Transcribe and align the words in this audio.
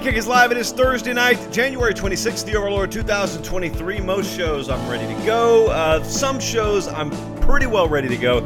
Welcome 0.00 0.18
in 0.18 0.26
Live. 0.28 0.50
It 0.50 0.56
is 0.56 0.72
Thursday 0.72 1.12
night, 1.12 1.52
January 1.52 1.92
26th, 1.92 2.46
the 2.46 2.56
Overlord 2.56 2.90
2023. 2.90 4.00
Most 4.00 4.34
shows 4.34 4.70
I'm 4.70 4.88
ready 4.88 5.06
to 5.14 5.26
go. 5.26 5.66
Uh, 5.66 6.02
some 6.04 6.40
shows 6.40 6.88
I'm 6.88 7.10
pretty 7.40 7.66
well 7.66 7.86
ready 7.86 8.08
to 8.08 8.16
go. 8.16 8.40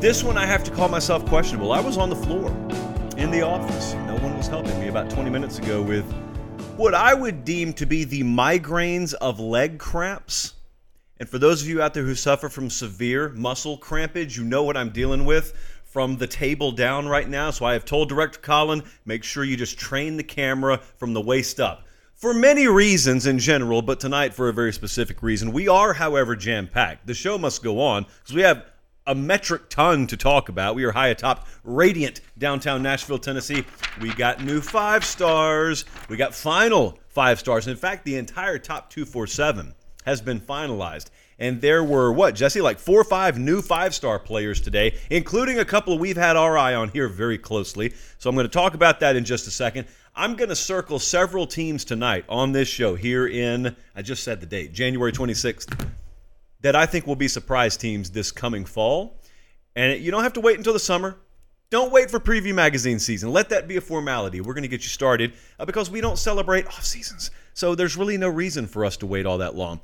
This 0.00 0.22
one 0.22 0.36
I 0.36 0.44
have 0.44 0.62
to 0.64 0.70
call 0.70 0.90
myself 0.90 1.24
questionable. 1.24 1.72
I 1.72 1.80
was 1.80 1.96
on 1.96 2.10
the 2.10 2.16
floor 2.16 2.50
in 3.16 3.30
the 3.30 3.40
office. 3.40 3.94
No 4.06 4.16
one 4.16 4.36
was 4.36 4.48
helping 4.48 4.78
me 4.78 4.88
about 4.88 5.08
20 5.08 5.30
minutes 5.30 5.58
ago 5.58 5.80
with 5.80 6.04
what 6.76 6.92
I 6.92 7.14
would 7.14 7.46
deem 7.46 7.72
to 7.72 7.86
be 7.86 8.04
the 8.04 8.20
migraines 8.20 9.14
of 9.14 9.40
leg 9.40 9.78
cramps. 9.78 10.52
And 11.18 11.26
for 11.26 11.38
those 11.38 11.62
of 11.62 11.68
you 11.68 11.80
out 11.80 11.94
there 11.94 12.04
who 12.04 12.14
suffer 12.14 12.50
from 12.50 12.68
severe 12.68 13.30
muscle 13.30 13.78
crampage, 13.78 14.36
you 14.36 14.44
know 14.44 14.62
what 14.62 14.76
I'm 14.76 14.90
dealing 14.90 15.24
with 15.24 15.54
from 15.96 16.18
the 16.18 16.26
table 16.26 16.72
down 16.72 17.08
right 17.08 17.26
now. 17.26 17.50
So 17.50 17.64
I 17.64 17.72
have 17.72 17.86
told 17.86 18.10
Director 18.10 18.38
Colin, 18.40 18.82
make 19.06 19.24
sure 19.24 19.44
you 19.44 19.56
just 19.56 19.78
train 19.78 20.18
the 20.18 20.22
camera 20.22 20.76
from 20.98 21.14
the 21.14 21.22
waist 21.22 21.58
up. 21.58 21.86
For 22.12 22.34
many 22.34 22.68
reasons 22.68 23.24
in 23.24 23.38
general, 23.38 23.80
but 23.80 23.98
tonight 23.98 24.34
for 24.34 24.50
a 24.50 24.52
very 24.52 24.74
specific 24.74 25.22
reason. 25.22 25.52
We 25.54 25.68
are, 25.68 25.94
however, 25.94 26.36
jam 26.36 26.68
packed. 26.68 27.06
The 27.06 27.14
show 27.14 27.38
must 27.38 27.64
go 27.64 27.80
on 27.80 28.02
because 28.02 28.34
we 28.34 28.42
have 28.42 28.66
a 29.06 29.14
metric 29.14 29.70
ton 29.70 30.06
to 30.08 30.18
talk 30.18 30.50
about. 30.50 30.74
We 30.74 30.84
are 30.84 30.92
high 30.92 31.08
atop 31.08 31.46
radiant 31.64 32.20
downtown 32.36 32.82
Nashville, 32.82 33.18
Tennessee. 33.18 33.64
We 33.98 34.12
got 34.12 34.44
new 34.44 34.60
five 34.60 35.02
stars. 35.02 35.86
We 36.10 36.18
got 36.18 36.34
final 36.34 36.98
five 37.08 37.38
stars. 37.38 37.68
In 37.68 37.76
fact, 37.76 38.04
the 38.04 38.16
entire 38.16 38.58
top 38.58 38.90
247 38.90 39.74
has 40.04 40.20
been 40.20 40.40
finalized. 40.40 41.06
And 41.38 41.60
there 41.60 41.84
were, 41.84 42.12
what, 42.12 42.34
Jesse, 42.34 42.60
like 42.60 42.78
four 42.78 43.00
or 43.00 43.04
five 43.04 43.38
new 43.38 43.60
five 43.60 43.94
star 43.94 44.18
players 44.18 44.60
today, 44.60 44.96
including 45.10 45.58
a 45.58 45.64
couple 45.64 45.98
we've 45.98 46.16
had 46.16 46.36
our 46.36 46.56
eye 46.56 46.74
on 46.74 46.88
here 46.88 47.08
very 47.08 47.36
closely. 47.36 47.92
So 48.18 48.30
I'm 48.30 48.36
going 48.36 48.46
to 48.46 48.52
talk 48.52 48.74
about 48.74 49.00
that 49.00 49.16
in 49.16 49.24
just 49.24 49.46
a 49.46 49.50
second. 49.50 49.86
I'm 50.14 50.34
going 50.34 50.48
to 50.48 50.56
circle 50.56 50.98
several 50.98 51.46
teams 51.46 51.84
tonight 51.84 52.24
on 52.28 52.52
this 52.52 52.68
show 52.68 52.94
here 52.94 53.26
in, 53.26 53.76
I 53.94 54.00
just 54.00 54.24
said 54.24 54.40
the 54.40 54.46
date, 54.46 54.72
January 54.72 55.12
26th, 55.12 55.90
that 56.62 56.74
I 56.74 56.86
think 56.86 57.06
will 57.06 57.16
be 57.16 57.28
surprise 57.28 57.76
teams 57.76 58.10
this 58.10 58.32
coming 58.32 58.64
fall. 58.64 59.20
And 59.74 60.00
you 60.00 60.10
don't 60.10 60.22
have 60.22 60.32
to 60.34 60.40
wait 60.40 60.56
until 60.56 60.72
the 60.72 60.78
summer. 60.78 61.18
Don't 61.68 61.92
wait 61.92 62.10
for 62.10 62.18
preview 62.18 62.54
magazine 62.54 62.98
season. 62.98 63.30
Let 63.30 63.50
that 63.50 63.68
be 63.68 63.76
a 63.76 63.80
formality. 63.82 64.40
We're 64.40 64.54
going 64.54 64.62
to 64.62 64.68
get 64.68 64.82
you 64.82 64.88
started 64.88 65.34
uh, 65.58 65.66
because 65.66 65.90
we 65.90 66.00
don't 66.00 66.18
celebrate 66.18 66.66
off 66.66 66.84
seasons. 66.84 67.30
So 67.52 67.74
there's 67.74 67.96
really 67.96 68.16
no 68.16 68.28
reason 68.28 68.66
for 68.66 68.86
us 68.86 68.96
to 68.98 69.06
wait 69.06 69.26
all 69.26 69.38
that 69.38 69.54
long. 69.54 69.80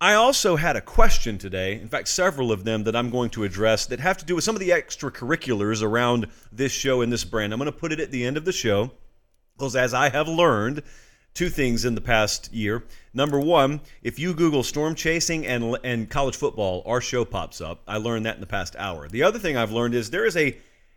I 0.00 0.14
also 0.14 0.54
had 0.54 0.76
a 0.76 0.80
question 0.80 1.38
today, 1.38 1.72
in 1.72 1.88
fact, 1.88 2.06
several 2.06 2.52
of 2.52 2.62
them 2.62 2.84
that 2.84 2.94
I'm 2.94 3.10
going 3.10 3.30
to 3.30 3.42
address 3.42 3.86
that 3.86 3.98
have 3.98 4.16
to 4.18 4.24
do 4.24 4.36
with 4.36 4.44
some 4.44 4.54
of 4.54 4.60
the 4.60 4.70
extracurriculars 4.70 5.82
around 5.82 6.28
this 6.52 6.70
show 6.70 7.00
and 7.00 7.12
this 7.12 7.24
brand. 7.24 7.52
I'm 7.52 7.58
going 7.58 7.66
to 7.66 7.76
put 7.76 7.90
it 7.90 7.98
at 7.98 8.12
the 8.12 8.24
end 8.24 8.36
of 8.36 8.44
the 8.44 8.52
show 8.52 8.92
because, 9.56 9.74
as 9.74 9.94
I 9.94 10.08
have 10.10 10.28
learned, 10.28 10.84
two 11.34 11.48
things 11.48 11.84
in 11.84 11.96
the 11.96 12.00
past 12.00 12.52
year. 12.52 12.84
Number 13.12 13.40
one, 13.40 13.80
if 14.00 14.20
you 14.20 14.34
Google 14.34 14.62
storm 14.62 14.94
chasing 14.94 15.44
and, 15.44 15.76
and 15.82 16.08
college 16.08 16.36
football, 16.36 16.84
our 16.86 17.00
show 17.00 17.24
pops 17.24 17.60
up. 17.60 17.82
I 17.88 17.96
learned 17.96 18.24
that 18.26 18.36
in 18.36 18.40
the 18.40 18.46
past 18.46 18.76
hour. 18.78 19.08
The 19.08 19.24
other 19.24 19.40
thing 19.40 19.56
I've 19.56 19.72
learned 19.72 19.96
is 19.96 20.10
there 20.10 20.26
is 20.26 20.36
a, 20.36 20.56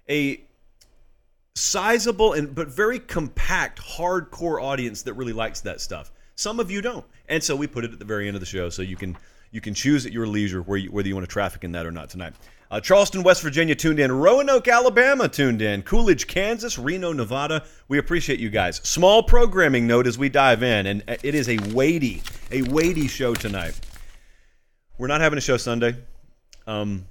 a 0.09 0.43
sizable 1.55 2.33
and 2.33 2.53
but 2.53 2.67
very 2.67 2.99
compact 2.99 3.81
hardcore 3.81 4.61
audience 4.61 5.01
that 5.03 5.13
really 5.13 5.33
likes 5.33 5.61
that 5.61 5.81
stuff. 5.81 6.11
Some 6.41 6.59
of 6.59 6.71
you 6.71 6.81
don't, 6.81 7.05
and 7.29 7.43
so 7.43 7.55
we 7.55 7.67
put 7.67 7.85
it 7.85 7.93
at 7.93 7.99
the 7.99 8.05
very 8.05 8.25
end 8.25 8.35
of 8.35 8.39
the 8.39 8.47
show 8.47 8.69
so 8.71 8.81
you 8.81 8.95
can 8.95 9.15
you 9.51 9.61
can 9.61 9.75
choose 9.75 10.07
at 10.07 10.11
your 10.11 10.25
leisure 10.25 10.63
where 10.63 10.79
you, 10.79 10.91
whether 10.91 11.07
you 11.07 11.13
want 11.13 11.23
to 11.23 11.31
traffic 11.31 11.63
in 11.63 11.71
that 11.73 11.85
or 11.85 11.91
not 11.91 12.09
tonight. 12.09 12.33
Uh, 12.71 12.79
Charleston, 12.79 13.21
West 13.21 13.43
Virginia 13.43 13.75
tuned 13.75 13.99
in. 13.99 14.11
Roanoke, 14.11 14.67
Alabama 14.67 15.29
tuned 15.29 15.61
in. 15.61 15.83
Coolidge, 15.83 16.25
Kansas. 16.25 16.79
Reno, 16.79 17.13
Nevada. 17.13 17.63
We 17.89 17.99
appreciate 17.99 18.39
you 18.39 18.49
guys. 18.49 18.77
Small 18.77 19.21
programming 19.21 19.85
note 19.85 20.07
as 20.07 20.17
we 20.17 20.29
dive 20.29 20.63
in, 20.63 20.87
and 20.87 21.03
it 21.07 21.35
is 21.35 21.47
a 21.47 21.57
weighty, 21.75 22.23
a 22.49 22.63
weighty 22.63 23.07
show 23.07 23.35
tonight. 23.35 23.79
We're 24.97 25.07
not 25.07 25.21
having 25.21 25.37
a 25.37 25.41
show 25.41 25.57
Sunday. 25.57 25.95
Um, 26.65 27.05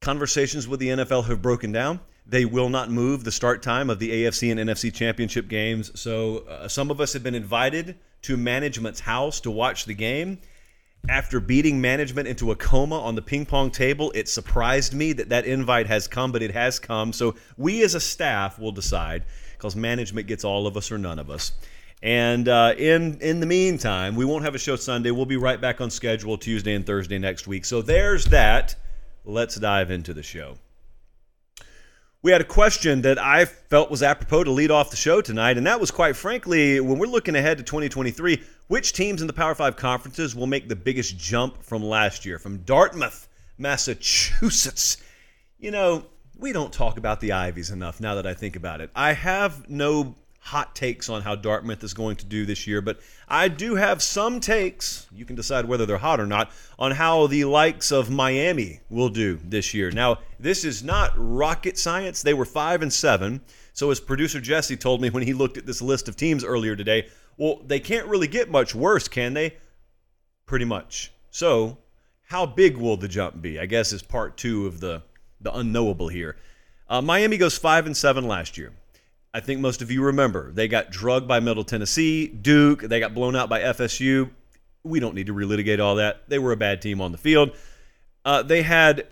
conversations 0.00 0.68
with 0.68 0.78
the 0.78 0.90
NFL 0.90 1.24
have 1.24 1.42
broken 1.42 1.72
down. 1.72 1.98
They 2.24 2.44
will 2.44 2.68
not 2.68 2.88
move 2.88 3.24
the 3.24 3.32
start 3.32 3.62
time 3.62 3.90
of 3.90 3.98
the 3.98 4.10
AFC 4.10 4.52
and 4.52 4.60
NFC 4.60 4.94
championship 4.94 5.48
games. 5.48 5.98
So 6.00 6.44
uh, 6.48 6.68
some 6.68 6.92
of 6.92 7.00
us 7.00 7.14
have 7.14 7.24
been 7.24 7.34
invited 7.34 7.98
to 8.22 8.36
management's 8.36 9.00
house 9.00 9.40
to 9.40 9.50
watch 9.50 9.84
the 9.84 9.94
game. 9.94 10.38
After 11.08 11.40
beating 11.40 11.80
management 11.80 12.28
into 12.28 12.52
a 12.52 12.56
coma 12.56 13.00
on 13.00 13.16
the 13.16 13.22
ping 13.22 13.44
pong 13.44 13.70
table, 13.70 14.12
it 14.14 14.28
surprised 14.28 14.94
me 14.94 15.12
that 15.14 15.30
that 15.30 15.44
invite 15.44 15.88
has 15.88 16.06
come, 16.06 16.30
but 16.30 16.42
it 16.42 16.52
has 16.52 16.78
come. 16.78 17.12
So 17.12 17.34
we 17.56 17.82
as 17.82 17.96
a 17.96 18.00
staff 18.00 18.58
will 18.58 18.70
decide 18.70 19.24
because 19.56 19.74
management 19.74 20.28
gets 20.28 20.44
all 20.44 20.68
of 20.68 20.76
us 20.76 20.92
or 20.92 20.98
none 20.98 21.18
of 21.18 21.28
us. 21.28 21.52
And 22.04 22.48
uh, 22.48 22.74
in 22.78 23.18
in 23.20 23.40
the 23.40 23.46
meantime, 23.46 24.14
we 24.14 24.24
won't 24.24 24.44
have 24.44 24.54
a 24.54 24.58
show 24.58 24.76
Sunday. 24.76 25.10
We'll 25.10 25.26
be 25.26 25.36
right 25.36 25.60
back 25.60 25.80
on 25.80 25.90
schedule 25.90 26.38
Tuesday 26.38 26.74
and 26.74 26.86
Thursday 26.86 27.18
next 27.18 27.48
week. 27.48 27.64
So 27.64 27.82
there's 27.82 28.26
that. 28.26 28.76
Let's 29.24 29.56
dive 29.56 29.90
into 29.90 30.14
the 30.14 30.22
show 30.22 30.58
we 32.22 32.30
had 32.30 32.40
a 32.40 32.44
question 32.44 33.02
that 33.02 33.18
I 33.18 33.44
felt 33.44 33.90
was 33.90 34.02
apropos 34.02 34.44
to 34.44 34.50
lead 34.50 34.70
off 34.70 34.90
the 34.90 34.96
show 34.96 35.20
tonight, 35.20 35.58
and 35.58 35.66
that 35.66 35.80
was 35.80 35.90
quite 35.90 36.14
frankly, 36.14 36.78
when 36.78 36.98
we're 36.98 37.06
looking 37.06 37.34
ahead 37.34 37.58
to 37.58 37.64
2023, 37.64 38.40
which 38.68 38.92
teams 38.92 39.20
in 39.20 39.26
the 39.26 39.32
Power 39.32 39.56
Five 39.56 39.76
conferences 39.76 40.34
will 40.34 40.46
make 40.46 40.68
the 40.68 40.76
biggest 40.76 41.18
jump 41.18 41.62
from 41.62 41.82
last 41.82 42.24
year? 42.24 42.38
From 42.38 42.58
Dartmouth, 42.58 43.28
Massachusetts. 43.58 44.98
You 45.58 45.72
know, 45.72 46.06
we 46.38 46.52
don't 46.52 46.72
talk 46.72 46.96
about 46.96 47.20
the 47.20 47.32
Ivies 47.32 47.70
enough 47.70 48.00
now 48.00 48.14
that 48.14 48.26
I 48.26 48.34
think 48.34 48.54
about 48.54 48.80
it. 48.80 48.90
I 48.94 49.12
have 49.14 49.68
no 49.68 50.14
hot 50.44 50.74
takes 50.74 51.08
on 51.08 51.22
how 51.22 51.36
Dartmouth 51.36 51.84
is 51.84 51.94
going 51.94 52.16
to 52.16 52.26
do 52.26 52.44
this 52.44 52.66
year, 52.66 52.80
but 52.80 52.98
I 53.28 53.46
do 53.46 53.76
have 53.76 54.02
some 54.02 54.40
takes. 54.40 55.06
You 55.14 55.24
can 55.24 55.36
decide 55.36 55.66
whether 55.66 55.86
they're 55.86 55.98
hot 55.98 56.18
or 56.18 56.26
not 56.26 56.50
on 56.78 56.92
how 56.92 57.28
the 57.28 57.44
likes 57.44 57.92
of 57.92 58.10
Miami 58.10 58.80
will 58.90 59.08
do 59.08 59.38
this 59.44 59.72
year. 59.72 59.92
Now, 59.92 60.18
this 60.40 60.64
is 60.64 60.82
not 60.82 61.12
rocket 61.16 61.78
science. 61.78 62.22
They 62.22 62.34
were 62.34 62.44
5 62.44 62.82
and 62.82 62.92
7. 62.92 63.40
So 63.72 63.90
as 63.90 64.00
producer 64.00 64.40
Jesse 64.40 64.76
told 64.76 65.00
me 65.00 65.10
when 65.10 65.22
he 65.22 65.32
looked 65.32 65.56
at 65.56 65.66
this 65.66 65.80
list 65.80 66.08
of 66.08 66.16
teams 66.16 66.44
earlier 66.44 66.74
today, 66.74 67.08
well, 67.36 67.60
they 67.64 67.80
can't 67.80 68.08
really 68.08 68.28
get 68.28 68.50
much 68.50 68.74
worse, 68.74 69.06
can 69.06 69.34
they? 69.34 69.56
Pretty 70.44 70.64
much. 70.64 71.12
So, 71.30 71.78
how 72.24 72.46
big 72.46 72.76
will 72.76 72.96
the 72.96 73.08
jump 73.08 73.40
be? 73.40 73.58
I 73.60 73.66
guess 73.66 73.92
is 73.92 74.02
part 74.02 74.36
2 74.36 74.66
of 74.66 74.80
the 74.80 75.02
the 75.40 75.56
unknowable 75.56 76.08
here. 76.08 76.36
Uh, 76.88 77.02
Miami 77.02 77.36
goes 77.36 77.58
5 77.58 77.86
and 77.86 77.96
7 77.96 78.26
last 78.26 78.56
year. 78.56 78.72
I 79.34 79.40
think 79.40 79.60
most 79.60 79.80
of 79.80 79.90
you 79.90 80.04
remember. 80.04 80.52
They 80.52 80.68
got 80.68 80.90
drugged 80.90 81.26
by 81.26 81.40
Middle 81.40 81.64
Tennessee, 81.64 82.26
Duke. 82.26 82.82
They 82.82 83.00
got 83.00 83.14
blown 83.14 83.34
out 83.34 83.48
by 83.48 83.60
FSU. 83.60 84.28
We 84.84 85.00
don't 85.00 85.14
need 85.14 85.28
to 85.28 85.34
relitigate 85.34 85.80
all 85.80 85.96
that. 85.96 86.28
They 86.28 86.38
were 86.38 86.52
a 86.52 86.56
bad 86.56 86.82
team 86.82 87.00
on 87.00 87.12
the 87.12 87.18
field. 87.18 87.56
Uh, 88.26 88.42
they 88.42 88.60
had 88.60 89.06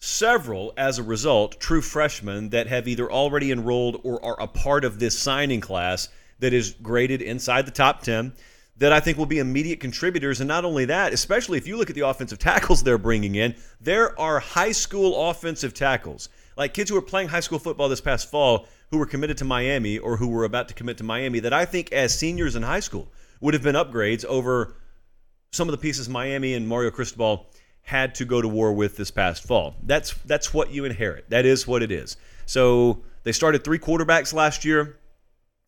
several, 0.00 0.72
as 0.76 0.98
a 0.98 1.04
result, 1.04 1.60
true 1.60 1.82
freshmen 1.82 2.50
that 2.50 2.66
have 2.66 2.88
either 2.88 3.10
already 3.10 3.52
enrolled 3.52 4.00
or 4.02 4.24
are 4.24 4.40
a 4.40 4.48
part 4.48 4.84
of 4.84 4.98
this 4.98 5.16
signing 5.16 5.60
class 5.60 6.08
that 6.40 6.52
is 6.52 6.72
graded 6.82 7.22
inside 7.22 7.64
the 7.64 7.70
top 7.70 8.02
10 8.02 8.32
that 8.78 8.92
I 8.92 8.98
think 8.98 9.18
will 9.18 9.26
be 9.26 9.38
immediate 9.38 9.78
contributors. 9.78 10.40
And 10.40 10.48
not 10.48 10.64
only 10.64 10.86
that, 10.86 11.12
especially 11.12 11.58
if 11.58 11.68
you 11.68 11.76
look 11.76 11.90
at 11.90 11.94
the 11.94 12.08
offensive 12.08 12.38
tackles 12.40 12.82
they're 12.82 12.98
bringing 12.98 13.36
in, 13.36 13.54
there 13.80 14.18
are 14.18 14.40
high 14.40 14.72
school 14.72 15.30
offensive 15.30 15.74
tackles, 15.74 16.28
like 16.56 16.74
kids 16.74 16.90
who 16.90 16.96
are 16.96 17.02
playing 17.02 17.28
high 17.28 17.40
school 17.40 17.60
football 17.60 17.88
this 17.88 18.00
past 18.00 18.28
fall 18.28 18.66
who 18.90 18.98
were 18.98 19.06
committed 19.06 19.38
to 19.38 19.44
Miami 19.44 19.98
or 19.98 20.16
who 20.16 20.28
were 20.28 20.44
about 20.44 20.68
to 20.68 20.74
commit 20.74 20.98
to 20.98 21.04
Miami 21.04 21.40
that 21.40 21.52
I 21.52 21.64
think 21.64 21.92
as 21.92 22.16
seniors 22.16 22.56
in 22.56 22.62
high 22.62 22.80
school 22.80 23.08
would 23.40 23.54
have 23.54 23.62
been 23.62 23.76
upgrades 23.76 24.24
over 24.24 24.74
some 25.52 25.68
of 25.68 25.72
the 25.72 25.78
pieces 25.78 26.08
Miami 26.08 26.54
and 26.54 26.66
Mario 26.66 26.90
Cristobal 26.90 27.46
had 27.82 28.14
to 28.16 28.24
go 28.24 28.42
to 28.42 28.48
war 28.48 28.72
with 28.72 28.96
this 28.96 29.10
past 29.10 29.44
fall. 29.44 29.74
That's 29.82 30.14
that's 30.24 30.52
what 30.52 30.70
you 30.70 30.84
inherit. 30.84 31.30
That 31.30 31.46
is 31.46 31.66
what 31.66 31.82
it 31.82 31.90
is. 31.90 32.16
So 32.46 33.02
they 33.22 33.32
started 33.32 33.64
three 33.64 33.78
quarterbacks 33.78 34.32
last 34.32 34.64
year. 34.64 34.98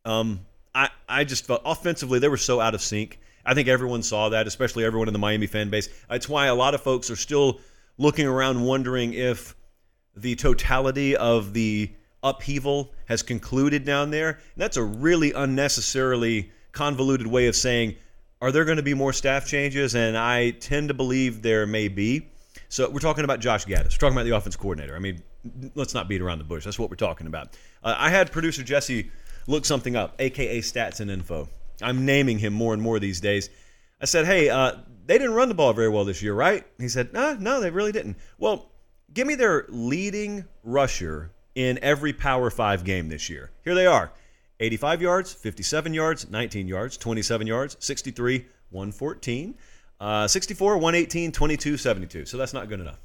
Um, 0.04 0.40
I 0.74 0.90
I 1.08 1.24
just 1.24 1.46
felt 1.46 1.62
offensively 1.64 2.19
they 2.19 2.28
were 2.28 2.36
so 2.36 2.60
out 2.60 2.74
of 2.74 2.82
sync. 2.82 3.19
I 3.44 3.54
think 3.54 3.66
everyone 3.66 4.02
saw 4.02 4.28
that, 4.28 4.46
especially 4.46 4.84
everyone 4.84 5.08
in 5.08 5.12
the 5.12 5.19
Miami 5.19 5.46
fan 5.46 5.69
base. 5.69 5.88
That's 6.08 6.28
why 6.28 6.46
a 6.46 6.54
lot 6.54 6.74
of 6.74 6.80
folks 6.80 7.10
are 7.10 7.16
still 7.16 7.60
looking 7.98 8.26
around 8.26 8.62
wondering 8.62 9.14
if 9.14 9.56
the 10.14 10.36
totality 10.36 11.16
of 11.16 11.52
the 11.52 11.90
upheaval 12.22 12.92
has 13.06 13.22
concluded 13.22 13.84
down 13.84 14.10
there. 14.10 14.30
And 14.30 14.38
that's 14.56 14.76
a 14.76 14.82
really 14.82 15.32
unnecessarily 15.32 16.50
convoluted 16.72 17.26
way 17.26 17.46
of 17.46 17.56
saying, 17.56 17.96
are 18.40 18.50
there 18.50 18.64
going 18.64 18.76
to 18.76 18.82
be 18.82 18.94
more 18.94 19.12
staff 19.12 19.46
changes? 19.46 19.94
And 19.94 20.16
I 20.16 20.50
tend 20.50 20.88
to 20.88 20.94
believe 20.94 21.42
there 21.42 21.66
may 21.66 21.88
be. 21.88 22.28
So 22.69 22.88
we're 22.88 23.00
talking 23.00 23.24
about 23.24 23.40
Josh 23.40 23.66
Gattis, 23.66 23.98
talking 23.98 24.16
about 24.16 24.24
the 24.24 24.34
offense 24.36 24.56
coordinator. 24.56 24.96
I 24.96 24.98
mean, 24.98 25.22
let's 25.74 25.94
not 25.94 26.08
beat 26.08 26.22
around 26.22 26.38
the 26.38 26.44
bush. 26.44 26.64
That's 26.64 26.78
what 26.78 26.90
we're 26.90 26.96
talking 26.96 27.26
about. 27.26 27.48
Uh, 27.84 27.94
I 27.96 28.10
had 28.10 28.32
producer 28.32 28.62
Jesse 28.62 29.10
look 29.46 29.64
something 29.64 29.94
up, 29.94 30.14
aka 30.19 30.60
Stats 30.60 31.00
and 31.00 31.10
Info. 31.10 31.48
I'm 31.82 32.06
naming 32.06 32.38
him 32.38 32.52
more 32.52 32.72
and 32.72 32.82
more 32.82 32.98
these 32.98 33.20
days. 33.20 33.50
I 34.00 34.06
said, 34.06 34.24
hey, 34.24 34.48
uh, 34.48 34.72
they 35.06 35.19
didn't 35.19 35.34
run 35.34 35.48
the 35.48 35.54
ball 35.54 35.72
very 35.72 35.88
well 35.88 36.04
this 36.04 36.22
year, 36.22 36.34
right? 36.34 36.64
He 36.78 36.88
said, 36.88 37.12
no, 37.12 37.34
no, 37.34 37.60
they 37.60 37.70
really 37.70 37.92
didn't. 37.92 38.16
Well, 38.38 38.70
give 39.12 39.26
me 39.26 39.34
their 39.34 39.66
leading 39.69 40.44
rusher 40.62 41.30
in 41.54 41.78
every 41.82 42.12
Power 42.12 42.50
Five 42.50 42.84
game 42.84 43.08
this 43.08 43.28
year. 43.28 43.50
Here 43.64 43.75
they 43.75 43.87
are 43.87 44.12
85 44.60 45.02
yards, 45.02 45.32
57 45.32 45.94
yards, 45.94 46.31
19 46.31 46.69
yards, 46.69 46.96
27 46.96 47.46
yards, 47.46 47.76
63, 47.81 48.46
114, 48.70 49.54
uh, 50.00 50.28
64, 50.28 50.78
118, 50.78 51.32
22, 51.32 51.76
72. 51.76 52.26
So 52.26 52.37
that's 52.37 52.52
not 52.52 52.69
good 52.69 52.81
enough. 52.81 52.99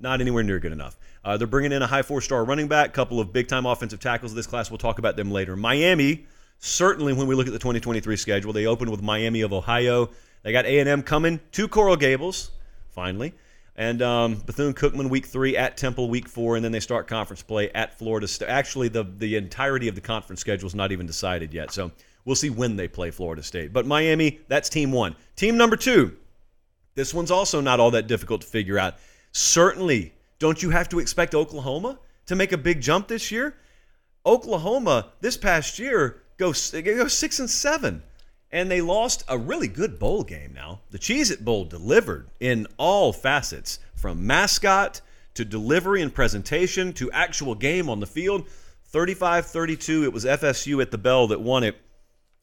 Not 0.00 0.20
anywhere 0.20 0.42
near 0.42 0.60
good 0.60 0.72
enough. 0.72 0.96
Uh, 1.24 1.36
they're 1.36 1.46
bringing 1.46 1.72
in 1.72 1.82
a 1.82 1.86
high 1.86 2.02
four 2.02 2.20
star 2.20 2.44
running 2.44 2.68
back, 2.68 2.92
couple 2.92 3.20
of 3.20 3.32
big 3.32 3.48
time 3.48 3.66
offensive 3.66 4.00
tackles 4.00 4.32
of 4.32 4.36
this 4.36 4.46
class. 4.46 4.70
We'll 4.70 4.78
talk 4.78 4.98
about 4.98 5.16
them 5.16 5.30
later. 5.30 5.56
Miami, 5.56 6.26
certainly 6.58 7.12
when 7.12 7.26
we 7.26 7.34
look 7.34 7.46
at 7.46 7.52
the 7.52 7.58
2023 7.58 8.16
schedule, 8.16 8.52
they 8.52 8.66
opened 8.66 8.90
with 8.90 9.02
Miami 9.02 9.40
of 9.40 9.52
Ohio. 9.52 10.10
They 10.42 10.52
got 10.52 10.66
A&M 10.66 11.02
coming 11.02 11.40
to 11.52 11.68
Coral 11.68 11.96
Gables, 11.96 12.52
finally. 12.90 13.34
And 13.78 14.02
um, 14.02 14.34
Bethune 14.44 14.74
Cookman 14.74 15.08
week 15.08 15.24
three 15.24 15.56
at 15.56 15.76
Temple 15.76 16.10
week 16.10 16.28
four, 16.28 16.56
and 16.56 16.64
then 16.64 16.72
they 16.72 16.80
start 16.80 17.06
conference 17.06 17.42
play 17.42 17.70
at 17.70 17.96
Florida 17.96 18.26
State. 18.26 18.48
Actually, 18.48 18.88
the 18.88 19.04
the 19.04 19.36
entirety 19.36 19.86
of 19.86 19.94
the 19.94 20.00
conference 20.00 20.40
schedule 20.40 20.66
is 20.66 20.74
not 20.74 20.90
even 20.90 21.06
decided 21.06 21.54
yet, 21.54 21.70
so 21.70 21.92
we'll 22.24 22.34
see 22.34 22.50
when 22.50 22.74
they 22.74 22.88
play 22.88 23.12
Florida 23.12 23.40
State. 23.40 23.72
But 23.72 23.86
Miami, 23.86 24.40
that's 24.48 24.68
team 24.68 24.90
one. 24.90 25.14
Team 25.36 25.56
number 25.56 25.76
two, 25.76 26.16
this 26.96 27.14
one's 27.14 27.30
also 27.30 27.60
not 27.60 27.78
all 27.78 27.92
that 27.92 28.08
difficult 28.08 28.40
to 28.40 28.48
figure 28.48 28.80
out. 28.80 28.96
Certainly, 29.30 30.12
don't 30.40 30.60
you 30.60 30.70
have 30.70 30.88
to 30.88 30.98
expect 30.98 31.36
Oklahoma 31.36 32.00
to 32.26 32.34
make 32.34 32.50
a 32.50 32.58
big 32.58 32.80
jump 32.80 33.06
this 33.06 33.30
year? 33.30 33.54
Oklahoma 34.26 35.12
this 35.20 35.36
past 35.36 35.78
year 35.78 36.22
goes 36.36 36.72
go 36.72 37.06
six 37.06 37.38
and 37.38 37.48
seven 37.48 38.02
and 38.50 38.70
they 38.70 38.80
lost 38.80 39.24
a 39.28 39.36
really 39.36 39.68
good 39.68 39.98
bowl 39.98 40.24
game 40.24 40.52
now. 40.54 40.80
The 40.90 40.98
Cheez 40.98 41.30
It 41.30 41.44
Bowl 41.44 41.64
delivered 41.64 42.30
in 42.40 42.66
all 42.78 43.12
facets 43.12 43.78
from 43.94 44.26
mascot 44.26 45.00
to 45.34 45.44
delivery 45.44 46.02
and 46.02 46.14
presentation 46.14 46.92
to 46.94 47.10
actual 47.12 47.54
game 47.54 47.88
on 47.88 48.00
the 48.00 48.06
field. 48.06 48.48
35 48.86 49.46
32, 49.46 50.04
it 50.04 50.12
was 50.12 50.24
FSU 50.24 50.80
at 50.80 50.90
the 50.90 50.98
bell 50.98 51.28
that 51.28 51.40
won 51.40 51.62
it. 51.62 51.76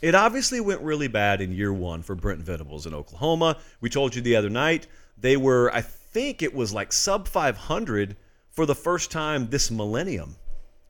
It 0.03 0.13
obviously 0.13 0.59
went 0.59 0.81
really 0.81 1.07
bad 1.07 1.41
in 1.41 1.51
year 1.51 1.73
one 1.73 2.03
for 2.03 2.15
Brent 2.15 2.41
Venables 2.41 2.85
in 2.85 2.93
Oklahoma. 2.93 3.57
We 3.81 3.89
told 3.89 4.15
you 4.15 4.21
the 4.21 4.35
other 4.35 4.49
night 4.49 4.87
they 5.17 5.37
were, 5.37 5.73
I 5.73 5.81
think 5.81 6.43
it 6.43 6.53
was 6.53 6.73
like 6.73 6.93
sub 6.93 7.27
500 7.27 8.15
for 8.51 8.65
the 8.65 8.75
first 8.75 9.09
time 9.09 9.49
this 9.49 9.71
millennium. 9.71 10.35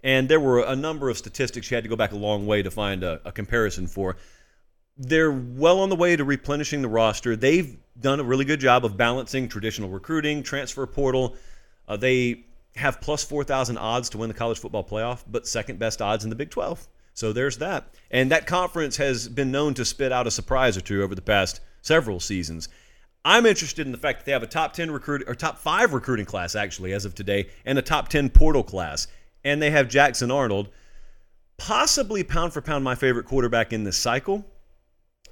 And 0.04 0.28
there 0.28 0.40
were 0.40 0.62
a 0.62 0.76
number 0.76 1.10
of 1.10 1.18
statistics 1.18 1.72
you 1.72 1.76
had 1.76 1.84
to 1.84 1.90
go 1.90 1.96
back 1.96 2.12
a 2.12 2.18
long 2.18 2.46
way 2.46 2.62
to 2.62 2.70
find 2.70 3.04
a, 3.04 3.22
a 3.26 3.32
comparison 3.32 3.88
for 3.88 4.18
they're 4.98 5.32
well 5.32 5.80
on 5.80 5.90
the 5.90 5.96
way 5.96 6.16
to 6.16 6.24
replenishing 6.24 6.82
the 6.82 6.88
roster. 6.88 7.36
They've 7.36 7.78
done 8.00 8.20
a 8.20 8.24
really 8.24 8.46
good 8.46 8.60
job 8.60 8.86
of 8.86 8.98
balancing 8.98 9.48
traditional 9.48 9.90
recruiting, 9.90 10.44
transfer 10.44 10.86
portal. 10.86 11.36
Uh, 11.88 11.98
they 11.98 12.46
have 12.76 13.02
plus 13.02 13.24
4,000 13.24 13.78
odds 13.78 14.10
to 14.10 14.18
win 14.18 14.28
the 14.28 14.34
college 14.34 14.60
football 14.60 14.84
playoff, 14.84 15.24
but 15.30 15.48
second 15.48 15.80
best 15.80 16.02
odds 16.02 16.24
in 16.24 16.30
the 16.30 16.36
Big 16.36 16.50
12. 16.50 16.88
So 17.14 17.32
there's 17.32 17.58
that. 17.60 17.88
And 18.12 18.32
that 18.32 18.48
conference 18.48 18.98
has 18.98 19.30
been 19.30 19.52
known 19.52 19.74
to 19.76 19.86
spit 19.86 20.12
out 20.12 20.28
a 20.28 20.32
surprise 20.32 20.76
or 20.76 20.82
two 20.82 21.02
over 21.02 21.16
the 21.16 21.22
past 21.22 21.62
several 21.82 22.20
seasons. 22.20 22.68
I'm 23.24 23.46
interested 23.46 23.86
in 23.86 23.92
the 23.92 23.98
fact 23.98 24.20
that 24.20 24.26
they 24.26 24.32
have 24.34 24.44
a 24.44 24.48
top 24.48 24.74
10 24.74 24.92
recruit 24.92 25.24
or 25.28 25.34
top 25.34 25.58
5 25.58 25.94
recruiting 25.94 26.26
class 26.26 26.56
actually 26.56 26.94
as 26.94 27.06
of 27.06 27.16
today 27.16 27.48
and 27.66 27.80
a 27.80 27.82
top 27.82 28.10
10 28.10 28.30
portal 28.30 28.64
class. 28.64 29.08
And 29.44 29.62
they 29.62 29.72
have 29.72 29.88
Jackson 29.88 30.30
Arnold, 30.30 30.70
possibly 31.58 32.24
pound 32.24 32.54
for 32.54 32.62
pound 32.62 32.84
my 32.84 32.96
favorite 32.96 33.26
quarterback 33.26 33.72
in 33.72 33.84
this 33.84 33.98
cycle 33.98 34.46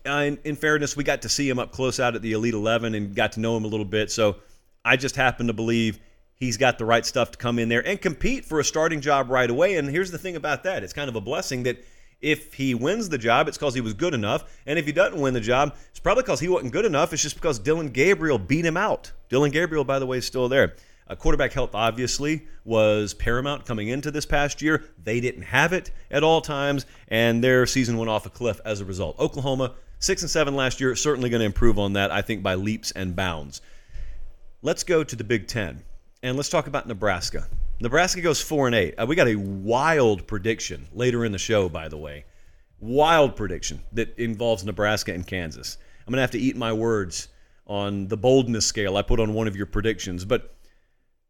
in, 0.05 0.37
in, 0.43 0.55
fairness, 0.55 0.95
we 0.95 1.03
got 1.03 1.21
to 1.21 1.29
see 1.29 1.49
him 1.49 1.59
up 1.59 1.71
close 1.71 1.99
out 1.99 2.15
at 2.15 2.21
the 2.21 2.33
Elite 2.33 2.53
11 2.53 2.95
and 2.95 3.15
got 3.15 3.33
to 3.33 3.39
know 3.39 3.55
him 3.55 3.63
a 3.63 3.67
little 3.67 3.85
bit. 3.85 4.11
So 4.11 4.37
I 4.83 4.97
just 4.97 5.15
happen 5.15 5.47
to 5.47 5.53
believe 5.53 5.99
he's 6.35 6.57
got 6.57 6.77
the 6.77 6.85
right 6.85 7.05
stuff 7.05 7.31
to 7.31 7.37
come 7.37 7.59
in 7.59 7.69
there 7.69 7.85
and 7.87 8.01
compete 8.01 8.45
for 8.45 8.59
a 8.59 8.63
starting 8.63 9.01
job 9.01 9.29
right 9.29 9.49
away. 9.49 9.77
And 9.77 9.89
here's 9.89 10.11
the 10.11 10.17
thing 10.17 10.35
about 10.35 10.63
that 10.63 10.83
it's 10.83 10.93
kind 10.93 11.09
of 11.09 11.15
a 11.15 11.21
blessing 11.21 11.63
that 11.63 11.83
if 12.21 12.53
he 12.53 12.73
wins 12.73 13.09
the 13.09 13.17
job, 13.17 13.47
it's 13.47 13.57
because 13.57 13.73
he 13.73 13.81
was 13.81 13.93
good 13.93 14.13
enough. 14.13 14.59
And 14.65 14.79
if 14.79 14.85
he 14.85 14.91
doesn't 14.91 15.19
win 15.19 15.33
the 15.33 15.41
job, 15.41 15.75
it's 15.91 15.99
probably 15.99 16.23
because 16.23 16.39
he 16.39 16.47
wasn't 16.47 16.71
good 16.71 16.85
enough. 16.85 17.11
It's 17.13 17.21
just 17.21 17.35
because 17.35 17.59
Dillon 17.59 17.89
Gabriel 17.89 18.37
beat 18.37 18.65
him 18.65 18.77
out. 18.77 19.11
Dillon 19.29 19.51
Gabriel, 19.51 19.83
by 19.83 19.99
the 19.99 20.05
way, 20.05 20.17
is 20.17 20.25
still 20.25 20.47
there. 20.47 20.75
Uh, 21.05 21.15
quarterback 21.15 21.51
health 21.51 21.75
obviously 21.75 22.47
was 22.63 23.13
paramount 23.13 23.65
coming 23.65 23.89
into 23.89 24.09
this 24.09 24.25
past 24.25 24.61
year. 24.61 24.85
They 25.03 25.19
didn't 25.19 25.43
have 25.43 25.73
it 25.73 25.91
at 26.09 26.23
all 26.23 26.39
times, 26.39 26.85
and 27.09 27.43
their 27.43 27.65
season 27.65 27.97
went 27.97 28.09
off 28.09 28.25
a 28.25 28.29
cliff 28.29 28.61
as 28.63 28.79
a 28.79 28.85
result. 28.85 29.19
Oklahoma 29.19 29.73
Six 30.03 30.21
and 30.21 30.29
seven 30.29 30.53
last 30.57 30.81
year, 30.81 30.97
certainly 30.97 31.29
going 31.29 31.39
to 31.39 31.45
improve 31.45 31.79
on 31.79 31.93
that, 31.93 32.11
I 32.11 32.21
think, 32.21 32.43
by 32.43 32.55
leaps 32.55 32.91
and 32.91 33.15
bounds. 33.15 33.61
Let's 34.61 34.83
go 34.83 35.01
to 35.01 35.15
the 35.15 35.23
Big 35.23 35.47
Ten 35.47 35.81
and 36.21 36.35
let's 36.35 36.49
talk 36.49 36.67
about 36.67 36.89
Nebraska. 36.89 37.47
Nebraska 37.79 38.19
goes 38.19 38.41
four 38.41 38.67
and 38.67 38.75
eight. 38.75 38.95
Uh, 38.95 39.05
we 39.05 39.15
got 39.15 39.29
a 39.29 39.37
wild 39.37 40.27
prediction 40.27 40.87
later 40.91 41.23
in 41.23 41.31
the 41.31 41.37
show, 41.37 41.69
by 41.69 41.87
the 41.87 41.95
way. 41.95 42.25
Wild 42.81 43.37
prediction 43.37 43.81
that 43.93 44.13
involves 44.19 44.65
Nebraska 44.65 45.13
and 45.13 45.25
Kansas. 45.25 45.77
I'm 46.05 46.11
going 46.11 46.17
to 46.17 46.21
have 46.23 46.31
to 46.31 46.37
eat 46.37 46.57
my 46.57 46.73
words 46.73 47.29
on 47.65 48.09
the 48.09 48.17
boldness 48.17 48.65
scale 48.65 48.97
I 48.97 49.03
put 49.03 49.21
on 49.21 49.33
one 49.33 49.47
of 49.47 49.55
your 49.55 49.67
predictions. 49.67 50.25
But 50.25 50.53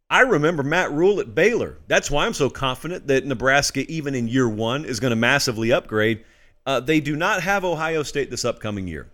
I 0.10 0.22
remember 0.22 0.64
Matt 0.64 0.92
Rhule 0.92 1.20
at 1.20 1.36
Baylor. 1.36 1.78
That's 1.88 2.10
why 2.10 2.26
I'm 2.26 2.34
so 2.34 2.50
confident 2.50 3.06
that 3.06 3.24
Nebraska, 3.24 3.82
even 3.82 4.16
in 4.16 4.28
year 4.28 4.50
one, 4.50 4.84
is 4.84 5.00
going 5.00 5.12
to 5.12 5.16
massively 5.16 5.72
upgrade. 5.72 6.26
Uh, 6.66 6.80
they 6.80 7.00
do 7.00 7.16
not 7.16 7.44
have 7.44 7.66
Ohio 7.66 8.04
State 8.04 8.30
this 8.30 8.46
upcoming 8.46 8.88
year. 8.88 9.10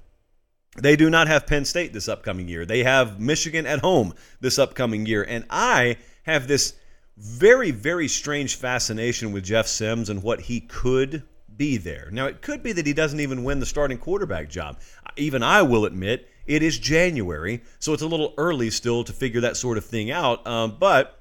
They 0.78 0.96
do 0.96 1.10
not 1.10 1.28
have 1.28 1.48
Penn 1.48 1.66
State 1.66 1.94
this 1.94 2.08
upcoming 2.08 2.48
year. 2.48 2.66
They 2.66 2.84
have 2.84 3.20
Michigan 3.20 3.66
at 3.66 3.80
home 3.80 4.14
this 4.40 4.60
upcoming 4.60 5.06
year. 5.06 5.24
And 5.24 5.46
I 5.50 5.98
have 6.24 6.48
this 6.48 6.76
very, 7.18 7.72
very 7.72 8.08
strange 8.08 8.56
fascination 8.56 9.32
with 9.32 9.44
Jeff 9.44 9.68
Sims 9.68 10.10
and 10.10 10.24
what 10.24 10.42
he 10.42 10.62
could 10.62 11.24
be 11.58 11.78
there. 11.78 12.10
Now, 12.12 12.28
it 12.28 12.42
could 12.42 12.64
be 12.64 12.72
that 12.72 12.86
he 12.86 12.94
doesn't 12.94 13.20
even 13.20 13.44
win 13.44 13.60
the 13.60 13.66
starting 13.66 13.98
quarterback 13.98 14.50
job. 14.50 14.80
Even 15.18 15.44
I 15.44 15.64
will 15.64 15.86
admit 15.86 16.30
it 16.46 16.64
is 16.64 16.80
January, 16.80 17.62
so 17.80 17.94
it's 17.94 18.04
a 18.04 18.08
little 18.08 18.34
early 18.38 18.70
still 18.70 19.04
to 19.04 19.12
figure 19.12 19.42
that 19.42 19.58
sort 19.58 19.78
of 19.78 19.86
thing 19.86 20.12
out. 20.12 20.48
Um, 20.48 20.78
but 20.80 21.20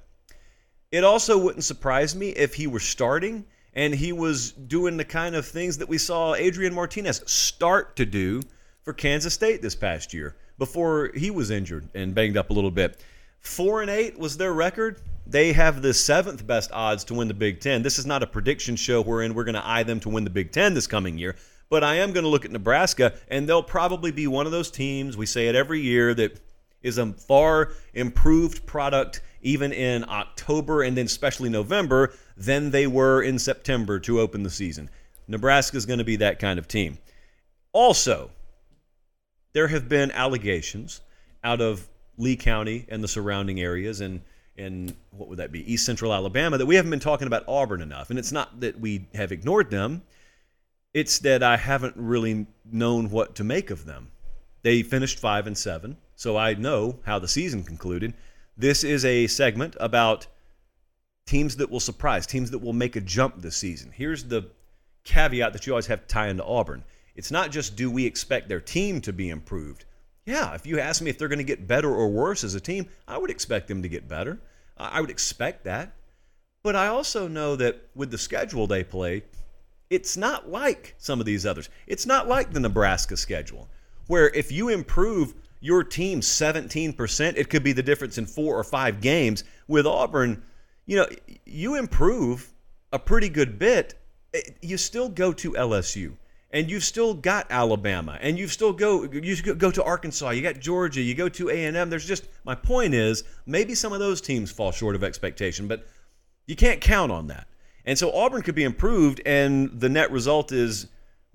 it 0.93 1.05
also 1.05 1.37
wouldn't 1.37 1.65
surprise 1.65 2.15
me 2.15 2.31
if 2.31 2.55
he 2.55 2.67
were 2.67 2.81
starting 2.81 3.47
and 3.79 3.95
he 3.95 4.13
was 4.13 4.51
doing 4.51 4.97
the 4.97 5.05
kind 5.05 5.37
of 5.37 5.47
things 5.47 5.79
that 5.79 5.89
we 5.89 5.99
saw 5.99 6.35
Adrian 6.35 6.75
Martinez 6.75 7.23
start 7.27 7.95
to 7.95 8.05
do 8.05 8.43
for 8.83 8.93
Kansas 8.93 9.33
State 9.33 9.63
this 9.63 9.77
past 9.77 10.13
year 10.13 10.35
before 10.59 11.13
he 11.15 11.31
was 11.31 11.53
injured 11.53 11.89
and 11.95 12.13
banged 12.13 12.37
up 12.37 12.51
a 12.51 12.53
little 12.53 12.73
bit. 12.73 13.01
Four 13.39 13.81
and 13.81 13.89
eight 13.89 14.19
was 14.19 14.37
their 14.37 14.53
record. 14.53 15.01
They 15.29 15.53
have 15.53 15.81
the 15.81 15.95
seventh 15.95 16.45
best 16.45 16.73
odds 16.73 17.05
to 17.05 17.15
win 17.15 17.29
the 17.29 17.35
Big 17.35 17.61
Ten. 17.61 17.83
This 17.83 18.01
is 18.01 18.05
not 18.05 18.25
a 18.25 18.27
prediction 18.27 18.75
show 18.75 19.01
wherein 19.01 19.33
we're 19.33 19.45
going 19.45 19.55
to 19.55 19.65
eye 19.65 19.85
them 19.85 20.01
to 20.01 20.09
win 20.09 20.25
the 20.25 20.31
Big 20.31 20.51
Ten 20.51 20.75
this 20.75 20.89
coming 20.89 21.17
year, 21.17 21.37
but 21.71 21.85
I 21.85 21.95
am 21.99 22.11
going 22.13 22.25
to 22.25 22.31
look 22.31 22.45
at 22.45 22.51
Nebraska, 22.51 23.15
and 23.29 23.49
they'll 23.49 23.63
probably 23.63 24.11
be 24.11 24.27
one 24.27 24.47
of 24.47 24.51
those 24.51 24.73
teams. 24.73 25.17
We 25.17 25.27
say 25.27 25.47
it 25.47 25.55
every 25.55 25.81
year 25.81 26.15
that 26.15 26.41
is 26.83 26.99
a 26.99 27.13
far 27.13 27.75
improved 27.95 28.67
product 28.67 29.21
even 29.43 29.73
in 29.73 30.05
October 30.09 30.83
and 30.83 30.97
then 30.97 31.07
especially 31.07 31.49
November 31.49 32.13
than 32.37 32.71
they 32.71 32.87
were 32.87 33.23
in 33.23 33.39
September 33.39 33.99
to 34.01 34.21
open 34.21 34.43
the 34.43 34.51
season. 34.51 34.91
Nebraska 35.27 35.77
is 35.77 35.87
going 35.87 35.99
to 35.99 36.05
be 36.05 36.17
that 36.17 36.39
kind 36.39 36.59
of 36.59 36.67
team. 36.67 36.99
Also, 37.73 38.31
there 39.53 39.69
have 39.69 39.89
been 39.89 40.11
allegations 40.13 41.01
out 41.45 41.61
of 41.61 41.89
Lee 42.17 42.37
County 42.37 42.87
and 42.89 43.03
the 43.03 43.09
surrounding 43.09 43.61
areas 43.61 44.01
and 44.01 44.21
in 44.57 44.95
what 45.13 45.29
would 45.29 45.39
that 45.39 45.53
be? 45.53 45.73
East 45.73 45.87
Central 45.87 46.13
Alabama 46.13 46.59
that 46.59 46.67
we 46.67 46.75
haven't 46.75 46.91
been 46.91 47.01
talking 47.01 47.29
about 47.29 47.45
Auburn 47.47 47.81
enough. 47.81 48.11
And 48.11 48.19
it's 48.19 48.33
not 48.33 48.61
that 48.61 48.79
we 48.79 49.07
have 49.15 49.33
ignored 49.33 49.71
them. 49.71 50.03
It's 50.93 51.21
that 51.21 51.43
I 51.43 51.57
haven't 51.57 51.95
really 51.97 52.47
known 52.71 53.11
what 53.11 53.37
to 53.37 53.45
make 53.45 53.71
of 53.71 53.85
them. 53.85 54.11
They 54.63 54.83
finished 54.83 55.21
5 55.21 55.47
and 55.47 55.57
7, 55.57 55.97
so 56.17 56.37
I 56.37 56.55
know 56.55 56.99
how 57.05 57.21
the 57.21 57.29
season 57.29 57.63
concluded. 57.63 58.15
This 58.59 58.83
is 58.83 59.05
a 59.05 59.29
segment 59.29 59.77
about 59.79 60.27
teams 61.27 61.57
that 61.59 61.71
will 61.71 61.79
surprise, 61.79 62.27
teams 62.27 62.51
that 62.51 62.59
will 62.59 62.73
make 62.73 62.97
a 62.97 63.01
jump 63.01 63.41
this 63.41 63.57
season. 63.57 63.93
Here's 63.95 64.25
the 64.25 64.51
caveat 65.05 65.53
that 65.53 65.65
you 65.65 65.73
always 65.73 65.87
have 65.87 66.01
to 66.01 66.07
tie 66.09 66.27
into 66.27 66.45
Auburn. 66.45 66.83
It's 67.15 67.31
not 67.31 67.53
just 67.53 67.77
do 67.77 67.89
we 67.89 68.05
expect 68.05 68.49
their 68.49 68.61
team 68.61 69.01
to 69.03 69.13
be 69.13 69.31
improved. 69.31 69.85
Yeah, 70.27 70.55
if 70.55 70.67
you 70.67 70.81
ask 70.81 71.01
me 71.01 71.09
if 71.09 71.19
they're 71.19 71.29
going 71.29 71.39
to 71.39 71.45
get 71.45 71.69
better 71.69 71.95
or 71.95 72.09
worse 72.09 72.43
as 72.43 72.57
a 72.57 72.61
team, 72.61 72.89
I 73.07 73.17
would 73.17 73.31
expect 73.31 73.69
them 73.69 73.83
to 73.83 73.89
get 73.89 74.09
better. 74.09 74.41
I 74.77 75.01
would 75.01 75.11
expect 75.11 75.63
that. 75.65 75.93
But 76.65 76.75
I 76.75 76.89
also 76.89 77.29
know 77.29 77.55
that 77.57 77.89
with 77.95 78.11
the 78.11 78.19
schedule 78.19 78.67
they 78.67 78.83
play, 78.83 79.23
it's 79.89 80.17
not 80.17 80.51
like 80.51 80.97
some 80.99 81.21
of 81.21 81.27
these 81.27 81.47
others. 81.47 81.69
It's 81.87 82.07
not 82.07 82.27
like 82.27 82.53
the 82.53 82.61
Nebraska 82.61 83.17
schedule, 83.17 83.69
where 84.09 84.29
if 84.31 84.51
you 84.51 84.69
improve 84.69 85.35
your 85.61 85.85
team 85.85 86.21
17%, 86.21 87.37
it 87.37 87.51
could 87.51 87.63
be 87.63 87.73
the 87.73 87.83
difference 87.83 88.19
in 88.19 88.27
four 88.27 88.57
or 88.57 88.65
five 88.65 89.01
games. 89.01 89.45
With 89.67 89.87
Auburn, 89.87 90.43
you 90.87 90.97
know, 90.97 91.07
you 91.45 91.75
improve 91.75 92.53
a 92.93 92.99
pretty 92.99 93.29
good 93.29 93.59
bit, 93.59 93.95
eh, 94.35 94.41
you 94.63 94.77
still 94.77 95.09
go 95.09 95.33
to 95.33 95.53
LSU 95.53 96.17
and 96.51 96.71
you've 96.71 96.85
still 96.85 97.13
got 97.15 97.47
Alabama, 97.51 98.19
and 98.21 98.39
you've 98.39 98.53
still 98.53 98.73
go 98.73 99.05
you 99.05 99.37
go 99.55 99.71
to 99.71 99.85
Arkansas, 99.85 100.31
you 100.31 100.43
got 100.43 100.59
Georgia, 100.59 101.03
you 101.03 101.15
go 101.15 101.29
to 101.29 101.51
A 101.51 101.65
and 101.67 101.77
M. 101.77 101.91
There's 101.91 102.07
just 102.07 102.27
my 102.45 102.55
point 102.55 102.95
is 102.95 103.25
maybe 103.47 103.75
some 103.75 103.93
of 103.93 103.99
those 103.99 104.21
teams 104.21 104.51
fall 104.51 104.73
short 104.73 104.97
of 104.97 105.05
expectation, 105.05 105.69
but 105.69 105.87
you 106.47 106.57
can't 106.57 106.81
count 106.81 107.13
on 107.13 107.27
that. 107.27 107.47
And 107.85 107.99
so 107.99 108.13
Auburn 108.13 108.43
could 108.43 108.55
be 108.55 108.65
improved, 108.65 109.21
and 109.27 109.79
the 109.79 109.89
net 109.89 110.11
result 110.11 110.53
is 110.53 110.89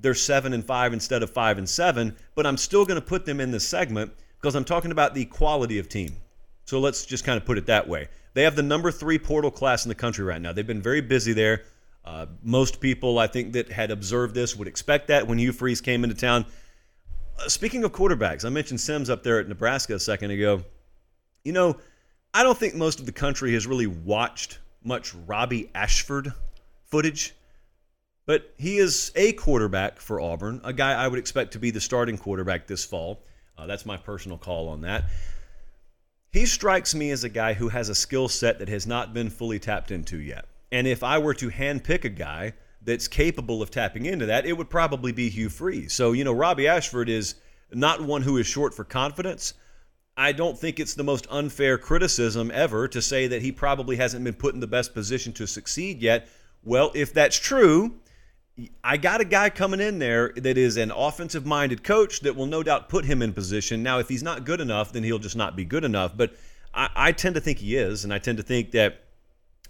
they're 0.04 0.14
seven 0.14 0.54
and 0.54 0.64
five 0.64 0.94
instead 0.94 1.24
of 1.24 1.32
five 1.32 1.58
and 1.58 1.68
seven. 1.68 2.16
But 2.36 2.46
I'm 2.46 2.58
still 2.58 2.86
going 2.86 3.00
to 3.00 3.06
put 3.06 3.26
them 3.26 3.40
in 3.40 3.50
this 3.50 3.68
segment 3.68 4.12
because 4.40 4.54
I'm 4.54 4.66
talking 4.66 4.92
about 4.92 5.16
the 5.16 5.26
quality 5.26 5.80
of 5.80 5.90
team. 5.90 6.16
So 6.66 6.80
let's 6.80 7.06
just 7.06 7.24
kind 7.24 7.38
of 7.38 7.46
put 7.46 7.58
it 7.58 7.66
that 7.66 7.88
way. 7.88 8.10
They 8.36 8.44
have 8.44 8.56
the 8.56 8.64
number 8.64 8.92
three 8.92 9.18
portal 9.18 9.50
class 9.50 9.86
in 9.86 9.90
the 9.90 9.96
country 9.96 10.24
right 10.26 10.42
now. 10.42 10.54
They've 10.54 10.68
been 10.68 10.82
very 10.82 11.02
busy 11.02 11.34
there. 11.34 11.64
Uh, 12.06 12.26
most 12.44 12.82
people, 12.82 13.18
I 13.18 13.28
think, 13.28 13.54
that 13.54 13.72
had 13.72 13.92
observed 13.92 14.36
this 14.36 14.56
would 14.56 14.68
expect 14.68 15.08
that 15.08 15.26
when 15.26 15.40
Hugh 15.40 15.54
Freeze 15.54 15.82
came 15.82 16.04
into 16.04 16.16
town. 16.16 16.46
Uh, 17.40 17.48
speaking 17.48 17.84
of 17.84 17.94
quarterbacks, 17.94 18.44
I 18.44 18.50
mentioned 18.50 18.82
Sims 18.82 19.10
up 19.10 19.24
there 19.24 19.40
at 19.40 19.48
Nebraska 19.48 19.96
a 19.96 20.00
second 20.00 20.32
ago. 20.32 20.64
You 21.46 21.54
know, 21.54 21.78
I 22.34 22.44
don't 22.44 22.58
think 22.58 22.76
most 22.76 23.00
of 23.00 23.06
the 23.06 23.12
country 23.14 23.54
has 23.54 23.66
really 23.66 23.88
watched 23.88 24.60
much 24.84 25.14
Robby 25.14 25.70
Ashford 25.74 26.34
footage, 26.86 27.34
but 28.26 28.54
he 28.58 28.78
is 28.78 29.12
a 29.16 29.34
quarterback 29.34 30.00
for 30.00 30.22
Auburn, 30.22 30.62
a 30.64 30.74
guy 30.74 30.94
I 30.94 31.08
would 31.08 31.20
expect 31.20 31.54
to 31.54 31.60
be 31.60 31.72
the 31.72 31.82
starting 31.82 32.18
quarterback 32.18 32.68
this 32.68 32.86
fall. 32.86 33.22
Uh, 33.58 33.66
that's 33.68 33.86
my 33.86 33.98
personal 33.98 34.38
call 34.38 34.70
on 34.70 34.82
that. 34.82 35.06
He 36.32 36.46
strikes 36.46 36.96
me 36.96 37.12
as 37.12 37.24
a 37.24 37.30
guy 37.30 37.54
who 37.54 37.70
has 37.70 37.90
a 37.90 37.96
skill 37.96 38.28
set 38.28 38.60
that 38.60 38.70
has 38.70 38.88
not 38.88 39.14
been 39.14 39.30
fully 39.30 39.60
tapped 39.60 39.92
into 39.92 40.18
yet. 40.18 40.46
And 40.72 40.88
if 40.88 41.04
I 41.04 41.20
were 41.20 41.36
to 41.36 41.50
handpick 41.50 42.06
a 42.06 42.10
guy 42.10 42.54
that's 42.82 43.08
capable 43.08 43.62
of 43.62 43.70
tapping 43.70 44.08
into 44.08 44.26
that, 44.26 44.46
it 44.46 44.54
would 44.54 44.70
probably 44.70 45.12
be 45.12 45.30
Hugh 45.30 45.50
Freeze. 45.50 45.94
So, 45.94 46.14
you 46.14 46.24
know, 46.24 46.34
Robby 46.34 46.68
Ashford 46.68 47.10
is 47.10 47.36
not 47.72 48.02
one 48.02 48.24
who 48.24 48.38
is 48.38 48.48
short 48.48 48.74
for 48.74 48.84
confidence. 48.84 49.54
I 50.18 50.32
don't 50.32 50.58
think 50.58 50.80
it's 50.80 50.96
the 50.96 51.04
most 51.04 51.28
unfair 51.30 51.78
criticism 51.78 52.52
ever 52.52 52.88
to 52.88 53.02
say 53.02 53.28
that 53.28 53.42
he 53.42 53.52
probably 53.52 53.98
hasn't 53.98 54.24
been 54.24 54.34
put 54.34 54.54
in 54.54 54.60
the 54.60 54.68
best 54.68 54.94
position 54.94 55.34
to 55.34 55.48
succeed 55.48 56.02
yet. 56.02 56.28
Well, 56.64 56.92
if 56.96 57.14
that's 57.14 57.38
true, 57.38 58.00
I 58.84 58.98
got 58.98 59.20
a 59.20 59.26
guy 59.26 59.50
coming 59.50 59.80
in 59.80 59.98
there 59.98 60.32
that 60.36 60.58
is 60.58 60.78
an 60.78 60.92
offensive 60.92 61.46
minded 61.46 61.84
coach 61.84 62.20
that 62.20 62.36
will 62.36 62.46
no 62.46 62.62
doubt 62.62 62.88
put 62.88 63.06
him 63.06 63.24
in 63.24 63.34
position. 63.34 63.82
Now, 63.82 63.98
if 63.98 64.08
he's 64.10 64.22
not 64.22 64.46
good 64.46 64.62
enough, 64.62 64.92
then 64.92 65.04
he'll 65.04 65.18
just 65.18 65.36
not 65.36 65.56
be 65.56 65.66
good 65.66 65.84
enough. 65.84 66.16
But 66.16 66.36
I, 66.74 66.90
I 66.96 67.12
tend 67.14 67.34
to 67.36 67.42
think 67.42 67.58
he 67.58 67.76
is, 67.76 68.04
and 68.04 68.14
I 68.14 68.20
tend 68.20 68.38
to 68.38 68.44
think 68.44 68.72
that 68.72 69.02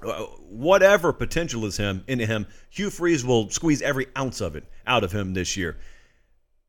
uh, 0.06 0.24
whatever 0.50 1.14
potential 1.14 1.66
is 1.66 1.78
him 1.78 2.04
in 2.08 2.20
him, 2.20 2.46
Hugh 2.70 2.90
Freeze 2.90 3.24
will 3.24 3.50
squeeze 3.50 3.82
every 3.82 4.08
ounce 4.18 4.42
of 4.42 4.58
it 4.58 4.66
out 4.86 5.06
of 5.06 5.14
him 5.14 5.34
this 5.34 5.56
year. 5.56 5.78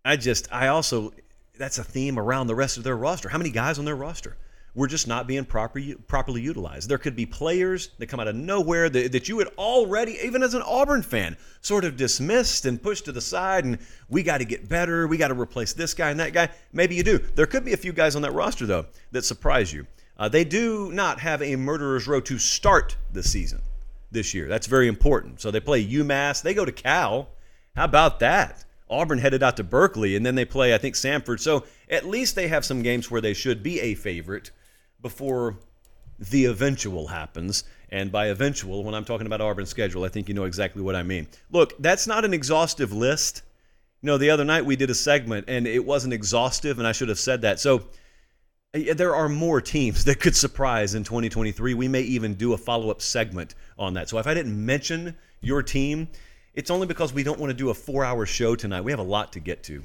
I 0.04 0.16
just, 0.16 0.52
I 0.52 0.68
also, 0.68 1.12
that's 1.59 1.78
a 1.78 1.85
theme 1.85 2.16
around 2.16 2.47
the 2.47 2.54
rest 2.54 2.76
of 2.76 2.85
their 2.85 2.97
roster. 2.97 3.28
How 3.28 3.38
many 3.38 3.50
guys 3.50 3.78
on 3.78 3.87
their 3.87 3.97
roster? 3.97 4.37
We're 4.76 4.88
just 4.88 5.07
not 5.07 5.28
being 5.28 5.45
proper, 5.45 5.81
properly 6.09 6.43
utilized. 6.43 6.88
There 6.88 6.99
could 6.99 7.14
be 7.14 7.26
players 7.26 7.90
that 7.99 8.09
come 8.09 8.19
out 8.19 8.26
of 8.26 8.35
nowhere 8.35 8.88
that, 8.90 9.12
that 9.12 9.28
you 9.28 9.38
had 9.38 9.49
already, 9.57 10.19
even 10.25 10.43
as 10.43 10.54
an 10.54 10.62
Auburn 10.62 11.02
fan, 11.02 11.37
sort 11.61 11.85
of 11.85 11.97
dismissed 11.97 12.66
and 12.66 12.83
pushed 12.83 13.04
to 13.04 13.12
the 13.12 13.21
side. 13.21 13.64
And 13.64 13.78
we 14.09 14.25
got 14.25 14.38
to 14.38 14.45
get 14.45 14.69
better. 14.69 15.07
We 15.07 15.16
got 15.16 15.28
to 15.28 15.40
replace 15.40 15.75
this 15.75 15.95
guy 15.95 16.11
and 16.11 16.19
that 16.19 16.33
guy. 16.33 16.49
Maybe 16.73 16.97
you 16.97 17.04
do. 17.04 17.19
There 17.19 17.47
could 17.47 17.64
be 17.64 17.73
a 17.73 17.76
few 17.76 17.93
guys 17.93 18.16
on 18.16 18.23
that 18.23 18.33
roster, 18.33 18.66
though, 18.66 18.87
that 19.12 19.25
surprise 19.25 19.73
you. 19.73 19.87
Uh, 20.19 20.28
they 20.28 20.45
do 20.45 20.90
not 20.93 21.21
have 21.21 21.40
a 21.40 21.54
murderer's 21.54 22.09
row 22.09 22.21
to 22.23 22.38
start 22.38 22.97
the 23.12 23.23
season 23.23 23.62
this 24.11 24.35
year. 24.35 24.49
That's 24.49 24.66
very 24.66 24.88
important. 24.88 25.40
So 25.40 25.52
they 25.52 25.61
play 25.61 25.87
UMass. 25.87 26.43
They 26.43 26.54
go 26.54 26.64
to 26.64 26.73
Cal. 26.73 27.28
How 27.76 27.85
about 27.85 28.19
that? 28.21 28.64
Auburn 28.90 29.19
headed 29.19 29.43
out 29.43 29.57
to 29.57 29.64
Berkeley, 29.64 30.14
and 30.16 30.26
then 30.26 30.35
they 30.35 30.45
play, 30.45 30.75
I 30.75 30.78
think, 30.78 30.95
Samford. 30.95 31.40
So 31.40 31.64
at 31.88 32.07
least 32.07 32.35
they 32.35 32.49
have 32.49 32.64
some 32.64 32.83
games 32.83 33.11
where 33.11 33.21
they 33.21 33.35
should 33.35 33.62
be 33.62 33.81
a 33.81 33.95
favorite 33.95 34.50
before 35.04 35.58
the 36.18 36.46
eventual 36.46 37.08
happens. 37.08 37.64
And 37.90 38.11
by 38.11 38.28
eventual, 38.28 38.82
when 38.82 38.94
I'm 38.94 39.04
talking 39.04 39.26
about 39.26 39.42
Auburn's 39.42 39.68
schedule, 39.68 40.02
I 40.02 40.08
think 40.08 40.28
you 40.28 40.34
know 40.34 40.44
exactly 40.44 40.82
what 40.82 40.96
I 40.96 41.02
mean. 41.02 41.28
Look, 41.52 41.75
that's 41.78 42.06
not 42.06 42.25
an 42.25 42.32
exhaustive 42.32 42.90
list. 42.90 43.42
You 44.00 44.06
know, 44.08 44.18
the 44.18 44.30
other 44.30 44.44
night 44.44 44.64
we 44.64 44.76
did 44.76 44.88
a 44.88 44.94
segment, 44.94 45.44
and 45.46 45.66
it 45.66 45.84
wasn't 45.84 46.14
exhaustive, 46.14 46.78
and 46.78 46.88
I 46.88 46.92
should 46.92 47.11
have 47.11 47.18
said 47.18 47.42
that. 47.42 47.61
So 47.61 47.84
there 48.73 49.14
are 49.14 49.28
more 49.28 49.61
teams 49.61 50.04
that 50.06 50.20
could 50.20 50.34
surprise 50.34 50.94
in 50.94 51.04
2023. 51.04 51.75
We 51.75 51.87
may 51.87 52.00
even 52.00 52.34
do 52.34 52.54
a 52.54 52.56
follow 52.56 52.90
up 52.90 53.02
segment 53.02 53.54
on 53.78 53.92
that. 53.94 54.08
So 54.08 54.18
if 54.18 54.26
I 54.26 54.32
didn't 54.32 54.64
mention 54.64 55.14
your 55.42 55.62
team, 55.62 56.08
it's 56.54 56.70
only 56.70 56.87
because 56.87 57.12
we 57.12 57.23
don't 57.23 57.38
want 57.38 57.50
to 57.50 57.56
do 57.56 57.68
a 57.68 57.75
four 57.75 58.04
hour 58.04 58.25
show 58.25 58.56
tonight. 58.56 58.80
We 58.80 58.92
have 58.92 59.00
a 59.00 59.02
lot 59.04 59.34
to 59.34 59.40
get 59.40 59.62
to. 59.64 59.84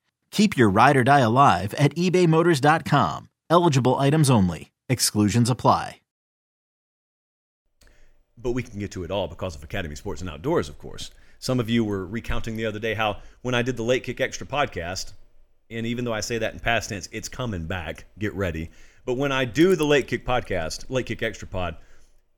Keep 0.31 0.57
your 0.57 0.69
ride 0.69 0.97
or 0.97 1.03
die 1.03 1.19
alive 1.19 1.73
at 1.75 1.95
ebaymotors.com. 1.95 3.29
Eligible 3.49 3.97
items 3.97 4.29
only. 4.29 4.71
Exclusions 4.89 5.49
apply. 5.49 5.97
But 8.37 8.53
we 8.53 8.63
can 8.63 8.79
get 8.79 8.91
to 8.91 9.03
it 9.03 9.11
all 9.11 9.27
because 9.27 9.55
of 9.55 9.63
Academy 9.63 9.95
Sports 9.95 10.21
and 10.21 10.29
Outdoors, 10.29 10.67
of 10.67 10.79
course. 10.79 11.11
Some 11.37 11.59
of 11.59 11.69
you 11.69 11.83
were 11.83 12.07
recounting 12.07 12.55
the 12.55 12.65
other 12.65 12.79
day 12.79 12.95
how 12.95 13.17
when 13.43 13.53
I 13.53 13.61
did 13.61 13.77
the 13.77 13.83
Late 13.83 14.03
Kick 14.03 14.19
Extra 14.19 14.47
podcast, 14.47 15.13
and 15.69 15.85
even 15.85 16.05
though 16.05 16.13
I 16.13 16.21
say 16.21 16.39
that 16.39 16.53
in 16.53 16.59
past 16.59 16.89
tense, 16.89 17.07
it's 17.11 17.29
coming 17.29 17.67
back. 17.67 18.05
Get 18.17 18.33
ready. 18.33 18.71
But 19.05 19.17
when 19.17 19.31
I 19.31 19.45
do 19.45 19.75
the 19.75 19.85
Late 19.85 20.07
Kick 20.07 20.25
podcast, 20.25 20.89
Late 20.89 21.05
Kick 21.05 21.21
Extra 21.21 21.47
Pod, 21.47 21.77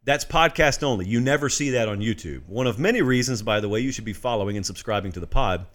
that's 0.03 0.25
podcast 0.25 0.83
only. 0.83 1.05
You 1.05 1.21
never 1.21 1.47
see 1.47 1.69
that 1.71 1.88
on 1.88 2.00
YouTube. 2.00 2.47
One 2.47 2.67
of 2.67 2.79
many 2.79 3.01
reasons, 3.01 3.41
by 3.41 3.62
the 3.62 3.69
way, 3.69 3.79
you 3.79 3.91
should 3.93 4.03
be 4.03 4.13
following 4.13 4.57
and 4.57 4.65
subscribing 4.65 5.13
to 5.13 5.19
the 5.21 5.27
pod. 5.27 5.65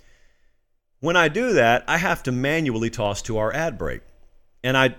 When 1.01 1.17
I 1.17 1.29
do 1.29 1.53
that, 1.53 1.85
I 1.87 1.97
have 1.99 2.23
to 2.25 2.33
manually 2.33 2.91
toss 2.91 3.23
to 3.23 3.39
our 3.39 3.53
ad 3.53 3.79
break. 3.79 4.03
And 4.65 4.77
I 4.77 4.97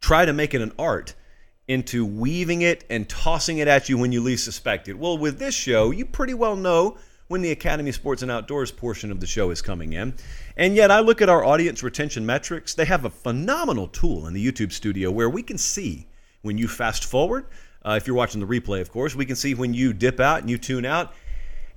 try 0.00 0.24
to 0.24 0.32
make 0.32 0.52
it 0.54 0.60
an 0.60 0.72
art 0.78 1.14
into 1.66 2.04
weaving 2.04 2.62
it 2.62 2.84
and 2.90 3.08
tossing 3.08 3.58
it 3.58 3.68
at 3.68 3.88
you 3.88 3.98
when 3.98 4.12
you 4.12 4.22
least 4.22 4.44
suspect 4.44 4.88
it. 4.88 4.98
Well, 4.98 5.16
with 5.16 5.38
this 5.38 5.54
show, 5.54 5.90
you 5.90 6.04
pretty 6.04 6.34
well 6.34 6.56
know 6.56 6.98
when 7.28 7.42
the 7.42 7.50
Academy 7.50 7.92
Sports 7.92 8.22
and 8.22 8.30
Outdoors 8.30 8.70
portion 8.70 9.10
of 9.10 9.20
the 9.20 9.26
show 9.26 9.50
is 9.50 9.60
coming 9.60 9.92
in. 9.92 10.14
And 10.56 10.74
yet, 10.74 10.90
I 10.90 11.00
look 11.00 11.20
at 11.20 11.28
our 11.28 11.44
audience 11.44 11.82
retention 11.82 12.24
metrics. 12.24 12.74
They 12.74 12.86
have 12.86 13.04
a 13.04 13.10
phenomenal 13.10 13.86
tool 13.88 14.26
in 14.26 14.34
the 14.34 14.44
YouTube 14.44 14.72
studio 14.72 15.10
where 15.10 15.28
we 15.28 15.42
can 15.42 15.58
see 15.58 16.06
when 16.42 16.56
you 16.56 16.68
fast 16.68 17.04
forward. 17.04 17.46
Uh, 17.84 17.92
if 17.92 18.06
you're 18.06 18.16
watching 18.16 18.40
the 18.40 18.46
replay, 18.46 18.80
of 18.80 18.90
course, 18.90 19.14
we 19.14 19.26
can 19.26 19.36
see 19.36 19.54
when 19.54 19.74
you 19.74 19.92
dip 19.92 20.20
out 20.20 20.40
and 20.40 20.50
you 20.50 20.58
tune 20.58 20.84
out. 20.84 21.12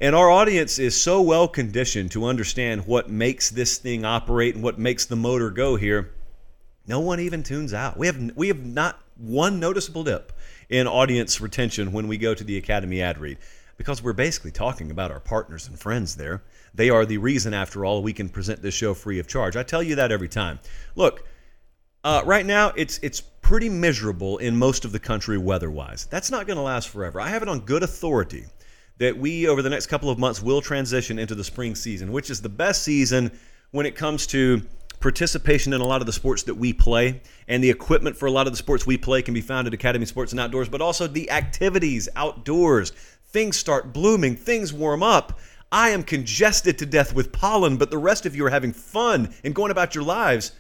And 0.01 0.15
our 0.15 0.31
audience 0.31 0.79
is 0.79 0.99
so 0.99 1.21
well 1.21 1.47
conditioned 1.47 2.09
to 2.13 2.25
understand 2.25 2.87
what 2.87 3.07
makes 3.07 3.51
this 3.51 3.77
thing 3.77 4.03
operate 4.03 4.55
and 4.55 4.63
what 4.63 4.79
makes 4.79 5.05
the 5.05 5.15
motor 5.15 5.51
go 5.51 5.75
here. 5.75 6.11
No 6.87 6.99
one 6.99 7.19
even 7.19 7.43
tunes 7.43 7.71
out. 7.71 7.97
We 7.97 8.07
have 8.07 8.35
we 8.35 8.47
have 8.47 8.65
not 8.65 8.99
one 9.15 9.59
noticeable 9.59 10.03
dip 10.03 10.33
in 10.69 10.87
audience 10.87 11.39
retention 11.39 11.91
when 11.91 12.07
we 12.07 12.17
go 12.17 12.33
to 12.33 12.43
the 12.43 12.57
Academy 12.57 12.99
ad 12.99 13.19
read 13.19 13.37
because 13.77 14.01
we're 14.01 14.13
basically 14.13 14.49
talking 14.49 14.89
about 14.89 15.11
our 15.11 15.19
partners 15.19 15.67
and 15.67 15.79
friends 15.79 16.15
there. 16.15 16.41
They 16.73 16.89
are 16.89 17.05
the 17.05 17.19
reason, 17.19 17.53
after 17.53 17.85
all, 17.85 18.01
we 18.01 18.11
can 18.11 18.27
present 18.27 18.63
this 18.63 18.73
show 18.73 18.95
free 18.95 19.19
of 19.19 19.27
charge. 19.27 19.55
I 19.55 19.61
tell 19.61 19.83
you 19.83 19.93
that 19.97 20.11
every 20.11 20.29
time. 20.29 20.59
Look, 20.95 21.27
uh, 22.03 22.23
right 22.25 22.47
now 22.47 22.73
it's 22.75 22.97
it's 23.03 23.21
pretty 23.21 23.69
miserable 23.69 24.39
in 24.39 24.57
most 24.57 24.83
of 24.83 24.93
the 24.93 24.99
country 24.99 25.37
weather-wise. 25.37 26.07
That's 26.09 26.31
not 26.31 26.47
going 26.47 26.57
to 26.57 26.63
last 26.63 26.89
forever. 26.89 27.21
I 27.21 27.27
have 27.27 27.43
it 27.43 27.49
on 27.49 27.59
good 27.59 27.83
authority 27.83 28.47
that 29.01 29.17
we, 29.17 29.47
over 29.47 29.63
the 29.63 29.69
next 29.69 29.87
couple 29.87 30.11
of 30.11 30.19
months, 30.19 30.43
will 30.43 30.61
transition 30.61 31.17
into 31.17 31.33
the 31.33 31.43
spring 31.43 31.73
season, 31.73 32.11
which 32.11 32.29
is 32.29 32.39
the 32.39 32.49
best 32.49 32.83
season 32.83 33.31
when 33.71 33.87
it 33.87 33.95
comes 33.95 34.27
to 34.27 34.61
participation 34.99 35.73
in 35.73 35.81
a 35.81 35.83
lot 35.83 36.01
of 36.01 36.05
the 36.05 36.13
sports 36.13 36.43
that 36.43 36.53
we 36.53 36.71
play, 36.71 37.19
and 37.47 37.63
the 37.63 37.69
equipment 37.71 38.15
for 38.15 38.27
a 38.27 38.31
lot 38.31 38.45
of 38.45 38.53
the 38.53 38.57
sports 38.57 38.85
we 38.85 38.99
play 38.99 39.23
can 39.23 39.33
be 39.33 39.41
found 39.41 39.65
at 39.65 39.73
Academy 39.73 40.05
Sports 40.05 40.33
and 40.33 40.39
Outdoors, 40.39 40.69
but 40.69 40.81
also 40.81 41.07
the 41.07 41.31
activities 41.31 42.09
outdoors. 42.15 42.91
Things 43.25 43.57
start 43.57 43.91
blooming, 43.91 44.35
things 44.35 44.71
warm 44.71 45.01
up. 45.01 45.39
I 45.71 45.89
am 45.89 46.03
congested 46.03 46.77
to 46.77 46.85
death 46.85 47.11
with 47.15 47.31
pollen, 47.31 47.77
but 47.77 47.89
the 47.89 47.97
rest 47.97 48.27
of 48.27 48.35
you 48.35 48.45
are 48.45 48.51
having 48.51 48.71
fun 48.71 49.33
and 49.43 49.55
going 49.55 49.71
about 49.71 49.95
your 49.95 50.03
lives. 50.03 50.51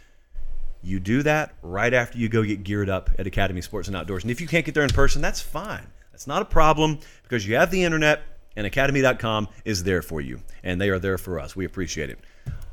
You 0.81 0.99
do 0.99 1.21
that 1.21 1.53
right 1.61 1.93
after 1.93 2.17
you 2.17 2.27
go 2.27 2.41
get 2.41 2.63
geared 2.63 2.89
up 2.89 3.11
at 3.19 3.27
Academy 3.27 3.61
Sports 3.61 3.87
and 3.87 3.95
Outdoors. 3.95 4.23
And 4.23 4.31
if 4.31 4.41
you 4.41 4.47
can't 4.47 4.65
get 4.65 4.73
there 4.73 4.83
in 4.83 4.89
person, 4.89 5.21
that's 5.21 5.41
fine. 5.41 5.85
That's 6.11 6.25
not 6.25 6.41
a 6.41 6.45
problem 6.45 6.99
because 7.21 7.47
you 7.47 7.55
have 7.55 7.69
the 7.69 7.83
internet 7.83 8.21
and 8.55 8.67
academy.com 8.67 9.47
is 9.65 9.83
there 9.83 10.01
for 10.01 10.21
you. 10.21 10.41
And 10.63 10.79
they 10.79 10.89
are 10.89 10.99
there 10.99 11.17
for 11.17 11.39
us. 11.39 11.55
We 11.55 11.65
appreciate 11.65 12.09
it. 12.09 12.19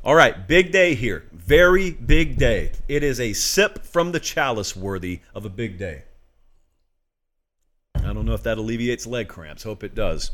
All 0.05 0.15
right, 0.15 0.47
big 0.47 0.73
day 0.73 0.95
here. 0.95 1.25
Very 1.33 1.91
big 1.91 2.39
day. 2.39 2.73
It 2.89 3.03
is 3.03 3.21
a 3.21 3.33
sip 3.33 3.85
from 3.85 4.13
the 4.13 4.21
chalice 4.21 4.77
worthy 4.77 5.21
of 5.35 5.45
a 5.45 5.51
big 5.51 5.79
day. 5.79 6.05
I 7.97 8.13
don't 8.13 8.25
know 8.25 8.33
if 8.33 8.43
that 8.45 8.59
alleviates 8.59 9.07
leg 9.07 9.29
cramps. 9.29 9.65
Hope 9.65 9.83
it 9.85 9.95
does. 9.95 10.31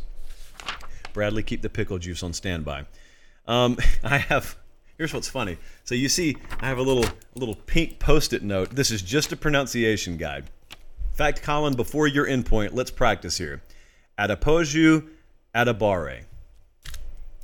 Bradley, 1.13 1.43
keep 1.43 1.63
the 1.63 1.71
pickle 1.71 1.99
juice 1.99 2.23
on 2.23 2.33
standby. 2.33 2.87
Um, 3.47 3.79
I 4.05 4.19
have. 4.19 4.57
Here's 4.99 5.13
what's 5.13 5.29
funny. 5.29 5.59
So 5.83 5.95
you 5.95 6.09
see, 6.09 6.37
I 6.61 6.69
have 6.69 6.79
a 6.79 6.83
little 6.83 7.05
a 7.05 7.39
little 7.39 7.57
pink 7.57 7.99
post-it 7.99 8.43
note. 8.43 8.71
This 8.71 8.91
is 8.91 9.03
just 9.03 9.33
a 9.33 9.37
pronunciation 9.37 10.17
guide. 10.17 10.45
In 10.71 11.17
fact, 11.17 11.43
Colin, 11.43 11.75
before 11.75 12.07
your 12.07 12.27
endpoint, 12.27 12.75
let's 12.75 12.91
practice 12.91 13.39
here. 13.39 13.63
Adepoju 14.19 15.09
Adebawore. 15.55 16.25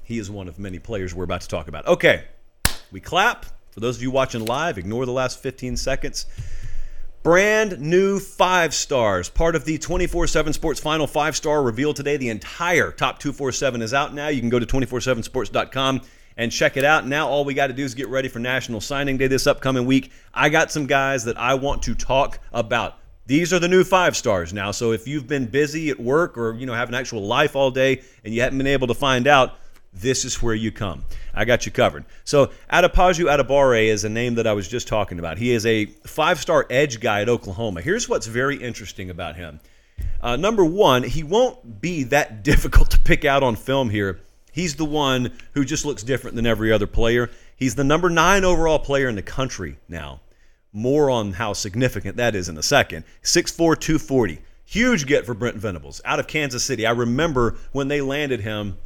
He 0.02 0.18
is 0.18 0.30
one 0.30 0.48
of 0.48 0.58
many 0.58 0.78
players 0.78 1.14
we're 1.14 1.24
about 1.24 1.42
to 1.42 1.48
talk 1.48 1.68
about. 1.68 1.86
Okay, 1.86 2.24
we 2.90 3.00
clap. 3.00 3.46
For 3.70 3.80
those 3.80 3.96
of 3.96 4.02
you 4.02 4.10
watching 4.10 4.44
live, 4.44 4.78
ignore 4.78 5.06
the 5.06 5.12
last 5.12 5.40
15 5.40 5.76
seconds. 5.76 6.26
Brand 7.22 7.78
new 7.78 8.18
five 8.18 8.72
stars, 8.74 9.28
part 9.28 9.54
of 9.54 9.64
the 9.64 9.78
24 9.78 10.26
7 10.26 10.52
Sports 10.52 10.80
Final 10.80 11.06
five 11.06 11.36
star 11.36 11.62
reveal 11.62 11.92
today. 11.92 12.16
The 12.16 12.30
entire 12.30 12.90
top 12.90 13.18
247 13.18 13.82
is 13.82 13.92
out 13.92 14.14
now. 14.14 14.28
You 14.28 14.40
can 14.40 14.48
go 14.48 14.58
to 14.58 14.66
247sports.com 14.66 16.00
and 16.38 16.50
check 16.50 16.78
it 16.78 16.84
out. 16.84 17.06
Now, 17.06 17.28
all 17.28 17.44
we 17.44 17.52
got 17.52 17.66
to 17.66 17.74
do 17.74 17.84
is 17.84 17.94
get 17.94 18.08
ready 18.08 18.28
for 18.28 18.38
National 18.38 18.80
Signing 18.80 19.18
Day 19.18 19.26
this 19.26 19.46
upcoming 19.46 19.84
week. 19.84 20.10
I 20.32 20.48
got 20.48 20.72
some 20.72 20.86
guys 20.86 21.24
that 21.24 21.38
I 21.38 21.54
want 21.54 21.82
to 21.82 21.94
talk 21.94 22.40
about. 22.52 22.99
These 23.30 23.52
are 23.52 23.60
the 23.60 23.68
new 23.68 23.84
five 23.84 24.16
stars 24.16 24.52
now. 24.52 24.72
So 24.72 24.90
if 24.90 25.06
you've 25.06 25.28
been 25.28 25.46
busy 25.46 25.88
at 25.88 26.00
work 26.00 26.36
or 26.36 26.52
you 26.54 26.66
know 26.66 26.74
have 26.74 26.88
an 26.88 26.96
actual 26.96 27.22
life 27.22 27.54
all 27.54 27.70
day 27.70 28.02
and 28.24 28.34
you 28.34 28.40
haven't 28.40 28.58
been 28.58 28.66
able 28.66 28.88
to 28.88 28.94
find 28.94 29.28
out, 29.28 29.56
this 29.92 30.24
is 30.24 30.42
where 30.42 30.52
you 30.52 30.72
come. 30.72 31.04
I 31.32 31.44
got 31.44 31.64
you 31.64 31.70
covered. 31.70 32.06
So, 32.24 32.50
Adepoju 32.72 33.32
Adebawore 33.32 33.86
is 33.86 34.02
a 34.02 34.08
name 34.08 34.34
that 34.34 34.48
I 34.48 34.52
was 34.52 34.66
just 34.66 34.88
talking 34.88 35.20
about. 35.20 35.38
He 35.38 35.52
is 35.52 35.64
a 35.64 35.86
five 36.04 36.40
star 36.40 36.66
edge 36.70 36.98
guy 36.98 37.20
at 37.20 37.28
Oklahoma. 37.28 37.82
Here's 37.82 38.08
what's 38.08 38.26
very 38.26 38.56
interesting 38.56 39.10
about 39.10 39.36
him. 39.36 39.60
Uh, 40.20 40.34
number 40.34 40.64
one, 40.64 41.04
he 41.04 41.22
won't 41.22 41.80
be 41.80 42.02
that 42.02 42.42
difficult 42.42 42.90
to 42.90 42.98
pick 42.98 43.24
out 43.24 43.44
on 43.44 43.54
film 43.54 43.90
here. 43.90 44.18
He's 44.50 44.74
the 44.74 44.84
one 44.84 45.30
who 45.54 45.64
just 45.64 45.84
looks 45.84 46.02
different 46.02 46.34
than 46.34 46.46
every 46.46 46.72
other 46.72 46.88
player. 46.88 47.30
He's 47.54 47.76
the 47.76 47.84
number 47.84 48.10
nine 48.10 48.42
overall 48.42 48.80
player 48.80 49.08
in 49.08 49.14
the 49.14 49.22
country 49.22 49.76
now. 49.88 50.18
More 50.72 51.10
on 51.10 51.32
how 51.32 51.52
significant 51.52 52.16
that 52.16 52.34
is 52.34 52.48
in 52.48 52.56
a 52.56 52.62
second. 52.62 53.04
6'4, 53.22 53.56
240. 53.56 54.40
Huge 54.64 55.06
get 55.06 55.26
for 55.26 55.34
Brent 55.34 55.56
Venables 55.56 56.00
out 56.04 56.20
of 56.20 56.28
Kansas 56.28 56.62
City. 56.62 56.86
I 56.86 56.92
remember 56.92 57.56
when 57.72 57.88
they 57.88 58.00
landed 58.00 58.40
him 58.40 58.78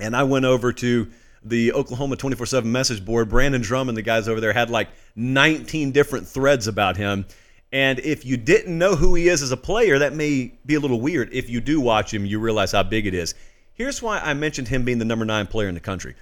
and 0.00 0.16
I 0.16 0.24
went 0.24 0.44
over 0.44 0.72
to 0.72 1.08
the 1.44 1.72
Oklahoma 1.72 2.16
24 2.16 2.46
7 2.46 2.70
message 2.70 3.04
board. 3.04 3.28
Brandon 3.28 3.60
Drummond, 3.60 3.96
the 3.96 4.02
guys 4.02 4.28
over 4.28 4.40
there, 4.40 4.52
had 4.52 4.70
like 4.70 4.88
19 5.16 5.92
different 5.92 6.26
threads 6.26 6.66
about 6.66 6.96
him. 6.96 7.26
And 7.72 8.00
if 8.00 8.24
you 8.24 8.36
didn't 8.36 8.76
know 8.76 8.96
who 8.96 9.14
he 9.14 9.28
is 9.28 9.42
as 9.42 9.52
a 9.52 9.56
player, 9.56 10.00
that 10.00 10.14
may 10.14 10.52
be 10.66 10.74
a 10.74 10.80
little 10.80 11.00
weird. 11.00 11.32
If 11.32 11.48
you 11.48 11.60
do 11.60 11.80
watch 11.80 12.12
him, 12.12 12.26
you 12.26 12.40
realize 12.40 12.72
how 12.72 12.82
big 12.82 13.06
it 13.06 13.14
is. 13.14 13.34
Here's 13.72 14.02
why 14.02 14.18
I 14.18 14.34
mentioned 14.34 14.68
him 14.68 14.84
being 14.84 14.98
the 14.98 15.04
number 15.04 15.24
nine 15.24 15.46
player 15.46 15.68
in 15.68 15.74
the 15.74 15.80
country. 15.80 16.16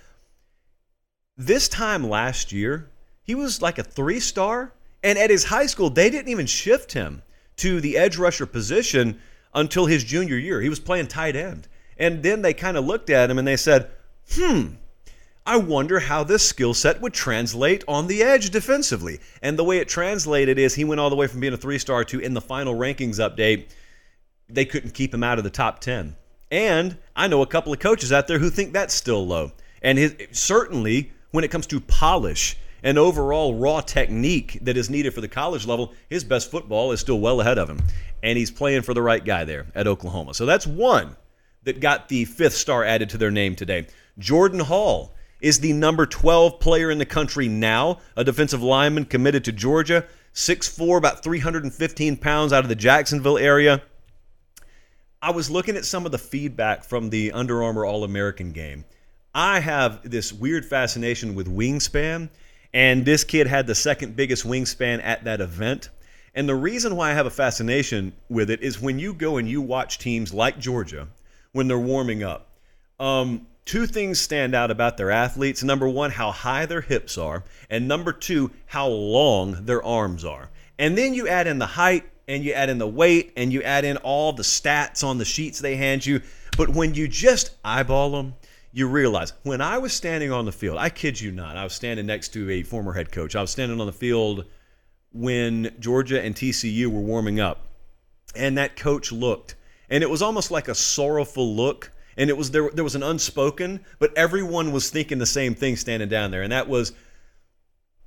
This 1.37 1.69
time 1.69 2.09
last 2.09 2.53
year, 2.53 2.91
he 3.23 3.35
was 3.35 3.63
like 3.63 3.79
a 3.79 3.83
three 3.83 4.21
star. 4.21 4.75
And 5.03 5.19
at 5.19 5.31
his 5.31 5.45
high 5.45 5.67
school, 5.67 5.91
they 5.91 6.11
didn't 6.11 6.31
even 6.31 6.47
shift 6.47 6.93
him 6.93 7.23
to 7.57 7.81
the 7.81 7.97
edge 7.97 8.17
rusher 8.17 8.47
position 8.47 9.21
until 9.55 9.87
his 9.87 10.05
junior 10.05 10.37
year. 10.37 10.61
He 10.61 10.69
was 10.69 10.81
playing 10.81 11.09
tight 11.09 11.37
end. 11.37 11.69
And 11.97 12.23
then 12.23 12.43
they 12.43 12.55
kind 12.55 12.77
of 12.77 12.85
looked 12.85 13.11
at 13.11 13.31
him 13.31 13.39
and 13.39 13.47
they 13.47 13.57
said, 13.57 13.91
hmm, 14.33 14.75
I 15.47 15.57
wonder 15.57 16.01
how 16.01 16.25
this 16.25 16.47
skill 16.47 16.75
set 16.75 17.01
would 17.01 17.15
translate 17.15 17.83
on 17.89 18.07
the 18.07 18.23
edge 18.23 18.51
defensively. 18.51 19.21
And 19.43 19.59
the 19.59 19.65
way 19.65 19.79
it 19.79 19.89
translated 19.89 20.59
is 20.59 20.75
he 20.75 20.85
went 20.85 21.01
all 21.01 21.11
the 21.11 21.17
way 21.17 21.27
from 21.27 21.41
being 21.41 21.55
a 21.55 21.57
three 21.57 21.79
star 21.79 22.05
to 22.05 22.21
in 22.21 22.35
the 22.35 22.41
final 22.41 22.75
rankings 22.75 23.17
update, 23.17 23.69
they 24.49 24.65
couldn't 24.65 24.95
keep 24.95 25.13
him 25.13 25.25
out 25.25 25.39
of 25.39 25.45
the 25.45 25.51
top 25.51 25.81
10. 25.81 26.17
And 26.51 26.97
I 27.17 27.29
know 27.29 27.43
a 27.43 27.47
couple 27.47 27.73
of 27.73 27.79
coaches 27.79 28.13
out 28.13 28.29
there 28.29 28.39
who 28.39 28.51
think 28.51 28.73
that's 28.73 28.95
still 28.95 29.27
low. 29.27 29.53
And 29.83 29.99
his, 29.99 30.15
certainly 30.33 31.13
when 31.31 31.45
it 31.45 31.51
comes 31.51 31.67
to 31.69 31.81
polish 31.81 32.57
and 32.83 32.99
overall 32.99 33.55
raw 33.55 33.81
technique 33.81 34.59
that 34.63 34.77
is 34.77 34.91
needed 34.91 35.15
for 35.15 35.21
the 35.21 35.29
college 35.29 35.67
level, 35.67 35.93
his 36.09 36.25
best 36.25 36.51
football 36.51 36.93
is 36.93 37.01
still 37.01 37.21
well 37.21 37.41
ahead 37.41 37.59
of 37.59 37.69
him. 37.69 37.81
And 38.23 38.39
he's 38.39 38.51
playing 38.51 38.83
for 38.83 38.95
the 38.95 39.03
right 39.03 39.25
guy 39.25 39.45
there 39.45 39.67
at 39.75 39.87
Oklahoma. 39.87 40.35
So 40.35 40.47
that's 40.47 40.67
one 40.67 41.17
that 41.65 41.81
got 41.81 42.09
the 42.09 42.25
fifth 42.25 42.55
star 42.55 42.85
added 42.85 43.11
to 43.11 43.19
their 43.19 43.31
name 43.31 43.55
today. 43.55 43.87
Jordan 44.19 44.61
Hall 44.61 45.15
is 45.41 45.61
the 45.61 45.73
number 45.73 46.07
12 46.07 46.59
player 46.61 46.91
in 46.91 46.99
the 46.99 47.07
country 47.07 47.49
now, 47.49 47.99
a 48.17 48.25
defensive 48.25 48.63
lineman 48.63 49.05
committed 49.05 49.45
to 49.45 49.53
Georgia, 49.53 50.05
6'4, 50.35 50.99
about 50.99 51.23
315 51.23 52.17
pounds 52.17 52.53
out 52.53 52.65
of 52.65 52.69
the 52.69 52.75
Jacksonville 52.75 53.39
area. 53.39 53.83
I 55.21 55.33
was 55.33 55.51
looking 55.51 55.77
at 55.77 55.85
some 55.85 56.07
of 56.07 56.13
the 56.13 56.19
feedback 56.19 56.85
from 56.85 57.11
the 57.11 57.33
Under 57.33 57.63
Armour 57.63 57.85
All 57.85 58.05
American 58.05 58.53
game. 58.53 58.85
I 59.35 59.61
have 59.61 60.09
this 60.09 60.33
weird 60.33 60.65
fascination 60.65 61.35
with 61.35 61.55
wingspan, 61.55 62.31
and 62.73 63.05
this 63.05 63.25
kid 63.25 63.47
had 63.47 63.67
the 63.67 63.75
second 63.75 64.17
biggest 64.17 64.47
wingspan 64.47 65.03
at 65.03 65.25
that 65.25 65.41
event. 65.41 65.91
And 66.35 66.49
the 66.49 66.55
reason 66.55 66.95
why 66.95 67.11
I 67.11 67.15
have 67.15 67.27
a 67.27 67.31
fascination 67.31 68.13
with 68.29 68.51
it 68.51 68.63
is 68.63 68.81
when 68.81 68.99
you 68.99 69.15
go 69.15 69.39
and 69.39 69.49
you 69.49 69.61
watch 69.61 69.99
teams 69.99 70.33
like 70.33 70.59
Georgia, 70.59 71.09
when 71.53 71.67
they're 71.67 71.79
warming 71.79 72.23
up. 72.23 72.49
Um, 73.01 73.47
two 73.65 73.87
things 73.87 74.21
stand 74.21 74.55
out 74.55 74.71
about 74.71 74.97
their 74.97 75.11
athletes. 75.11 75.63
Number 75.63 75.89
one, 75.89 76.11
how 76.11 76.31
high 76.31 76.67
their 76.67 76.81
hips 76.81 77.19
are, 77.19 77.45
and 77.71 77.89
number 77.89 78.13
two, 78.13 78.51
how 78.67 78.89
long 78.89 79.65
their 79.65 79.83
arms 79.83 80.25
are. 80.25 80.51
And 80.79 80.97
then 80.97 81.15
you 81.15 81.27
add 81.27 81.47
in 81.47 81.59
the 81.59 81.67
height, 81.67 82.05
and 82.29 82.45
you 82.45 82.53
add 82.53 82.69
in 82.69 82.79
the 82.79 82.87
weight, 82.87 83.33
and 83.37 83.53
you 83.53 83.63
add 83.63 83.85
in 83.85 83.97
all 83.99 84.33
the 84.33 84.43
stats 84.43 85.03
on 85.03 85.19
the 85.19 85.25
sheets 85.25 85.59
they 85.59 85.77
hand 85.77 86.05
you. 86.05 86.21
But 86.57 86.69
when 86.69 86.95
you 86.95 87.09
just 87.09 87.57
eyeball 87.65 88.11
them, 88.11 88.35
you 88.79 88.89
realize 88.89 89.33
when 89.43 89.61
I 89.61 89.79
was 89.79 89.93
standing 89.93 90.31
on 90.31 90.45
the 90.45 90.53
field, 90.53 90.79
I 90.79 90.89
kid 90.89 91.21
you 91.21 91.33
not, 91.33 91.57
I 91.57 91.65
was 91.65 91.73
standing 91.73 92.07
next 92.07 92.29
to 92.31 92.51
a 92.51 92.63
former 92.63 92.93
head 92.93 93.11
coach. 93.11 93.35
I 93.35 93.41
was 93.41 93.51
standing 93.51 93.81
on 93.81 93.87
the 93.87 93.93
field 93.93 94.45
when 95.13 95.75
Georgia 95.79 96.23
and 96.23 96.35
TCU 96.35 96.87
were 96.87 97.01
warming 97.01 97.41
up, 97.41 97.67
and 98.35 98.57
that 98.59 98.77
coach 98.77 99.11
looked, 99.11 99.57
and 99.91 100.03
it 100.03 100.11
was 100.11 100.23
almost 100.23 100.51
like 100.51 100.69
a 100.69 100.75
sorrowful 100.75 101.55
look. 101.55 101.91
And 102.17 102.29
it 102.29 102.37
was 102.37 102.51
there. 102.51 102.69
There 102.71 102.83
was 102.83 102.97
an 102.97 103.05
unspoken, 103.05 103.85
but 104.01 104.13
everyone 104.19 104.73
was 104.73 104.91
thinking 104.91 105.19
the 105.19 105.25
same 105.25 105.55
thing 105.55 105.77
standing 105.77 106.09
down 106.09 106.33
there, 106.33 106.43
and 106.43 106.51
that 106.51 106.69
was 106.69 106.93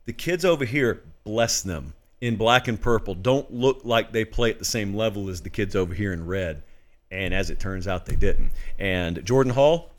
the 0.06 0.12
kids 0.12 0.44
over 0.44 0.66
here. 0.66 1.02
Bless 1.24 1.62
them 1.62 1.94
in 2.20 2.36
black 2.36 2.68
and 2.68 2.80
purple. 2.80 3.16
Don't 3.16 3.54
look 3.54 3.86
like 3.86 4.12
they 4.12 4.26
play 4.26 4.50
at 4.50 4.60
the 4.60 4.66
same 4.66 4.94
level 4.94 5.30
as 5.30 5.42
the 5.42 5.50
kids 5.50 5.78
over 5.78 5.94
here 5.94 6.12
in 6.12 6.26
red. 6.26 6.64
And 7.10 7.34
as 7.34 7.50
it 7.50 7.62
turns 7.62 7.88
out, 7.88 8.06
they 8.06 8.18
didn't. 8.18 8.52
And 8.78 9.24
Jordan 9.24 9.54
Hall, 9.54 9.91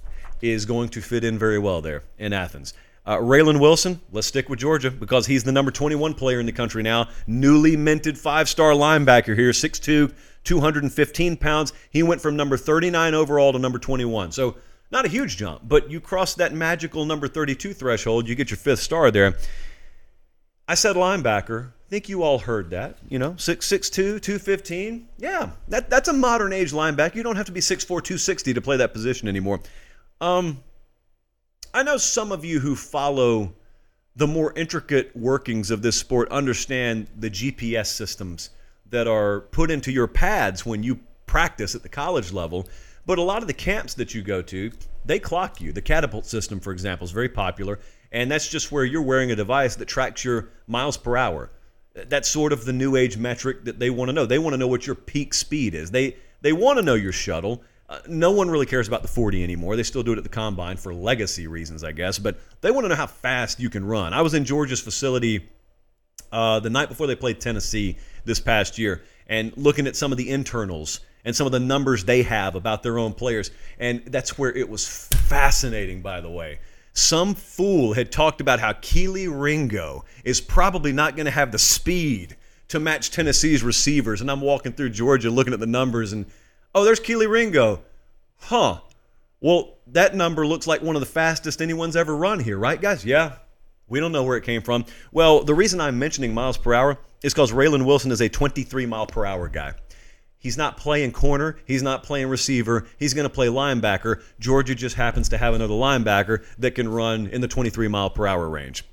is 0.42 0.66
going 0.66 0.88
to 0.90 1.00
fit 1.00 1.24
in 1.24 1.38
very 1.38 1.58
well 1.58 1.80
there 1.80 2.02
in 2.18 2.32
Athens. 2.32 2.74
Uh, 3.04 3.16
Raylen 3.16 3.58
Wilson, 3.58 4.00
let's 4.12 4.28
stick 4.28 4.48
with 4.48 4.60
Georgia 4.60 4.90
because 4.90 5.26
he's 5.26 5.42
the 5.42 5.50
number 5.50 5.72
21 5.72 6.14
player 6.14 6.38
in 6.38 6.46
the 6.46 6.52
country 6.52 6.82
now. 6.82 7.08
Newly 7.26 7.76
minted 7.76 8.16
five 8.16 8.48
star 8.48 8.72
linebacker 8.72 9.36
here, 9.36 9.50
6'2, 9.50 10.12
215 10.44 11.36
pounds. 11.36 11.72
He 11.90 12.02
went 12.02 12.20
from 12.20 12.36
number 12.36 12.56
39 12.56 13.14
overall 13.14 13.52
to 13.52 13.58
number 13.58 13.78
21. 13.78 14.32
So, 14.32 14.56
not 14.92 15.06
a 15.06 15.08
huge 15.08 15.38
jump, 15.38 15.62
but 15.64 15.90
you 15.90 16.00
cross 16.00 16.34
that 16.34 16.52
magical 16.52 17.04
number 17.06 17.26
32 17.26 17.72
threshold, 17.72 18.28
you 18.28 18.34
get 18.34 18.50
your 18.50 18.58
fifth 18.58 18.80
star 18.80 19.10
there. 19.10 19.36
I 20.68 20.74
said 20.74 20.96
linebacker. 20.96 21.70
I 21.70 21.90
think 21.90 22.08
you 22.08 22.22
all 22.22 22.38
heard 22.38 22.70
that. 22.70 22.98
You 23.08 23.18
know, 23.18 23.32
6'6'2, 23.32 24.20
215. 24.20 25.08
Yeah, 25.18 25.50
that, 25.68 25.90
that's 25.90 26.08
a 26.08 26.12
modern 26.12 26.52
age 26.52 26.72
linebacker. 26.72 27.16
You 27.16 27.22
don't 27.22 27.36
have 27.36 27.46
to 27.46 27.52
be 27.52 27.60
6'4, 27.60 27.86
260 27.86 28.54
to 28.54 28.60
play 28.60 28.76
that 28.76 28.92
position 28.92 29.28
anymore. 29.28 29.60
Um, 30.22 30.62
I 31.74 31.82
know 31.82 31.96
some 31.96 32.30
of 32.30 32.44
you 32.44 32.60
who 32.60 32.76
follow 32.76 33.54
the 34.14 34.28
more 34.28 34.52
intricate 34.56 35.16
workings 35.16 35.72
of 35.72 35.82
this 35.82 35.96
sport 35.96 36.30
understand 36.30 37.08
the 37.18 37.28
GPS 37.28 37.86
systems 37.86 38.50
that 38.88 39.08
are 39.08 39.40
put 39.40 39.68
into 39.68 39.90
your 39.90 40.06
pads 40.06 40.64
when 40.64 40.84
you 40.84 41.00
practice 41.26 41.74
at 41.74 41.82
the 41.82 41.88
college 41.88 42.32
level. 42.32 42.68
But 43.04 43.18
a 43.18 43.22
lot 43.22 43.42
of 43.42 43.48
the 43.48 43.54
camps 43.54 43.94
that 43.94 44.14
you 44.14 44.22
go 44.22 44.42
to, 44.42 44.70
they 45.04 45.18
clock 45.18 45.60
you. 45.60 45.72
The 45.72 45.82
catapult 45.82 46.24
system, 46.24 46.60
for 46.60 46.72
example, 46.72 47.04
is 47.04 47.10
very 47.10 47.28
popular, 47.28 47.80
and 48.12 48.30
that's 48.30 48.48
just 48.48 48.70
where 48.70 48.84
you're 48.84 49.02
wearing 49.02 49.32
a 49.32 49.36
device 49.36 49.74
that 49.74 49.86
tracks 49.86 50.24
your 50.24 50.50
miles 50.68 50.96
per 50.96 51.16
hour. 51.16 51.50
That's 51.94 52.28
sort 52.28 52.52
of 52.52 52.64
the 52.64 52.72
new 52.72 52.94
age 52.94 53.16
metric 53.16 53.64
that 53.64 53.80
they 53.80 53.90
want 53.90 54.10
to 54.10 54.12
know. 54.12 54.26
They 54.26 54.38
want 54.38 54.54
to 54.54 54.58
know 54.58 54.68
what 54.68 54.86
your 54.86 54.94
peak 54.94 55.34
speed 55.34 55.74
is. 55.74 55.90
They 55.90 56.16
they 56.42 56.52
want 56.52 56.78
to 56.78 56.84
know 56.84 56.94
your 56.94 57.12
shuttle 57.12 57.64
uh, 57.92 57.98
no 58.08 58.30
one 58.30 58.48
really 58.48 58.64
cares 58.64 58.88
about 58.88 59.02
the 59.02 59.08
40 59.08 59.44
anymore. 59.44 59.76
They 59.76 59.82
still 59.82 60.02
do 60.02 60.12
it 60.12 60.16
at 60.16 60.24
the 60.24 60.30
combine 60.30 60.78
for 60.78 60.94
legacy 60.94 61.46
reasons, 61.46 61.84
I 61.84 61.92
guess. 61.92 62.18
But 62.18 62.38
they 62.62 62.70
want 62.70 62.86
to 62.86 62.88
know 62.88 62.94
how 62.94 63.06
fast 63.06 63.60
you 63.60 63.68
can 63.68 63.84
run. 63.84 64.14
I 64.14 64.22
was 64.22 64.32
in 64.32 64.46
Georgia's 64.46 64.80
facility 64.80 65.46
uh, 66.32 66.60
the 66.60 66.70
night 66.70 66.88
before 66.88 67.06
they 67.06 67.14
played 67.14 67.38
Tennessee 67.38 67.98
this 68.24 68.40
past 68.40 68.78
year 68.78 69.02
and 69.26 69.54
looking 69.58 69.86
at 69.86 69.94
some 69.94 70.10
of 70.10 70.16
the 70.16 70.30
internals 70.30 71.00
and 71.26 71.36
some 71.36 71.44
of 71.44 71.52
the 71.52 71.60
numbers 71.60 72.04
they 72.04 72.22
have 72.22 72.54
about 72.54 72.82
their 72.82 72.98
own 72.98 73.12
players. 73.12 73.50
And 73.78 74.02
that's 74.06 74.38
where 74.38 74.50
it 74.50 74.70
was 74.70 75.08
fascinating, 75.08 76.00
by 76.00 76.22
the 76.22 76.30
way. 76.30 76.60
Some 76.94 77.34
fool 77.34 77.92
had 77.92 78.10
talked 78.10 78.40
about 78.40 78.58
how 78.58 78.72
Kelee 78.72 79.28
Ringo 79.28 80.06
is 80.24 80.40
probably 80.40 80.92
not 80.92 81.14
going 81.14 81.26
to 81.26 81.30
have 81.30 81.52
the 81.52 81.58
speed 81.58 82.38
to 82.68 82.80
match 82.80 83.10
Tennessee's 83.10 83.62
receivers. 83.62 84.22
And 84.22 84.30
I'm 84.30 84.40
walking 84.40 84.72
through 84.72 84.90
Georgia 84.90 85.28
looking 85.28 85.52
at 85.52 85.60
the 85.60 85.66
numbers 85.66 86.14
and 86.14 86.24
Oh, 86.74 86.84
there's 86.84 87.00
Kelee 87.00 87.28
Ringo. 87.28 87.82
Huh. 88.38 88.80
Well, 89.40 89.74
that 89.88 90.14
number 90.14 90.46
looks 90.46 90.66
like 90.66 90.82
one 90.82 90.96
of 90.96 91.00
the 91.00 91.06
fastest 91.06 91.60
anyone's 91.60 91.96
ever 91.96 92.16
run 92.16 92.40
here, 92.40 92.58
right, 92.58 92.80
guys? 92.80 93.04
Yeah. 93.04 93.36
We 93.88 94.00
don't 94.00 94.12
know 94.12 94.22
where 94.22 94.38
it 94.38 94.44
came 94.44 94.62
from. 94.62 94.86
Well, 95.10 95.44
the 95.44 95.54
reason 95.54 95.80
I'm 95.80 95.98
mentioning 95.98 96.32
miles 96.32 96.56
per 96.56 96.72
hour 96.72 96.98
is 97.22 97.34
because 97.34 97.52
Raylen 97.52 97.84
Wilson 97.84 98.10
is 98.10 98.22
a 98.22 98.28
23 98.28 98.86
mile 98.86 99.06
per 99.06 99.26
hour 99.26 99.48
guy. 99.48 99.74
He's 100.38 100.56
not 100.56 100.76
playing 100.76 101.12
corner. 101.12 101.58
He's 101.66 101.82
not 101.82 102.02
playing 102.02 102.28
receiver. 102.28 102.86
He's 102.98 103.14
going 103.14 103.28
to 103.28 103.34
play 103.34 103.46
linebacker. 103.46 104.22
Georgia 104.40 104.74
just 104.74 104.96
happens 104.96 105.28
to 105.28 105.38
have 105.38 105.54
another 105.54 105.74
linebacker 105.74 106.44
that 106.58 106.74
can 106.74 106.88
run 106.88 107.28
in 107.28 107.40
the 107.40 107.48
23 107.48 107.86
mile 107.88 108.10
per 108.10 108.26
hour 108.26 108.48
range. 108.48 108.84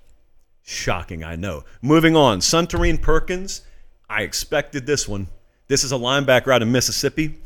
Shocking, 0.63 1.23
I 1.23 1.35
know. 1.35 1.63
Moving 1.81 2.15
on. 2.15 2.39
Suntarine 2.39 3.01
Perkins. 3.01 3.61
I 4.07 4.23
expected 4.23 4.85
this 4.85 5.07
one. 5.07 5.27
This 5.67 5.83
is 5.83 5.91
a 5.91 5.95
linebacker 5.95 6.53
out 6.53 6.61
of 6.61 6.67
Mississippi. 6.67 7.39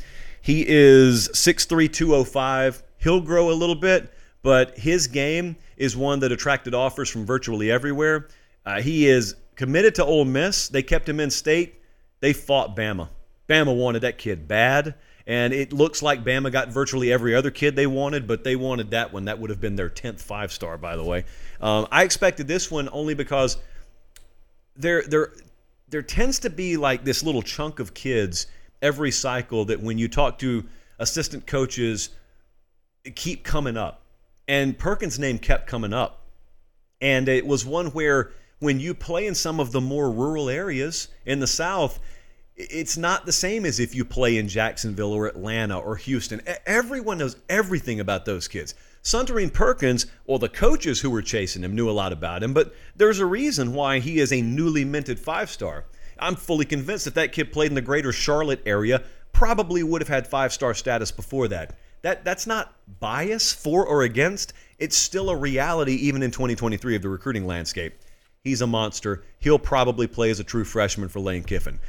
He 0.43 0.65
is 0.67 1.29
6'3, 1.29 1.91
205. 1.91 2.83
He'll 2.97 3.21
grow 3.21 3.49
a 3.49 3.55
little 3.55 3.75
bit, 3.75 4.13
but 4.41 4.77
his 4.77 5.07
game 5.07 5.55
is 5.77 5.95
one 5.95 6.19
that 6.19 6.33
attracted 6.33 6.75
offers 6.75 7.09
from 7.09 7.25
virtually 7.25 7.71
everywhere. 7.71 8.27
Uh, 8.65 8.81
he 8.81 9.07
is 9.07 9.35
committed 9.55 9.95
to 9.95 10.03
Ole 10.03 10.25
Miss. 10.25 10.67
They 10.67 10.83
kept 10.83 11.07
him 11.07 11.21
in 11.21 11.29
state. 11.29 11.75
They 12.19 12.33
fought 12.33 12.75
Bama. 12.75 13.07
Bama 13.47 13.73
wanted 13.73 14.01
that 14.01 14.17
kid 14.17 14.45
bad. 14.45 14.95
And 15.25 15.53
it 15.53 15.71
looks 15.71 16.01
like 16.01 16.25
Bama 16.25 16.51
got 16.51 16.67
virtually 16.67 17.13
every 17.13 17.33
other 17.33 17.49
kid 17.49 17.77
they 17.77 17.87
wanted, 17.87 18.27
but 18.27 18.43
they 18.43 18.57
wanted 18.57 18.91
that 18.91 19.13
one. 19.13 19.23
That 19.25 19.39
would 19.39 19.49
have 19.49 19.61
been 19.61 19.77
their 19.77 19.89
10th 19.89 20.19
five 20.19 20.51
star, 20.51 20.77
by 20.77 20.97
the 20.97 21.05
way. 21.05 21.23
Um, 21.61 21.87
I 21.89 22.03
expected 22.03 22.49
this 22.49 22.69
one 22.69 22.89
only 22.91 23.13
because 23.13 23.55
there, 24.75 25.03
there, 25.03 25.31
there 25.87 26.01
tends 26.01 26.39
to 26.39 26.49
be 26.49 26.75
like 26.75 27.05
this 27.05 27.23
little 27.23 27.41
chunk 27.41 27.79
of 27.79 27.93
kids 27.93 28.47
every 28.83 29.09
cycle 29.09 29.65
that 29.65 29.81
when 29.81 29.97
you 29.97 30.07
talk 30.07 30.37
to 30.39 30.65
assistant 30.99 31.47
coaches, 31.47 32.09
keep 33.15 33.43
coming 33.43 33.77
up. 33.77 34.01
And 34.47 34.77
Perkins' 34.77 35.17
name 35.17 35.39
kept 35.39 35.65
coming 35.65 35.93
up. 35.93 36.21
And 37.01 37.27
it 37.27 37.47
was 37.47 37.65
one 37.65 37.87
where 37.87 38.31
when 38.59 38.79
you 38.79 38.93
play 38.93 39.25
in 39.25 39.35
some 39.35 39.59
of 39.59 39.71
the 39.71 39.81
more 39.81 40.11
rural 40.11 40.49
areas 40.49 41.07
in 41.25 41.39
the 41.39 41.47
South, 41.47 41.99
it's 42.55 42.97
not 42.97 43.25
the 43.25 43.31
same 43.31 43.65
as 43.65 43.79
if 43.79 43.95
you 43.95 44.05
play 44.05 44.37
in 44.37 44.47
Jacksonville 44.47 45.11
or 45.11 45.27
Atlanta 45.27 45.79
or 45.79 45.95
Houston. 45.95 46.41
Everyone 46.65 47.17
knows 47.17 47.35
everything 47.49 47.99
about 47.99 48.25
those 48.25 48.47
kids. 48.47 48.75
Suntarine 49.01 49.51
Perkins, 49.51 50.05
well, 50.25 50.39
the 50.39 50.47
coaches 50.47 51.01
who 51.01 51.09
were 51.09 51.21
chasing 51.21 51.63
him 51.63 51.75
knew 51.75 51.89
a 51.89 51.91
lot 51.91 52.13
about 52.13 52.43
him, 52.43 52.53
but 52.53 52.73
there's 52.95 53.19
a 53.19 53.25
reason 53.25 53.73
why 53.73 53.99
he 53.99 54.19
is 54.19 54.31
a 54.31 54.41
newly 54.41 54.85
minted 54.85 55.19
five 55.19 55.49
star. 55.49 55.85
I'm 56.19 56.35
fully 56.35 56.65
convinced 56.65 57.05
that 57.05 57.15
that 57.15 57.31
kid 57.31 57.51
played 57.51 57.71
in 57.71 57.75
the 57.75 57.81
greater 57.81 58.11
Charlotte 58.11 58.61
area, 58.65 59.03
probably 59.31 59.83
would 59.83 60.01
have 60.01 60.07
had 60.07 60.27
five 60.27 60.53
star 60.53 60.73
status 60.73 61.11
before 61.11 61.47
that. 61.49 61.77
That 62.03 62.25
that's 62.25 62.45
not 62.45 62.73
bias 62.99 63.53
for 63.53 63.85
or 63.85 64.03
against. 64.03 64.53
It's 64.77 64.97
still 64.97 65.29
a 65.29 65.35
reality 65.35 65.93
even 65.93 66.21
in 66.21 66.31
2023 66.31 66.95
of 66.95 67.01
the 67.01 67.09
recruiting 67.09 67.47
landscape. 67.47 67.93
He's 68.43 68.61
a 68.61 68.67
monster. 68.67 69.23
He'll 69.39 69.59
probably 69.59 70.07
play 70.07 70.29
as 70.29 70.39
a 70.39 70.43
true 70.43 70.65
freshman 70.65 71.07
for 71.07 71.21
Lane 71.21 71.43
Kiffin. 71.43 71.79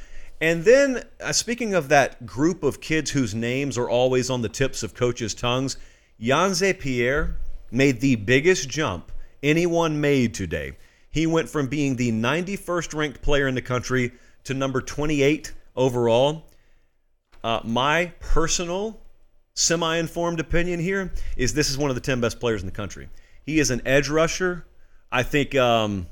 And 0.40 0.64
then, 0.64 1.04
uh, 1.20 1.32
speaking 1.32 1.74
of 1.74 1.88
that 1.88 2.26
group 2.26 2.62
of 2.62 2.80
kids 2.80 3.10
whose 3.10 3.34
names 3.34 3.76
are 3.76 3.88
always 3.88 4.30
on 4.30 4.42
the 4.42 4.48
tips 4.48 4.82
of 4.82 4.94
coaches' 4.94 5.34
tongues, 5.34 5.76
Yhonzae 6.20 6.78
Pierre 6.78 7.36
made 7.70 8.00
the 8.00 8.16
biggest 8.16 8.68
jump 8.68 9.10
anyone 9.42 10.00
made 10.00 10.34
today. 10.34 10.76
He 11.14 11.28
went 11.28 11.48
from 11.48 11.68
being 11.68 11.94
the 11.94 12.10
91st 12.10 12.92
ranked 12.92 13.22
player 13.22 13.46
in 13.46 13.54
the 13.54 13.62
country 13.62 14.10
to 14.42 14.52
number 14.52 14.80
28 14.80 15.54
overall. 15.76 16.50
Uh, 17.44 17.60
my 17.62 18.06
personal, 18.18 19.00
semi 19.54 19.96
informed 19.98 20.40
opinion 20.40 20.80
here 20.80 21.12
is 21.36 21.54
this 21.54 21.70
is 21.70 21.78
one 21.78 21.88
of 21.88 21.94
the 21.94 22.00
10 22.00 22.20
best 22.20 22.40
players 22.40 22.62
in 22.62 22.66
the 22.66 22.74
country. 22.74 23.08
He 23.46 23.60
is 23.60 23.70
an 23.70 23.80
edge 23.86 24.08
rusher. 24.08 24.66
I 25.12 25.22
think 25.22 25.54
um, 25.54 26.08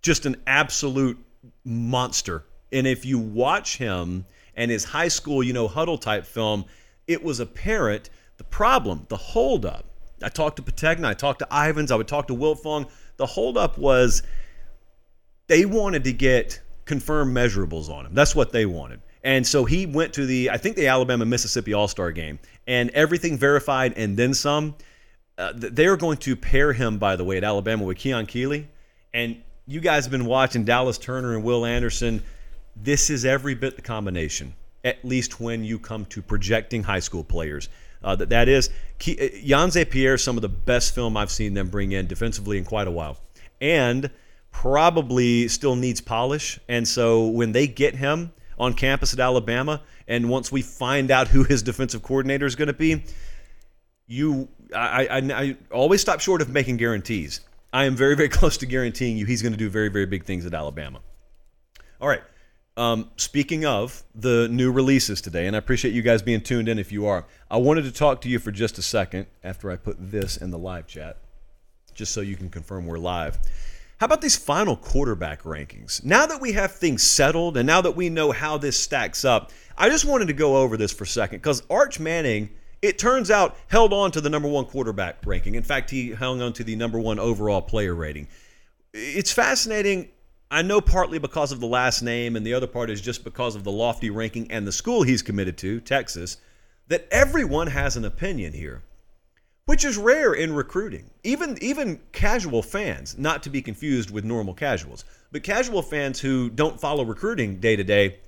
just 0.00 0.26
an 0.26 0.36
absolute 0.46 1.18
monster. 1.64 2.44
And 2.70 2.86
if 2.86 3.04
you 3.04 3.18
watch 3.18 3.78
him 3.78 4.26
and 4.54 4.70
his 4.70 4.84
high 4.84 5.08
school, 5.08 5.42
you 5.42 5.54
know, 5.54 5.66
huddle 5.66 5.98
type 5.98 6.24
film, 6.24 6.66
it 7.08 7.24
was 7.24 7.40
apparent 7.40 8.10
the 8.36 8.44
problem, 8.44 9.06
the 9.08 9.16
holdup. 9.16 9.86
I 10.22 10.28
talked 10.28 10.56
to 10.56 10.62
Pategna, 10.62 11.06
I 11.06 11.14
talked 11.14 11.40
to 11.40 11.48
Ivins, 11.50 11.90
I 11.90 11.96
would 11.96 12.06
talk 12.06 12.28
to 12.28 12.34
Wiltfong 12.34 12.88
the 13.16 13.26
holdup 13.26 13.78
was 13.78 14.22
they 15.46 15.64
wanted 15.64 16.04
to 16.04 16.12
get 16.12 16.60
confirmed 16.84 17.36
measurables 17.36 17.88
on 17.88 18.06
him. 18.06 18.14
That's 18.14 18.34
what 18.34 18.52
they 18.52 18.66
wanted. 18.66 19.00
And 19.22 19.44
so 19.46 19.64
he 19.64 19.86
went 19.86 20.14
to 20.14 20.24
the, 20.24 20.50
I 20.50 20.56
think 20.56 20.76
the 20.76 20.86
Alabama 20.86 21.24
Mississippi 21.24 21.74
All 21.74 21.88
Star 21.88 22.12
game, 22.12 22.38
and 22.66 22.90
everything 22.90 23.36
verified 23.36 23.94
and 23.96 24.16
then 24.16 24.34
some. 24.34 24.76
Uh, 25.38 25.52
they're 25.54 25.96
going 25.96 26.16
to 26.18 26.34
pair 26.36 26.72
him, 26.72 26.98
by 26.98 27.16
the 27.16 27.24
way, 27.24 27.36
at 27.36 27.44
Alabama 27.44 27.84
with 27.84 27.98
Keon 27.98 28.26
Keeley. 28.26 28.68
And 29.12 29.42
you 29.66 29.80
guys 29.80 30.04
have 30.04 30.12
been 30.12 30.26
watching 30.26 30.64
Dallas 30.64 30.96
Turner 30.96 31.34
and 31.34 31.44
Will 31.44 31.66
Anderson. 31.66 32.22
This 32.76 33.10
is 33.10 33.24
every 33.24 33.54
bit 33.54 33.76
the 33.76 33.82
combination, 33.82 34.54
at 34.84 35.04
least 35.04 35.40
when 35.40 35.64
you 35.64 35.78
come 35.78 36.04
to 36.06 36.22
projecting 36.22 36.84
high 36.84 37.00
school 37.00 37.24
players. 37.24 37.68
Uh, 38.06 38.14
that 38.14 38.28
that 38.28 38.48
is 38.48 38.70
Yhonzae 39.00 39.82
uh, 39.82 39.90
Pierre, 39.90 40.16
some 40.16 40.36
of 40.36 40.42
the 40.42 40.48
best 40.48 40.94
film 40.94 41.16
I've 41.16 41.30
seen 41.30 41.54
them 41.54 41.68
bring 41.68 41.90
in 41.90 42.06
defensively 42.06 42.56
in 42.56 42.64
quite 42.64 42.86
a 42.86 42.90
while, 42.90 43.18
and 43.60 44.08
probably 44.52 45.48
still 45.48 45.74
needs 45.74 46.00
polish. 46.00 46.60
And 46.68 46.86
so 46.86 47.26
when 47.26 47.50
they 47.50 47.66
get 47.66 47.96
him 47.96 48.32
on 48.58 48.74
campus 48.74 49.12
at 49.12 49.18
Alabama, 49.18 49.82
and 50.06 50.30
once 50.30 50.52
we 50.52 50.62
find 50.62 51.10
out 51.10 51.26
who 51.26 51.42
his 51.42 51.64
defensive 51.64 52.04
coordinator 52.04 52.46
is 52.46 52.54
going 52.54 52.68
to 52.68 52.72
be, 52.72 53.02
you 54.06 54.48
I, 54.72 55.06
I, 55.08 55.18
I 55.18 55.56
always 55.72 56.00
stop 56.00 56.20
short 56.20 56.40
of 56.40 56.48
making 56.48 56.76
guarantees. 56.76 57.40
I 57.72 57.86
am 57.86 57.96
very, 57.96 58.14
very 58.14 58.28
close 58.38 58.56
to 58.58 58.66
guaranteeing 58.66 59.16
you 59.16 59.26
he's 59.26 59.42
going 59.42 59.52
to 59.52 59.58
do 59.58 59.68
very, 59.68 59.88
very 59.88 60.06
big 60.06 60.24
things 60.24 60.46
at 60.46 60.54
Alabama. 60.54 61.00
All 62.00 62.08
right. 62.08 62.22
Um, 62.76 63.10
speaking 63.16 63.64
of 63.64 64.02
the 64.14 64.48
new 64.48 64.70
releases 64.70 65.22
today, 65.22 65.46
and 65.46 65.56
I 65.56 65.58
appreciate 65.58 65.94
you 65.94 66.02
guys 66.02 66.20
being 66.20 66.42
tuned 66.42 66.68
in 66.68 66.78
if 66.78 66.92
you 66.92 67.06
are, 67.06 67.24
I 67.50 67.56
wanted 67.56 67.84
to 67.84 67.92
talk 67.92 68.20
to 68.22 68.28
you 68.28 68.38
for 68.38 68.50
just 68.50 68.76
a 68.76 68.82
second 68.82 69.26
after 69.42 69.70
I 69.70 69.76
put 69.76 69.96
this 69.98 70.36
in 70.36 70.50
the 70.50 70.58
live 70.58 70.86
chat, 70.86 71.16
just 71.94 72.12
so 72.12 72.20
you 72.20 72.36
can 72.36 72.50
confirm 72.50 72.86
we're 72.86 72.98
live. 72.98 73.38
How 73.98 74.04
about 74.04 74.20
these 74.20 74.36
final 74.36 74.76
quarterback 74.76 75.42
rankings? 75.44 76.04
Now 76.04 76.26
that 76.26 76.38
we 76.42 76.52
have 76.52 76.72
things 76.72 77.02
settled 77.02 77.56
and 77.56 77.66
now 77.66 77.80
that 77.80 77.96
we 77.96 78.10
know 78.10 78.30
how 78.30 78.58
this 78.58 78.78
stacks 78.78 79.24
up, 79.24 79.52
I 79.78 79.88
just 79.88 80.04
wanted 80.04 80.26
to 80.26 80.34
go 80.34 80.58
over 80.58 80.76
this 80.76 80.92
for 80.92 81.04
a 81.04 81.06
second 81.06 81.38
because 81.38 81.62
Arch 81.70 81.98
Manning, 81.98 82.50
it 82.82 82.98
turns 82.98 83.30
out, 83.30 83.56
held 83.68 83.94
on 83.94 84.10
to 84.10 84.20
the 84.20 84.28
number 84.28 84.48
one 84.48 84.66
quarterback 84.66 85.24
ranking. 85.24 85.54
In 85.54 85.62
fact, 85.62 85.88
he 85.88 86.12
hung 86.12 86.42
on 86.42 86.52
to 86.52 86.64
the 86.64 86.76
number 86.76 87.00
one 87.00 87.18
overall 87.18 87.62
player 87.62 87.94
rating. 87.94 88.28
It's 88.92 89.32
fascinating. 89.32 90.10
I 90.50 90.62
know 90.62 90.80
partly 90.80 91.18
because 91.18 91.52
of 91.52 91.60
the 91.60 91.66
last 91.66 92.02
name, 92.02 92.36
and 92.36 92.46
the 92.46 92.54
other 92.54 92.66
part 92.66 92.90
is 92.90 93.00
just 93.00 93.24
because 93.24 93.56
of 93.56 93.64
the 93.64 93.72
lofty 93.72 94.10
ranking 94.10 94.50
and 94.50 94.66
the 94.66 94.72
school 94.72 95.02
he's 95.02 95.22
committed 95.22 95.58
to, 95.58 95.80
Texas, 95.80 96.36
that 96.88 97.08
everyone 97.10 97.66
has 97.66 97.96
an 97.96 98.04
opinion 98.04 98.52
here 98.52 98.82
which 99.66 99.84
is 99.84 99.96
rare 99.96 100.32
in 100.32 100.54
recruiting. 100.54 101.10
Even 101.24 101.58
even 101.60 102.00
casual 102.12 102.62
fans, 102.62 103.18
not 103.18 103.42
to 103.42 103.50
be 103.50 103.60
confused 103.60 104.10
with 104.10 104.24
normal 104.24 104.54
casuals, 104.54 105.04
but 105.32 105.42
casual 105.42 105.82
fans 105.82 106.20
who 106.20 106.48
don't 106.48 106.80
follow 106.80 107.04
recruiting 107.04 107.58
day 107.58 107.76
to 107.76 107.84
day, 107.84 108.18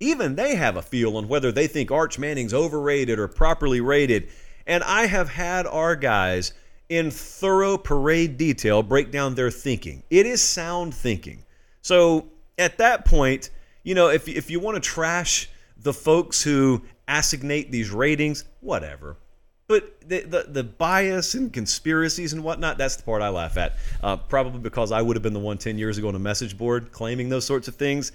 even 0.00 0.34
they 0.34 0.56
have 0.56 0.76
a 0.76 0.82
feel 0.82 1.16
on 1.16 1.28
whether 1.28 1.52
they 1.52 1.66
think 1.66 1.90
Arch 1.90 2.18
Manning's 2.18 2.54
overrated 2.54 3.18
or 3.18 3.28
properly 3.28 3.80
rated. 3.80 4.28
And 4.66 4.82
I 4.82 5.06
have 5.06 5.28
had 5.28 5.66
our 5.66 5.94
guys 5.94 6.52
in 6.88 7.10
thorough 7.10 7.76
parade 7.76 8.36
detail 8.36 8.82
break 8.82 9.10
down 9.10 9.34
their 9.34 9.50
thinking. 9.50 10.02
It 10.10 10.26
is 10.26 10.42
sound 10.42 10.94
thinking. 10.94 11.44
So 11.86 12.26
at 12.58 12.78
that 12.78 13.04
point, 13.04 13.50
you 13.84 13.94
know, 13.94 14.08
if 14.08 14.28
if 14.28 14.50
you 14.50 14.58
want 14.60 14.74
to 14.74 14.80
trash 14.80 15.48
the 15.76 15.92
folks 15.92 16.42
who 16.42 16.82
assignate 17.06 17.70
these 17.70 17.90
ratings, 17.90 18.44
whatever 18.60 19.16
but 19.68 20.00
the, 20.08 20.20
the, 20.20 20.46
the 20.48 20.64
bias 20.64 21.34
and 21.34 21.52
conspiracies 21.52 22.32
and 22.32 22.44
whatnot, 22.44 22.78
that's 22.78 22.96
the 22.96 23.02
part 23.02 23.22
I 23.22 23.30
laugh 23.30 23.56
at. 23.56 23.76
Uh, 24.02 24.16
probably 24.16 24.60
because 24.60 24.92
I 24.92 25.02
would 25.02 25.16
have 25.16 25.22
been 25.22 25.32
the 25.32 25.40
one 25.40 25.58
10 25.58 25.76
years 25.76 25.98
ago 25.98 26.08
on 26.08 26.14
a 26.14 26.20
message 26.20 26.56
board 26.56 26.92
claiming 26.92 27.28
those 27.28 27.44
sorts 27.44 27.66
of 27.66 27.74
things. 27.74 28.12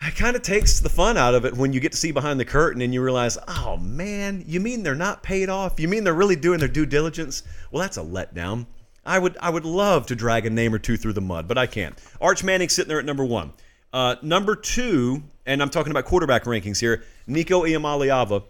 It 0.00 0.14
kind 0.14 0.36
of 0.36 0.42
takes 0.42 0.78
the 0.78 0.88
fun 0.88 1.16
out 1.16 1.34
of 1.34 1.44
it 1.44 1.56
when 1.56 1.72
you 1.72 1.80
get 1.80 1.90
to 1.90 1.98
see 1.98 2.12
behind 2.12 2.38
the 2.38 2.44
curtain 2.44 2.82
and 2.82 2.94
you 2.94 3.02
realize, 3.02 3.36
oh 3.48 3.76
man, 3.78 4.44
you 4.46 4.60
mean 4.60 4.84
they're 4.84 4.94
not 4.94 5.24
paid 5.24 5.48
off? 5.48 5.80
You 5.80 5.88
mean 5.88 6.04
they're 6.04 6.14
really 6.14 6.36
doing 6.36 6.60
their 6.60 6.68
due 6.68 6.86
diligence? 6.86 7.42
Well, 7.72 7.82
that's 7.82 7.96
a 7.96 8.02
letdown. 8.02 8.66
I 9.08 9.18
would 9.18 9.36
I 9.40 9.50
would 9.50 9.64
love 9.64 10.06
to 10.06 10.14
drag 10.14 10.46
a 10.46 10.50
name 10.50 10.74
or 10.74 10.78
two 10.78 10.96
through 10.96 11.14
the 11.14 11.20
mud, 11.20 11.48
but 11.48 11.58
I 11.58 11.66
can't. 11.66 11.98
Arch 12.20 12.44
Manning 12.44 12.68
sitting 12.68 12.88
there 12.88 12.98
at 12.98 13.04
number 13.04 13.24
one. 13.24 13.52
Uh, 13.92 14.16
number 14.22 14.54
two, 14.54 15.22
and 15.46 15.62
I'm 15.62 15.70
talking 15.70 15.90
about 15.90 16.04
quarterback 16.04 16.44
rankings 16.44 16.78
here. 16.78 17.02
Nico 17.26 17.62
Iamaleava 17.62 18.44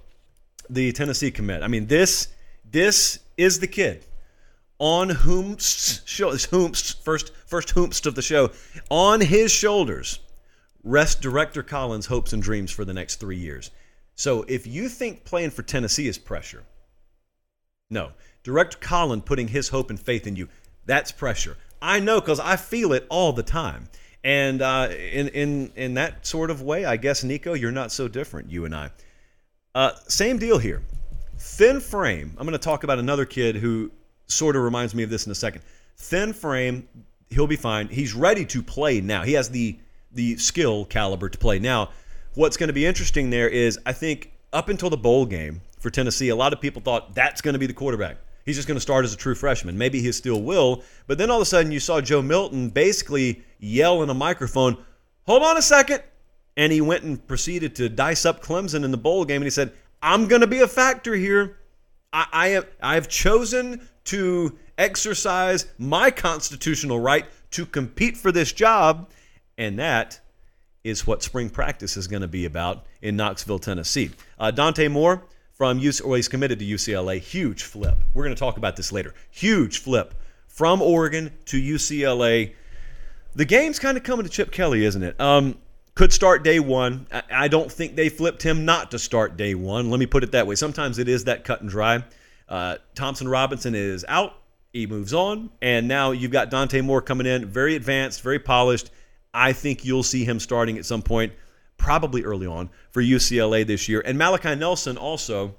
the 0.70 0.92
Tennessee 0.92 1.30
commit. 1.30 1.62
I 1.62 1.68
mean, 1.68 1.86
this 1.86 2.28
this 2.70 3.20
is 3.36 3.60
the 3.60 3.66
kid 3.66 4.04
on 4.78 5.08
whom's 5.10 6.02
show 6.04 6.36
whom's 6.36 6.92
first 6.92 7.32
first 7.46 7.74
whomst 7.74 8.06
of 8.06 8.14
the 8.14 8.22
show 8.22 8.50
on 8.90 9.20
his 9.20 9.50
shoulders 9.50 10.20
rest 10.84 11.20
director 11.20 11.62
Colin's 11.62 12.06
hopes 12.06 12.32
and 12.32 12.42
dreams 12.42 12.70
for 12.70 12.84
the 12.84 12.94
next 12.94 13.16
three 13.16 13.38
years. 13.38 13.70
So 14.14 14.44
if 14.48 14.66
you 14.66 14.88
think 14.88 15.24
playing 15.24 15.50
for 15.50 15.62
Tennessee 15.62 16.08
is 16.08 16.18
pressure, 16.18 16.64
no, 17.90 18.12
director 18.48 18.78
Colin's 18.80 19.24
putting 19.24 19.48
his 19.48 19.68
hope 19.68 19.90
and 19.90 20.00
faith 20.00 20.26
in 20.26 20.34
you, 20.34 20.48
that's 20.86 21.12
pressure. 21.12 21.56
I 21.82 22.00
know 22.00 22.20
because 22.20 22.40
I 22.40 22.56
feel 22.56 22.92
it 22.94 23.06
all 23.10 23.32
the 23.32 23.42
time. 23.42 23.88
And 24.24 24.62
uh, 24.62 24.88
in 24.90 25.28
in 25.28 25.72
in 25.76 25.94
that 25.94 26.26
sort 26.26 26.50
of 26.50 26.62
way, 26.62 26.84
I 26.84 26.96
guess 26.96 27.22
Nico, 27.22 27.54
you're 27.54 27.70
not 27.70 27.92
so 27.92 28.08
different. 28.08 28.50
You 28.50 28.64
and 28.64 28.74
I. 28.74 28.90
Uh, 29.74 29.92
same 30.08 30.38
deal 30.38 30.58
here. 30.58 30.82
Thin 31.38 31.80
frame. 31.80 32.34
I'm 32.36 32.46
going 32.46 32.52
to 32.52 32.58
talk 32.58 32.82
about 32.84 32.98
another 32.98 33.24
kid 33.24 33.54
who 33.56 33.92
sort 34.26 34.56
of 34.56 34.62
reminds 34.62 34.94
me 34.94 35.02
of 35.02 35.10
this 35.10 35.26
in 35.26 35.32
a 35.32 35.36
second. 35.36 35.62
Thin 35.96 36.32
frame. 36.32 36.88
He'll 37.30 37.46
be 37.46 37.56
fine. 37.56 37.88
He's 37.88 38.14
ready 38.14 38.44
to 38.46 38.62
play 38.62 39.00
now. 39.00 39.22
He 39.22 39.34
has 39.34 39.50
the 39.50 39.78
the 40.10 40.36
skill 40.38 40.86
caliber 40.86 41.28
to 41.28 41.38
play 41.38 41.58
now. 41.58 41.90
What's 42.34 42.56
going 42.56 42.68
to 42.68 42.72
be 42.72 42.86
interesting 42.86 43.30
there 43.30 43.48
is 43.48 43.78
I 43.84 43.92
think 43.92 44.32
up 44.52 44.68
until 44.68 44.90
the 44.90 44.96
bowl 44.96 45.26
game 45.26 45.60
for 45.78 45.90
Tennessee, 45.90 46.30
a 46.30 46.36
lot 46.36 46.52
of 46.52 46.60
people 46.60 46.82
thought 46.82 47.14
that's 47.14 47.40
going 47.40 47.52
to 47.52 47.58
be 47.58 47.66
the 47.66 47.74
quarterback. 47.74 48.16
He's 48.48 48.56
just 48.56 48.66
going 48.66 48.76
to 48.76 48.80
start 48.80 49.04
as 49.04 49.14
a 49.14 49.16
true 49.16 49.34
freshman. 49.34 49.78
Maybe 49.78 50.00
he 50.00 50.10
still 50.10 50.42
will. 50.42 50.82
But 51.06 51.18
then 51.18 51.30
all 51.30 51.36
of 51.36 51.42
a 51.42 51.46
sudden, 51.46 51.70
you 51.70 51.80
saw 51.80 52.00
Joe 52.00 52.22
Milton 52.22 52.70
basically 52.70 53.42
yell 53.58 54.02
in 54.02 54.10
a 54.10 54.14
microphone, 54.14 54.78
Hold 55.26 55.42
on 55.42 55.56
a 55.58 55.62
second 55.62 56.02
and 56.58 56.72
he 56.72 56.80
went 56.80 57.04
and 57.04 57.24
proceeded 57.28 57.76
to 57.76 57.88
dice 57.88 58.26
up 58.26 58.42
Clemson 58.42 58.84
in 58.84 58.90
the 58.90 58.98
bowl 58.98 59.24
game, 59.24 59.36
and 59.36 59.44
he 59.44 59.50
said, 59.50 59.72
"I'm 60.02 60.26
going 60.26 60.40
to 60.40 60.46
be 60.48 60.58
a 60.58 60.66
factor 60.66 61.14
here. 61.14 61.56
I, 62.12 62.26
I 62.32 62.48
have 62.48 62.66
I 62.82 62.94
have 62.96 63.08
chosen 63.08 63.88
to 64.06 64.58
exercise 64.76 65.66
my 65.78 66.10
constitutional 66.10 66.98
right 66.98 67.26
to 67.52 67.64
compete 67.64 68.16
for 68.16 68.32
this 68.32 68.52
job, 68.52 69.08
and 69.56 69.78
that 69.78 70.20
is 70.82 71.06
what 71.06 71.22
spring 71.22 71.48
practice 71.48 71.96
is 71.96 72.08
going 72.08 72.22
to 72.22 72.28
be 72.28 72.44
about 72.44 72.86
in 73.02 73.16
Knoxville, 73.16 73.60
Tennessee. 73.60 74.10
Uh, 74.38 74.50
Dante 74.50 74.88
Moore 74.88 75.24
from 75.58 75.80
UC, 75.80 76.06
or 76.06 76.16
he's 76.16 76.28
committed 76.28 76.60
to 76.60 76.64
UCLA. 76.64 77.20
Huge 77.20 77.64
flip. 77.64 77.98
We're 78.14 78.24
going 78.24 78.34
to 78.34 78.38
talk 78.38 78.56
about 78.56 78.76
this 78.76 78.92
later. 78.92 79.12
Huge 79.30 79.80
flip 79.80 80.14
from 80.46 80.80
Oregon 80.80 81.32
to 81.46 81.60
UCLA. 81.60 82.54
The 83.34 83.44
game's 83.44 83.80
kind 83.80 83.96
of 83.96 84.04
coming 84.04 84.24
to 84.24 84.30
Chip 84.30 84.52
Kelly, 84.52 84.84
isn't 84.84 85.02
it? 85.02 85.20
Um, 85.20 85.58
could 85.96 86.12
start 86.12 86.44
day 86.44 86.60
one. 86.60 87.08
I 87.30 87.48
don't 87.48 87.70
think 87.70 87.96
they 87.96 88.08
flipped 88.08 88.42
him 88.42 88.64
not 88.64 88.92
to 88.92 89.00
start 89.00 89.36
day 89.36 89.56
one. 89.56 89.90
Let 89.90 89.98
me 89.98 90.06
put 90.06 90.22
it 90.22 90.30
that 90.32 90.46
way. 90.46 90.54
Sometimes 90.54 91.00
it 91.00 91.08
is 91.08 91.24
that 91.24 91.42
cut 91.42 91.60
and 91.60 91.68
dry. 91.68 92.04
Uh, 92.48 92.76
Thompson 92.94 93.26
Robinson 93.28 93.74
is 93.74 94.04
out. 94.08 94.34
He 94.72 94.86
moves 94.86 95.12
on. 95.12 95.50
And 95.60 95.88
now 95.88 96.12
you've 96.12 96.30
got 96.30 96.50
Dante 96.50 96.80
Moore 96.82 97.02
coming 97.02 97.26
in, 97.26 97.46
very 97.46 97.74
advanced, 97.74 98.22
very 98.22 98.38
polished. 98.38 98.90
I 99.34 99.52
think 99.52 99.84
you'll 99.84 100.04
see 100.04 100.24
him 100.24 100.38
starting 100.38 100.78
at 100.78 100.86
some 100.86 101.02
point, 101.02 101.32
probably 101.78 102.24
early 102.24 102.46
on, 102.46 102.68
for 102.90 103.02
UCLA 103.02 103.66
this 103.66 103.88
year. 103.88 104.02
And 104.04 104.18
Malachi 104.18 104.54
Nelson 104.54 104.98
also 104.98 105.54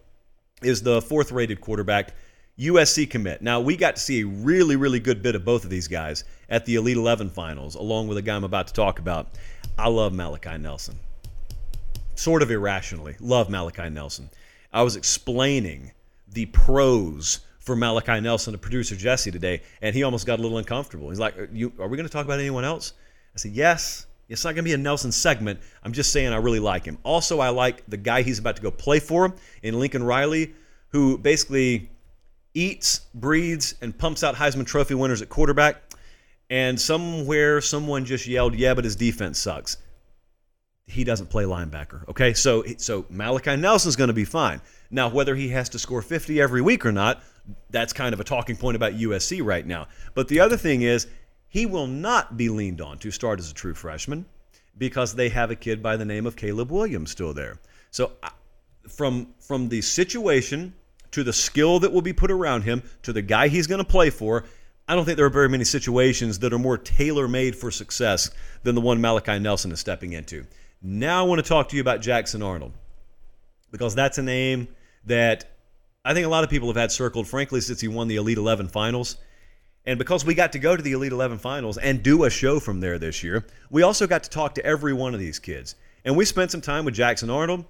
is 0.62 0.84
the 0.84 1.02
fourth 1.02 1.32
rated 1.32 1.60
quarterback. 1.62 2.14
USC 2.60 3.10
commit. 3.10 3.42
Now, 3.42 3.62
we 3.62 3.78
got 3.78 3.96
to 3.96 4.02
see 4.02 4.22
a 4.22 4.28
really, 4.28 4.76
really 4.76 5.00
good 5.00 5.24
bit 5.24 5.34
of 5.34 5.46
both 5.46 5.64
of 5.64 5.70
these 5.70 5.88
guys 5.88 6.26
at 6.50 6.66
the 6.66 6.76
Elite 6.76 6.98
11 6.98 7.30
finals, 7.30 7.76
along 7.76 8.10
with 8.10 8.18
a 8.18 8.22
guy 8.22 8.36
I'm 8.36 8.44
about 8.44 8.68
to 8.68 8.74
talk 8.74 9.00
about. 9.00 9.30
I 9.78 9.88
love 9.88 10.12
Malachi 10.14 10.58
Nelson. 10.58 11.00
Sort 12.16 12.42
of 12.42 12.52
irrationally, 12.52 13.16
love 13.22 13.50
Malachi 13.50 13.90
Nelson. 13.90 14.30
I 14.74 14.84
was 14.84 14.98
explaining 14.98 15.94
the 16.28 16.48
pros 16.48 17.40
for 17.60 17.78
Malachi 17.78 18.20
Nelson 18.20 18.52
to 18.52 18.58
producer 18.58 18.96
Jesse 18.96 19.32
today, 19.32 19.62
and 19.82 19.96
he 19.96 20.04
almost 20.04 20.26
got 20.26 20.40
a 20.40 20.42
little 20.42 20.58
uncomfortable. 20.58 21.10
He's 21.10 21.20
like, 21.20 21.38
Are, 21.38 21.50
you, 21.54 21.72
are 21.80 21.88
we 21.88 21.96
going 21.96 22.08
to 22.08 22.12
talk 22.12 22.26
about 22.26 22.40
anyone 22.40 22.66
else? 22.66 22.94
I 23.34 23.38
said, 23.38 23.52
Yes. 23.52 24.06
It's 24.30 24.44
not 24.44 24.52
going 24.52 24.64
to 24.64 24.70
be 24.70 24.74
a 24.74 24.78
Nelson 24.78 25.12
segment. 25.12 25.60
I'm 25.84 25.92
just 25.92 26.14
saying 26.14 26.32
I 26.32 26.38
really 26.38 26.60
like 26.60 26.86
him. 26.86 26.98
Also, 27.04 27.40
I 27.40 27.50
like 27.50 27.84
the 27.88 27.98
guy 27.98 28.22
he's 28.22 28.40
about 28.40 28.56
to 28.56 28.62
go 28.62 28.72
play 28.72 29.00
for 29.00 29.34
in 29.64 29.80
Lincoln 29.80 30.04
Riley, 30.04 30.54
who 30.90 31.18
basically 31.18 31.90
eats, 32.54 33.02
breathes, 33.14 33.76
and 33.82 33.98
pumps 33.98 34.24
out 34.24 34.36
Heisman 34.36 34.66
Trophy 34.66 34.94
winners 34.94 35.22
at 35.22 35.30
quarterback 35.30 35.82
and 36.50 36.80
somewhere 36.80 37.62
someone 37.62 38.06
just 38.06 38.28
yelled, 38.28 38.56
"Yeah, 38.56 38.74
but 38.74 38.84
his 38.84 38.96
defense 38.96 39.40
sucks." 39.40 39.78
He 40.88 41.04
doesn't 41.04 41.30
play 41.30 41.44
linebacker. 41.44 42.08
Okay, 42.10 42.34
so 42.34 42.64
so 42.78 43.06
Malachi 43.10 43.56
Nelson's 43.56 43.96
going 43.96 44.08
to 44.08 44.14
be 44.14 44.26
fine. 44.26 44.62
Now, 44.90 45.10
whether 45.10 45.36
he 45.36 45.50
has 45.50 45.70
to 45.70 45.80
score 45.80 46.02
50 46.02 46.42
every 46.42 46.62
week 46.62 46.86
or 46.86 46.92
not, 46.92 47.22
that's 47.70 47.94
kind 47.94 48.14
of 48.14 48.20
a 48.20 48.24
talking 48.24 48.56
point 48.56 48.76
about 48.76 48.94
USC 48.94 49.44
right 49.44 49.66
now. 49.66 49.88
But 50.16 50.28
the 50.28 50.40
other 50.40 50.58
thing 50.58 50.82
is, 50.82 51.06
he 51.50 51.66
will 51.66 51.88
not 51.88 52.38
be 52.38 52.48
leaned 52.50 52.80
on 52.80 53.00
to 53.00 53.12
start 53.12 53.40
as 53.40 53.52
a 53.52 53.54
true 53.54 53.74
freshman 53.74 54.26
because 54.78 55.16
they 55.16 55.30
have 55.30 55.52
a 55.52 55.56
kid 55.56 55.84
by 55.84 55.98
the 55.98 56.06
name 56.06 56.26
of 56.26 56.36
Caleb 56.36 56.72
Williams 56.72 57.12
still 57.12 57.34
there. 57.34 57.60
So, 57.92 58.12
from 58.88 59.34
from 59.40 59.70
the 59.70 59.82
situation 59.82 60.74
to 61.12 61.24
the 61.24 61.34
skill 61.34 61.80
that 61.80 61.92
will 61.92 62.02
be 62.02 62.14
put 62.14 62.32
around 62.32 62.62
him 62.62 62.84
to 63.04 63.12
the 63.12 63.22
guy 63.22 63.48
he's 63.48 63.68
going 63.68 63.84
to 63.84 63.90
play 63.90 64.10
for, 64.10 64.46
I 64.88 64.96
don't 64.96 65.06
think 65.06 65.18
there 65.18 65.26
are 65.26 65.32
very 65.32 65.50
many 65.50 65.64
situations 65.64 66.40
that 66.40 66.54
are 66.54 66.60
more 66.60 66.78
tailor 66.78 67.28
made 67.28 67.56
for 67.56 67.72
success 67.72 68.30
than 68.64 68.76
the 68.76 68.82
one 68.82 69.02
Malachi 69.02 69.40
Nelson 69.40 69.72
is 69.72 69.80
stepping 69.80 70.14
into. 70.14 70.46
Now 70.82 71.24
I 71.24 71.28
want 71.28 71.44
to 71.44 71.48
talk 71.48 71.70
to 71.70 71.76
you 71.76 71.82
about 71.82 72.02
Jackson 72.02 72.42
Arnold 72.42 72.72
because 73.72 73.96
that's 73.96 74.18
a 74.18 74.24
name 74.24 74.68
that 75.06 75.46
I 76.06 76.14
think 76.14 76.26
a 76.26 76.30
lot 76.30 76.44
of 76.44 76.50
people 76.50 76.70
have 76.70 76.78
had 76.78 76.92
circled, 76.92 77.28
frankly, 77.28 77.62
since 77.62 77.82
he 77.82 77.88
won 77.88 78.08
the 78.08 78.16
Elite 78.16 78.38
11 78.38 78.70
finals. 78.70 79.18
And 79.90 79.98
because 79.98 80.24
we 80.24 80.36
got 80.36 80.52
to 80.52 80.60
go 80.60 80.76
to 80.76 80.84
the 80.84 80.92
Elite 80.92 81.12
11 81.12 81.40
finals 81.40 81.80
and 81.80 82.04
do 82.04 82.26
a 82.26 82.30
show 82.30 82.60
from 82.60 82.80
there 82.80 83.00
this 83.00 83.24
year, 83.24 83.44
we 83.72 83.82
also 83.82 84.06
got 84.06 84.22
to 84.22 84.30
talk 84.30 84.54
to 84.54 84.64
every 84.64 84.94
one 84.94 85.16
of 85.16 85.20
these 85.20 85.40
kids. 85.40 85.74
And 86.06 86.16
we 86.16 86.26
spent 86.26 86.52
some 86.52 86.62
time 86.62 86.86
with 86.86 86.94
Jackson 86.94 87.32
Arnold. 87.32 87.66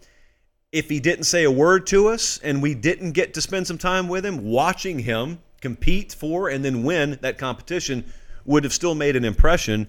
if 0.74 0.90
he 0.90 1.00
didn't 1.00 1.24
say 1.24 1.46
a 1.46 1.52
word 1.52 1.88
to 1.88 2.10
us 2.10 2.38
and 2.44 2.62
we 2.62 2.76
didn't 2.76 3.14
get 3.14 3.34
to 3.36 3.42
spend 3.42 3.68
some 3.68 3.78
time 3.78 4.10
with 4.10 4.26
him, 4.26 4.44
watching 4.44 5.00
him 5.00 5.40
compete 5.62 6.12
for 6.12 6.50
and 6.50 6.64
then 6.64 6.84
win 6.84 7.18
that 7.22 7.38
competition 7.38 8.04
would 8.44 8.66
have 8.66 8.74
still 8.74 8.96
made 8.96 9.16
an 9.16 9.24
impression. 9.24 9.88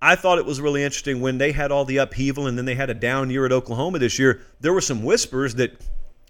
I 0.00 0.14
thought 0.14 0.38
it 0.38 0.46
was 0.46 0.60
really 0.60 0.84
interesting 0.84 1.20
when 1.20 1.38
they 1.38 1.50
had 1.50 1.72
all 1.72 1.84
the 1.84 1.96
upheaval 1.96 2.46
and 2.46 2.56
then 2.56 2.66
they 2.66 2.76
had 2.76 2.88
a 2.88 2.94
down 2.94 3.30
year 3.30 3.44
at 3.44 3.50
Oklahoma 3.50 3.98
this 3.98 4.16
year. 4.16 4.42
There 4.60 4.72
were 4.72 4.80
some 4.80 5.02
whispers 5.02 5.56
that 5.56 5.72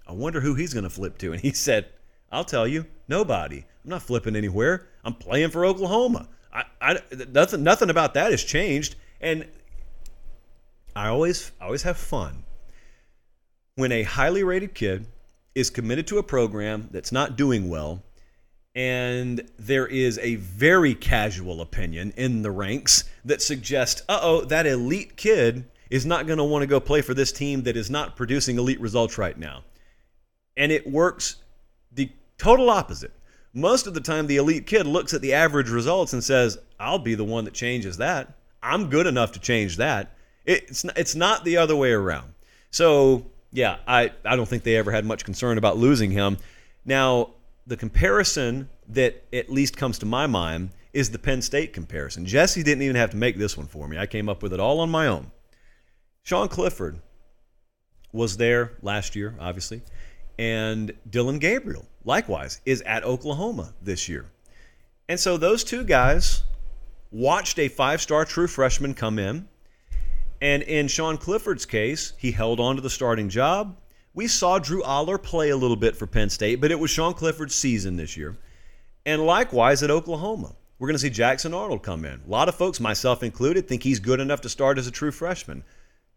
I 0.07 0.13
wonder 0.13 0.41
who 0.41 0.55
he's 0.55 0.73
going 0.73 0.85
to 0.85 0.91
flip 0.91 1.19
to. 1.19 1.35
And 1.35 1.43
he 1.43 1.53
said, 1.53 1.85
I'll 2.33 2.45
tell 2.45 2.67
you, 2.67 2.87
nobody. 3.09 3.59
I'm 3.85 3.91
not 3.91 4.03
flipping 4.03 4.37
anywhere. 4.37 4.87
I'm 5.09 5.15
playing 5.15 5.49
for 5.51 5.65
Oklahoma. 5.65 6.29
I, 6.53 6.65
I, 6.83 7.01
nothing, 7.31 7.63
nothing 7.63 7.89
about 7.89 8.13
that 8.13 8.31
has 8.31 8.45
changed. 8.45 8.97
And 9.23 9.47
I 10.95 11.09
always, 11.09 11.51
I 11.59 11.65
always 11.65 11.83
have 11.85 11.97
fun 11.97 12.45
when 13.75 13.91
a 13.91 14.03
highly 14.03 14.45
rated 14.45 14.75
kid 14.75 15.07
is 15.55 15.71
committed 15.71 16.07
to 16.09 16.19
a 16.19 16.23
program 16.23 16.89
that's 16.91 17.11
not 17.11 17.37
doing 17.37 17.71
well 17.71 18.03
and 18.75 19.49
there 19.59 19.87
is 19.87 20.19
a 20.19 20.37
very 20.37 20.95
casual 20.95 21.63
opinion 21.63 22.13
in 22.17 22.43
the 22.43 22.51
ranks 22.51 23.05
that 23.25 23.41
suggests, 23.41 24.03
uh 24.11 24.21
oh, 24.23 24.45
that 24.45 24.67
elite 24.67 25.17
kid 25.17 25.65
is 25.89 26.05
not 26.05 26.27
going 26.27 26.37
to 26.37 26.45
want 26.45 26.63
to 26.63 26.67
go 26.67 26.79
play 26.79 27.01
for 27.01 27.15
this 27.15 27.33
team 27.33 27.63
that 27.63 27.79
is 27.79 27.89
not 27.91 28.15
producing 28.15 28.59
elite 28.59 28.81
results 28.81 29.17
right 29.17 29.39
now. 29.39 29.65
And 30.57 30.71
it 30.71 30.87
works 30.87 31.37
the 31.91 32.13
total 32.37 32.69
opposite. 32.69 33.13
Most 33.55 33.87
of 33.87 33.95
the 33.95 34.01
time, 34.01 34.27
the 34.27 34.37
elite 34.37 34.67
kid 34.67 34.87
looks 34.87 35.15
at 35.15 35.21
the 35.21 35.33
average 35.33 35.71
results 35.71 36.13
and 36.13 36.23
says, 36.23 36.59
I'll 36.79 36.99
be 36.99 37.15
the 37.15 37.25
one 37.25 37.45
that 37.45 37.55
changes 37.55 37.97
that. 37.97 38.35
I'm 38.63 38.91
good 38.91 39.07
enough 39.07 39.33
to 39.33 39.41
change 39.41 39.77
that. 39.79 40.17
It's, 40.45 40.85
it's 40.97 41.15
not 41.15 41.45
the 41.45 41.57
other 41.57 41.77
way 41.77 41.93
around. 41.93 42.35
So, 42.71 43.27
yeah, 43.53 43.79
I, 43.87 44.13
I 44.25 44.37
don't 44.37 44.49
think 44.49 44.63
they 44.63 44.77
ever 44.77 44.93
had 44.93 45.05
much 45.05 45.25
concern 45.25 45.59
about 45.59 45.77
losing 45.77 46.11
him. 46.11 46.39
Now, 46.85 47.31
the 47.67 47.77
comparison 47.77 48.69
that 48.89 49.25
at 49.33 49.51
least 49.51 49.77
comes 49.77 49.99
to 50.01 50.07
my 50.07 50.27
mind 50.27 50.71
is 50.93 51.11
the 51.11 51.19
Penn 51.19 51.43
State 51.43 51.73
comparison. 51.73 52.27
Jesse 52.27 52.63
didn't 52.63 52.83
even 52.83 52.97
have 52.97 53.11
to 53.11 53.17
make 53.17 53.37
this 53.37 53.57
one 53.57 53.67
for 53.67 53.87
me. 53.87 53.99
I 53.99 54.07
came 54.07 54.29
up 54.29 54.43
with 54.43 54.53
it 54.53 54.61
all 54.61 54.81
on 54.81 54.91
my 54.91 55.07
own. 55.07 55.31
Sean 56.23 56.49
Clifford 56.49 57.01
was 58.13 58.37
there 58.39 58.73
last 58.83 59.15
year, 59.15 59.35
obviously, 59.39 59.83
and 60.39 60.93
Dillon 61.09 61.39
Gabriel, 61.39 61.87
likewise, 62.05 62.61
is 62.65 62.83
at 62.83 63.05
Oklahoma 63.05 63.75
this 63.83 64.09
year. 64.09 64.31
And 65.09 65.19
so 65.19 65.37
those 65.37 65.65
two 65.65 65.85
guys 65.85 66.45
watched 67.11 67.59
a 67.59 67.69
five 67.69 68.01
star 68.01 68.25
true 68.25 68.47
freshman 68.47 68.95
come 68.95 69.19
in. 69.19 69.49
And 70.41 70.63
in 70.63 70.87
Sean 70.87 71.17
Clifford's 71.17 71.67
case, 71.67 72.13
he 72.17 72.31
held 72.31 72.61
on 72.61 72.77
to 72.77 72.83
the 72.83 72.91
starting 72.91 73.29
job. 73.29 73.77
We 74.15 74.29
saw 74.29 74.59
Drew 74.59 74.83
Allar 74.83 75.21
play 75.21 75.51
a 75.51 75.57
little 75.57 75.77
bit 75.77 75.97
for 75.97 76.07
Penn 76.07 76.31
State, 76.31 76.61
but 76.61 76.71
it 76.71 76.79
was 76.79 76.91
Sean 76.91 77.15
Clifford's 77.15 77.55
season 77.55 77.97
this 77.97 78.17
year. 78.17 78.37
And 79.05 79.27
likewise 79.27 79.83
at 79.83 79.91
Oklahoma. 79.91 80.55
We're 80.79 80.87
going 80.87 80.95
to 80.95 81.01
see 81.01 81.11
Jackson 81.11 81.55
Arnold 81.55 81.83
come 81.83 82.05
in. 82.05 82.21
A 82.25 82.31
lot 82.31 82.49
of 82.49 82.55
folks, 82.55 82.79
myself 82.79 83.25
included, 83.25 83.67
think 83.67 83.83
he's 83.83 83.99
good 83.99 84.21
enough 84.21 84.43
to 84.43 84.49
start 84.49 84.79
as 84.79 84.87
a 84.87 84.93
true 84.93 85.11
freshman. 85.11 85.65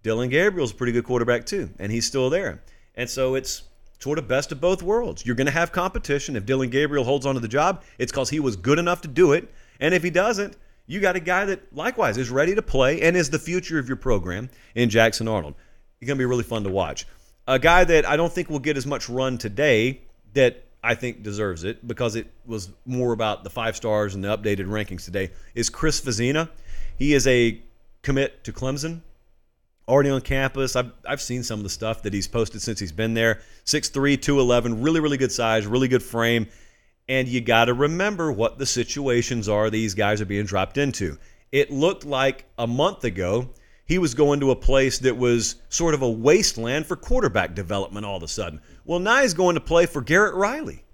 Dillon 0.04 0.30
Gabriel's 0.30 0.72
a 0.72 0.76
pretty 0.76 0.94
good 0.94 1.04
quarterback 1.04 1.48
too, 1.48 1.72
and 1.80 1.92
he's 1.92 2.06
still 2.06 2.30
there. 2.30 2.62
And 2.94 3.10
so 3.10 3.34
it's 3.34 3.64
sort 4.02 4.18
of 4.18 4.28
best 4.28 4.52
of 4.52 4.60
both 4.60 4.82
worlds. 4.82 5.26
You're 5.26 5.36
going 5.36 5.46
to 5.46 5.52
have 5.52 5.72
competition. 5.72 6.36
If 6.36 6.46
Dillon 6.46 6.70
Gabriel 6.70 7.04
holds 7.04 7.26
on 7.26 7.36
to 7.36 7.42
the 7.42 7.48
job, 7.48 7.84
it's 7.98 8.12
because 8.12 8.30
he 8.30 8.40
was 8.40 8.56
good 8.56 8.80
enough 8.80 9.02
to 9.02 9.08
do 9.08 9.34
it. 9.34 9.54
And 9.80 9.94
if 9.94 10.04
he 10.04 10.10
doesn't, 10.10 10.58
you 10.88 11.00
got 11.00 11.16
a 11.16 11.20
guy 11.20 11.46
that 11.46 11.74
likewise 11.76 12.18
is 12.18 12.30
ready 12.30 12.56
to 12.56 12.62
play 12.62 13.02
and 13.02 13.16
is 13.16 13.30
the 13.30 13.40
future 13.40 13.80
of 13.80 13.88
your 13.88 13.98
program 13.98 14.50
in 14.76 14.90
Jackson 14.90 15.28
Arnold. 15.28 15.56
He's 16.00 16.08
going 16.08 16.18
to 16.18 16.22
be 16.22 16.26
really 16.26 16.44
fun 16.44 16.64
to 16.64 16.70
watch. 16.70 17.06
A 17.48 17.60
guy 17.60 17.84
that 17.84 18.08
I 18.08 18.18
don't 18.18 18.32
think 18.32 18.50
will 18.50 18.60
get 18.60 18.78
as 18.78 18.88
much 18.88 19.08
run 19.08 19.38
today 19.38 20.02
that 20.34 20.64
I 20.84 20.96
think 20.96 21.22
deserves 21.22 21.64
it 21.64 21.88
because 21.88 22.16
it 22.16 22.28
was 22.46 22.70
more 22.86 23.14
about 23.14 23.44
the 23.44 23.50
five 23.50 23.76
stars 23.76 24.16
and 24.16 24.24
the 24.24 24.36
updated 24.36 24.66
rankings 24.66 25.06
today 25.06 25.32
is 25.54 25.70
Chris 25.70 26.02
Vizzina. 26.02 26.50
He 26.98 27.14
is 27.14 27.28
a 27.28 27.62
commit 28.02 28.44
to 28.46 28.52
Clemson, 28.52 29.02
already 29.92 30.10
on 30.10 30.22
campus. 30.22 30.76
I've, 30.76 30.92
I've 31.06 31.22
seen 31.22 31.44
some 31.44 31.60
of 31.60 31.64
the 31.64 31.70
stuff 31.70 32.04
that 32.04 32.14
he's 32.14 32.28
posted 32.28 32.62
since 32.62 32.80
he's 32.80 32.94
been 32.94 33.14
there. 33.14 33.42
6'3, 33.66 34.22
211, 34.22 34.82
really, 34.82 35.02
really 35.02 35.18
good 35.18 35.32
size, 35.32 35.68
really 35.68 35.90
good 35.90 36.02
frame. 36.02 36.48
And 37.10 37.28
you 37.28 37.42
got 37.42 37.66
to 37.66 37.74
remember 37.74 38.32
what 38.32 38.58
the 38.58 38.66
situations 38.66 39.50
are 39.50 39.70
these 39.70 39.94
guys 39.94 40.22
are 40.22 40.26
being 40.26 40.46
dropped 40.46 40.78
into. 40.78 41.18
It 41.52 41.72
looked 41.72 42.06
like 42.06 42.46
a 42.58 42.66
month 42.66 43.04
ago 43.04 43.50
he 43.86 43.98
was 43.98 44.14
going 44.14 44.40
to 44.40 44.52
a 44.52 44.56
place 44.56 45.00
that 45.00 45.18
was 45.18 45.56
sort 45.68 45.94
of 45.94 46.02
a 46.02 46.10
wasteland 46.10 46.86
for 46.86 46.96
quarterback 46.96 47.54
development 47.54 48.06
all 48.06 48.16
of 48.16 48.24
a 48.24 48.28
sudden. 48.30 48.62
Well, 48.86 49.00
now 49.00 49.22
he's 49.22 49.34
going 49.34 49.56
to 49.56 49.62
play 49.62 49.86
for 49.86 50.02
Garrett 50.02 50.36
Riley. 50.36 50.86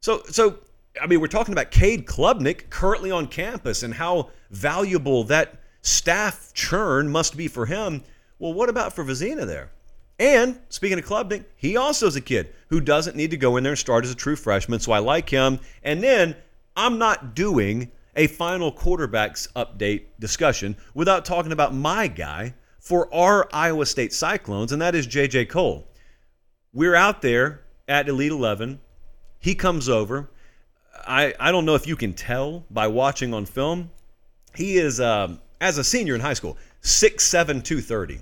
So, 0.00 0.22
so 0.24 0.60
I 0.98 1.06
mean, 1.06 1.20
we're 1.20 1.26
talking 1.26 1.52
about 1.52 1.70
Cade 1.70 2.06
Klubnik 2.06 2.70
currently 2.70 3.10
on 3.10 3.26
campus 3.26 3.82
and 3.82 3.92
how 3.92 4.30
valuable 4.50 5.24
that 5.24 5.60
staff 5.82 6.52
churn 6.54 7.10
must 7.10 7.36
be 7.36 7.48
for 7.48 7.66
him. 7.66 8.02
Well, 8.38 8.52
what 8.52 8.68
about 8.68 8.92
for 8.92 9.04
Vizzina 9.04 9.46
there? 9.46 9.70
And 10.18 10.60
speaking 10.68 10.98
of 10.98 11.04
Klubnik, 11.04 11.44
he 11.56 11.76
also 11.76 12.06
is 12.06 12.16
a 12.16 12.20
kid 12.20 12.52
who 12.68 12.80
doesn't 12.80 13.16
need 13.16 13.30
to 13.30 13.36
go 13.36 13.56
in 13.56 13.62
there 13.62 13.72
and 13.72 13.78
start 13.78 14.04
as 14.04 14.10
a 14.10 14.16
true 14.16 14.36
freshman, 14.36 14.80
so 14.80 14.92
I 14.92 14.98
like 14.98 15.30
him. 15.30 15.60
And 15.82 16.02
then 16.02 16.36
I'm 16.76 16.98
not 16.98 17.34
doing 17.34 17.90
a 18.16 18.26
final 18.26 18.72
quarterbacks 18.72 19.50
update 19.52 20.06
discussion 20.18 20.76
without 20.94 21.24
talking 21.24 21.52
about 21.52 21.74
my 21.74 22.08
guy 22.08 22.54
for 22.80 23.12
our 23.14 23.48
Iowa 23.52 23.86
State 23.86 24.12
Cyclones, 24.12 24.72
and 24.72 24.82
that 24.82 24.94
is 24.94 25.06
J.J. 25.06 25.46
Cole. 25.46 25.86
We're 26.72 26.96
out 26.96 27.22
there 27.22 27.62
at 27.86 28.08
Elite 28.08 28.32
11. 28.32 28.80
He 29.38 29.54
comes 29.54 29.88
over. 29.88 30.30
I, 31.06 31.34
I 31.38 31.52
don't 31.52 31.64
know 31.64 31.76
if 31.76 31.86
you 31.86 31.96
can 31.96 32.12
tell 32.12 32.64
by 32.70 32.88
watching 32.88 33.32
on 33.32 33.46
film. 33.46 33.90
He 34.54 34.78
is, 34.78 35.00
um, 35.00 35.40
as 35.60 35.78
a 35.78 35.84
senior 35.84 36.16
in 36.16 36.20
high 36.20 36.34
school, 36.34 36.56
6'7, 36.82 37.62
230. 37.62 38.20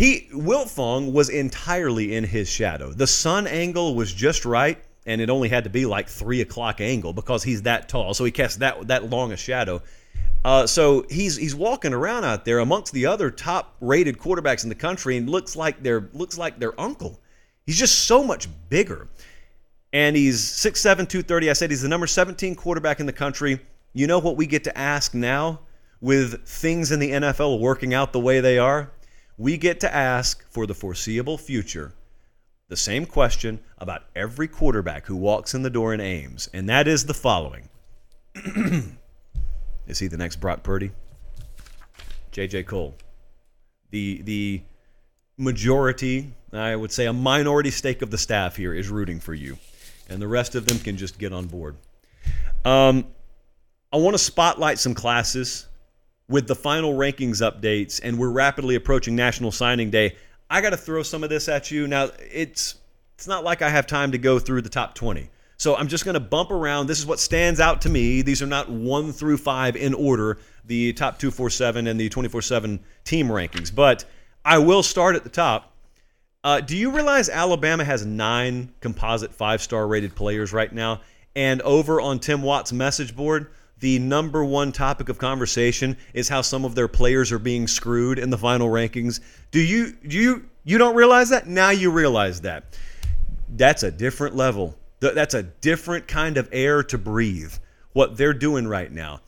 He 0.00 0.28
Wiltfong 0.32 1.12
was 1.12 1.28
entirely 1.28 2.16
in 2.16 2.24
his 2.24 2.48
shadow. 2.48 2.90
The 2.90 3.06
sun 3.06 3.46
angle 3.46 3.94
was 3.94 4.10
just 4.10 4.46
right 4.46 4.82
and 5.04 5.20
it 5.20 5.28
only 5.28 5.50
had 5.50 5.64
to 5.64 5.68
be 5.68 5.84
like 5.84 6.08
three 6.08 6.40
o'clock 6.40 6.80
angle 6.80 7.12
because 7.12 7.42
he's 7.42 7.60
that 7.62 7.90
tall. 7.90 8.14
So 8.14 8.24
he 8.24 8.30
casts 8.30 8.56
that 8.60 8.88
that 8.88 9.10
long 9.10 9.32
a 9.32 9.36
shadow. 9.36 9.82
Uh, 10.42 10.66
so 10.66 11.04
he's 11.10 11.36
he's 11.36 11.54
walking 11.54 11.92
around 11.92 12.24
out 12.24 12.46
there 12.46 12.60
amongst 12.60 12.94
the 12.94 13.04
other 13.04 13.30
top 13.30 13.76
rated 13.82 14.16
quarterbacks 14.16 14.62
in 14.62 14.70
the 14.70 14.74
country 14.74 15.18
and 15.18 15.28
looks 15.28 15.54
like 15.54 15.82
their 15.82 16.08
looks 16.14 16.38
like 16.38 16.58
their 16.58 16.80
uncle. 16.80 17.20
He's 17.66 17.78
just 17.78 18.04
so 18.06 18.24
much 18.24 18.48
bigger. 18.70 19.06
And 19.92 20.16
he's 20.16 20.40
6'7, 20.40 21.10
230. 21.10 21.50
I 21.50 21.52
said 21.52 21.68
he's 21.68 21.82
the 21.82 21.88
number 21.88 22.06
17 22.06 22.54
quarterback 22.54 23.00
in 23.00 23.06
the 23.06 23.12
country. 23.12 23.60
You 23.92 24.06
know 24.06 24.18
what 24.18 24.38
we 24.38 24.46
get 24.46 24.64
to 24.64 24.78
ask 24.78 25.12
now 25.12 25.60
with 26.00 26.48
things 26.48 26.90
in 26.90 27.00
the 27.00 27.10
NFL 27.10 27.60
working 27.60 27.92
out 27.92 28.14
the 28.14 28.20
way 28.20 28.40
they 28.40 28.56
are? 28.56 28.90
We 29.40 29.56
get 29.56 29.80
to 29.80 29.94
ask 29.94 30.46
for 30.50 30.66
the 30.66 30.74
foreseeable 30.74 31.38
future 31.38 31.94
the 32.68 32.76
same 32.76 33.06
question 33.06 33.60
about 33.78 34.02
every 34.14 34.46
quarterback 34.46 35.06
who 35.06 35.16
walks 35.16 35.54
in 35.54 35.62
the 35.62 35.70
door 35.70 35.94
in 35.94 36.00
Ames, 36.00 36.50
and 36.52 36.68
that 36.68 36.86
is 36.86 37.06
the 37.06 37.14
following 37.14 37.70
Is 39.86 39.98
he 39.98 40.08
the 40.08 40.18
next 40.18 40.36
Brock 40.42 40.62
Purdy? 40.62 40.90
J.J. 42.32 42.64
Cole. 42.64 42.94
The, 43.92 44.20
the 44.24 44.60
majority, 45.38 46.34
I 46.52 46.76
would 46.76 46.92
say 46.92 47.06
a 47.06 47.12
minority 47.14 47.70
stake 47.70 48.02
of 48.02 48.10
the 48.10 48.18
staff 48.18 48.56
here 48.56 48.74
is 48.74 48.90
rooting 48.90 49.20
for 49.20 49.32
you, 49.32 49.56
and 50.10 50.20
the 50.20 50.28
rest 50.28 50.54
of 50.54 50.66
them 50.66 50.78
can 50.80 50.98
just 50.98 51.18
get 51.18 51.32
on 51.32 51.46
board. 51.46 51.76
Um, 52.66 53.06
I 53.90 53.96
want 53.96 54.12
to 54.12 54.22
spotlight 54.22 54.78
some 54.78 54.92
classes 54.92 55.66
with 56.30 56.46
the 56.46 56.54
final 56.54 56.94
rankings 56.94 57.42
updates, 57.42 58.00
and 58.02 58.16
we're 58.16 58.30
rapidly 58.30 58.76
approaching 58.76 59.16
National 59.16 59.50
Signing 59.50 59.90
Day. 59.90 60.16
I 60.48 60.60
got 60.60 60.70
to 60.70 60.76
throw 60.76 61.02
some 61.02 61.24
of 61.24 61.28
this 61.28 61.48
at 61.48 61.70
you. 61.70 61.88
Now, 61.88 62.08
it's 62.18 62.76
it's 63.16 63.26
not 63.26 63.44
like 63.44 63.60
I 63.60 63.68
have 63.68 63.86
time 63.86 64.12
to 64.12 64.18
go 64.18 64.38
through 64.38 64.62
the 64.62 64.70
top 64.70 64.94
20. 64.94 65.28
So 65.58 65.76
I'm 65.76 65.88
just 65.88 66.06
going 66.06 66.14
to 66.14 66.20
bump 66.20 66.50
around. 66.50 66.86
This 66.86 66.98
is 66.98 67.04
what 67.04 67.18
stands 67.18 67.60
out 67.60 67.82
to 67.82 67.90
me. 67.90 68.22
These 68.22 68.40
are 68.40 68.46
not 68.46 68.70
1 68.70 69.12
through 69.12 69.36
5 69.36 69.76
in 69.76 69.92
order, 69.92 70.38
the 70.64 70.94
top 70.94 71.18
247 71.18 71.86
and 71.86 72.00
the 72.00 72.08
24/7 72.08 72.78
team 73.04 73.28
rankings, 73.28 73.74
but 73.74 74.06
I 74.42 74.56
will 74.58 74.82
start 74.82 75.16
at 75.16 75.24
the 75.24 75.30
top. 75.30 75.74
Uh, 76.42 76.60
do 76.60 76.74
you 76.76 76.90
realize 76.90 77.28
Alabama 77.28 77.84
has 77.84 78.06
nine 78.06 78.72
composite 78.80 79.34
five 79.34 79.60
star 79.60 79.86
rated 79.86 80.14
players 80.14 80.52
right 80.52 80.72
now? 80.72 81.02
And 81.36 81.60
over 81.62 82.00
on 82.00 82.18
Tim 82.20 82.40
Watt's 82.42 82.72
message 82.72 83.14
board, 83.14 83.48
the 83.80 83.98
number 83.98 84.44
one 84.44 84.72
topic 84.72 85.08
of 85.08 85.18
conversation 85.18 85.96
is 86.14 86.28
how 86.28 86.42
some 86.42 86.64
of 86.64 86.74
their 86.74 86.88
players 86.88 87.32
are 87.32 87.38
being 87.38 87.66
screwed 87.66 88.18
in 88.18 88.30
the 88.30 88.38
final 88.38 88.68
rankings. 88.68 89.20
Do 89.50 89.60
you 89.60 89.92
do 90.06 90.16
you 90.16 90.44
you 90.64 90.78
don't 90.78 90.94
realize 90.94 91.30
that? 91.30 91.46
Now 91.46 91.70
you 91.70 91.90
realize 91.90 92.42
that. 92.42 92.78
That's 93.48 93.82
a 93.82 93.90
different 93.90 94.36
level. 94.36 94.76
That's 95.00 95.34
a 95.34 95.42
different 95.42 96.06
kind 96.06 96.36
of 96.36 96.48
air 96.52 96.82
to 96.84 96.98
breathe. 96.98 97.54
What 97.92 98.16
they're 98.16 98.34
doing 98.34 98.68
right 98.68 98.92
now. 98.92 99.20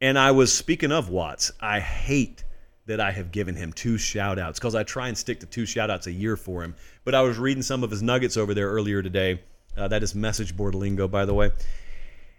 And 0.00 0.18
I 0.18 0.30
was 0.32 0.52
speaking 0.52 0.92
of 0.92 1.08
Watts. 1.08 1.50
I 1.60 1.80
hate 1.80 2.44
that 2.86 3.00
I 3.00 3.10
have 3.10 3.32
given 3.32 3.56
him 3.56 3.72
two 3.72 3.96
shout 3.96 4.38
outs 4.38 4.58
because 4.58 4.74
I 4.74 4.82
try 4.82 5.08
and 5.08 5.16
stick 5.16 5.40
to 5.40 5.46
two 5.46 5.64
shout 5.64 5.90
outs 5.90 6.06
a 6.06 6.12
year 6.12 6.36
for 6.36 6.62
him. 6.62 6.74
But 7.04 7.14
I 7.14 7.22
was 7.22 7.38
reading 7.38 7.62
some 7.62 7.82
of 7.82 7.90
his 7.90 8.02
nuggets 8.02 8.36
over 8.36 8.52
there 8.52 8.68
earlier 8.68 9.02
today. 9.02 9.40
Uh, 9.76 9.88
that 9.88 10.02
is 10.02 10.14
message 10.14 10.56
board 10.56 10.74
lingo, 10.74 11.08
by 11.08 11.24
the 11.24 11.34
way. 11.34 11.50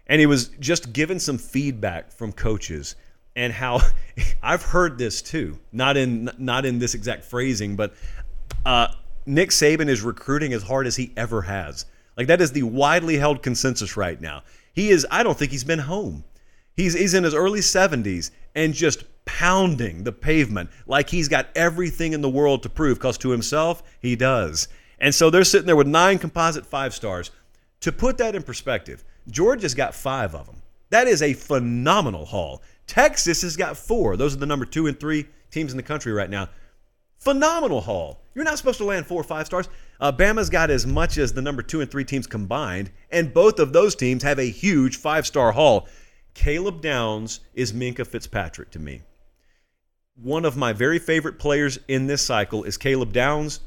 And 0.06 0.20
he 0.20 0.26
was 0.26 0.48
just 0.60 0.92
given 0.92 1.18
some 1.18 1.38
feedback 1.38 2.12
from 2.12 2.32
coaches 2.32 2.94
and 3.34 3.52
how 3.52 3.80
I've 4.42 4.62
heard 4.62 4.98
this 4.98 5.22
too, 5.22 5.58
not 5.72 5.96
in 5.96 6.30
not 6.38 6.64
in 6.64 6.78
this 6.78 6.94
exact 6.94 7.24
phrasing, 7.24 7.76
but 7.76 7.94
uh, 8.64 8.88
Nick 9.26 9.50
Saban 9.50 9.88
is 9.88 10.02
recruiting 10.02 10.52
as 10.52 10.62
hard 10.62 10.86
as 10.86 10.96
he 10.96 11.12
ever 11.16 11.42
has. 11.42 11.84
Like 12.16 12.28
that 12.28 12.40
is 12.40 12.52
the 12.52 12.62
widely 12.62 13.18
held 13.18 13.42
consensus 13.42 13.96
right 13.96 14.20
now. 14.20 14.42
He 14.72 14.90
is. 14.90 15.06
I 15.10 15.22
don't 15.22 15.38
think 15.38 15.52
he's 15.52 15.64
been 15.64 15.78
home. 15.80 16.24
He's 16.74 16.94
he's 16.94 17.14
in 17.14 17.24
his 17.24 17.34
early 17.34 17.60
70s 17.60 18.30
and 18.54 18.72
just 18.72 19.04
pounding 19.24 20.04
the 20.04 20.12
pavement 20.12 20.70
like 20.86 21.10
he's 21.10 21.28
got 21.28 21.48
everything 21.54 22.12
in 22.12 22.20
the 22.20 22.28
world 22.28 22.62
to 22.62 22.68
prove. 22.68 22.98
Because 22.98 23.18
to 23.18 23.30
himself, 23.30 23.82
he 24.00 24.16
does. 24.16 24.68
And 24.98 25.14
so 25.14 25.28
they're 25.28 25.44
sitting 25.44 25.66
there 25.66 25.76
with 25.76 25.86
nine 25.86 26.18
composite 26.18 26.64
five 26.64 26.94
stars. 26.94 27.30
To 27.80 27.92
put 27.92 28.18
that 28.18 28.34
in 28.34 28.42
perspective, 28.42 29.04
Georgia's 29.30 29.74
got 29.74 29.94
five 29.94 30.34
of 30.34 30.46
them. 30.46 30.62
That 30.90 31.08
is 31.08 31.22
a 31.22 31.32
phenomenal 31.32 32.24
haul. 32.24 32.62
Texas 32.86 33.42
has 33.42 33.56
got 33.56 33.76
four. 33.76 34.16
Those 34.16 34.34
are 34.34 34.38
the 34.38 34.46
number 34.46 34.64
two 34.64 34.86
and 34.86 34.98
three 34.98 35.26
teams 35.50 35.72
in 35.72 35.76
the 35.76 35.82
country 35.82 36.12
right 36.12 36.30
now. 36.30 36.48
Phenomenal 37.18 37.80
haul. 37.80 38.20
You're 38.34 38.44
not 38.44 38.58
supposed 38.58 38.78
to 38.78 38.84
land 38.84 39.06
four 39.06 39.20
or 39.20 39.24
five 39.24 39.46
stars. 39.46 39.68
Uh, 39.98 40.12
Bama's 40.12 40.50
got 40.50 40.70
as 40.70 40.86
much 40.86 41.18
as 41.18 41.32
the 41.32 41.42
number 41.42 41.62
two 41.62 41.80
and 41.80 41.90
three 41.90 42.04
teams 42.04 42.26
combined, 42.26 42.90
and 43.10 43.32
both 43.32 43.58
of 43.58 43.72
those 43.72 43.96
teams 43.96 44.22
have 44.22 44.38
a 44.38 44.50
huge 44.50 44.98
five 44.98 45.26
star 45.26 45.52
haul. 45.52 45.88
Caleb 46.34 46.82
Downs 46.82 47.40
is 47.54 47.72
Minkah 47.72 48.06
Fitzpatrick 48.06 48.70
to 48.72 48.78
me. 48.78 49.02
One 50.22 50.44
of 50.44 50.56
my 50.56 50.72
very 50.72 50.98
favorite 50.98 51.38
players 51.38 51.78
in 51.88 52.06
this 52.06 52.22
cycle 52.22 52.64
is 52.64 52.76
Caleb 52.76 53.12
Downs. 53.12 53.60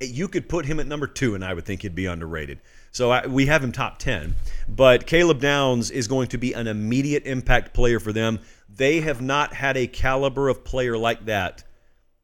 You 0.00 0.26
could 0.26 0.48
put 0.48 0.66
him 0.66 0.80
at 0.80 0.88
number 0.88 1.06
two, 1.06 1.36
and 1.36 1.44
I 1.44 1.54
would 1.54 1.64
think 1.64 1.82
he'd 1.82 1.94
be 1.94 2.06
underrated. 2.06 2.60
So 2.94 3.10
I, 3.10 3.26
we 3.26 3.46
have 3.46 3.62
him 3.62 3.72
top 3.72 3.98
10. 3.98 4.36
But 4.68 5.06
Caleb 5.06 5.40
Downs 5.40 5.90
is 5.90 6.06
going 6.06 6.28
to 6.28 6.38
be 6.38 6.52
an 6.52 6.68
immediate 6.68 7.26
impact 7.26 7.74
player 7.74 7.98
for 7.98 8.12
them. 8.12 8.38
They 8.68 9.00
have 9.00 9.20
not 9.20 9.52
had 9.52 9.76
a 9.76 9.88
caliber 9.88 10.48
of 10.48 10.64
player 10.64 10.96
like 10.96 11.26
that, 11.26 11.64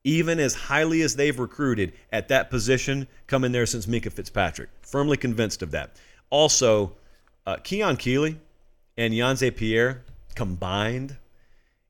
even 0.05 0.39
as 0.39 0.55
highly 0.55 1.03
as 1.03 1.16
they've 1.16 1.39
recruited 1.39 1.93
at 2.12 2.29
that 2.29 2.51
position, 2.51 3.09
come 3.27 3.43
in 3.43 3.51
there 3.51 3.66
since 3.66 3.87
Minkah 3.87 4.12
Fitzpatrick. 4.12 4.71
Firmly 4.83 5.16
convinced 5.16 5.61
of 5.62 5.73
that. 5.73 5.97
Also, 6.31 6.93
uh, 7.47 7.57
Keon 7.57 7.97
Keeley 7.97 8.39
and 8.97 9.12
Yhonzae 9.12 9.55
Pierre 9.55 10.05
combined 10.37 11.16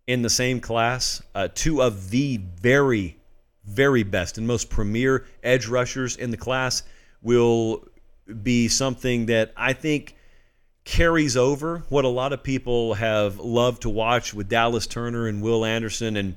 in 0.07 0.23
the 0.23 0.31
same 0.31 0.59
class, 0.59 1.23
uh, 1.35 1.49
two 1.55 1.83
of 1.83 2.09
the 2.09 2.39
very, 2.39 3.19
very 3.67 4.05
best 4.05 4.39
and 4.39 4.47
most 4.47 4.71
premier 4.71 5.27
edge 5.43 5.67
rushers 5.67 6.17
in 6.17 6.31
the 6.31 6.37
class 6.39 6.83
will 7.23 7.85
be 8.43 8.69
something 8.69 9.27
that 9.27 9.53
I 9.57 9.73
think 9.73 10.17
carries 10.85 11.37
over 11.37 11.85
what 11.89 12.05
a 12.05 12.09
lot 12.09 12.33
of 12.33 12.43
people 12.43 12.95
have 12.95 13.39
loved 13.39 13.83
to 13.83 13.89
watch 13.89 14.35
with 14.35 14.49
Dallas 14.49 14.87
Turner 14.87 15.29
and 15.29 15.43
Will 15.43 15.65
Anderson. 15.65 16.17
And 16.17 16.37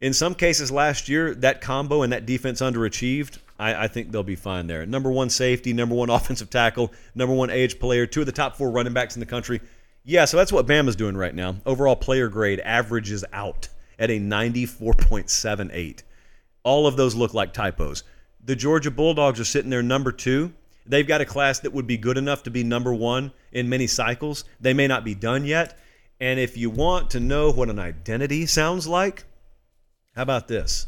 in 0.00 0.12
some 0.12 0.34
cases 0.34 0.70
last 0.70 1.08
year, 1.08 1.34
that 1.36 1.60
combo 1.60 2.02
and 2.02 2.12
that 2.12 2.26
defense 2.26 2.60
underachieved. 2.60 3.38
I, 3.58 3.84
I, 3.84 3.88
think 3.88 4.10
they'll 4.10 4.22
be 4.22 4.36
fine 4.36 4.66
there. 4.66 4.84
Number 4.84 5.10
one 5.10 5.30
safety, 5.30 5.72
number 5.72 5.94
one 5.94 6.10
offensive 6.18 6.50
tackle, 6.50 6.92
number 7.14 7.34
one 7.34 7.48
age 7.48 7.78
player, 7.78 8.06
two 8.06 8.20
of 8.20 8.26
the 8.26 8.32
top 8.32 8.56
four 8.56 8.70
running 8.70 8.92
backs 8.92 9.16
in 9.16 9.20
the 9.20 9.26
country. 9.26 9.60
Yeah, 10.04 10.24
so 10.26 10.36
that's 10.36 10.52
what 10.52 10.66
Bama's 10.66 10.96
doing 10.96 11.16
right 11.16 11.34
now. 11.34 11.56
Overall 11.64 11.96
player 11.96 12.28
grade 12.28 12.60
averages 12.60 13.24
out 13.32 13.68
at 13.98 14.10
a 14.10 14.20
94.78. 14.20 16.02
All 16.62 16.86
of 16.86 16.96
those 16.96 17.14
look 17.14 17.34
like 17.34 17.52
typos. 17.52 18.04
The 18.44 18.54
Georgia 18.54 18.90
Bulldogs 18.90 19.40
are 19.40 19.44
sitting 19.44 19.70
there 19.70 19.82
number 19.82 20.12
two 20.12 20.52
They've 20.88 21.06
got 21.06 21.20
a 21.20 21.26
class 21.26 21.60
that 21.60 21.72
would 21.72 21.86
be 21.86 21.96
good 21.96 22.16
enough 22.16 22.42
to 22.44 22.50
be 22.50 22.62
number 22.62 22.94
one 22.94 23.32
in 23.52 23.68
many 23.68 23.86
cycles. 23.86 24.44
They 24.60 24.74
may 24.74 24.86
not 24.86 25.04
be 25.04 25.14
done 25.14 25.44
yet. 25.44 25.78
And 26.20 26.40
if 26.40 26.56
you 26.56 26.70
want 26.70 27.10
to 27.10 27.20
know 27.20 27.50
what 27.50 27.68
an 27.68 27.78
identity 27.78 28.46
sounds 28.46 28.86
like, 28.86 29.24
how 30.14 30.22
about 30.22 30.48
this? 30.48 30.86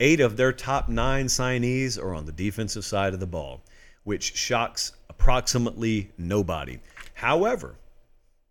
Eight 0.00 0.20
of 0.20 0.36
their 0.36 0.52
top 0.52 0.88
nine 0.88 1.26
signees 1.26 1.98
are 2.00 2.14
on 2.14 2.26
the 2.26 2.32
defensive 2.32 2.84
side 2.84 3.14
of 3.14 3.20
the 3.20 3.26
ball, 3.26 3.62
which 4.04 4.36
shocks 4.36 4.92
approximately 5.08 6.10
nobody. 6.18 6.78
However, 7.14 7.76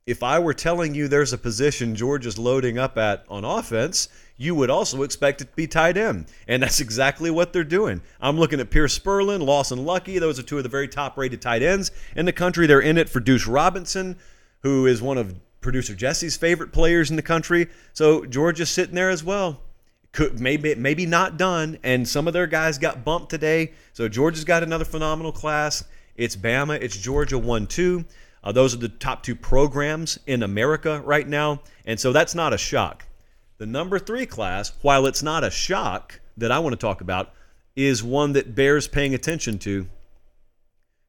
if 0.08 0.24
I 0.24 0.40
were 0.40 0.54
telling 0.54 0.96
you 0.96 1.08
there's 1.08 1.34
a 1.34 1.38
position 1.38 1.94
Georgia's 1.94 2.40
loading 2.40 2.80
up 2.80 2.98
at 2.98 3.26
on 3.30 3.44
offense, 3.44 4.08
you 4.38 4.56
would 4.56 4.70
also 4.70 5.04
expect 5.04 5.42
it 5.42 5.50
to 5.50 5.56
be 5.56 5.68
tight 5.68 5.98
end. 5.98 6.28
And 6.48 6.64
that's 6.64 6.80
exactly 6.80 7.30
what 7.30 7.52
they're 7.52 7.66
doing. 7.66 8.02
I'm 8.22 8.40
looking 8.40 8.62
at 8.62 8.70
Pearce 8.70 8.98
Spurlin, 8.98 9.46
Lawson 9.46 9.86
Luckie. 9.86 10.18
Those 10.18 10.40
are 10.40 10.44
two 10.44 10.58
of 10.58 10.64
the 10.64 10.70
very 10.70 10.88
top 10.88 11.18
rated 11.18 11.42
tight 11.42 11.62
ends 11.62 11.92
in 12.16 12.26
the 12.26 12.32
country. 12.32 12.66
They're 12.68 12.80
in 12.80 12.98
it 12.98 13.10
for 13.10 13.20
Deuce 13.20 13.46
Robinson, 13.46 14.16
who 14.62 14.86
is 14.86 15.02
one 15.02 15.18
of 15.18 15.36
producer 15.60 15.94
Jesse's 15.94 16.38
favorite 16.38 16.72
players 16.72 17.10
in 17.10 17.18
the 17.18 17.22
country. 17.22 17.68
So 17.92 18.26
Georgia's 18.26 18.70
sitting 18.70 18.96
there 18.96 19.10
as 19.10 19.26
well. 19.26 19.60
Could 20.14 20.40
maybe 20.40 20.74
maybe 20.76 21.06
not 21.06 21.38
done, 21.38 21.78
and 21.84 22.08
some 22.08 22.28
of 22.28 22.34
their 22.34 22.48
guys 22.48 22.78
got 22.78 23.04
bumped 23.04 23.30
today. 23.30 23.74
So 23.92 24.08
Georgia's 24.08 24.46
got 24.46 24.64
another 24.64 24.86
phenomenal 24.86 25.34
class. 25.34 25.84
It's 26.16 26.36
Bama, 26.36 26.82
it's 26.82 26.96
Georgia 26.98 27.38
one 27.38 27.68
two. 27.68 28.06
Uh, 28.48 28.52
those 28.54 28.74
are 28.74 28.78
the 28.78 28.88
top 28.88 29.24
two 29.24 29.36
programs 29.36 30.18
in 30.26 30.42
America 30.42 31.02
right 31.04 31.28
now. 31.28 31.62
And 31.86 32.00
so 32.00 32.14
that's 32.14 32.34
not 32.34 32.54
a 32.54 32.58
shock. 32.58 33.06
The 33.58 33.66
number 33.66 34.00
three 34.00 34.26
class, 34.26 34.72
while 34.82 35.06
it's 35.06 35.22
not 35.22 35.44
a 35.44 35.52
shock 35.52 36.22
that 36.38 36.50
I 36.50 36.60
want 36.60 36.72
to 36.72 36.78
talk 36.78 37.02
about, 37.02 37.34
is 37.76 38.02
one 38.02 38.32
that 38.34 38.56
bears 38.56 38.88
paying 38.88 39.14
attention 39.14 39.60
to. 39.60 39.86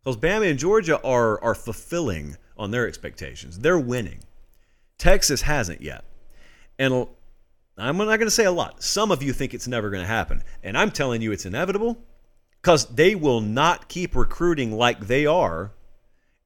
Because 0.02 0.16
Bama 0.16 0.50
and 0.50 0.58
Georgia 0.58 1.00
are, 1.02 1.40
are 1.40 1.54
fulfilling 1.54 2.36
on 2.56 2.72
their 2.72 2.88
expectations. 2.88 3.60
They're 3.60 3.78
winning. 3.78 4.18
Texas 4.98 5.42
hasn't 5.42 5.80
yet. 5.80 6.02
And 6.76 7.06
I'm 7.76 7.98
not 7.98 8.06
going 8.06 8.22
to 8.22 8.32
say 8.32 8.46
a 8.46 8.50
lot. 8.50 8.82
Some 8.82 9.12
of 9.12 9.22
you 9.22 9.32
think 9.32 9.54
it's 9.54 9.68
never 9.68 9.90
going 9.90 10.02
to 10.02 10.08
happen. 10.08 10.42
And 10.64 10.76
I'm 10.76 10.90
telling 10.90 11.22
you 11.22 11.30
it's 11.30 11.46
inevitable 11.46 11.98
because 12.60 12.86
they 12.86 13.14
will 13.14 13.40
not 13.40 13.86
keep 13.86 14.16
recruiting 14.16 14.72
like 14.72 15.06
they 15.06 15.24
are 15.24 15.70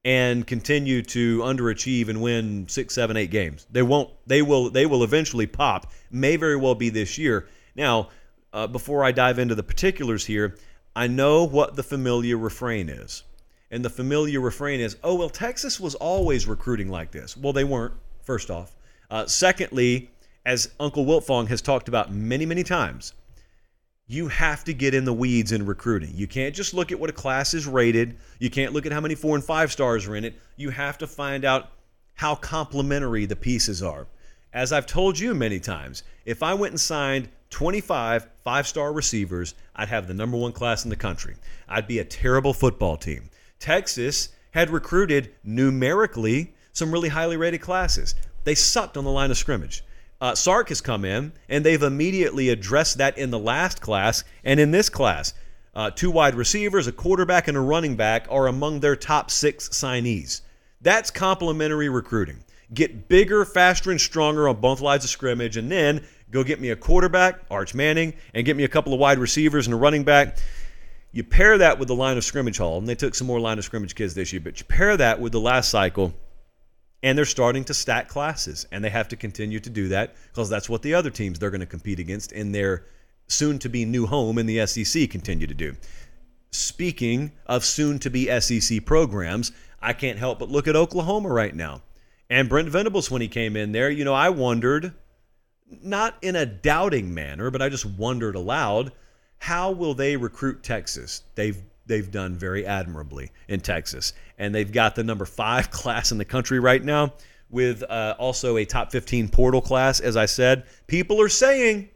and 0.05 0.47
continue 0.47 1.01
to 1.03 1.39
underachieve 1.41 2.09
and 2.09 2.21
win 2.21 2.67
six, 2.69 2.95
seven, 2.95 3.17
eight 3.17 3.31
games. 3.31 3.67
They 3.71 3.83
won't. 3.83 4.11
They 4.27 4.43
will. 4.43 4.71
They 4.71 4.87
will 4.87 5.05
eventually 5.05 5.47
pop. 5.47 5.93
May 6.11 6.37
very 6.37 6.57
well 6.57 6.75
be 6.75 6.89
this 6.89 7.19
year. 7.19 7.49
Now, 7.77 8.09
uh, 8.53 8.67
before 8.67 9.05
I 9.05 9.13
dive 9.13 9.39
into 9.39 9.55
the 9.55 9.63
particulars 9.63 10.27
here, 10.27 10.57
I 10.95 11.07
know 11.07 11.45
what 11.45 11.77
the 11.77 11.83
familiar 11.83 12.37
refrain 12.37 12.89
is, 12.89 13.23
and 13.71 13.85
the 13.85 13.91
familiar 13.91 14.41
refrain 14.41 14.81
is, 14.81 14.97
"Oh 15.05 15.15
well, 15.15 15.31
Texas 15.31 15.79
was 15.79 15.95
always 15.95 16.47
recruiting 16.47 16.89
like 16.89 17.13
this." 17.13 17.37
Well, 17.37 17.53
they 17.53 17.65
weren't. 17.65 17.95
First 18.23 18.51
off, 18.51 18.77
uh, 19.11 19.27
secondly, 19.27 20.11
as 20.45 20.71
Uncle 20.81 21.05
Wiltfong 21.05 21.49
has 21.49 21.63
talked 21.63 21.89
about 21.89 22.13
many, 22.13 22.47
many 22.47 22.65
times, 22.65 23.15
you 24.07 24.29
have 24.29 24.65
to 24.65 24.75
get 24.75 24.95
in 24.95 25.05
the 25.05 25.13
weeds 25.13 25.53
in 25.53 25.65
recruiting. 25.65 26.11
You 26.15 26.27
can't 26.27 26.55
just 26.55 26.75
look 26.75 26.93
at 26.93 27.01
what 27.01 27.11
a 27.11 27.15
class 27.15 27.55
is 27.55 27.67
rated. 27.67 28.17
You 28.39 28.51
can't 28.51 28.73
look 28.73 28.87
at 28.87 28.93
how 28.93 29.01
many 29.01 29.15
four 29.15 29.35
and 29.35 29.45
five 29.45 29.73
stars 29.73 30.07
are 30.07 30.17
in 30.17 30.25
it. 30.25 30.35
You 30.57 30.71
have 30.71 30.99
to 30.99 31.07
find 31.07 31.45
out 31.45 31.71
how 32.15 32.35
complementary 32.35 33.27
the 33.27 33.37
pieces 33.37 33.83
are. 33.83 34.07
As 34.53 34.73
I've 34.73 34.87
told 34.87 35.19
you 35.19 35.35
many 35.35 35.59
times, 35.59 36.03
if 36.27 36.43
I 36.43 36.55
went 36.55 36.73
and 36.73 36.81
signed 36.81 37.29
25 37.51 38.29
five 38.45 38.67
star 38.67 38.93
receivers, 38.93 39.55
I'd 39.75 39.89
have 39.89 40.09
the 40.09 40.15
number 40.15 40.37
one 40.37 40.53
class 40.53 40.85
in 40.85 40.91
the 40.91 40.97
country. 40.97 41.37
I'd 41.69 41.87
be 41.87 41.99
a 41.99 42.05
terrible 42.05 42.53
football 42.53 42.97
team. 42.97 43.31
Texas 43.59 44.31
had 44.51 44.71
recruited 44.71 45.33
numerically 45.45 46.53
some 46.73 46.93
really 46.93 47.09
highly 47.09 47.37
rated 47.37 47.61
classes. 47.61 48.15
They 48.45 48.55
sucked 48.55 48.97
on 48.97 49.05
the 49.05 49.11
line 49.11 49.31
of 49.31 49.39
scrimmage. 49.39 49.85
Uh, 50.23 50.37
Sark 50.37 50.69
has 50.69 50.81
come 50.81 51.05
in, 51.05 51.33
and 51.49 51.65
they've 51.65 51.83
immediately 51.83 52.49
addressed 52.49 52.99
that 52.99 53.19
in 53.19 53.33
the 53.33 53.41
last 53.41 53.81
class 53.81 54.23
and 54.45 54.61
in 54.61 54.71
this 54.71 54.89
class. 54.89 55.35
Uh, 55.75 55.91
two 55.91 56.13
wide 56.13 56.37
receivers, 56.37 56.87
a 56.87 56.93
quarterback, 56.93 57.49
and 57.49 57.57
a 57.57 57.61
running 57.61 57.97
back 57.97 58.29
are 58.31 58.47
among 58.47 58.79
their 58.79 58.95
top 58.95 59.33
six 59.33 59.69
signees. 59.71 60.43
That's 60.81 61.11
complementary 61.11 61.89
recruiting. 61.89 62.45
Get 62.73 63.09
bigger, 63.09 63.45
faster, 63.45 63.91
and 63.91 64.01
stronger 64.01 64.49
on 64.49 64.61
both 64.61 64.81
lines 64.81 65.03
of 65.03 65.11
scrimmage, 65.11 65.57
and 65.57 65.73
then 65.73 66.07
go 66.31 66.45
get 66.45 66.61
me 66.61 66.71
a 66.71 66.77
quarterback, 66.77 67.41
Arch 67.51 67.75
Manning, 67.75 68.15
and 68.33 68.47
get 68.47 68.57
me 68.57 68.63
a 68.63 68.69
couple 68.69 68.95
of 68.95 69.01
wide 69.01 69.19
receivers 69.19 69.67
and 69.67 69.75
a 69.75 69.77
running 69.77 70.05
back. 70.05 70.39
You 71.11 71.25
pair 71.25 71.59
that 71.59 71.81
with 71.81 71.89
the 71.89 71.97
line 71.97 72.17
of 72.17 72.23
scrimmage 72.23 72.59
haul, 72.59 72.79
and 72.79 72.89
they 72.89 72.95
took 72.95 73.17
some 73.17 73.27
more 73.27 73.41
line 73.41 73.59
of 73.59 73.65
scrimmage 73.65 73.97
kids 73.97 74.15
this 74.15 74.33
year, 74.33 74.41
but 74.41 74.61
you 74.61 74.67
pair 74.67 74.97
that 74.97 75.21
with 75.21 75.33
the 75.33 75.41
last 75.41 75.69
cycle 75.69 76.15
and 77.03 77.19
they're 77.19 77.25
starting 77.25 77.65
to 77.65 77.75
stack 77.75 78.09
classes 78.09 78.67
and 78.71 78.85
they 78.85 78.91
have 78.91 79.09
to 79.09 79.17
continue 79.17 79.61
to 79.61 79.71
do 79.71 79.89
that 79.89 80.15
because 80.29 80.49
that's 80.49 80.69
what 80.69 80.83
the 80.83 80.95
other 80.95 81.11
teams 81.11 81.39
they're 81.39 81.51
going 81.51 81.61
to 81.61 81.67
compete 81.67 81.99
against 81.99 82.33
in 82.33 82.53
their 82.53 82.85
soon 83.27 83.59
to 83.59 83.69
be 83.69 83.85
new 83.85 84.07
home 84.07 84.39
in 84.39 84.47
the 84.47 84.65
SEC 84.67 85.11
continue 85.11 85.47
to 85.47 85.55
do. 85.55 85.75
Speaking 86.51 87.33
of 87.47 87.65
soon 87.65 87.99
to 88.01 88.11
be 88.11 88.41
SEC 88.41 88.85
programs, 88.85 89.53
I 89.81 89.93
can't 89.95 90.19
help 90.19 90.39
but 90.39 90.51
look 90.51 90.69
at 90.69 90.77
Oklahoma 90.77 91.31
right 91.31 91.55
now. 91.55 91.83
And 92.31 92.49
Brent 92.49 92.69
Venables 92.69 93.11
when 93.11 93.23
he 93.23 93.29
came 93.29 93.57
in 93.57 93.73
there, 93.73 93.91
you 93.91 94.05
know, 94.05 94.15
I 94.15 94.29
wondered 94.29 94.95
not 95.83 96.17
in 96.23 96.37
a 96.37 96.47
doubting 96.47 97.15
manner, 97.15 97.51
but 97.51 97.63
I 97.63 97.69
just 97.69 97.87
wondered 97.87 98.35
aloud, 98.35 98.93
how 99.39 99.73
will 99.73 99.95
they 99.95 100.17
recruit 100.17 100.63
Texas? 100.63 101.23
They've 101.35 101.63
they've 101.87 102.11
done 102.11 102.35
very 102.35 102.67
admirably 102.67 103.31
in 103.49 103.61
Texas, 103.61 104.13
and 104.39 104.55
they've 104.55 104.73
got 104.73 104.95
the 104.95 105.05
number 105.05 105.25
five 105.25 105.71
class 105.71 106.13
in 106.13 106.19
the 106.19 106.25
country 106.25 106.59
right 106.59 106.83
now, 106.83 107.13
with 107.51 107.83
uh, 107.83 108.15
also 108.19 108.57
a 108.57 108.65
top 108.65 108.91
15 108.91 109.29
portal 109.29 109.61
class. 109.61 110.01
As 110.01 110.17
I 110.17 110.27
said, 110.27 110.65
people 110.87 111.21
are 111.21 111.29
saying, 111.29 111.89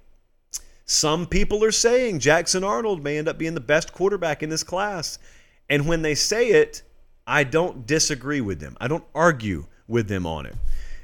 some 0.84 1.26
people 1.26 1.64
are 1.64 1.72
saying 1.72 2.20
Jackson 2.20 2.62
Arnold 2.62 3.02
may 3.02 3.18
end 3.18 3.28
up 3.28 3.38
being 3.38 3.54
the 3.54 3.60
best 3.60 3.92
quarterback 3.92 4.42
in 4.42 4.50
this 4.50 4.62
class, 4.62 5.18
and 5.68 5.86
when 5.86 6.02
they 6.02 6.14
say 6.14 6.48
it, 6.48 6.82
I 7.26 7.42
don't 7.42 7.86
disagree 7.86 8.40
with 8.40 8.60
them. 8.60 8.76
I 8.80 8.86
don't 8.86 9.04
argue 9.14 9.66
with 9.88 10.08
them 10.08 10.26
on 10.26 10.46
it. 10.46 10.54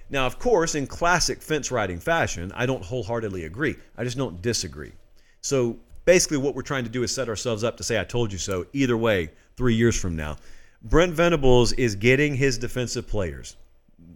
Now, 0.08 0.26
of 0.26 0.38
course, 0.38 0.74
in 0.74 0.86
classic 0.86 1.40
fence 1.40 1.70
riding 1.70 1.98
fashion, 1.98 2.52
I 2.54 2.66
don't 2.66 2.84
wholeheartedly 2.84 3.44
agree. 3.44 3.76
I 3.96 4.04
just 4.04 4.18
don't 4.18 4.42
disagree. 4.42 4.92
So 5.40 5.78
basically, 6.04 6.38
what 6.38 6.54
we're 6.54 6.62
trying 6.62 6.84
to 6.84 6.90
do 6.90 7.02
is 7.02 7.14
set 7.14 7.28
ourselves 7.28 7.64
up 7.64 7.76
to 7.76 7.84
say, 7.84 8.00
I 8.00 8.04
told 8.04 8.32
you 8.32 8.38
so, 8.38 8.66
either 8.72 8.96
way, 8.96 9.30
three 9.56 9.74
years 9.74 9.98
from 9.98 10.16
now. 10.16 10.36
Brent 10.82 11.14
Venables 11.14 11.72
is 11.74 11.94
getting 11.94 12.34
his 12.34 12.58
defensive 12.58 13.06
players. 13.06 13.56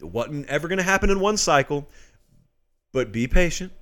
Wasn't 0.01 0.49
ever 0.49 0.69
going 0.69 0.79
to 0.79 0.85
happen 0.85 1.11
in 1.11 1.21
one 1.21 1.37
cycle, 1.37 1.89
but 2.93 3.13
be 3.13 3.29
patient. 3.29 3.73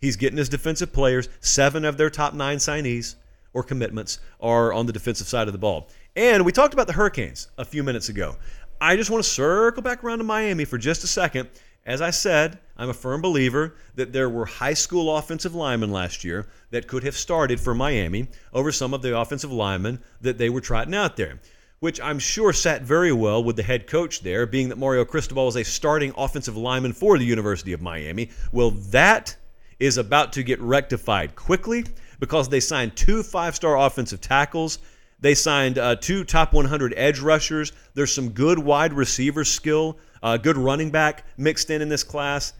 He's 0.00 0.16
getting 0.16 0.38
his 0.38 0.48
defensive 0.48 0.92
players. 0.92 1.28
Seven 1.40 1.84
of 1.84 1.96
their 1.96 2.10
top 2.10 2.34
nine 2.34 2.58
signees 2.58 3.16
or 3.52 3.62
commitments 3.62 4.18
are 4.40 4.72
on 4.72 4.86
the 4.86 4.92
defensive 4.92 5.28
side 5.28 5.46
of 5.46 5.52
the 5.52 5.58
ball. 5.58 5.88
And 6.16 6.44
we 6.44 6.52
talked 6.52 6.74
about 6.74 6.86
the 6.86 6.92
Hurricanes 6.92 7.48
a 7.58 7.64
few 7.64 7.82
minutes 7.82 8.08
ago. 8.08 8.36
I 8.80 8.96
just 8.96 9.10
want 9.10 9.22
to 9.22 9.30
circle 9.30 9.82
back 9.82 10.02
around 10.02 10.18
to 10.18 10.24
Miami 10.24 10.64
for 10.64 10.76
just 10.76 11.04
a 11.04 11.06
second. 11.06 11.48
As 11.84 12.00
I 12.00 12.10
said, 12.10 12.60
I'm 12.76 12.90
a 12.90 12.94
firm 12.94 13.20
believer 13.20 13.74
that 13.96 14.12
there 14.12 14.30
were 14.30 14.46
high 14.46 14.74
school 14.74 15.16
offensive 15.16 15.54
linemen 15.54 15.90
last 15.90 16.22
year 16.22 16.46
that 16.70 16.86
could 16.86 17.02
have 17.02 17.16
started 17.16 17.58
for 17.60 17.74
Miami 17.74 18.28
over 18.52 18.70
some 18.70 18.94
of 18.94 19.02
the 19.02 19.18
offensive 19.18 19.50
linemen 19.50 20.00
that 20.20 20.38
they 20.38 20.48
were 20.48 20.60
trotting 20.60 20.94
out 20.94 21.16
there, 21.16 21.40
which 21.80 22.00
I'm 22.00 22.20
sure 22.20 22.52
sat 22.52 22.82
very 22.82 23.12
well 23.12 23.42
with 23.42 23.56
the 23.56 23.64
head 23.64 23.88
coach 23.88 24.20
there, 24.20 24.46
being 24.46 24.68
that 24.68 24.78
Mario 24.78 25.04
Cristobal 25.04 25.48
is 25.48 25.56
a 25.56 25.64
starting 25.64 26.14
offensive 26.16 26.56
lineman 26.56 26.92
for 26.92 27.18
the 27.18 27.24
University 27.24 27.72
of 27.72 27.82
Miami. 27.82 28.30
Well, 28.52 28.70
that 28.70 29.36
is 29.80 29.98
about 29.98 30.32
to 30.34 30.44
get 30.44 30.60
rectified 30.60 31.34
quickly 31.34 31.84
because 32.20 32.48
they 32.48 32.60
signed 32.60 32.94
two 32.94 33.24
five 33.24 33.56
star 33.56 33.76
offensive 33.76 34.20
tackles 34.20 34.78
they 35.22 35.34
signed 35.34 35.78
uh, 35.78 35.94
two 35.96 36.24
top 36.24 36.52
100 36.52 36.94
edge 36.96 37.20
rushers. 37.20 37.72
There's 37.94 38.12
some 38.12 38.30
good 38.30 38.58
wide 38.58 38.92
receiver 38.92 39.44
skill, 39.44 39.96
uh, 40.20 40.36
good 40.36 40.58
running 40.58 40.90
back 40.90 41.24
mixed 41.36 41.70
in 41.70 41.80
in 41.80 41.88
this 41.88 42.02
class. 42.02 42.52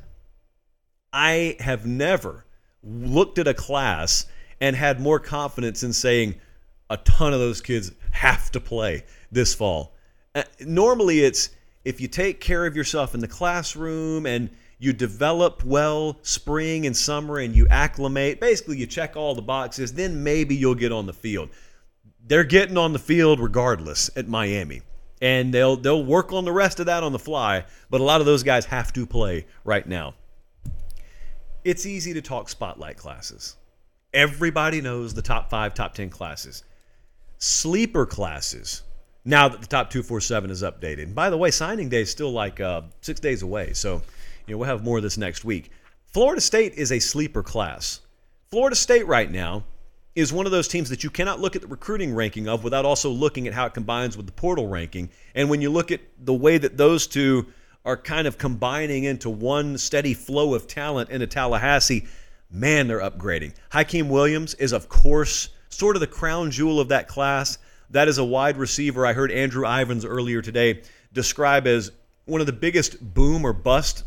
I 1.13 1.57
have 1.59 1.85
never 1.87 2.47
looked 2.85 3.39
at 3.41 3.49
a 3.49 3.55
class 3.55 4.27
and 4.61 4.77
had 4.77 5.01
more 5.01 5.19
confidence 5.19 5.83
in 5.83 5.93
saying 5.93 6.37
a 6.89 6.97
ton 6.99 7.33
of 7.33 7.41
those 7.41 7.61
kids 7.61 7.91
have 8.13 8.53
to 8.53 8.61
play 8.61 9.05
this 9.33 9.55
fall. 9.55 9.93
Uh, 10.37 10.45
normally, 10.61 11.21
it's 11.21 11.51
if 11.85 12.01
you 12.01 12.07
take 12.07 12.41
care 12.41 12.65
of 12.65 12.77
yourself 12.77 13.13
in 13.13 13.21
the 13.21 13.29
classroom 13.29 14.25
and 14.25 14.49
you 14.79 14.93
develop 14.93 15.65
well 15.65 16.17
spring 16.23 16.87
and 16.87 16.97
summer 16.97 17.39
and 17.39 17.57
you 17.57 17.67
acclimate, 17.69 18.41
basically, 18.41 18.77
you 18.77 18.87
check 18.87 19.17
all 19.17 19.35
the 19.35 19.43
boxes, 19.43 19.95
then 19.95 20.23
maybe 20.23 20.55
you'll 20.55 20.77
get 20.77 20.93
on 20.93 21.07
the 21.07 21.13
field 21.13 21.49
they're 22.27 22.45
getting 22.45 22.79
on 22.79 22.93
the 22.93 22.99
field 22.99 23.41
regardless 23.41 24.11
at 24.17 24.29
Miami. 24.29 24.83
And 25.21 25.55
they'll 25.55 25.77
they'll 25.77 26.05
work 26.05 26.33
on 26.33 26.45
the 26.45 26.53
rest 26.53 26.81
of 26.81 26.87
that 26.87 27.05
on 27.05 27.13
the 27.13 27.19
fly, 27.19 27.65
but 27.91 28.01
a 28.01 28.05
lot 28.05 28.21
of 28.21 28.27
those 28.27 28.43
guys 28.43 28.65
have 28.67 28.93
to 28.95 29.07
play 29.07 29.47
right 29.65 29.87
now. 29.87 30.15
It's 31.65 31.87
easy 31.87 32.13
to 32.15 32.23
talk 32.23 32.49
spotlight 32.49 32.97
classes. 32.97 33.57
Everybody 34.13 34.81
knows 34.81 35.15
the 35.15 35.23
top 35.23 35.49
5, 35.49 35.75
top 35.75 35.95
10 35.95 36.11
classes. 36.11 36.65
Sleeper 37.39 38.05
classes. 38.05 38.83
Now 39.25 39.49
that 39.49 39.61
the 39.61 39.67
top 39.69 39.91
247 39.91 40.51
is 40.51 40.63
updated. 40.65 41.05
And 41.05 41.15
by 41.15 41.31
the 41.31 41.37
way, 41.37 41.53
signing 41.53 41.89
day 41.89 42.03
is 42.03 42.11
still 42.11 42.33
like 42.33 42.59
uh, 42.61 42.83
6 43.01 43.21
days 43.21 43.43
away, 43.43 43.75
so 43.75 44.03
you 44.47 44.55
know, 44.55 44.59
we'll 44.59 44.69
have 44.69 44.83
more 44.83 44.97
of 44.97 45.05
this 45.05 45.17
next 45.17 45.45
week. 45.45 45.71
Florida 46.13 46.41
State 46.41 46.75
is 46.75 46.91
a 46.91 46.99
sleeper 46.99 47.45
class. 47.45 48.01
Florida 48.51 48.75
State 48.75 49.07
right 49.07 49.31
now 49.31 49.63
is 50.15 50.33
one 50.33 50.47
of 50.47 50.53
those 50.53 50.69
teams 50.69 50.91
that 50.91 51.03
you 51.03 51.11
cannot 51.11 51.41
look 51.41 51.57
at 51.57 51.63
the 51.63 51.69
recruiting 51.69 52.15
ranking 52.15 52.49
of 52.49 52.65
without 52.65 52.85
also 52.85 53.11
looking 53.11 53.47
at 53.47 53.55
how 53.55 53.67
it 53.67 53.75
combines 53.75 54.17
with 54.17 54.27
the 54.27 54.33
portal 54.33 54.69
ranking. 54.69 55.09
And 55.35 55.49
when 55.49 55.63
you 55.63 55.71
look 55.71 55.91
at 55.91 56.01
the 56.19 56.35
way 56.35 56.59
that 56.59 56.77
those 56.77 57.07
two 57.07 57.47
are 57.85 57.97
kind 57.97 58.27
of 58.27 58.39
combining 58.39 59.05
into 59.05 59.31
one 59.31 59.79
steady 59.79 60.15
flow 60.15 60.55
of 60.55 60.67
talent 60.67 61.11
into 61.11 61.27
Tallahassee, 61.27 62.07
man, 62.51 62.89
they're 62.89 63.01
upgrading. 63.01 63.55
Hykeem 63.71 64.09
Williams 64.09 64.55
is, 64.55 64.73
of 64.73 64.89
course, 64.89 65.49
sort 65.71 65.97
of 65.97 66.01
the 66.01 66.07
crown 66.07 66.51
jewel 66.51 66.79
of 66.79 66.89
that 66.89 67.09
class. 67.09 67.59
That 67.91 68.09
is 68.09 68.19
a 68.19 68.25
wide 68.25 68.59
receiver 68.59 69.07
I 69.07 69.15
heard 69.15 69.33
Andrew 69.33 69.67
Ivins 69.67 70.05
earlier 70.05 70.43
today 70.43 70.83
describe 71.13 71.67
as 71.67 71.91
one 72.27 72.41
of 72.41 72.47
the 72.47 72.53
biggest 72.53 73.15
boom 73.15 73.45
or 73.45 73.53
bust 73.53 74.05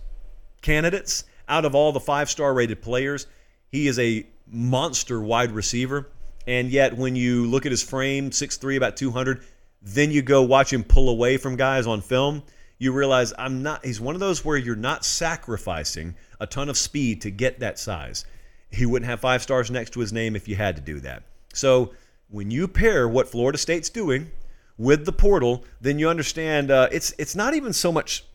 candidates 0.62 1.24
out 1.48 1.66
of 1.66 1.76
all 1.76 1.92
the 1.92 2.00
five 2.00 2.30
star 2.30 2.54
rated 2.54 2.82
players. 2.82 3.28
He 3.72 3.88
is 3.88 4.00
a 4.00 4.26
monster 4.48 5.22
wide 5.22 5.52
receiver. 5.52 6.10
And 6.48 6.70
yet, 6.70 6.96
when 6.96 7.16
you 7.16 7.46
look 7.48 7.66
at 7.66 7.72
his 7.72 7.82
frame, 7.82 8.30
6'3, 8.30 8.78
about 8.78 8.98
200, 8.98 9.44
then 9.82 10.12
you 10.12 10.22
go 10.22 10.44
watch 10.44 10.72
him 10.72 10.84
pull 10.84 11.10
away 11.10 11.38
from 11.38 11.56
guys 11.56 11.88
on 11.88 12.02
film, 12.02 12.44
you 12.78 12.92
realize 12.92 13.34
I'm 13.38 13.64
not, 13.64 13.86
he's 13.86 14.02
one 14.02 14.16
of 14.16 14.20
those 14.20 14.44
where 14.44 14.58
you're 14.58 14.76
not 14.76 15.06
sacrificing 15.06 16.16
a 16.40 16.48
ton 16.48 16.70
of 16.70 16.78
speed 16.78 17.22
to 17.22 17.32
get 17.32 17.60
that 17.60 17.80
size. 17.80 18.26
He 18.70 18.86
wouldn't 18.86 19.10
have 19.10 19.22
five 19.22 19.42
stars 19.42 19.72
next 19.72 19.92
to 19.92 20.02
his 20.02 20.12
name 20.12 20.36
if 20.36 20.48
you 20.48 20.56
had 20.56 20.76
to 20.76 20.82
do 20.82 21.00
that. 21.02 21.24
So, 21.54 21.94
when 22.28 22.52
you 22.52 22.68
pair 22.68 23.08
what 23.08 23.30
Florida 23.30 23.58
State's 23.58 23.90
doing 23.90 24.32
with 24.78 25.06
the 25.06 25.12
portal, 25.12 25.64
then 25.80 26.00
you 26.00 26.10
understand 26.10 26.72
uh, 26.72 26.90
it's 26.92 27.14
it's 27.18 27.36
not 27.36 27.54
even 27.54 27.72
so 27.72 27.92
much. 27.92 28.26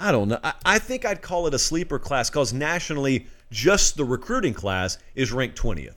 I 0.00 0.10
don't 0.10 0.28
know. 0.28 0.40
I, 0.42 0.54
I 0.64 0.78
think 0.78 1.04
I'd 1.04 1.22
call 1.22 1.46
it 1.46 1.54
a 1.54 1.58
sleeper 1.58 1.98
class 1.98 2.28
because 2.28 2.52
nationally 2.52 3.26
just 3.52 3.96
the 3.96 4.04
recruiting 4.04 4.54
class 4.54 4.98
is 5.14 5.30
ranked 5.30 5.60
20th. 5.60 5.94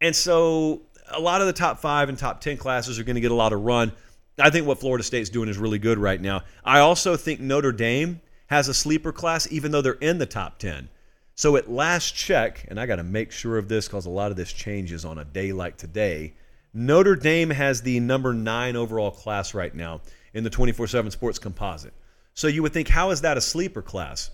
And 0.00 0.14
so 0.14 0.82
a 1.08 1.20
lot 1.20 1.40
of 1.40 1.46
the 1.46 1.52
top 1.52 1.80
five 1.80 2.08
and 2.08 2.16
top 2.16 2.40
10 2.40 2.56
classes 2.56 2.98
are 2.98 3.04
going 3.04 3.16
to 3.16 3.20
get 3.20 3.30
a 3.30 3.34
lot 3.34 3.52
of 3.52 3.62
run. 3.62 3.92
I 4.38 4.50
think 4.50 4.66
what 4.66 4.80
Florida 4.80 5.02
State's 5.02 5.30
doing 5.30 5.48
is 5.48 5.58
really 5.58 5.78
good 5.78 5.98
right 5.98 6.20
now. 6.20 6.42
I 6.64 6.78
also 6.78 7.16
think 7.16 7.40
Notre 7.40 7.72
Dame 7.72 8.20
has 8.48 8.68
a 8.68 8.74
sleeper 8.74 9.12
class, 9.12 9.50
even 9.50 9.72
though 9.72 9.82
they're 9.82 9.94
in 9.94 10.18
the 10.18 10.26
top 10.26 10.58
10. 10.58 10.88
So 11.34 11.56
at 11.56 11.70
last 11.70 12.14
check, 12.14 12.64
and 12.68 12.78
I 12.78 12.86
got 12.86 12.96
to 12.96 13.02
make 13.02 13.32
sure 13.32 13.58
of 13.58 13.68
this 13.68 13.88
because 13.88 14.06
a 14.06 14.10
lot 14.10 14.30
of 14.30 14.36
this 14.36 14.52
changes 14.52 15.04
on 15.04 15.18
a 15.18 15.24
day 15.24 15.52
like 15.52 15.76
today. 15.76 16.34
Notre 16.72 17.16
Dame 17.16 17.50
has 17.50 17.82
the 17.82 18.00
number 18.00 18.32
nine 18.32 18.76
overall 18.76 19.10
class 19.10 19.54
right 19.54 19.74
now 19.74 20.02
in 20.34 20.44
the 20.44 20.50
24 20.50 20.86
7 20.86 21.10
sports 21.10 21.38
composite. 21.38 21.94
So 22.34 22.48
you 22.48 22.62
would 22.62 22.72
think, 22.72 22.88
how 22.88 23.10
is 23.10 23.22
that 23.22 23.38
a 23.38 23.40
sleeper 23.40 23.82
class? 23.82 24.30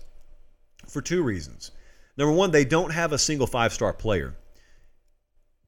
For 0.87 1.01
two 1.01 1.23
reasons. 1.23 1.71
Number 2.17 2.33
one, 2.33 2.51
they 2.51 2.65
don't 2.65 2.91
have 2.91 3.11
a 3.11 3.17
single 3.17 3.47
five 3.47 3.73
star 3.73 3.93
player. 3.93 4.35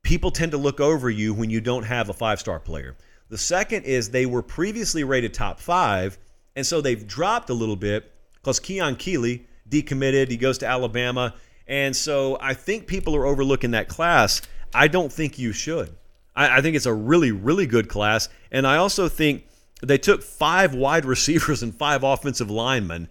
People 0.03 0.31
tend 0.31 0.51
to 0.51 0.57
look 0.57 0.79
over 0.79 1.09
you 1.09 1.33
when 1.33 1.49
you 1.49 1.61
don't 1.61 1.83
have 1.83 2.09
a 2.09 2.13
five 2.13 2.39
star 2.39 2.59
player. 2.59 2.95
The 3.29 3.37
second 3.37 3.83
is 3.85 4.09
they 4.09 4.25
were 4.25 4.43
previously 4.43 5.03
rated 5.03 5.33
top 5.33 5.59
five, 5.59 6.19
and 6.55 6.65
so 6.65 6.79
they've 6.79 7.07
dropped 7.07 7.49
a 7.49 7.55
little 7.55 7.75
bit 7.75 8.11
because 8.33 8.59
Keon 8.59 8.95
Keeley 8.97 9.47
decommitted. 9.69 10.29
He 10.29 10.37
goes 10.37 10.59
to 10.59 10.67
Alabama. 10.67 11.33
And 11.67 11.95
so 11.95 12.37
I 12.39 12.53
think 12.53 12.87
people 12.87 13.15
are 13.15 13.25
overlooking 13.25 13.71
that 13.71 13.87
class. 13.87 14.41
I 14.73 14.87
don't 14.87 15.11
think 15.11 15.39
you 15.39 15.51
should. 15.51 15.95
I, 16.35 16.57
I 16.57 16.61
think 16.61 16.75
it's 16.75 16.85
a 16.85 16.93
really, 16.93 17.31
really 17.31 17.65
good 17.65 17.89
class. 17.89 18.29
And 18.51 18.67
I 18.67 18.77
also 18.77 19.09
think 19.09 19.45
they 19.81 19.97
took 19.97 20.21
five 20.21 20.75
wide 20.75 21.05
receivers 21.05 21.63
and 21.63 21.73
five 21.73 22.03
offensive 22.03 22.51
linemen. 22.51 23.09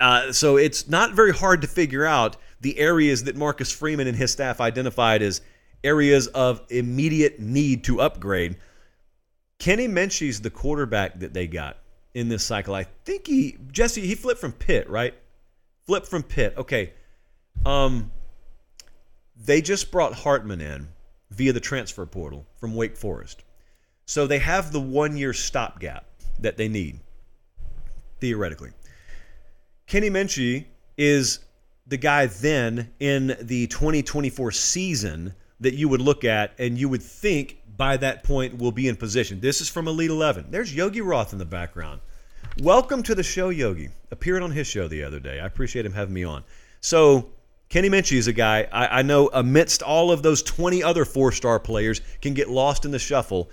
Uh, 0.00 0.32
so 0.32 0.56
it's 0.56 0.88
not 0.88 1.12
very 1.12 1.32
hard 1.32 1.60
to 1.62 1.68
figure 1.68 2.04
out 2.04 2.36
the 2.64 2.78
areas 2.78 3.24
that 3.24 3.36
Marcus 3.36 3.70
Freeman 3.70 4.06
and 4.06 4.16
his 4.16 4.32
staff 4.32 4.58
identified 4.58 5.20
as 5.20 5.42
areas 5.84 6.28
of 6.28 6.62
immediate 6.70 7.38
need 7.38 7.84
to 7.84 8.00
upgrade. 8.00 8.56
Kenny 9.58 9.86
Minchey's 9.86 10.40
the 10.40 10.48
quarterback 10.48 11.20
that 11.20 11.34
they 11.34 11.46
got 11.46 11.76
in 12.14 12.30
this 12.30 12.42
cycle. 12.42 12.74
I 12.74 12.84
think 13.04 13.26
he 13.26 13.58
Jesse 13.70 14.00
he 14.00 14.14
flipped 14.14 14.40
from 14.40 14.52
Pitt, 14.52 14.88
right? 14.88 15.12
Flipped 15.86 16.06
from 16.06 16.22
Pitt. 16.22 16.54
Okay. 16.56 16.94
Um 17.66 18.10
they 19.36 19.60
just 19.60 19.92
brought 19.92 20.14
Hartman 20.14 20.62
in 20.62 20.88
via 21.30 21.52
the 21.52 21.60
transfer 21.60 22.06
portal 22.06 22.46
from 22.58 22.74
Wake 22.74 22.96
Forest. 22.96 23.44
So 24.06 24.26
they 24.26 24.38
have 24.38 24.72
the 24.72 24.80
one 24.80 25.18
year 25.18 25.34
stopgap 25.34 26.06
that 26.40 26.56
they 26.56 26.68
need, 26.68 27.00
theoretically. 28.20 28.70
Kenny 29.86 30.08
Minchey 30.08 30.64
is 30.96 31.40
the 31.86 31.96
guy 31.96 32.26
then 32.26 32.90
in 32.98 33.36
the 33.40 33.66
2024 33.66 34.52
season 34.52 35.34
that 35.60 35.74
you 35.74 35.88
would 35.88 36.00
look 36.00 36.24
at 36.24 36.52
and 36.58 36.78
you 36.78 36.88
would 36.88 37.02
think 37.02 37.58
by 37.76 37.96
that 37.96 38.22
point 38.22 38.58
will 38.58 38.72
be 38.72 38.88
in 38.88 38.96
position. 38.96 39.40
This 39.40 39.60
is 39.60 39.68
from 39.68 39.88
Elite 39.88 40.10
11. 40.10 40.46
There's 40.50 40.74
Yogi 40.74 41.00
Roth 41.00 41.32
in 41.32 41.38
the 41.38 41.44
background. 41.44 42.00
Welcome 42.62 43.02
to 43.04 43.14
the 43.14 43.22
show, 43.22 43.48
Yogi. 43.50 43.88
Appeared 44.10 44.42
on 44.42 44.50
his 44.50 44.66
show 44.66 44.88
the 44.88 45.04
other 45.04 45.20
day. 45.20 45.40
I 45.40 45.46
appreciate 45.46 45.84
him 45.84 45.92
having 45.92 46.14
me 46.14 46.24
on. 46.24 46.44
So 46.80 47.30
Kenny 47.68 47.90
Minchey 47.90 48.16
is 48.16 48.28
a 48.28 48.32
guy 48.32 48.68
I, 48.72 49.00
I 49.00 49.02
know 49.02 49.28
amidst 49.32 49.82
all 49.82 50.10
of 50.10 50.22
those 50.22 50.42
20 50.42 50.82
other 50.82 51.04
four 51.04 51.32
star 51.32 51.58
players 51.58 52.00
can 52.22 52.32
get 52.32 52.48
lost 52.48 52.84
in 52.84 52.92
the 52.92 52.98
shuffle. 52.98 53.50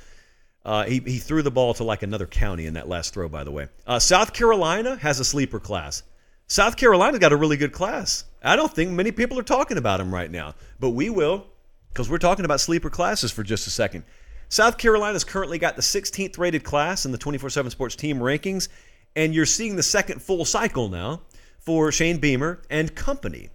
Uh, 0.63 0.83
he, 0.83 0.99
he 0.99 1.17
threw 1.17 1.41
the 1.41 1.51
ball 1.51 1.73
to 1.73 1.83
like 1.83 2.03
another 2.03 2.27
county 2.27 2.67
in 2.67 2.75
that 2.75 2.87
last 2.87 3.13
throw, 3.13 3.27
by 3.27 3.43
the 3.43 3.51
way. 3.51 3.67
Uh, 3.87 3.99
South 3.99 4.31
Carolina 4.33 4.95
has 4.97 5.19
a 5.19 5.25
sleeper 5.25 5.59
class. 5.59 6.03
South 6.51 6.75
Carolina's 6.75 7.19
got 7.19 7.31
a 7.31 7.37
really 7.37 7.55
good 7.55 7.71
class. 7.71 8.25
I 8.43 8.57
don't 8.57 8.73
think 8.73 8.91
many 8.91 9.13
people 9.13 9.39
are 9.39 9.43
talking 9.43 9.77
about 9.77 9.99
them 9.99 10.13
right 10.13 10.29
now, 10.29 10.53
but 10.81 10.89
we 10.89 11.09
will 11.09 11.45
because 11.87 12.09
we're 12.09 12.17
talking 12.17 12.43
about 12.43 12.59
sleeper 12.59 12.89
classes 12.89 13.31
for 13.31 13.41
just 13.41 13.67
a 13.67 13.69
second. 13.69 14.03
South 14.49 14.77
Carolina's 14.77 15.23
currently 15.23 15.57
got 15.57 15.77
the 15.77 15.81
16th 15.81 16.37
rated 16.37 16.65
class 16.65 17.05
in 17.05 17.13
the 17.13 17.17
24 17.17 17.51
7 17.51 17.71
Sports 17.71 17.95
team 17.95 18.19
rankings, 18.19 18.67
and 19.15 19.33
you're 19.33 19.45
seeing 19.45 19.77
the 19.77 19.81
second 19.81 20.21
full 20.21 20.43
cycle 20.43 20.89
now 20.89 21.21
for 21.57 21.89
Shane 21.89 22.17
Beamer 22.17 22.61
and 22.69 22.93
company. 22.95 23.47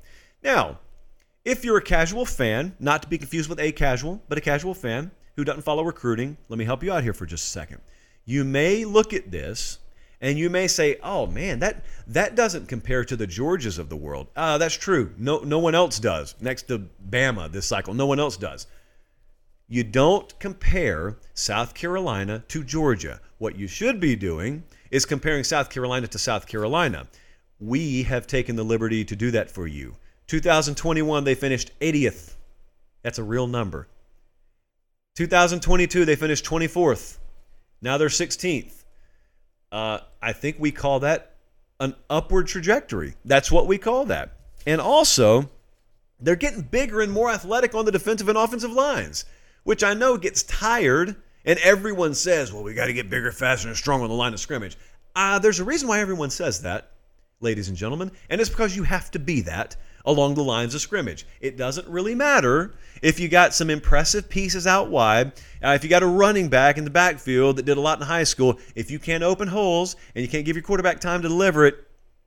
Now, 0.43 0.79
if 1.45 1.67
you're 1.67 1.77
a 1.77 1.83
casual 1.83 2.25
fan, 2.25 2.77
not 2.81 3.03
to 3.03 3.09
be 3.09 3.19
confused 3.19 3.51
with 3.51 3.61
a 3.61 3.73
casual, 3.73 4.23
but 4.31 4.39
a 4.39 4.41
casual 4.41 4.73
fan 4.73 5.11
who 5.35 5.45
doesn't 5.45 5.65
follow 5.65 5.85
recruiting, 5.85 6.39
let 6.49 6.59
me 6.59 6.65
help 6.65 6.83
you 6.83 6.95
out 6.95 7.03
here 7.03 7.13
for 7.13 7.27
just 7.27 7.45
a 7.45 7.51
second. 7.51 7.83
You 8.25 8.43
may 8.43 8.87
look 8.87 9.13
at 9.13 9.31
this 9.31 9.81
and 10.21 10.39
you 10.39 10.49
may 10.51 10.67
say, 10.67 10.99
"Oh 11.03 11.27
man, 11.27 11.59
that 11.61 11.85
that 12.07 12.35
doesn't 12.35 12.69
compare 12.69 13.05
to 13.05 13.17
the 13.17 13.27
Georges 13.27 13.79
of 13.79 13.89
the 13.89 13.97
world." 13.97 14.29
Uh, 14.37 14.59
that's 14.59 14.77
true. 14.77 15.13
No, 15.17 15.39
no 15.41 15.59
one 15.59 15.75
else 15.75 15.99
does. 15.99 16.35
Next 16.41 16.69
to 16.69 16.89
Bama 17.09 17.51
this 17.51 17.67
cycle, 17.67 17.95
no 17.95 18.07
one 18.07 18.21
else 18.21 18.37
does. 18.37 18.67
You 19.69 19.83
don't 19.83 20.39
compare 20.39 21.17
South 21.35 21.75
Carolina 21.75 22.45
to 22.49 22.63
Georgia. 22.63 23.21
What 23.39 23.59
you 23.59 23.67
should 23.67 23.99
be 24.01 24.15
doing 24.15 24.63
is 24.91 25.05
comparing 25.05 25.45
South 25.45 25.71
Carolina 25.71 26.07
to 26.07 26.19
South 26.19 26.47
Carolina. 26.47 27.09
We 27.59 28.05
have 28.05 28.27
taken 28.27 28.57
the 28.57 28.65
liberty 28.65 29.05
to 29.05 29.17
do 29.17 29.31
that 29.33 29.51
for 29.51 29.67
you. 29.67 29.97
2021, 30.29 31.25
they 31.25 31.35
finished 31.35 31.73
80th. 31.81 32.35
That's 33.03 33.19
a 33.19 33.25
real 33.25 33.47
number. 33.47 33.89
2022, 35.17 36.05
they 36.05 36.17
finished 36.17 36.45
24th. 36.45 37.19
Now 37.81 37.99
they're 37.99 38.09
16th. 38.09 38.85
Uh, 39.73 39.99
I 40.23 40.33
think 40.33 40.57
we 40.59 40.71
call 40.71 41.01
that 41.01 41.35
an 41.81 41.95
upward 42.09 42.47
trajectory. 42.47 43.15
That's 43.25 43.51
what 43.51 43.67
we 43.67 43.79
call 43.79 44.07
that. 44.07 44.33
And 44.67 44.81
also, 44.81 45.51
they're 46.21 46.37
getting 46.37 46.63
bigger 46.63 47.01
and 47.01 47.13
more 47.13 47.31
athletic 47.31 47.75
on 47.75 47.85
the 47.85 47.93
defensive 47.93 48.29
and 48.29 48.39
offensive 48.39 48.73
lines, 48.73 49.25
which 49.65 49.85
I 49.85 49.95
know 49.95 50.17
gets 50.17 50.43
tired. 50.45 51.17
And 51.45 51.59
everyone 51.61 52.15
says, 52.15 52.53
well, 52.53 52.65
we 52.65 52.75
got 52.75 52.87
to 52.87 52.93
get 52.93 53.11
bigger, 53.11 53.31
faster, 53.31 53.69
and 53.69 53.77
stronger 53.77 54.05
on 54.05 54.11
the 54.11 54.17
line 54.17 54.33
of 54.33 54.41
scrimmage. 54.41 54.77
Uh, 55.15 55.39
there's 55.39 55.61
a 55.61 55.65
reason 55.65 55.89
why 55.89 56.01
everyone 56.01 56.31
says 56.31 56.63
that, 56.63 56.91
ladies 57.41 57.69
and 57.69 57.77
gentlemen, 57.77 58.11
and 58.29 58.41
it's 58.41 58.51
because 58.51 58.75
you 58.75 58.83
have 58.83 59.11
to 59.13 59.19
be 59.19 59.43
that 59.43 59.77
along 60.07 60.35
the 60.35 60.45
lines 60.45 60.75
of 60.75 60.81
scrimmage. 60.81 61.27
It 61.41 61.57
doesn't 61.57 61.89
really 61.89 62.15
matter 62.15 62.75
if 63.03 63.21
you 63.21 63.29
got 63.29 63.55
some 63.55 63.69
impressive 63.69 64.29
pieces 64.29 64.67
out 64.67 64.89
wide, 64.89 65.33
uh, 65.63 65.71
if 65.71 65.85
you 65.85 65.91
got 65.91 66.03
a 66.03 66.07
running 66.07 66.49
back 66.49 66.79
in 66.79 66.85
the 66.85 66.91
backfield 66.91 67.57
that 67.57 67.65
did 67.65 67.77
a 67.77 67.81
lot 67.81 67.99
in 67.99 68.07
high 68.07 68.25
school, 68.25 68.59
if 68.75 68.91
you 68.91 68.99
can't 68.99 69.23
open 69.23 69.49
holes 69.49 69.97
and 70.15 70.23
you 70.23 70.29
can't 70.29 70.45
give 70.45 70.57
your 70.57 70.63
quarterback 70.63 71.01
time 71.01 71.23
to 71.23 71.29
deliver 71.29 71.67
it, 71.67 71.87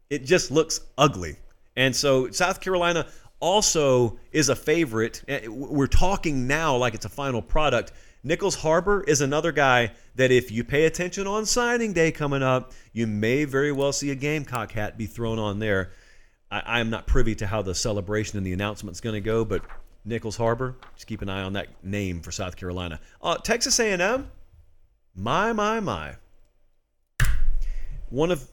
it 0.10 0.26
just 0.26 0.52
looks 0.52 0.82
ugly. 0.98 1.38
And 1.76 1.96
so 1.96 2.30
South 2.32 2.62
Carolina 2.62 3.08
also 3.40 4.20
is 4.32 4.50
a 4.50 4.56
favorite. 4.56 5.24
Uh, 5.30 5.52
we're 5.52 5.88
talking 5.88 6.48
now 6.48 6.76
like 6.76 6.94
it's 6.94 7.06
a 7.06 7.10
final 7.10 7.42
product. 7.42 7.94
Nyckoles 8.26 8.58
Harbor 8.58 9.04
is 9.04 9.22
another 9.22 9.54
guy 9.54 9.94
that 10.16 10.30
if 10.30 10.52
you 10.52 10.66
pay 10.66 10.86
attention 10.86 11.26
on 11.26 11.46
signing 11.46 11.94
day 11.94 12.12
coming 12.12 12.44
up, 12.44 12.74
you 12.92 13.08
may 13.08 13.46
very 13.46 13.72
well 13.72 13.94
see 13.94 14.12
a 14.12 14.16
Gamecock 14.16 14.74
hat 14.74 14.98
be 14.98 15.06
thrown 15.06 15.40
on 15.40 15.60
there. 15.60 15.92
I, 16.52 16.80
am 16.80 16.90
not 16.90 17.06
privy 17.06 17.36
to 17.36 17.48
how 17.48 17.62
the 17.62 17.76
celebration 17.76 18.38
and 18.38 18.46
the 18.46 18.54
announcement 18.54 18.96
is 18.96 19.02
going 19.02 19.14
to 19.14 19.22
go, 19.22 19.46
but 19.46 19.62
Nyckoles 20.08 20.38
Harbor, 20.38 20.76
just 20.96 21.08
keep 21.08 21.22
an 21.22 21.30
eye 21.30 21.44
on 21.44 21.54
that 21.54 21.68
name 21.84 22.22
for 22.22 22.32
South 22.32 22.56
Carolina. 22.56 23.00
Uh, 23.22 23.38
Texas 23.38 23.80
A&M, 23.80 24.32
my 25.16 25.54
my 25.54 25.80
my. 25.80 26.16
One 28.10 28.32
of 28.32 28.50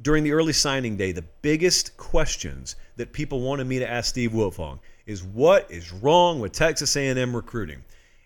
during 0.00 0.24
the 0.24 0.32
early 0.32 0.52
signing 0.52 0.96
day, 0.96 1.12
the 1.12 1.24
biggest 1.42 1.96
questions 1.96 2.76
that 2.96 3.12
people 3.12 3.40
wanted 3.40 3.66
me 3.66 3.78
to 3.78 3.90
ask 3.90 4.10
Steve 4.10 4.32
Wiltfong 4.32 4.78
is 5.06 5.24
what 5.24 5.70
is 5.70 5.92
wrong 5.92 6.40
with 6.40 6.52
Texas 6.52 6.94
A&M 6.96 7.34
recruiting? 7.34 7.82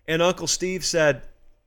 And 0.08 0.20
Uncle 0.20 0.48
Steve 0.48 0.84
said 0.84 1.22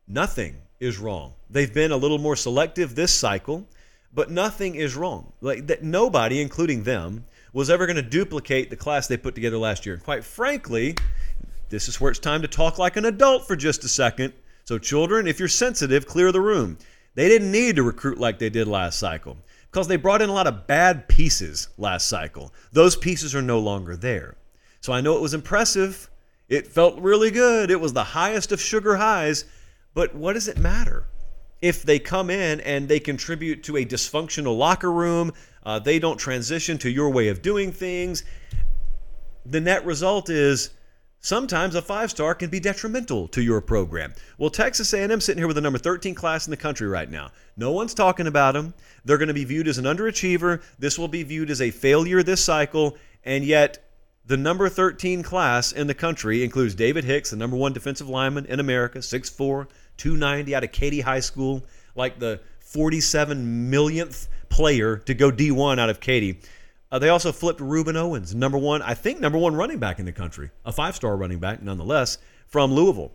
nothing 0.08 0.58
is 0.80 0.98
wrong. 0.98 1.34
They've 1.50 1.74
been 1.74 1.92
a 1.92 1.98
little 1.98 2.18
more 2.18 2.36
selective 2.36 2.96
this 2.96 3.14
cycle, 3.14 3.66
but 4.14 4.30
nothing 4.30 4.76
is 4.76 4.96
wrong. 4.96 5.32
Like 5.42 5.68
that 5.68 5.84
nobody 5.84 6.42
including 6.42 6.84
them 6.84 7.24
was 7.56 7.70
ever 7.70 7.86
going 7.86 7.96
to 7.96 8.02
duplicate 8.02 8.70
the 8.70 8.76
class 8.76 9.08
they 9.08 9.16
put 9.16 9.34
together 9.34 9.58
last 9.58 9.86
year. 9.86 9.96
And 9.96 10.04
quite 10.04 10.26
frankly, 10.26 10.98
this 11.70 11.88
is 11.88 12.02
where 12.02 12.12
it's 12.12 12.20
time 12.20 12.42
to 12.42 12.50
talk 12.50 12.78
like 12.78 12.98
an 12.98 13.06
adult 13.06 13.48
for 13.48 13.56
just 13.56 13.86
a 13.86 13.88
second. 13.88 14.34
So, 14.66 14.78
children, 14.78 15.26
if 15.26 15.40
you're 15.40 15.48
sensitive, 15.48 16.06
clear 16.06 16.34
the 16.34 16.42
room. 16.42 16.78
They 17.14 17.30
didn't 17.30 17.54
need 17.54 17.78
to 17.78 17.84
recruit 17.84 18.18
like 18.18 18.40
they 18.40 18.50
did 18.50 18.68
last 18.68 19.00
cycle 19.00 19.38
because 19.72 19.88
they 19.88 19.96
brought 19.96 20.22
in 20.22 20.30
a 20.30 20.34
lot 20.34 20.48
of 20.48 20.68
bad 20.68 21.08
pieces 21.08 21.70
last 21.78 22.10
cycle. 22.10 22.54
Those 22.74 22.98
pieces 22.98 23.34
are 23.34 23.42
no 23.42 23.60
longer 23.60 23.96
there. 23.96 24.36
So, 24.82 24.92
I 24.92 25.00
know 25.00 25.16
it 25.16 25.22
was 25.22 25.34
impressive. 25.34 26.10
It 26.50 26.68
felt 26.68 27.00
really 27.00 27.32
good. 27.32 27.72
It 27.72 27.80
was 27.80 27.94
the 27.94 28.04
highest 28.04 28.52
of 28.52 28.60
sugar 28.60 28.98
highs. 28.98 29.46
But 29.94 30.14
what 30.14 30.34
does 30.34 30.50
it 30.50 30.58
matter? 30.58 31.06
If 31.62 31.84
they 31.84 32.00
come 32.00 32.30
in 32.30 32.60
and 32.62 32.88
they 32.88 33.00
contribute 33.00 33.64
to 33.64 33.78
a 33.78 33.86
dysfunctional 33.86 34.58
locker 34.58 34.92
room, 34.92 35.34
uh, 35.66 35.80
they 35.80 36.00
don't 36.00 36.18
transition 36.18 36.78
to 36.80 36.90
your 36.90 37.10
way 37.10 37.30
of 37.30 37.42
doing 37.42 37.72
things. 37.72 38.24
The 39.46 39.62
net 39.62 39.86
result 39.86 40.30
is 40.30 40.72
sometimes 41.20 41.74
a 41.74 41.82
five 41.82 42.12
star 42.12 42.36
can 42.36 42.50
be 42.50 42.60
detrimental 42.60 43.28
to 43.30 43.42
your 43.42 43.62
program. 43.62 44.14
Well, 44.38 44.50
Texas 44.50 44.94
A&M 44.94 45.22
sitting 45.22 45.40
here 45.40 45.48
with 45.48 45.56
the 45.56 45.62
number 45.62 45.80
13 45.80 46.14
class 46.14 46.46
in 46.46 46.52
the 46.52 46.58
country 46.58 46.88
right 46.88 47.10
now. 47.10 47.32
No 47.58 47.72
one's 47.72 47.94
talking 47.94 48.28
about 48.28 48.54
them. 48.54 48.74
They're 49.04 49.18
going 49.18 49.30
to 49.30 49.34
be 49.34 49.46
viewed 49.46 49.68
as 49.68 49.78
an 49.78 49.86
underachiever. 49.86 50.62
This 50.78 51.00
will 51.00 51.08
be 51.08 51.24
viewed 51.24 51.50
as 51.50 51.62
a 51.62 51.72
failure 51.72 52.22
this 52.22 52.44
cycle, 52.44 52.98
and 53.24 53.44
yet 53.44 53.86
the 54.28 54.38
number 54.38 54.70
13 54.70 55.22
class 55.22 55.72
in 55.72 55.88
the 55.88 55.94
country 55.94 56.44
includes 56.44 56.74
David 56.74 57.04
Hicks, 57.04 57.30
the 57.30 57.38
number 57.38 57.56
one 57.56 57.74
defensive 57.74 58.10
lineman 58.10 58.46
in 58.46 58.60
America, 58.60 59.00
6'4, 59.00 59.68
290 59.98 60.56
out 60.56 60.64
of 60.64 60.72
Katy 60.72 61.02
High 61.02 61.20
School, 61.20 61.64
like 61.96 62.20
the 62.20 62.42
47 62.60 63.70
millionth 63.70 64.28
player 64.50 64.98
to 64.98 65.14
go 65.14 65.32
D1 65.32 65.80
out 65.80 65.90
of 65.90 66.00
Katy. 66.00 66.40
Uh, 66.92 67.00
they 67.00 67.10
also 67.10 67.32
flipped 67.32 67.60
Rueben 67.60 67.96
Owens, 67.96 68.34
number 68.34 68.58
one, 68.58 68.82
I 68.82 68.94
think 68.94 69.20
number 69.20 69.38
one 69.38 69.56
running 69.56 69.80
back 69.80 70.00
in 70.00 70.06
the 70.06 70.12
country, 70.12 70.52
a 70.66 70.72
five-star 70.72 71.18
running 71.18 71.40
back 71.40 71.62
nonetheless, 71.62 72.18
from 72.48 72.74
Louisville. 72.74 73.12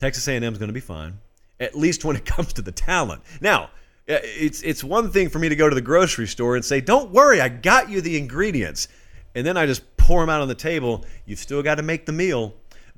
Texas 0.00 0.26
A&M 0.28 0.42
is 0.42 0.58
going 0.58 0.68
to 0.68 0.74
be 0.74 0.80
fine, 0.80 1.18
at 1.58 1.74
least 1.74 2.04
when 2.04 2.16
it 2.16 2.24
comes 2.26 2.52
to 2.54 2.62
the 2.62 2.72
talent. 2.72 3.22
Now, 3.40 3.70
uh, 4.08 4.18
it's 4.22 4.62
it's 4.62 4.82
one 4.82 5.10
thing 5.10 5.28
for 5.28 5.38
me 5.38 5.48
to 5.48 5.56
go 5.56 5.68
to 5.68 5.74
the 5.74 5.80
grocery 5.80 6.26
store 6.26 6.56
and 6.56 6.64
say, 6.64 6.80
"Don't 6.80 7.10
worry, 7.10 7.40
I 7.40 7.48
got 7.48 7.90
you 7.90 8.00
the 8.00 8.16
ingredients," 8.16 8.88
and 9.34 9.46
then 9.46 9.56
I 9.56 9.66
just 9.66 9.96
pour 9.96 10.20
them 10.20 10.30
out 10.30 10.40
on 10.40 10.48
the 10.48 10.54
table. 10.54 11.04
You've 11.26 11.38
still 11.38 11.62
got 11.62 11.76
to 11.76 11.82
make 11.82 12.06
the 12.06 12.12
meal. 12.12 12.54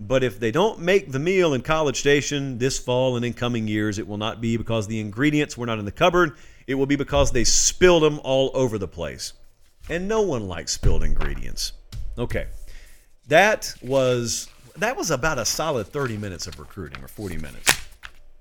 But 0.06 0.24
if 0.24 0.40
they 0.40 0.50
don't 0.50 0.80
make 0.80 1.12
the 1.12 1.20
meal 1.20 1.54
in 1.54 1.62
College 1.62 2.00
Station 2.00 2.58
this 2.58 2.76
fall 2.78 3.14
and 3.16 3.24
in 3.24 3.34
coming 3.34 3.68
years, 3.68 4.00
it 4.00 4.08
will 4.08 4.16
not 4.16 4.40
be 4.40 4.56
because 4.56 4.88
the 4.88 4.98
ingredients 4.98 5.56
were 5.56 5.66
not 5.66 5.78
in 5.78 5.84
the 5.84 5.92
cupboard. 5.92 6.36
It 6.66 6.74
will 6.74 6.86
be 6.86 6.96
because 6.96 7.30
they 7.30 7.44
spilled 7.44 8.02
them 8.02 8.20
all 8.24 8.50
over 8.52 8.78
the 8.78 8.88
place. 8.88 9.32
And 9.88 10.08
no 10.08 10.22
one 10.22 10.48
likes 10.48 10.72
spilled 10.72 11.04
ingredients. 11.04 11.72
Okay. 12.18 12.46
That 13.28 13.72
was 13.80 14.48
that 14.76 14.96
was 14.96 15.10
about 15.12 15.38
a 15.38 15.44
solid 15.44 15.86
30 15.86 16.16
minutes 16.16 16.46
of 16.46 16.58
recruiting 16.58 17.02
or 17.04 17.08
40 17.08 17.36
minutes. 17.36 17.80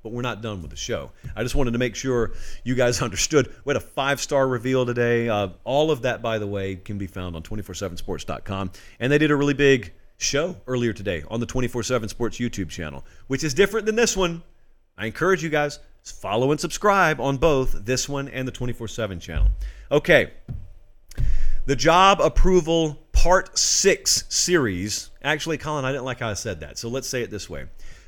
But 0.02 0.14
we're 0.14 0.24
not 0.24 0.42
done 0.42 0.64
with 0.64 0.72
the 0.72 0.78
show. 0.78 1.12
I 1.36 1.44
just 1.44 1.54
wanted 1.54 1.72
to 1.72 1.78
make 1.78 1.96
sure 1.96 2.32
you 2.64 2.74
guys 2.74 3.02
understood. 3.04 3.54
We 3.66 3.74
had 3.74 3.78
a 3.78 3.86
five 3.86 4.20
star 4.20 4.48
reveal 4.48 4.84
today. 4.84 5.30
Uh, 5.30 5.50
all 5.64 5.92
of 5.92 6.02
that, 6.02 6.24
by 6.24 6.40
the 6.40 6.48
way, 6.48 6.78
can 6.78 6.98
be 6.98 7.06
found 7.06 7.36
on 7.36 7.44
247sports.com. 7.44 8.72
And 9.00 9.12
they 9.12 9.20
did 9.20 9.30
a 9.30 9.36
really 9.36 9.54
big 9.54 9.94
show 10.22 10.56
earlier 10.68 10.94
today 10.94 11.24
on 11.30 11.40
the 11.40 11.46
24 11.46 11.84
7 11.84 12.08
Sports 12.10 12.38
YouTube 12.38 12.70
channel, 12.70 13.06
which 13.28 13.44
is 13.44 13.54
different 13.54 13.86
than 13.86 13.96
this 13.96 14.16
one. 14.16 14.44
I 14.98 15.08
encourage 15.08 15.44
you 15.44 15.50
guys 15.50 15.80
to 16.04 16.14
follow 16.14 16.52
and 16.52 16.60
subscribe 16.60 17.20
on 17.20 17.38
both 17.38 17.86
this 17.86 18.08
one 18.08 18.28
and 18.30 18.48
the 18.48 18.52
24 18.52 18.88
7 18.88 19.20
channel. 19.20 19.50
Okay. 19.92 20.32
The 21.66 21.76
job 21.76 22.22
approval 22.22 23.00
part 23.12 23.58
six 23.58 24.24
series. 24.30 25.10
Actually, 25.24 25.58
Colin, 25.58 25.86
I 25.86 25.92
didn't 25.92 26.06
like 26.06 26.20
how 26.20 26.30
I 26.30 26.34
said 26.34 26.60
that. 26.62 26.78
So 26.78 26.90
let's 26.90 27.08
say 27.08 27.22
it 27.22 27.30
this 27.30 27.50
way 27.50 27.66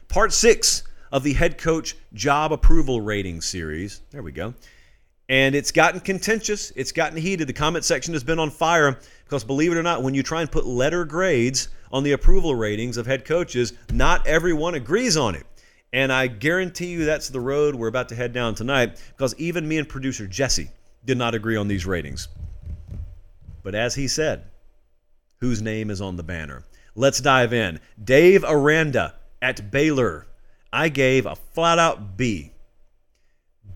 Part 0.07 0.33
six 0.33 0.83
of 1.11 1.23
the 1.23 1.33
head 1.33 1.57
coach 1.57 1.95
job 2.13 2.51
approval 2.51 3.01
rating 3.01 3.41
series. 3.41 4.01
There 4.11 4.23
we 4.23 4.31
go. 4.31 4.53
And 5.29 5.55
it's 5.55 5.71
gotten 5.71 5.99
contentious. 5.99 6.71
It's 6.75 6.91
gotten 6.91 7.17
heated. 7.17 7.47
The 7.47 7.53
comment 7.53 7.85
section 7.85 8.13
has 8.13 8.23
been 8.23 8.39
on 8.39 8.49
fire 8.49 8.99
because, 9.23 9.43
believe 9.43 9.71
it 9.71 9.77
or 9.77 9.83
not, 9.83 10.03
when 10.03 10.13
you 10.13 10.21
try 10.21 10.41
and 10.41 10.51
put 10.51 10.65
letter 10.65 11.05
grades 11.05 11.69
on 11.93 12.03
the 12.03 12.11
approval 12.11 12.55
ratings 12.55 12.97
of 12.97 13.05
head 13.05 13.23
coaches, 13.23 13.71
not 13.93 14.27
everyone 14.27 14.73
agrees 14.73 15.15
on 15.15 15.35
it. 15.35 15.45
And 15.93 16.11
I 16.11 16.25
guarantee 16.25 16.87
you 16.87 17.05
that's 17.05 17.29
the 17.29 17.39
road 17.39 17.75
we're 17.75 17.87
about 17.87 18.09
to 18.09 18.15
head 18.15 18.33
down 18.33 18.55
tonight 18.55 18.99
because 19.15 19.35
even 19.37 19.67
me 19.67 19.77
and 19.77 19.87
producer 19.87 20.25
Jesse 20.25 20.69
did 21.05 21.19
not 21.19 21.35
agree 21.35 21.55
on 21.55 21.67
these 21.67 21.85
ratings. 21.85 22.27
But 23.61 23.75
as 23.75 23.93
he 23.93 24.07
said, 24.07 24.45
whose 25.39 25.61
name 25.61 25.91
is 25.91 26.01
on 26.01 26.17
the 26.17 26.23
banner. 26.23 26.63
Let's 26.95 27.21
dive 27.21 27.53
in. 27.53 27.79
Dave 28.03 28.43
Aranda 28.43 29.13
at 29.41 29.71
Baylor. 29.71 30.25
I 30.71 30.89
gave 30.89 31.27
a 31.27 31.35
flat 31.35 31.77
out 31.77 32.17
B. 32.17 32.53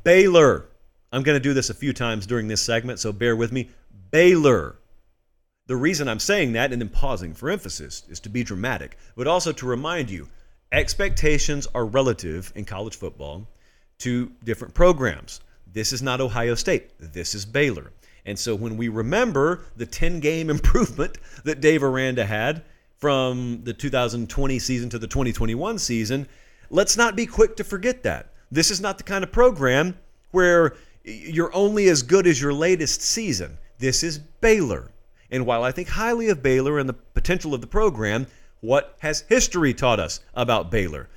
Baylor. 0.03 0.65
I'm 1.11 1.23
going 1.23 1.35
to 1.35 1.43
do 1.43 1.53
this 1.53 1.69
a 1.69 1.75
few 1.75 1.93
times 1.93 2.25
during 2.25 2.47
this 2.47 2.61
segment, 2.61 2.99
so 2.99 3.11
bear 3.11 3.35
with 3.35 3.51
me. 3.51 3.69
Baylor. 4.11 4.77
The 5.67 5.75
reason 5.75 6.07
I'm 6.07 6.19
saying 6.19 6.53
that 6.53 6.71
and 6.71 6.81
then 6.81 6.89
pausing 6.89 7.33
for 7.33 7.49
emphasis 7.49 8.03
is 8.07 8.21
to 8.21 8.29
be 8.29 8.43
dramatic, 8.43 8.97
but 9.15 9.27
also 9.27 9.51
to 9.51 9.65
remind 9.65 10.09
you 10.09 10.29
expectations 10.71 11.67
are 11.75 11.85
relative 11.85 12.53
in 12.55 12.63
college 12.63 12.95
football 12.95 13.45
to 13.99 14.31
different 14.45 14.73
programs. 14.73 15.41
This 15.71 15.91
is 15.91 16.01
not 16.01 16.21
Ohio 16.21 16.55
State, 16.55 16.91
this 16.99 17.35
is 17.35 17.45
Baylor. 17.45 17.91
And 18.25 18.39
so 18.39 18.55
when 18.55 18.77
we 18.77 18.87
remember 18.87 19.65
the 19.75 19.85
10 19.85 20.21
game 20.21 20.49
improvement 20.57 21.17
that 21.43 21.59
Dave 21.59 21.83
Aranda 21.83 22.25
had 22.25 22.63
from 22.97 23.61
the 23.63 23.73
2020 23.73 24.59
season 24.59 24.89
to 24.89 24.99
the 24.99 25.07
2021 25.07 25.79
season, 25.79 26.27
let's 26.69 26.95
not 26.95 27.15
be 27.17 27.25
quick 27.25 27.57
to 27.57 27.63
forget 27.65 28.03
that. 28.03 28.33
This 28.49 28.71
is 28.71 28.79
not 28.79 28.97
the 28.97 29.03
kind 29.03 29.23
of 29.23 29.33
program 29.33 29.97
where 30.31 30.75
you're 31.03 31.53
only 31.53 31.89
as 31.89 32.03
good 32.03 32.25
as 32.25 32.41
your 32.41 32.53
latest 32.53 33.01
season. 33.01 33.57
This 33.79 34.01
is 34.01 34.17
Baylor. 34.17 34.91
And 35.31 35.45
while 35.45 35.63
I 35.63 35.71
think 35.71 35.89
highly 35.89 36.29
of 36.29 36.41
Baylor 36.41 36.79
and 36.79 36.87
the 36.87 36.93
potential 36.93 37.53
of 37.53 37.61
the 37.61 37.67
program, 37.67 38.27
what 38.61 38.95
has 38.99 39.21
history 39.21 39.73
taught 39.73 39.99
us 39.99 40.19
about 40.33 40.71
Baylor? 40.71 41.09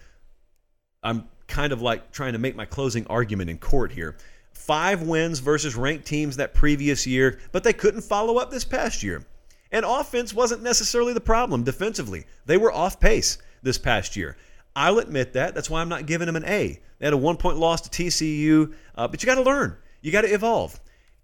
I'm 1.02 1.28
kind 1.46 1.72
of 1.72 1.80
like 1.80 2.12
trying 2.12 2.32
to 2.32 2.38
make 2.38 2.56
my 2.56 2.64
closing 2.64 3.06
argument 3.06 3.50
in 3.50 3.58
court 3.58 3.92
here. 3.92 4.16
Five 4.52 5.02
wins 5.02 5.38
versus 5.38 5.74
ranked 5.74 6.06
teams 6.06 6.36
that 6.36 6.54
previous 6.54 7.06
year, 7.06 7.40
but 7.52 7.64
they 7.64 7.72
couldn't 7.72 8.02
follow 8.02 8.38
up 8.38 8.50
this 8.50 8.64
past 8.64 9.02
year. 9.02 9.24
And 9.72 9.84
offense 9.84 10.34
wasn't 10.34 10.62
necessarily 10.62 11.12
the 11.12 11.20
problem 11.20 11.62
defensively. 11.62 12.26
They 12.46 12.56
were 12.56 12.72
off 12.72 13.00
pace 13.00 13.38
this 13.62 13.78
past 13.78 14.16
year. 14.16 14.36
I'll 14.74 14.98
admit 14.98 15.32
that. 15.34 15.54
That's 15.54 15.70
why 15.70 15.80
I'm 15.80 15.88
not 15.88 16.06
giving 16.06 16.26
them 16.26 16.36
an 16.36 16.44
A. 16.44 16.80
They 16.98 17.06
had 17.06 17.12
a 17.12 17.16
one 17.16 17.36
point 17.36 17.58
loss 17.58 17.80
to 17.82 17.90
TCU, 17.90 18.74
uh, 18.94 19.08
but 19.08 19.22
you 19.22 19.26
got 19.26 19.36
to 19.36 19.42
learn. 19.42 19.76
You 20.02 20.12
got 20.12 20.22
to 20.22 20.32
evolve. 20.32 20.78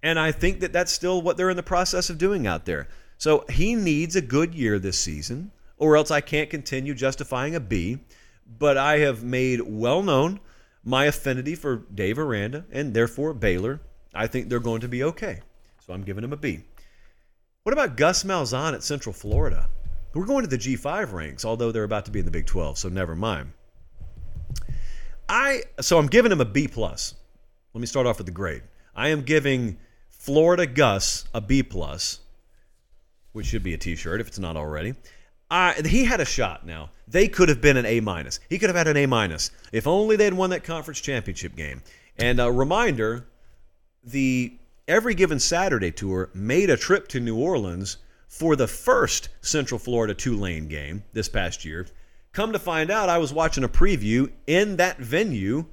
And 0.07 0.20
I 0.20 0.30
think 0.30 0.61
that 0.61 0.72
that's 0.72 0.92
still 0.92 1.20
what 1.20 1.36
they're 1.36 1.50
in 1.50 1.57
the 1.57 1.64
process 1.64 2.11
of 2.11 2.16
doing 2.16 2.46
out 2.46 2.64
there. 2.64 2.86
So 3.18 3.44
he 3.50 3.74
needs 3.74 4.14
a 4.14 4.22
good 4.22 4.54
year 4.54 4.78
this 4.78 5.00
season, 5.00 5.50
or 5.78 5.96
else 5.96 6.12
I 6.12 6.20
can't 6.20 6.48
continue 6.48 6.94
justifying 6.94 7.57
a 7.57 7.61
B. 7.61 7.98
But 8.46 8.76
I 8.76 8.98
have 8.98 9.24
made 9.24 9.62
well 9.62 10.04
known 10.04 10.38
my 10.84 11.07
affinity 11.07 11.57
for 11.57 11.86
Dave 11.92 12.20
Aranda 12.20 12.64
and 12.70 12.94
therefore 12.94 13.34
Baylor. 13.34 13.80
I 14.14 14.28
think 14.28 14.48
they're 14.48 14.61
going 14.61 14.82
to 14.82 14.88
be 14.88 15.02
okay. 15.02 15.40
So 15.84 15.92
I'm 15.92 16.04
giving 16.04 16.22
him 16.22 16.32
a 16.32 16.36
B. 16.36 16.61
What 17.64 17.72
about 17.72 17.96
Gus 17.96 18.22
Malzahn 18.22 18.74
at 18.74 18.84
Central 18.84 19.12
Florida? 19.12 19.68
We're 20.14 20.24
going 20.24 20.44
to 20.44 20.48
the 20.48 20.57
G5 20.57 21.12
ranks, 21.12 21.44
although 21.44 21.72
they're 21.72 21.82
about 21.82 22.04
to 22.04 22.12
be 22.12 22.20
in 22.20 22.26
the 22.26 22.30
Big 22.30 22.46
12, 22.46 22.78
so 22.78 22.88
never 22.88 23.16
mind. 23.16 23.50
I 25.28 25.64
so 25.80 25.98
I'm 25.98 26.07
giving 26.07 26.30
him 26.30 26.40
a 26.40 26.44
B 26.44 26.68
plus. 26.68 27.16
Let 27.74 27.80
me 27.80 27.88
start 27.88 28.07
off 28.07 28.18
with 28.18 28.26
the 28.26 28.32
grade. 28.32 28.62
I 28.94 29.09
am 29.09 29.22
giving 29.22 29.78
Florida 30.26 30.66
Gus 30.66 31.24
a 31.32 31.40
B 31.40 31.62
plus, 31.62 32.18
which 33.30 33.46
should 33.46 33.62
be 33.62 33.74
a 33.74 33.78
T-shirt 33.78 34.20
if 34.20 34.26
it's 34.26 34.40
not 34.40 34.56
already. 34.56 34.96
I, 35.48 35.74
he 35.86 36.04
had 36.04 36.20
a 36.20 36.24
shot. 36.24 36.66
Now 36.66 36.90
they 37.06 37.28
could 37.28 37.48
have 37.48 37.60
been 37.60 37.76
an 37.76 37.86
A 37.86 38.00
minus. 38.00 38.40
He 38.50 38.58
could 38.58 38.68
have 38.68 38.76
had 38.76 38.88
an 38.88 38.96
A 38.96 39.06
minus 39.06 39.52
if 39.70 39.86
only 39.86 40.16
they'd 40.16 40.34
won 40.34 40.50
that 40.50 40.64
conference 40.64 41.00
championship 41.00 41.54
game. 41.54 41.80
And 42.18 42.40
a 42.40 42.50
reminder: 42.50 43.28
the 44.02 44.52
Every 44.88 45.14
Given 45.14 45.38
Saturday 45.38 45.92
tour 45.92 46.30
made 46.34 46.70
a 46.70 46.76
trip 46.76 47.06
to 47.08 47.20
New 47.20 47.38
Orleans 47.38 47.98
for 48.26 48.56
the 48.56 48.66
first 48.66 49.28
Central 49.42 49.78
Florida 49.78 50.12
Tulane 50.12 50.66
game 50.66 51.04
this 51.12 51.28
past 51.28 51.64
year. 51.64 51.86
Come 52.32 52.52
to 52.52 52.58
find 52.58 52.90
out, 52.90 53.08
I 53.08 53.18
was 53.18 53.32
watching 53.32 53.62
a 53.62 53.68
preview 53.68 54.32
in 54.48 54.74
that 54.78 54.98
venue 54.98 55.66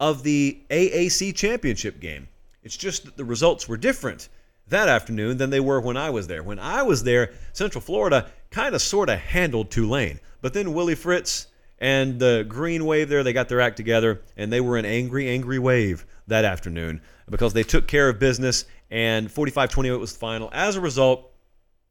of 0.00 0.24
the 0.24 0.60
AAC 0.68 1.32
championship 1.36 2.00
game. 2.00 2.26
It's 2.62 2.76
just 2.76 3.04
that 3.04 3.16
the 3.16 3.24
results 3.24 3.68
were 3.68 3.76
different 3.76 4.28
that 4.70 4.88
afternoon 4.88 5.36
than 5.36 5.50
they 5.50 5.60
were 5.60 5.80
when 5.80 5.96
I 5.96 6.10
was 6.10 6.26
there. 6.28 6.42
When 6.42 6.58
I 6.58 6.82
was 6.82 7.02
there, 7.02 7.32
Central 7.52 7.82
Florida 7.82 8.30
kind 8.50 8.74
of 8.74 8.80
sort 8.80 9.08
of 9.08 9.18
handled 9.18 9.70
Tulane. 9.70 10.20
But 10.40 10.54
then 10.54 10.72
Willie 10.72 10.94
Fritz 10.94 11.48
and 11.78 12.18
the 12.18 12.44
Green 12.48 12.84
Wave 12.86 13.08
there, 13.08 13.22
they 13.22 13.32
got 13.32 13.48
their 13.48 13.60
act 13.60 13.76
together 13.76 14.22
and 14.36 14.52
they 14.52 14.60
were 14.60 14.76
an 14.76 14.84
angry, 14.84 15.28
angry 15.28 15.58
wave 15.58 16.06
that 16.28 16.44
afternoon 16.44 17.00
because 17.28 17.52
they 17.52 17.62
took 17.62 17.86
care 17.86 18.08
of 18.08 18.18
business 18.18 18.64
and 18.90 19.30
45 19.30 19.70
28 19.70 19.96
was 19.96 20.12
the 20.12 20.18
final. 20.18 20.48
As 20.52 20.76
a 20.76 20.80
result, 20.80 21.30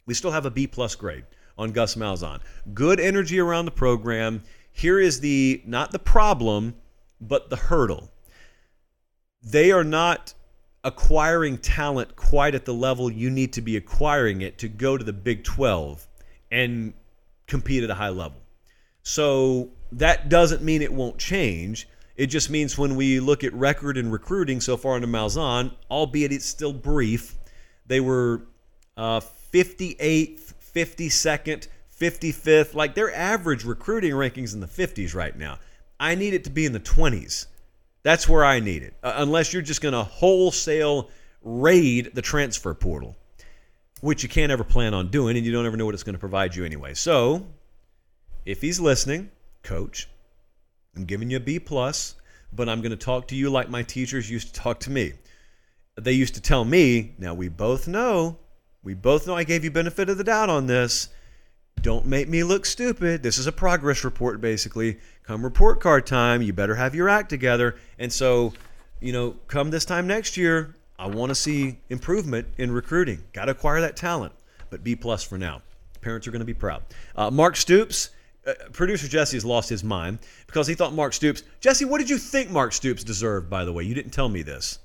we 0.05 0.13
still 0.13 0.32
have 0.32 0.45
a 0.45 0.51
B 0.51 0.65
plus 0.65 0.95
grade 0.95 1.26
on 1.57 1.72
Gus 1.72 1.95
Malzahn. 1.95 2.39
Good 2.74 2.99
energy 2.99 3.39
around 3.39 3.65
the 3.65 3.72
program. 3.72 4.43
Here 4.72 4.99
is 4.99 5.20
the 5.20 5.61
not 5.65 5.91
the 5.91 5.99
problem, 5.99 6.76
but 7.20 7.49
the 7.49 7.57
hurdle. 7.57 8.09
They 9.43 9.72
are 9.72 9.84
not 9.84 10.34
acquiring 10.90 11.60
talent 11.60 12.16
quite 12.16 12.56
at 12.56 12.66
the 12.66 12.74
level 12.74 13.12
you 13.12 13.30
need 13.30 13.54
to 13.54 13.62
be 13.62 13.78
acquiring 13.78 14.42
it 14.42 14.58
to 14.58 14.68
go 14.68 14.98
to 14.98 15.04
the 15.04 15.14
Big 15.14 15.44
12 15.44 16.08
and 16.52 16.94
compete 17.46 17.84
at 17.84 17.92
a 17.92 17.94
high 17.94 18.10
level. 18.10 18.42
So 19.04 19.70
that 19.92 20.30
doesn't 20.30 20.64
mean 20.64 20.82
it 20.82 20.92
won't 20.92 21.20
change. 21.20 21.88
It 22.16 22.28
just 22.28 22.50
means 22.50 22.76
when 22.76 22.96
we 22.96 23.20
look 23.20 23.44
at 23.44 23.54
record 23.54 23.98
and 23.98 24.12
recruiting 24.12 24.62
so 24.62 24.78
far 24.78 24.96
under 24.96 25.08
Malzahn, 25.08 25.72
albeit 25.92 26.32
it's 26.32 26.46
still 26.46 26.74
brief, 26.74 27.36
they 27.86 28.00
were 28.00 28.42
uh, 28.98 29.22
58th, 29.54 30.54
52nd, 30.76 31.68
55th. 31.98 32.74
Like 32.74 32.96
their 32.96 33.14
average 33.16 33.64
recruiting 33.64 34.14
rankings 34.14 34.56
in 34.56 34.60
the 34.60 34.68
50s 34.68 35.14
right 35.14 35.38
now. 35.38 35.60
I 36.00 36.16
need 36.16 36.34
it 36.34 36.44
to 36.46 36.50
be 36.50 36.66
in 36.66 36.74
the 36.74 36.80
20s. 36.80 37.46
That's 38.10 38.28
where 38.28 38.43
I 38.43 38.60
need 38.60 38.82
it. 38.82 38.95
Uh, 39.03 39.14
unless 39.18 39.53
you're 39.53 39.62
just 39.62 39.82
going 39.82 39.93
to 39.93 40.01
wholesale 40.01 41.12
raid 41.43 42.10
the 42.16 42.24
transfer 42.24 42.74
portal, 42.74 43.16
which 44.01 44.24
you 44.24 44.30
can't 44.30 44.51
ever 44.51 44.64
plan 44.64 44.95
on 44.95 45.10
doing, 45.10 45.38
and 45.38 45.45
you 45.45 45.51
don't 45.51 45.68
ever 45.68 45.78
know 45.78 45.86
what 45.86 45.93
it's 45.93 46.01
going 46.01 46.16
to 46.16 46.20
provide 46.20 46.55
you 46.55 46.66
anyway. 46.66 46.95
So, 46.95 47.45
if 48.47 48.62
he's 48.62 48.80
listening, 48.80 49.30
coach, 49.62 50.10
I'm 50.95 51.05
giving 51.05 51.30
you 51.30 51.38
a 51.38 51.39
B 51.39 51.60
plus, 51.60 52.16
but 52.51 52.68
I'm 52.68 52.82
going 52.82 52.89
to 52.89 52.97
talk 52.97 53.28
to 53.28 53.36
you 53.36 53.51
like 53.51 53.70
my 53.70 53.84
teachers 53.84 54.28
used 54.28 54.55
to 54.55 54.60
talk 54.60 54.80
to 54.80 54.89
me. 54.89 55.14
They 55.95 56.14
used 56.14 56.34
to 56.34 56.41
tell 56.41 56.66
me, 56.66 57.14
now 57.20 57.36
we 57.36 57.47
both 57.47 57.88
know 57.88 58.39
we 58.82 58.93
both 58.93 59.28
know 59.28 59.36
I 59.36 59.43
gave 59.43 59.64
you 59.64 59.72
benefit 59.72 60.10
of 60.10 60.18
the 60.18 60.24
doubt 60.24 60.49
on 60.49 60.66
this. 60.66 61.10
Don't 61.82 62.06
make 62.06 62.28
me 62.28 62.44
look 62.44 62.66
stupid. 62.66 63.24
This 63.24 63.38
is 63.38 63.48
a 63.48 63.54
progress 63.54 64.04
report, 64.04 64.42
basically. 64.42 64.98
Come 65.24 65.44
report 65.44 65.80
card 65.80 66.06
time, 66.06 66.42
you 66.42 66.52
better 66.52 66.76
have 66.76 66.94
your 66.94 67.08
act 67.08 67.30
together. 67.30 67.78
And 68.00 68.12
so, 68.12 68.54
you 69.00 69.14
know, 69.14 69.36
come 69.48 69.70
this 69.70 69.86
time 69.86 70.06
next 70.06 70.36
year, 70.36 70.76
I 70.98 71.08
want 71.08 71.30
to 71.30 71.36
see 71.36 71.78
improvement 71.90 72.48
in 72.58 72.72
recruiting. 72.72 73.24
Got 73.32 73.46
to 73.46 73.52
acquire 73.52 73.80
that 73.80 73.96
talent, 73.96 74.34
but 74.70 74.84
B 74.84 74.96
plus 74.96 75.24
for 75.24 75.38
now. 75.38 75.62
Parents 76.02 76.28
are 76.28 76.32
going 76.32 76.42
to 76.42 76.46
be 76.46 76.54
proud. 76.54 76.84
Uh, 77.16 77.32
Mark 77.32 77.56
Stoops, 77.56 78.10
uh, 78.46 78.54
producer 78.74 79.08
Jesse 79.08 79.38
has 79.38 79.46
lost 79.46 79.70
his 79.70 79.84
mind 79.84 80.20
because 80.48 80.68
he 80.68 80.74
thought 80.74 80.94
Mark 80.94 81.14
Stoops. 81.14 81.44
Jesse, 81.62 81.86
what 81.86 82.00
did 82.00 82.10
you 82.10 82.18
think 82.18 82.50
Mark 82.50 82.74
Stoops 82.74 83.06
deserved? 83.06 83.50
By 83.50 83.64
the 83.64 83.72
way, 83.72 83.84
you 83.84 83.96
didn't 83.96 84.12
tell 84.12 84.28
me 84.28 84.42
this. 84.42 84.80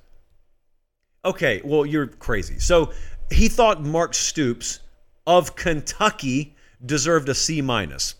Okay, 1.25 1.61
well 1.65 1.85
you're 1.85 2.07
crazy. 2.07 2.61
So 2.61 2.93
he 3.33 3.49
thought 3.49 3.83
Mark 3.83 4.15
Stoops 4.15 4.79
of 5.27 5.57
Kentucky 5.57 6.54
deserved 6.85 7.29
a 7.29 7.35
C 7.35 7.61
minus. 7.61 8.15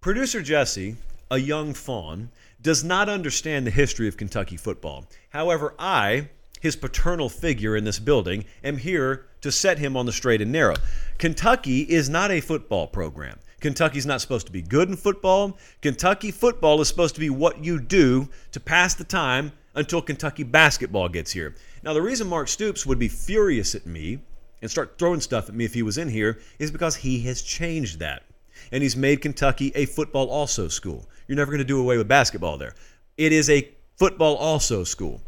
Producer 0.00 0.42
Jesse, 0.42 0.96
a 1.30 1.38
young 1.38 1.74
fawn, 1.74 2.30
does 2.60 2.82
not 2.82 3.08
understand 3.08 3.66
the 3.66 3.70
history 3.70 4.08
of 4.08 4.16
Kentucky 4.16 4.56
football. 4.56 5.06
However, 5.30 5.74
I, 5.78 6.28
his 6.60 6.76
paternal 6.76 7.28
figure 7.28 7.76
in 7.76 7.84
this 7.84 7.98
building, 7.98 8.44
am 8.64 8.78
here 8.78 9.26
to 9.40 9.52
set 9.52 9.78
him 9.78 9.96
on 9.96 10.06
the 10.06 10.12
straight 10.12 10.40
and 10.40 10.50
narrow. 10.50 10.74
Kentucky 11.18 11.80
is 11.82 12.08
not 12.08 12.30
a 12.30 12.40
football 12.40 12.86
program. 12.86 13.38
Kentucky's 13.60 14.06
not 14.06 14.20
supposed 14.20 14.46
to 14.46 14.52
be 14.52 14.62
good 14.62 14.88
in 14.88 14.96
football. 14.96 15.58
Kentucky 15.82 16.30
football 16.30 16.80
is 16.80 16.88
supposed 16.88 17.14
to 17.14 17.20
be 17.20 17.30
what 17.30 17.64
you 17.64 17.80
do 17.80 18.28
to 18.52 18.60
pass 18.60 18.94
the 18.94 19.04
time 19.04 19.52
until 19.74 20.00
Kentucky 20.00 20.44
basketball 20.44 21.08
gets 21.08 21.32
here. 21.32 21.54
Now, 21.82 21.92
the 21.92 22.02
reason 22.02 22.28
Mark 22.28 22.48
Stoops 22.48 22.86
would 22.86 22.98
be 22.98 23.08
furious 23.08 23.74
at 23.74 23.86
me 23.86 24.20
and 24.60 24.70
start 24.70 24.98
throwing 24.98 25.20
stuff 25.20 25.48
at 25.48 25.54
me 25.54 25.64
if 25.64 25.74
he 25.74 25.82
was 25.82 25.98
in 25.98 26.08
here 26.08 26.38
is 26.58 26.70
because 26.70 26.96
he 26.96 27.20
has 27.20 27.42
changed 27.42 27.98
that. 28.00 28.24
And 28.72 28.82
he's 28.82 28.96
made 28.96 29.22
Kentucky 29.22 29.72
a 29.74 29.86
football 29.86 30.28
also 30.28 30.68
school. 30.68 31.08
You're 31.26 31.36
never 31.36 31.50
going 31.50 31.58
to 31.58 31.64
do 31.64 31.80
away 31.80 31.96
with 31.96 32.08
basketball 32.08 32.58
there. 32.58 32.74
It 33.16 33.32
is 33.32 33.48
a 33.48 33.68
football 33.96 34.36
also 34.36 34.84
school. 34.84 35.20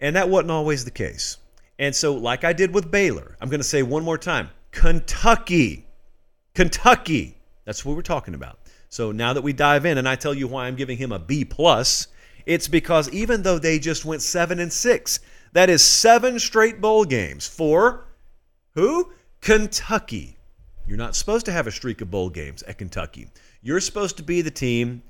And 0.00 0.14
that 0.16 0.28
wasn't 0.28 0.52
always 0.52 0.84
the 0.84 0.90
case. 0.90 1.38
And 1.78 1.94
so, 1.94 2.14
like 2.14 2.44
I 2.44 2.52
did 2.52 2.74
with 2.74 2.90
Baylor, 2.90 3.36
I'm 3.40 3.48
going 3.48 3.60
to 3.60 3.64
say 3.64 3.82
one 3.82 4.04
more 4.04 4.18
time 4.18 4.50
Kentucky. 4.70 5.86
Kentucky. 6.54 7.36
That's 7.64 7.84
what 7.84 7.96
we're 7.96 8.02
talking 8.02 8.34
about. 8.34 8.58
So 8.88 9.12
now 9.12 9.32
that 9.32 9.42
we 9.42 9.52
dive 9.52 9.84
in 9.84 9.98
and 9.98 10.08
I 10.08 10.16
tell 10.16 10.34
you 10.34 10.48
why 10.48 10.66
I'm 10.66 10.76
giving 10.76 10.96
him 10.96 11.12
a 11.12 11.18
B 11.18 11.44
plus, 11.44 12.08
it's 12.46 12.68
because 12.68 13.10
even 13.10 13.42
though 13.42 13.58
they 13.58 13.78
just 13.78 14.04
went 14.04 14.22
7 14.22 14.58
and 14.58 14.72
6, 14.72 15.20
that 15.58 15.68
is 15.68 15.82
seven 15.82 16.38
straight 16.38 16.80
bowl 16.80 17.04
games 17.04 17.44
for 17.44 18.04
who? 18.76 19.10
Kentucky. 19.40 20.36
You're 20.86 20.96
not 20.96 21.16
supposed 21.16 21.46
to 21.46 21.52
have 21.52 21.66
a 21.66 21.72
streak 21.72 22.00
of 22.00 22.12
bowl 22.12 22.30
games 22.30 22.62
at 22.62 22.78
Kentucky. 22.78 23.28
You're 23.60 23.80
supposed 23.80 24.16
to 24.18 24.22
be 24.22 24.40
the 24.40 24.52
team 24.52 25.02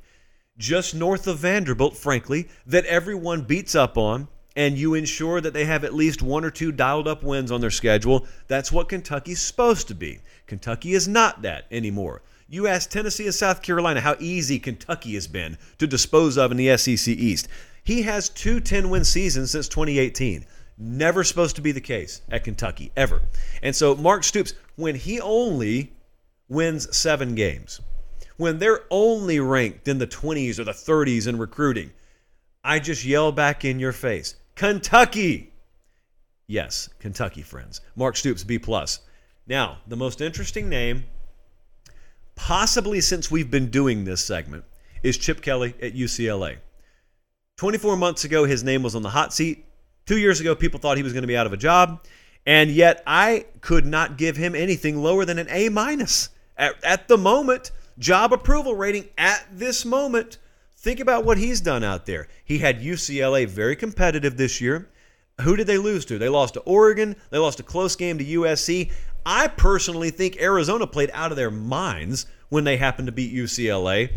just 0.56 0.94
north 0.94 1.26
of 1.26 1.40
Vanderbilt, 1.40 1.98
frankly, 1.98 2.48
that 2.64 2.86
everyone 2.86 3.42
beats 3.42 3.74
up 3.74 3.98
on, 3.98 4.26
and 4.56 4.78
you 4.78 4.94
ensure 4.94 5.42
that 5.42 5.52
they 5.52 5.66
have 5.66 5.84
at 5.84 5.92
least 5.92 6.22
one 6.22 6.46
or 6.46 6.50
two 6.50 6.72
dialed 6.72 7.08
up 7.08 7.22
wins 7.22 7.52
on 7.52 7.60
their 7.60 7.70
schedule. 7.70 8.26
That's 8.46 8.72
what 8.72 8.88
Kentucky's 8.88 9.42
supposed 9.42 9.86
to 9.88 9.94
be. 9.94 10.20
Kentucky 10.46 10.94
is 10.94 11.06
not 11.06 11.42
that 11.42 11.66
anymore. 11.70 12.22
You 12.48 12.66
ask 12.66 12.88
Tennessee 12.88 13.26
and 13.26 13.34
South 13.34 13.60
Carolina 13.60 14.00
how 14.00 14.16
easy 14.18 14.58
Kentucky 14.58 15.12
has 15.12 15.26
been 15.26 15.58
to 15.76 15.86
dispose 15.86 16.38
of 16.38 16.50
in 16.50 16.56
the 16.56 16.74
SEC 16.78 17.08
East. 17.08 17.48
He 17.88 18.02
has 18.02 18.28
two 18.28 18.60
10 18.60 18.90
win 18.90 19.02
seasons 19.02 19.52
since 19.52 19.66
2018. 19.66 20.44
Never 20.76 21.24
supposed 21.24 21.56
to 21.56 21.62
be 21.62 21.72
the 21.72 21.80
case 21.80 22.20
at 22.28 22.44
Kentucky, 22.44 22.92
ever. 22.94 23.22
And 23.62 23.74
so 23.74 23.94
Mark 23.94 24.24
Stoops, 24.24 24.52
when 24.76 24.94
he 24.94 25.22
only 25.22 25.94
wins 26.50 26.94
seven 26.94 27.34
games, 27.34 27.80
when 28.36 28.58
they're 28.58 28.82
only 28.90 29.40
ranked 29.40 29.88
in 29.88 29.96
the 29.96 30.06
20s 30.06 30.58
or 30.58 30.64
the 30.64 30.72
30s 30.72 31.26
in 31.26 31.38
recruiting, 31.38 31.90
I 32.62 32.78
just 32.78 33.06
yell 33.06 33.32
back 33.32 33.64
in 33.64 33.80
your 33.80 33.92
face 33.92 34.34
Kentucky! 34.54 35.54
Yes, 36.46 36.90
Kentucky, 36.98 37.40
friends. 37.40 37.80
Mark 37.96 38.16
Stoops, 38.16 38.44
B. 38.44 38.60
Now, 39.46 39.78
the 39.86 39.96
most 39.96 40.20
interesting 40.20 40.68
name, 40.68 41.04
possibly 42.34 43.00
since 43.00 43.30
we've 43.30 43.50
been 43.50 43.70
doing 43.70 44.04
this 44.04 44.22
segment, 44.22 44.66
is 45.02 45.16
Chip 45.16 45.40
Kelly 45.40 45.74
at 45.80 45.94
UCLA. 45.94 46.58
24 47.58 47.96
months 47.96 48.24
ago, 48.24 48.44
his 48.44 48.62
name 48.62 48.84
was 48.84 48.94
on 48.94 49.02
the 49.02 49.10
hot 49.10 49.34
seat. 49.34 49.64
Two 50.06 50.16
years 50.16 50.40
ago, 50.40 50.54
people 50.54 50.78
thought 50.78 50.96
he 50.96 51.02
was 51.02 51.12
going 51.12 51.24
to 51.24 51.28
be 51.28 51.36
out 51.36 51.46
of 51.46 51.52
a 51.52 51.56
job. 51.56 52.04
And 52.46 52.70
yet, 52.70 53.02
I 53.04 53.46
could 53.60 53.84
not 53.84 54.16
give 54.16 54.36
him 54.36 54.54
anything 54.54 55.02
lower 55.02 55.24
than 55.24 55.38
an 55.38 55.48
A 55.50 55.68
minus 55.68 56.30
at, 56.56 56.82
at 56.84 57.08
the 57.08 57.18
moment. 57.18 57.72
Job 57.98 58.32
approval 58.32 58.76
rating 58.76 59.08
at 59.18 59.44
this 59.52 59.84
moment. 59.84 60.38
Think 60.76 61.00
about 61.00 61.24
what 61.24 61.36
he's 61.36 61.60
done 61.60 61.82
out 61.82 62.06
there. 62.06 62.28
He 62.44 62.58
had 62.58 62.80
UCLA 62.80 63.46
very 63.48 63.74
competitive 63.74 64.36
this 64.36 64.60
year. 64.60 64.88
Who 65.40 65.56
did 65.56 65.66
they 65.66 65.78
lose 65.78 66.04
to? 66.06 66.18
They 66.18 66.28
lost 66.28 66.54
to 66.54 66.60
Oregon. 66.60 67.16
They 67.30 67.38
lost 67.38 67.58
a 67.58 67.64
close 67.64 67.96
game 67.96 68.18
to 68.18 68.24
USC. 68.24 68.92
I 69.26 69.48
personally 69.48 70.10
think 70.10 70.40
Arizona 70.40 70.86
played 70.86 71.10
out 71.12 71.32
of 71.32 71.36
their 71.36 71.50
minds 71.50 72.26
when 72.50 72.62
they 72.62 72.76
happened 72.76 73.06
to 73.06 73.12
beat 73.12 73.34
UCLA. 73.34 74.10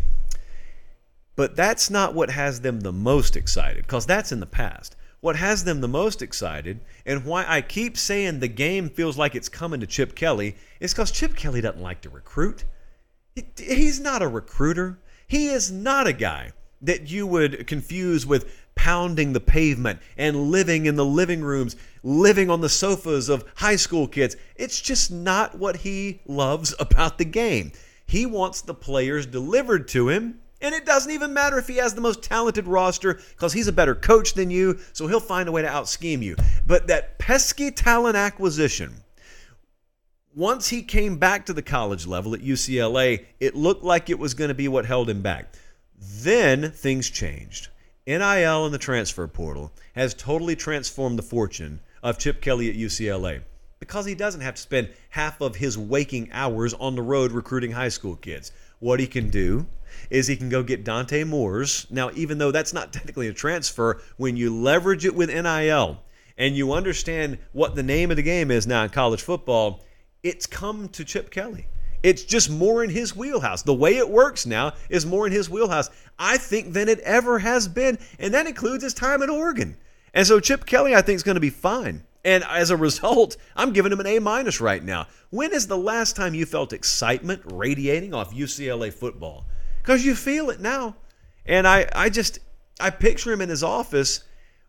But 1.35 1.55
that's 1.55 1.89
not 1.89 2.13
what 2.13 2.29
has 2.29 2.61
them 2.61 2.81
the 2.81 2.91
most 2.91 3.35
excited, 3.35 3.83
because 3.83 4.05
that's 4.05 4.31
in 4.31 4.39
the 4.39 4.45
past. 4.45 4.95
What 5.21 5.35
has 5.35 5.63
them 5.63 5.81
the 5.81 5.87
most 5.87 6.21
excited, 6.21 6.81
and 7.05 7.25
why 7.25 7.45
I 7.47 7.61
keep 7.61 7.95
saying 7.95 8.39
the 8.39 8.47
game 8.47 8.89
feels 8.89 9.17
like 9.17 9.35
it's 9.35 9.49
coming 9.49 9.79
to 9.79 9.87
Chip 9.87 10.15
Kelly, 10.15 10.55
is 10.79 10.93
because 10.93 11.11
Chip 11.11 11.35
Kelly 11.35 11.61
doesn't 11.61 11.81
like 11.81 12.01
to 12.01 12.09
recruit. 12.09 12.65
He's 13.55 13.99
not 13.99 14.21
a 14.21 14.27
recruiter. 14.27 14.99
He 15.27 15.47
is 15.47 15.71
not 15.71 16.07
a 16.07 16.13
guy 16.13 16.53
that 16.81 17.11
you 17.11 17.27
would 17.27 17.67
confuse 17.67 18.25
with 18.25 18.51
pounding 18.73 19.33
the 19.33 19.39
pavement 19.39 19.99
and 20.17 20.49
living 20.49 20.87
in 20.87 20.95
the 20.95 21.05
living 21.05 21.41
rooms, 21.41 21.75
living 22.03 22.49
on 22.49 22.61
the 22.61 22.69
sofas 22.69 23.29
of 23.29 23.45
high 23.55 23.75
school 23.75 24.07
kids. 24.07 24.35
It's 24.55 24.81
just 24.81 25.11
not 25.11 25.57
what 25.57 25.77
he 25.77 26.21
loves 26.25 26.73
about 26.79 27.19
the 27.19 27.25
game. 27.25 27.71
He 28.07 28.25
wants 28.25 28.61
the 28.61 28.73
players 28.73 29.27
delivered 29.27 29.87
to 29.89 30.09
him 30.09 30.39
and 30.61 30.75
it 30.75 30.85
doesn't 30.85 31.11
even 31.11 31.33
matter 31.33 31.57
if 31.57 31.67
he 31.67 31.77
has 31.77 31.93
the 31.93 32.01
most 32.01 32.23
talented 32.23 32.67
roster 32.67 33.19
because 33.31 33.53
he's 33.53 33.67
a 33.67 33.73
better 33.73 33.95
coach 33.95 34.33
than 34.33 34.49
you, 34.51 34.79
so 34.93 35.07
he'll 35.07 35.19
find 35.19 35.49
a 35.49 35.51
way 35.51 35.61
to 35.61 35.67
out 35.67 35.89
scheme 35.89 36.21
you. 36.21 36.35
But 36.65 36.87
that 36.87 37.17
pesky 37.17 37.71
talent 37.71 38.15
acquisition, 38.15 38.93
once 40.35 40.69
he 40.69 40.81
came 40.81 41.17
back 41.17 41.45
to 41.47 41.53
the 41.53 41.61
college 41.61 42.07
level 42.07 42.33
at 42.33 42.41
UCLA, 42.41 43.25
it 43.39 43.55
looked 43.55 43.83
like 43.83 44.09
it 44.09 44.19
was 44.19 44.33
going 44.33 44.49
to 44.49 44.55
be 44.55 44.67
what 44.67 44.85
held 44.85 45.09
him 45.09 45.21
back. 45.21 45.53
Then 45.97 46.71
things 46.71 47.09
changed. 47.09 47.69
NIL 48.07 48.65
and 48.65 48.73
the 48.73 48.79
transfer 48.79 49.27
portal 49.27 49.71
has 49.93 50.13
totally 50.13 50.55
transformed 50.55 51.19
the 51.19 51.23
fortune 51.23 51.79
of 52.01 52.17
Chip 52.17 52.41
Kelly 52.41 52.69
at 52.69 52.75
UCLA 52.75 53.41
because 53.79 54.05
he 54.05 54.15
doesn't 54.15 54.41
have 54.41 54.55
to 54.55 54.61
spend 54.61 54.89
half 55.09 55.41
of 55.41 55.55
his 55.55 55.77
waking 55.77 56.29
hours 56.31 56.73
on 56.75 56.95
the 56.95 57.01
road 57.01 57.31
recruiting 57.31 57.71
high 57.71 57.89
school 57.89 58.15
kids. 58.15 58.51
What 58.79 58.99
he 58.99 59.07
can 59.07 59.29
do 59.29 59.67
is 60.09 60.27
he 60.27 60.35
can 60.35 60.49
go 60.49 60.63
get 60.63 60.83
Dante 60.83 61.23
Moores. 61.23 61.87
Now, 61.89 62.11
even 62.13 62.37
though 62.37 62.51
that's 62.51 62.73
not 62.73 62.93
technically 62.93 63.27
a 63.27 63.33
transfer, 63.33 64.01
when 64.17 64.37
you 64.37 64.55
leverage 64.55 65.05
it 65.05 65.15
with 65.15 65.29
NIL 65.29 66.01
and 66.37 66.55
you 66.55 66.73
understand 66.73 67.37
what 67.51 67.75
the 67.75 67.83
name 67.83 68.11
of 68.11 68.17
the 68.17 68.23
game 68.23 68.51
is 68.51 68.67
now 68.67 68.83
in 68.83 68.89
college 68.89 69.21
football, 69.21 69.83
it's 70.23 70.45
come 70.45 70.89
to 70.89 71.03
Chip 71.03 71.31
Kelly. 71.31 71.67
It's 72.03 72.23
just 72.23 72.49
more 72.49 72.83
in 72.83 72.89
his 72.89 73.15
wheelhouse. 73.15 73.61
The 73.61 73.73
way 73.73 73.97
it 73.97 74.09
works 74.09 74.45
now 74.45 74.73
is 74.89 75.05
more 75.05 75.27
in 75.27 75.33
his 75.33 75.49
wheelhouse, 75.49 75.89
I 76.17 76.37
think, 76.37 76.73
than 76.73 76.89
it 76.89 76.99
ever 76.99 77.39
has 77.39 77.67
been. 77.67 77.99
And 78.17 78.33
that 78.33 78.47
includes 78.47 78.83
his 78.83 78.93
time 78.93 79.21
at 79.21 79.29
Oregon. 79.29 79.77
And 80.13 80.25
so 80.25 80.39
Chip 80.39 80.65
Kelly, 80.65 80.95
I 80.95 81.01
think, 81.01 81.17
is 81.17 81.23
going 81.23 81.35
to 81.35 81.41
be 81.41 81.51
fine. 81.51 82.03
And 82.25 82.43
as 82.43 82.69
a 82.69 82.77
result, 82.87 83.37
I'm 83.55 83.73
giving 83.73 83.91
him 83.91 83.99
an 83.99 84.07
A 84.07 84.19
minus 84.19 84.59
right 84.59 84.83
now. 84.83 85.07
When 85.29 85.53
is 85.53 85.67
the 85.67 85.77
last 85.77 86.15
time 86.15 86.33
you 86.33 86.45
felt 86.45 86.73
excitement 86.73 87.41
radiating 87.45 88.13
off 88.13 88.33
UCLA 88.33 88.91
football? 88.91 89.45
Because 89.81 90.05
you 90.05 90.15
feel 90.15 90.49
it 90.49 90.59
now. 90.59 90.95
And 91.45 91.67
I, 91.67 91.87
I 91.95 92.09
just, 92.09 92.39
I 92.79 92.89
picture 92.89 93.31
him 93.31 93.41
in 93.41 93.49
his 93.49 93.63
office 93.63 94.23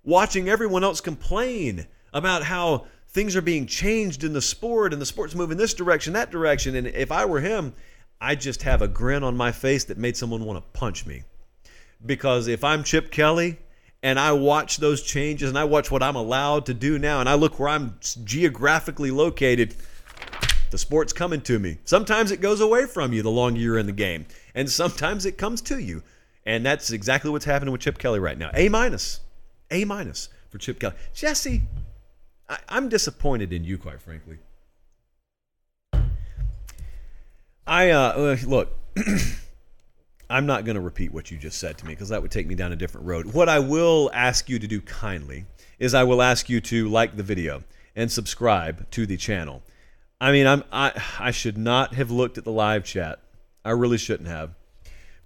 watching 0.05 0.49
everyone 0.49 0.85
else 0.85 1.01
complain 1.01 1.87
about 2.13 2.43
how 2.43 2.87
things 3.09 3.37
are 3.37 3.43
being 3.43 3.67
changed 3.67 4.25
in 4.25 4.33
the 4.33 4.41
sport 4.41 4.93
and 4.93 5.01
the 5.01 5.07
sport's 5.07 5.35
moving 5.35 5.59
this 5.59 5.75
direction, 5.75 6.15
that 6.15 6.31
direction. 6.31 6.75
And 6.75 6.87
if 6.89 7.13
I 7.13 7.25
were 7.25 7.41
him, 7.41 7.75
I'd 8.21 8.41
just 8.41 8.63
have 8.63 8.83
a 8.83 8.89
grin 8.89 9.23
on 9.23 9.37
my 9.37 9.53
face 9.53 9.85
that 9.85 9.99
made 9.99 10.17
someone 10.17 10.45
want 10.45 10.59
to 10.59 10.79
punch 10.79 11.07
me. 11.07 11.25
Because 12.05 12.49
if 12.49 12.65
I'm 12.65 12.83
Chip 12.83 13.11
Kelly 13.11 13.59
and 14.03 14.19
I 14.19 14.33
watch 14.33 14.79
those 14.79 15.03
changes 15.03 15.49
and 15.49 15.59
I 15.59 15.65
watch 15.65 15.91
what 15.91 16.03
I'm 16.03 16.17
allowed 16.17 16.67
to 16.67 16.75
do 16.75 16.99
now 16.99 17.21
and 17.21 17.29
I 17.29 17.35
look 17.35 17.59
where 17.59 17.69
I'm 17.69 17.99
geographically 18.25 19.11
located, 19.11 19.75
the 20.71 20.79
sport's 20.79 21.13
coming 21.13 21.43
to 21.43 21.59
me. 21.59 21.79
Sometimes 21.85 22.31
it 22.31 22.41
goes 22.41 22.61
away 22.61 22.87
from 22.87 23.13
you 23.13 23.23
the 23.23 23.31
longer 23.31 23.61
you're 23.61 23.79
in 23.79 23.87
the 23.87 23.93
game 23.93 24.27
and 24.55 24.71
sometimes 24.71 25.27
it 25.27 25.39
comes 25.39 25.61
to 25.63 25.79
you. 25.79 26.03
And 26.45 26.67
that's 26.67 26.91
exactly 26.91 27.31
what's 27.31 27.45
happening 27.45 27.73
with 27.73 27.83
Chip 27.83 27.99
Kelly 27.99 28.19
right 28.19 28.37
now. 28.37 28.51
A 28.55 28.69
minus, 28.69 29.21
A 29.71 29.85
minus 29.85 30.29
for 30.51 30.59
Chip 30.59 30.81
Kelly. 30.81 30.95
Jesse, 31.15 31.63
I, 32.49 32.59
I'm 32.69 32.89
disappointed 32.89 33.53
in 33.53 33.65
you, 33.65 33.79
quite 33.79 34.01
frankly. 34.01 34.39
I 37.67 37.91
uh, 37.91 38.37
look. 38.45 38.77
I'm 40.31 40.47
not 40.47 40.65
going 40.65 40.77
to 40.77 40.81
repeat 40.81 41.13
what 41.13 41.31
you 41.31 41.37
just 41.37 41.59
said 41.59 41.77
to 41.79 41.85
me 41.85 41.93
because 41.93 42.09
that 42.09 42.23
would 42.23 42.31
take 42.31 42.47
me 42.47 42.55
down 42.55 42.73
a 42.73 42.77
different 42.77 43.07
road. 43.07 43.35
What 43.35 43.51
I 43.51 43.59
will 43.59 44.11
ask 44.15 44.49
you 44.49 44.59
to 44.59 44.67
do 44.67 44.81
kindly 44.81 45.45
is 45.79 45.93
I 45.93 46.05
will 46.05 46.23
ask 46.23 46.49
you 46.49 46.61
to 46.63 46.89
like 46.89 47.17
the 47.17 47.23
video 47.23 47.65
and 47.95 48.11
subscribe 48.11 48.91
to 48.93 49.05
the 49.05 49.19
channel. 49.19 49.63
I 50.21 50.33
mean, 50.33 50.47
I'm 50.47 50.65
I 50.73 50.93
I 51.19 51.31
should 51.33 51.59
not 51.59 51.95
have 51.95 52.11
looked 52.11 52.39
at 52.39 52.45
the 52.45 52.53
live 52.53 52.85
chat 52.85 53.21
I 53.65 53.71
really 53.71 53.99
shouldn't 53.99 54.29
have. 54.29 54.55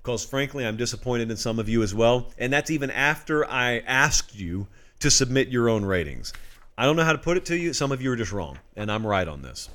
Because 0.03 0.25
frankly, 0.25 0.65
I'm 0.65 0.77
disappointed 0.77 1.31
in 1.31 1.37
some 1.37 1.59
of 1.59 1.69
you 1.69 1.83
as 1.83 1.95
well. 1.95 2.31
And 2.39 2.53
that's 2.53 2.71
even 2.71 2.91
after 2.91 3.49
I 3.51 3.79
asked 3.81 4.37
you 4.37 4.69
to 5.01 5.11
submit 5.11 5.49
your 5.49 5.69
own 5.69 5.85
ratings. 5.85 6.33
I 6.79 6.85
don't 6.85 6.97
know 6.97 7.05
how 7.05 7.13
to 7.13 7.19
put 7.19 7.37
it 7.37 7.45
to 7.47 7.57
you. 7.57 7.73
Some 7.73 7.91
of 7.91 8.01
you 8.01 8.13
are 8.13 8.17
just 8.17 8.33
wrong. 8.33 8.59
And 8.77 8.91
I'm 8.93 9.07
right 9.07 9.27
on 9.27 9.43
this. 9.43 9.69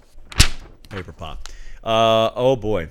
Paper 0.90 1.12
pop. 1.12 1.48
Uh, 1.84 2.32
oh 2.36 2.56
boy. 2.56 2.90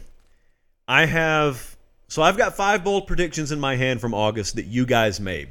I 0.88 1.06
have. 1.06 1.76
So 2.08 2.20
I've 2.22 2.36
got 2.36 2.56
five 2.56 2.82
bold 2.82 3.06
predictions 3.06 3.52
in 3.52 3.60
my 3.60 3.76
hand 3.76 4.00
from 4.00 4.12
August 4.12 4.56
that 4.56 4.66
you 4.66 4.84
guys 4.84 5.20
made. 5.20 5.48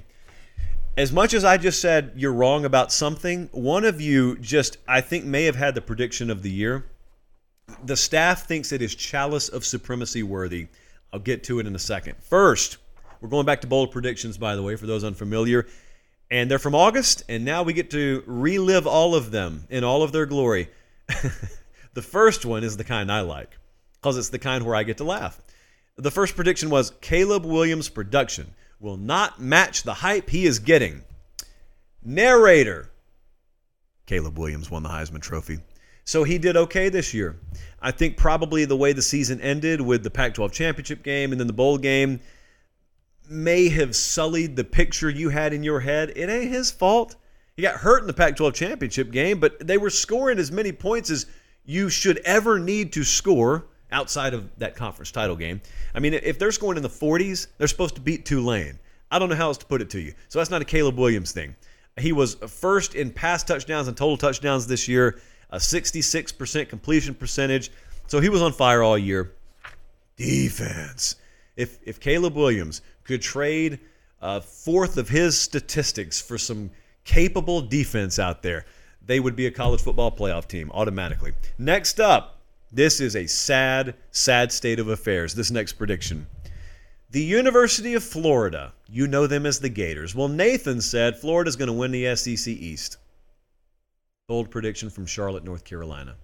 As 0.98 1.14
much 1.14 1.34
as 1.34 1.46
I 1.46 1.58
just 1.58 1.80
said 1.80 2.12
you're 2.16 2.34
wrong 2.34 2.66
about 2.66 2.92
something, 2.92 3.48
one 3.54 3.86
of 3.86 4.02
you 4.02 4.38
just, 4.40 4.78
I 4.86 5.00
think, 5.00 5.24
may 5.24 5.46
have 5.46 5.56
had 5.56 5.74
the 5.74 5.82
prediction 5.82 6.30
of 6.30 6.44
the 6.44 6.52
year 6.52 6.86
the 7.84 7.98
staff 7.98 8.48
thinks 8.48 8.72
it 8.72 8.82
is 8.82 8.96
chalice 8.96 9.50
of 9.50 9.66
supremacy 9.66 10.24
worthy. 10.24 10.68
I'll 11.12 11.20
get 11.20 11.44
to 11.46 11.60
it 11.60 11.68
in 11.68 11.76
a 11.76 11.80
second. 11.80 12.16
First, 12.22 12.78
we're 13.22 13.30
going 13.30 13.46
back 13.46 13.62
to 13.62 13.68
bold 13.68 13.92
predictions, 13.92 14.38
by 14.38 14.56
the 14.56 14.64
way, 14.64 14.76
for 14.76 14.86
those 14.86 15.04
unfamiliar. 15.04 15.66
And 16.32 16.50
they're 16.50 16.60
from 16.60 16.76
August, 16.76 17.24
and 17.28 17.44
now 17.44 17.64
we 17.64 17.74
get 17.74 17.90
to 17.92 18.24
relive 18.28 18.86
all 18.86 19.16
of 19.16 19.32
them 19.32 19.66
in 19.70 19.84
all 19.84 20.04
of 20.04 20.12
their 20.12 20.28
glory. 20.28 20.70
the 21.94 22.02
first 22.02 22.46
one 22.46 22.64
is 22.64 22.78
the 22.78 22.84
kind 22.84 23.12
I 23.12 23.22
like, 23.22 23.58
because 23.96 24.18
it's 24.18 24.30
the 24.30 24.38
kind 24.38 24.64
where 24.64 24.76
I 24.76 24.84
get 24.84 24.98
to 24.98 25.04
laugh. 25.04 25.42
The 25.96 26.12
first 26.12 26.36
prediction 26.36 26.70
was 26.70 26.92
Caleb 27.02 27.46
Williams' 27.46 27.90
production 27.90 28.54
will 28.80 28.98
not 28.98 29.42
match 29.42 29.84
the 29.84 29.96
hype 29.96 30.30
he 30.30 30.46
is 30.46 30.60
getting. 30.60 31.02
Narrator 32.04 32.90
Caleb 34.06 34.40
Williams 34.40 34.72
won 34.72 34.82
the 34.82 34.90
Heisman 34.90 35.22
Trophy. 35.22 35.60
So 36.10 36.24
he 36.24 36.40
did 36.40 36.58
okay 36.58 36.90
this 36.90 37.14
year. 37.14 37.36
I 37.80 37.92
think 37.92 38.18
probably 38.18 38.66
the 38.66 38.76
way 38.76 38.94
the 38.94 39.02
season 39.04 39.40
ended 39.42 39.80
with 39.80 40.02
the 40.02 40.10
Pac 40.10 40.34
12 40.34 40.52
championship 40.52 41.04
game 41.04 41.32
and 41.32 41.40
then 41.40 41.46
the 41.46 41.54
bowl 41.54 41.78
game 41.78 42.20
may 43.30 43.70
have 43.70 43.96
sullied 43.96 44.56
the 44.56 44.64
picture 44.64 45.12
you 45.12 45.30
had 45.30 45.54
in 45.54 45.62
your 45.62 45.82
head. 45.82 46.14
It 46.16 46.28
ain't 46.28 46.52
his 46.52 46.72
fault. 46.72 47.16
He 47.56 47.62
got 47.62 47.76
hurt 47.76 48.02
in 48.02 48.08
the 48.08 48.14
Pac 48.14 48.38
12 48.38 48.56
championship 48.56 49.12
game, 49.12 49.40
but 49.40 49.68
they 49.68 49.78
were 49.78 49.92
scoring 49.92 50.40
as 50.40 50.52
many 50.52 50.72
points 50.72 51.12
as 51.12 51.28
you 51.64 51.90
should 51.90 52.18
ever 52.26 52.58
need 52.58 52.92
to 52.94 53.04
score 53.04 53.68
outside 53.92 54.34
of 54.34 54.50
that 54.58 54.76
conference 54.76 55.12
title 55.12 55.36
game. 55.36 55.62
I 55.94 56.00
mean, 56.00 56.16
if 56.16 56.40
they're 56.40 56.52
scoring 56.52 56.78
in 56.78 56.82
the 56.82 56.90
40s, 56.90 57.46
they're 57.60 57.68
supposed 57.68 57.94
to 57.94 58.02
beat 58.02 58.26
Tulane. 58.26 58.80
I 59.12 59.20
don't 59.20 59.30
know 59.30 59.36
how 59.36 59.50
else 59.50 59.60
to 59.60 59.66
put 59.68 59.80
it 59.80 59.92
to 59.92 60.02
you. 60.02 60.16
So 60.28 60.40
that's 60.40 60.50
not 60.50 60.64
a 60.64 60.66
Caleb 60.66 60.98
Williams 60.98 61.34
thing. 61.34 61.56
He 62.00 62.14
was 62.14 62.34
first 62.34 62.96
in 62.96 63.12
pass 63.12 63.44
touchdowns 63.44 63.88
and 63.88 63.96
total 63.96 64.18
touchdowns 64.18 64.66
this 64.66 64.88
year, 64.88 65.20
a 65.50 65.58
66% 65.58 66.70
completion 66.70 67.14
percentage. 67.14 67.72
So 68.08 68.20
he 68.20 68.30
was 68.30 68.42
on 68.42 68.54
fire 68.54 68.84
all 68.84 68.98
year. 68.98 69.34
Defense. 70.18 71.16
If 71.56 71.80
if 71.84 72.00
Caleb 72.00 72.36
Williams 72.36 72.82
could 73.04 73.22
trade 73.22 73.80
a 74.22 74.42
fourth 74.42 74.98
of 74.98 75.10
his 75.10 75.40
statistics 75.40 76.22
for 76.22 76.38
some 76.38 76.72
capable 77.06 77.62
defense 77.62 78.20
out 78.20 78.44
there, 78.44 78.66
they 79.06 79.20
would 79.20 79.36
be 79.36 79.48
a 79.48 79.52
college 79.52 79.82
football 79.82 80.12
playoff 80.12 80.48
team 80.48 80.70
automatically. 80.74 81.34
Next 81.58 82.00
up, 82.00 82.40
this 82.72 83.02
is 83.02 83.16
a 83.16 83.28
sad, 83.28 83.96
sad 84.12 84.52
state 84.52 84.80
of 84.80 84.90
affairs. 84.90 85.34
This 85.34 85.52
next 85.52 85.74
prediction. 85.74 86.28
The 87.12 87.24
University 87.24 87.96
of 87.96 88.04
Florida, 88.04 88.74
you 88.88 89.08
know 89.08 89.26
them 89.26 89.48
as 89.48 89.60
the 89.60 89.70
Gators. 89.70 90.14
Well, 90.14 90.28
Nathan 90.28 90.80
said 90.80 91.18
Florida's 91.18 91.56
going 91.56 91.68
to 91.68 91.74
win 91.74 91.92
the 91.92 92.16
SEC 92.16 92.48
East. 92.48 92.98
Bold 94.30 94.52
prediction 94.52 94.92
from 94.92 95.08
Charlotte, 95.08 95.44
North 95.44 95.64
Carolina. 95.64 96.16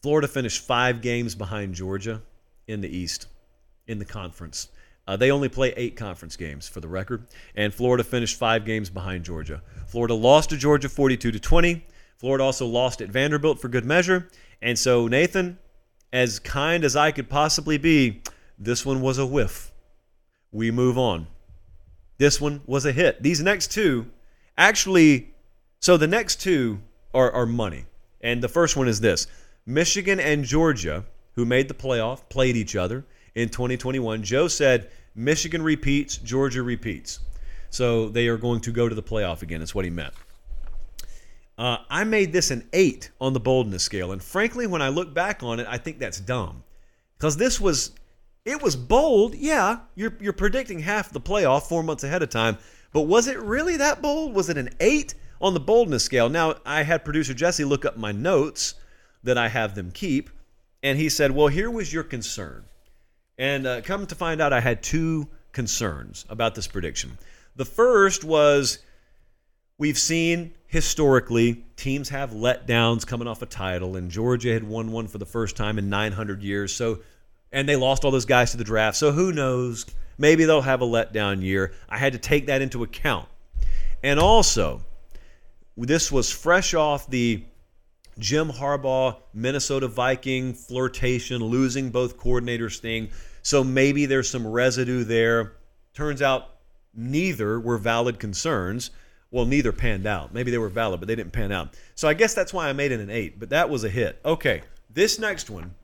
Florida 0.00 0.28
finished 0.28 0.64
five 0.64 1.00
games 1.00 1.34
behind 1.34 1.74
Georgia 1.74 2.22
in 2.68 2.80
the 2.80 2.88
East, 2.88 3.26
in 3.88 3.98
the 3.98 4.04
conference. 4.04 4.68
Uh, 5.08 5.16
they 5.16 5.32
only 5.32 5.48
play 5.48 5.74
eight 5.76 5.96
conference 5.96 6.36
games 6.36 6.68
for 6.68 6.78
the 6.78 6.86
record, 6.86 7.26
and 7.56 7.74
Florida 7.74 8.04
finished 8.04 8.38
five 8.38 8.64
games 8.64 8.90
behind 8.90 9.24
Georgia. 9.24 9.60
Florida 9.88 10.14
lost 10.14 10.50
to 10.50 10.56
Georgia 10.56 10.88
42 10.88 11.32
to 11.32 11.40
20. 11.40 11.84
Florida 12.16 12.44
also 12.44 12.64
lost 12.64 13.00
at 13.00 13.08
Vanderbilt 13.08 13.60
for 13.60 13.66
good 13.66 13.84
measure. 13.84 14.28
And 14.62 14.78
so, 14.78 15.08
Nathan, 15.08 15.58
as 16.12 16.38
kind 16.38 16.84
as 16.84 16.94
I 16.94 17.10
could 17.10 17.28
possibly 17.28 17.76
be, 17.76 18.22
this 18.56 18.86
one 18.86 19.00
was 19.00 19.18
a 19.18 19.26
whiff. 19.26 19.72
We 20.52 20.70
move 20.70 20.96
on. 20.96 21.26
This 22.18 22.40
one 22.40 22.60
was 22.66 22.86
a 22.86 22.92
hit. 22.92 23.20
These 23.20 23.42
next 23.42 23.72
two, 23.72 24.06
actually, 24.56 25.33
so 25.84 25.98
the 25.98 26.06
next 26.06 26.40
two 26.40 26.80
are, 27.12 27.30
are 27.32 27.44
money. 27.44 27.84
And 28.22 28.42
the 28.42 28.48
first 28.48 28.74
one 28.74 28.88
is 28.88 29.02
this 29.02 29.26
Michigan 29.66 30.18
and 30.18 30.42
Georgia, 30.42 31.04
who 31.34 31.44
made 31.44 31.68
the 31.68 31.74
playoff, 31.74 32.26
played 32.30 32.56
each 32.56 32.74
other 32.74 33.04
in 33.34 33.50
2021. 33.50 34.22
Joe 34.22 34.48
said 34.48 34.90
Michigan 35.14 35.60
repeats, 35.60 36.16
Georgia 36.16 36.62
repeats. 36.62 37.20
So 37.68 38.08
they 38.08 38.28
are 38.28 38.38
going 38.38 38.60
to 38.60 38.72
go 38.72 38.88
to 38.88 38.94
the 38.94 39.02
playoff 39.02 39.42
again, 39.42 39.60
is 39.60 39.74
what 39.74 39.84
he 39.84 39.90
meant. 39.90 40.14
Uh, 41.58 41.76
I 41.90 42.04
made 42.04 42.32
this 42.32 42.50
an 42.50 42.66
eight 42.72 43.10
on 43.20 43.34
the 43.34 43.40
boldness 43.40 43.82
scale. 43.82 44.12
And 44.12 44.22
frankly, 44.22 44.66
when 44.66 44.80
I 44.80 44.88
look 44.88 45.12
back 45.12 45.42
on 45.42 45.60
it, 45.60 45.66
I 45.68 45.76
think 45.76 45.98
that's 45.98 46.18
dumb. 46.18 46.64
Because 47.18 47.36
this 47.36 47.60
was 47.60 47.90
it 48.46 48.62
was 48.62 48.74
bold, 48.74 49.34
yeah. 49.34 49.80
You're 49.96 50.16
you're 50.18 50.32
predicting 50.32 50.78
half 50.78 51.10
the 51.10 51.20
playoff 51.20 51.64
four 51.64 51.82
months 51.82 52.04
ahead 52.04 52.22
of 52.22 52.30
time, 52.30 52.56
but 52.90 53.02
was 53.02 53.28
it 53.28 53.38
really 53.38 53.76
that 53.76 54.00
bold? 54.00 54.34
Was 54.34 54.48
it 54.48 54.56
an 54.56 54.70
eight 54.80 55.14
on 55.44 55.54
the 55.54 55.60
boldness 55.60 56.02
scale? 56.02 56.28
Now 56.28 56.56
I 56.64 56.82
had 56.82 57.04
producer 57.04 57.34
Jesse 57.34 57.64
look 57.64 57.84
up 57.84 57.96
my 57.96 58.12
notes 58.12 58.74
that 59.22 59.38
I 59.38 59.48
have 59.48 59.74
them 59.74 59.90
keep, 59.92 60.30
and 60.82 60.98
he 60.98 61.08
said, 61.08 61.30
"Well, 61.30 61.48
here 61.48 61.70
was 61.70 61.92
your 61.92 62.02
concern," 62.02 62.64
and 63.38 63.66
uh, 63.66 63.80
come 63.82 64.06
to 64.06 64.14
find 64.14 64.40
out, 64.40 64.52
I 64.52 64.60
had 64.60 64.82
two 64.82 65.28
concerns 65.52 66.24
about 66.28 66.54
this 66.54 66.66
prediction. 66.66 67.18
The 67.56 67.64
first 67.64 68.24
was 68.24 68.78
we've 69.78 69.98
seen 69.98 70.54
historically 70.66 71.64
teams 71.76 72.08
have 72.08 72.30
letdowns 72.30 73.06
coming 73.06 73.28
off 73.28 73.42
a 73.42 73.46
title, 73.46 73.96
and 73.96 74.10
Georgia 74.10 74.52
had 74.52 74.64
won 74.64 74.92
one 74.92 75.06
for 75.06 75.18
the 75.18 75.26
first 75.26 75.56
time 75.56 75.78
in 75.78 75.88
900 75.88 76.42
years, 76.42 76.74
so 76.74 77.00
and 77.52 77.68
they 77.68 77.76
lost 77.76 78.04
all 78.04 78.10
those 78.10 78.24
guys 78.24 78.50
to 78.50 78.56
the 78.56 78.64
draft. 78.64 78.96
So 78.96 79.12
who 79.12 79.32
knows? 79.32 79.86
Maybe 80.18 80.44
they'll 80.44 80.62
have 80.62 80.80
a 80.80 80.86
letdown 80.86 81.42
year. 81.42 81.72
I 81.88 81.98
had 81.98 82.12
to 82.14 82.18
take 82.18 82.46
that 82.46 82.62
into 82.62 82.82
account. 82.82 83.28
And 84.02 84.20
also, 84.20 84.82
this 85.76 86.10
was 86.12 86.30
fresh 86.30 86.74
off 86.74 87.08
the 87.08 87.44
Jim 88.18 88.50
Harbaugh, 88.50 89.16
Minnesota 89.32 89.88
Viking 89.88 90.54
flirtation, 90.54 91.42
losing 91.42 91.90
both 91.90 92.16
coordinators 92.16 92.78
thing. 92.78 93.10
So 93.42 93.64
maybe 93.64 94.06
there's 94.06 94.30
some 94.30 94.46
residue 94.46 95.04
there. 95.04 95.54
Turns 95.94 96.22
out 96.22 96.48
neither 96.94 97.58
were 97.58 97.78
valid 97.78 98.18
concerns. 98.18 98.90
Well, 99.30 99.46
neither 99.46 99.72
panned 99.72 100.06
out. 100.06 100.32
Maybe 100.32 100.52
they 100.52 100.58
were 100.58 100.68
valid, 100.68 101.00
but 101.00 101.08
they 101.08 101.16
didn't 101.16 101.32
pan 101.32 101.50
out. 101.50 101.76
So 101.96 102.06
I 102.06 102.14
guess 102.14 102.34
that's 102.34 102.52
why 102.52 102.68
I 102.68 102.72
made 102.72 102.92
it 102.92 103.00
an 103.00 103.10
eight, 103.10 103.40
but 103.40 103.50
that 103.50 103.68
was 103.68 103.82
a 103.82 103.88
hit. 103.88 104.20
Okay, 104.24 104.62
this 104.90 105.18
next 105.18 105.50
one 105.50 105.74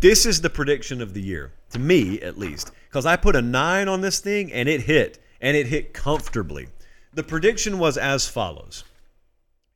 this 0.00 0.24
is 0.24 0.40
the 0.40 0.48
prediction 0.48 1.02
of 1.02 1.12
the 1.12 1.20
year, 1.20 1.52
to 1.72 1.78
me 1.78 2.22
at 2.22 2.38
least, 2.38 2.70
because 2.88 3.04
I 3.04 3.16
put 3.16 3.36
a 3.36 3.42
nine 3.42 3.86
on 3.86 4.00
this 4.00 4.18
thing 4.18 4.50
and 4.50 4.66
it 4.66 4.80
hit, 4.80 5.22
and 5.42 5.54
it 5.54 5.66
hit 5.66 5.92
comfortably. 5.92 6.68
The 7.12 7.22
prediction 7.22 7.78
was 7.78 7.98
as 7.98 8.26
follows 8.26 8.84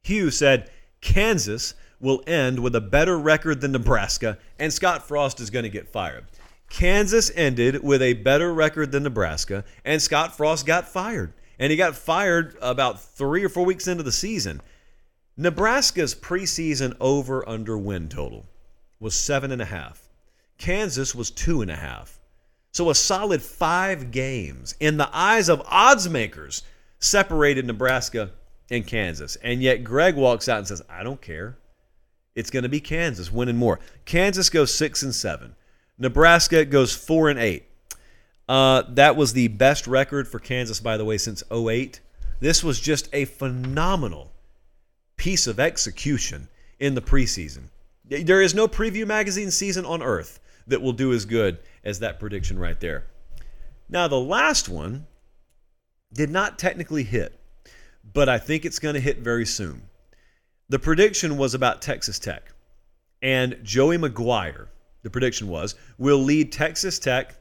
Hugh 0.04 0.30
said 0.30 0.70
Kansas 1.00 1.74
will 1.98 2.22
end 2.26 2.60
with 2.60 2.76
a 2.76 2.80
better 2.80 3.18
record 3.18 3.60
than 3.60 3.72
Nebraska, 3.72 4.38
and 4.58 4.72
Scott 4.72 5.08
Frost 5.08 5.40
is 5.40 5.50
going 5.50 5.62
to 5.62 5.70
get 5.70 5.88
fired. 5.88 6.26
Kansas 6.68 7.30
ended 7.34 7.82
with 7.82 8.02
a 8.02 8.12
better 8.12 8.52
record 8.52 8.92
than 8.92 9.02
Nebraska, 9.02 9.64
and 9.84 10.02
Scott 10.02 10.36
Frost 10.36 10.66
got 10.66 10.88
fired. 10.88 11.32
And 11.58 11.70
he 11.70 11.76
got 11.76 11.96
fired 11.96 12.56
about 12.60 13.00
three 13.00 13.44
or 13.44 13.48
four 13.48 13.64
weeks 13.64 13.86
into 13.86 14.02
the 14.02 14.12
season. 14.12 14.60
Nebraska's 15.36 16.14
preseason 16.14 16.96
over 17.00 17.48
under 17.48 17.78
win 17.78 18.08
total 18.08 18.46
was 19.00 19.14
seven 19.14 19.52
and 19.52 19.62
a 19.62 19.66
half. 19.66 20.08
Kansas 20.58 21.14
was 21.14 21.30
two 21.30 21.62
and 21.62 21.70
a 21.70 21.76
half. 21.76 22.20
So 22.72 22.90
a 22.90 22.94
solid 22.94 23.40
five 23.40 24.10
games 24.10 24.74
in 24.80 24.96
the 24.96 25.08
eyes 25.16 25.48
of 25.48 25.62
odds 25.66 26.08
makers 26.08 26.62
separated 26.98 27.66
Nebraska 27.66 28.32
and 28.70 28.86
Kansas. 28.86 29.36
And 29.36 29.62
yet 29.62 29.84
Greg 29.84 30.16
walks 30.16 30.48
out 30.48 30.58
and 30.58 30.68
says, 30.68 30.82
I 30.88 31.02
don't 31.02 31.20
care. 31.20 31.58
It's 32.34 32.50
going 32.50 32.64
to 32.64 32.68
be 32.68 32.80
Kansas 32.80 33.32
winning 33.32 33.56
more. 33.56 33.78
Kansas 34.04 34.50
goes 34.50 34.74
six 34.74 35.02
and 35.02 35.14
seven. 35.14 35.54
Nebraska 35.98 36.64
goes 36.64 36.94
four 36.94 37.30
and 37.30 37.38
eight. 37.38 37.64
Uh, 38.48 38.82
that 38.90 39.16
was 39.16 39.32
the 39.32 39.48
best 39.48 39.86
record 39.86 40.28
for 40.28 40.38
Kansas, 40.38 40.80
by 40.80 40.96
the 40.96 41.04
way, 41.04 41.16
since 41.16 41.42
08. 41.50 42.00
This 42.40 42.62
was 42.62 42.80
just 42.80 43.08
a 43.12 43.24
phenomenal 43.24 44.32
piece 45.16 45.46
of 45.46 45.60
execution 45.60 46.48
in 46.78 46.94
the 46.94 47.00
preseason. 47.00 47.68
There 48.04 48.42
is 48.42 48.54
no 48.54 48.68
preview 48.68 49.06
magazine 49.06 49.50
season 49.50 49.86
on 49.86 50.02
earth 50.02 50.40
that 50.66 50.82
will 50.82 50.92
do 50.92 51.12
as 51.12 51.24
good 51.24 51.58
as 51.84 52.00
that 52.00 52.20
prediction 52.20 52.58
right 52.58 52.78
there. 52.80 53.06
Now, 53.88 54.08
the 54.08 54.20
last 54.20 54.68
one 54.68 55.06
did 56.12 56.30
not 56.30 56.58
technically 56.58 57.04
hit, 57.04 57.38
but 58.12 58.28
I 58.28 58.38
think 58.38 58.64
it's 58.64 58.78
going 58.78 58.94
to 58.94 59.00
hit 59.00 59.18
very 59.18 59.46
soon. 59.46 59.82
The 60.68 60.78
prediction 60.78 61.36
was 61.36 61.54
about 61.54 61.82
Texas 61.82 62.18
Tech. 62.18 62.52
And 63.22 63.58
Joey 63.62 63.96
McGuire, 63.96 64.68
the 65.02 65.10
prediction 65.10 65.48
was, 65.48 65.74
will 65.98 66.18
lead 66.18 66.52
Texas 66.52 66.98
Tech 66.98 67.34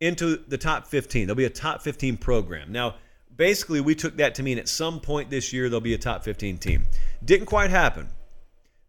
into 0.00 0.36
the 0.48 0.58
top 0.58 0.86
15. 0.86 1.26
There'll 1.26 1.36
be 1.36 1.44
a 1.44 1.50
top 1.50 1.82
15 1.82 2.16
program. 2.16 2.70
Now, 2.70 2.96
basically, 3.34 3.80
we 3.80 3.94
took 3.94 4.16
that 4.18 4.34
to 4.36 4.42
mean 4.42 4.58
at 4.58 4.68
some 4.68 5.00
point 5.00 5.30
this 5.30 5.52
year, 5.52 5.68
there'll 5.68 5.80
be 5.80 5.94
a 5.94 5.98
top 5.98 6.22
15 6.22 6.58
team. 6.58 6.84
Didn't 7.24 7.46
quite 7.46 7.70
happen. 7.70 8.08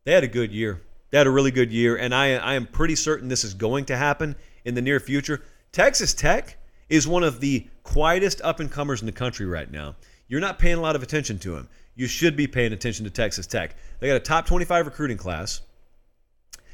They 0.04 0.14
had 0.14 0.24
a 0.24 0.28
good 0.28 0.52
year. 0.52 0.82
They 1.10 1.18
had 1.18 1.28
a 1.28 1.32
really 1.32 1.52
good 1.52 1.72
year, 1.72 1.96
and 1.96 2.14
I, 2.14 2.36
I 2.36 2.56
am 2.56 2.68
pretty 2.68 2.96
certain 2.96 3.30
this 3.30 3.44
is 3.44 3.54
going 3.54 3.86
to 3.86 3.98
happen 3.98 4.36
in 4.66 4.76
the 4.76 4.82
near 4.82 5.00
future. 5.00 5.42
Texas 5.72 6.14
Tech 6.14 6.58
is 6.90 7.08
one 7.08 7.24
of 7.24 7.40
the 7.40 7.68
quietest 7.84 8.42
up 8.42 8.60
and 8.60 8.72
comers 8.72 9.02
in 9.02 9.06
the 9.06 9.12
country 9.12 9.46
right 9.46 9.72
now. 9.72 9.96
You're 10.28 10.42
not 10.42 10.60
paying 10.60 10.78
a 10.78 10.82
lot 10.82 10.96
of 10.96 11.04
attention 11.04 11.40
to 11.40 11.52
them. 11.52 11.70
You 11.96 12.08
should 12.08 12.36
be 12.36 12.48
paying 12.48 12.74
attention 12.74 13.06
to 13.06 13.12
Texas 13.12 13.48
Tech. 13.48 13.76
They 14.00 14.08
got 14.08 14.18
a 14.18 14.20
top 14.20 14.46
25 14.46 14.86
recruiting 14.86 15.18
class. 15.18 15.62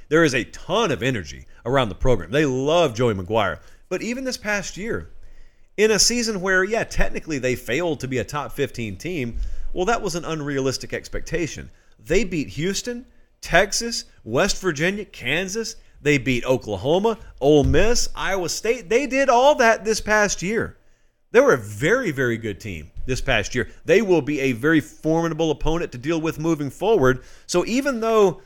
There 0.10 0.24
is 0.24 0.36
a 0.36 0.44
ton 0.44 0.92
of 0.92 1.02
energy 1.02 1.46
around 1.66 1.90
the 1.90 1.96
program. 1.96 2.32
They 2.32 2.46
love 2.46 2.94
Joey 2.94 3.14
McGuire. 3.14 3.60
But 3.90 4.02
even 4.02 4.24
this 4.24 4.38
past 4.38 4.76
year, 4.76 5.12
in 5.78 5.92
a 5.92 6.00
season 6.00 6.42
where, 6.42 6.64
yeah, 6.64 6.84
technically 6.84 7.40
they 7.40 7.56
failed 7.56 8.00
to 8.02 8.08
be 8.08 8.18
a 8.18 8.24
top 8.24 8.52
15 8.52 8.98
team, 8.98 9.38
well, 9.72 9.86
that 9.86 10.02
was 10.02 10.16
an 10.16 10.26
unrealistic 10.26 10.94
expectation. 10.94 11.70
They 12.00 12.24
beat 12.24 12.50
Houston, 12.50 13.06
Texas, 13.42 14.06
West 14.24 14.62
Virginia, 14.62 15.06
Kansas. 15.06 15.76
They 16.02 16.18
beat 16.18 16.46
Oklahoma, 16.46 17.18
Ole 17.40 17.64
Miss, 17.64 18.10
Iowa 18.14 18.50
State. 18.50 18.90
They 18.90 19.08
did 19.08 19.30
all 19.30 19.56
that 19.56 19.86
this 19.86 20.02
past 20.02 20.42
year. 20.42 20.78
They 21.32 21.40
were 21.40 21.54
a 21.54 21.58
very, 21.58 22.12
very 22.12 22.38
good 22.38 22.60
team 22.60 22.92
this 23.06 23.22
past 23.22 23.54
year. 23.56 23.70
They 23.86 24.02
will 24.02 24.22
be 24.22 24.40
a 24.40 24.52
very 24.54 24.80
formidable 24.80 25.52
opponent 25.52 25.92
to 25.92 25.98
deal 25.98 26.22
with 26.22 26.40
moving 26.40 26.70
forward. 26.70 27.24
So 27.48 27.66
even 27.66 28.00
though 28.00 28.42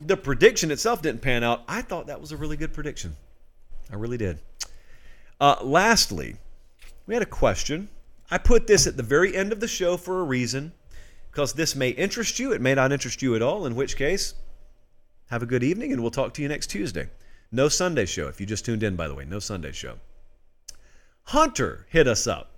the 0.00 0.16
prediction 0.16 0.70
itself 0.70 1.02
didn't 1.02 1.22
pan 1.22 1.44
out, 1.44 1.62
I 1.68 1.82
thought 1.82 2.06
that 2.06 2.20
was 2.20 2.32
a 2.32 2.36
really 2.36 2.56
good 2.56 2.72
prediction. 2.72 3.16
I 3.90 3.96
really 3.96 4.18
did. 4.18 4.38
Uh, 5.40 5.56
lastly, 5.62 6.36
we 7.06 7.14
had 7.14 7.22
a 7.22 7.26
question. 7.26 7.88
I 8.30 8.38
put 8.38 8.66
this 8.66 8.86
at 8.86 8.96
the 8.96 9.02
very 9.02 9.36
end 9.36 9.52
of 9.52 9.60
the 9.60 9.68
show 9.68 9.96
for 9.96 10.20
a 10.20 10.24
reason. 10.24 10.72
because 11.30 11.54
this 11.54 11.74
may 11.74 11.88
interest 11.88 12.38
you. 12.38 12.52
It 12.52 12.60
may 12.60 12.74
not 12.74 12.92
interest 12.92 13.22
you 13.22 13.34
at 13.34 13.42
all, 13.42 13.64
in 13.64 13.74
which 13.74 13.96
case, 13.96 14.34
have 15.30 15.42
a 15.42 15.46
good 15.46 15.62
evening 15.64 15.92
and 15.92 16.02
we'll 16.02 16.10
talk 16.10 16.34
to 16.34 16.42
you 16.42 16.48
next 16.48 16.68
Tuesday. 16.68 17.08
No 17.50 17.68
Sunday 17.68 18.04
show. 18.04 18.28
If 18.28 18.38
you 18.38 18.46
just 18.46 18.64
tuned 18.64 18.82
in, 18.82 18.96
by 18.96 19.08
the 19.08 19.14
way, 19.14 19.24
no 19.24 19.38
Sunday 19.38 19.72
show. 19.72 19.96
Hunter 21.24 21.86
hit 21.88 22.06
us 22.06 22.26
up 22.26 22.51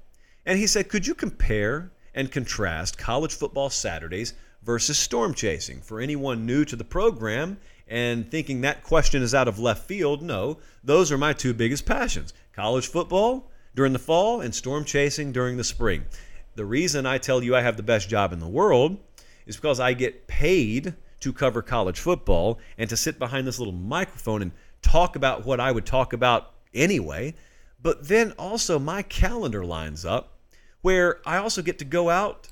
and 0.47 0.59
he 0.59 0.67
said, 0.67 0.89
Could 0.89 1.07
you 1.07 1.15
compare 1.15 1.91
and 2.15 2.31
contrast 2.31 2.99
college 2.99 3.35
football 3.35 3.71
Saturdays 3.71 4.35
versus 4.63 4.99
storm 4.99 5.35
chasing? 5.35 5.81
For 5.81 6.01
anyone 6.01 6.47
new 6.47 6.65
to 6.65 6.77
the 6.77 6.85
program 6.85 7.59
and 7.89 8.31
thinking 8.31 8.61
that 8.61 8.83
question 8.83 9.23
is 9.23 9.35
out 9.35 9.49
of 9.49 9.59
left 9.59 9.87
field, 9.87 10.23
no, 10.23 10.59
those 10.83 11.11
are 11.13 11.19
my 11.19 11.33
two 11.33 11.55
biggest 11.55 11.87
passions 11.87 12.33
college 12.53 12.87
football 12.87 13.51
during 13.75 13.93
the 13.93 13.99
fall 13.99 14.41
and 14.41 14.55
storm 14.55 14.85
chasing 14.85 15.33
during 15.33 15.57
the 15.57 15.65
spring. 15.65 16.05
The 16.55 16.65
reason 16.65 17.05
I 17.05 17.19
tell 17.19 17.43
you 17.43 17.57
I 17.57 17.63
have 17.63 17.77
the 17.77 17.83
best 17.83 18.09
job 18.09 18.33
in 18.33 18.39
the 18.39 18.49
world 18.49 18.97
is 19.47 19.57
because 19.57 19.81
I 19.81 19.93
get 19.93 20.27
paid 20.29 20.95
to 21.21 21.33
cover 21.33 21.63
college 21.63 21.99
football 21.99 22.59
and 22.79 22.89
to 22.91 22.97
sit 22.97 23.19
behind 23.19 23.47
this 23.47 23.59
little 23.59 23.75
microphone 23.75 24.43
and 24.43 24.53
talk 24.83 25.17
about 25.17 25.45
what 25.45 25.59
I 25.59 25.73
would 25.73 25.87
talk 25.87 26.13
about 26.13 26.53
anyway. 26.73 27.35
But 27.83 28.07
then 28.09 28.33
also 28.39 28.79
my 28.79 29.03
calendar 29.03 29.65
lines 29.65 30.05
up 30.05 30.34
where 30.85 31.27
I 31.27 31.39
also 31.39 31.63
get 31.63 31.79
to 31.79 31.85
go 31.87 32.11
out 32.11 32.49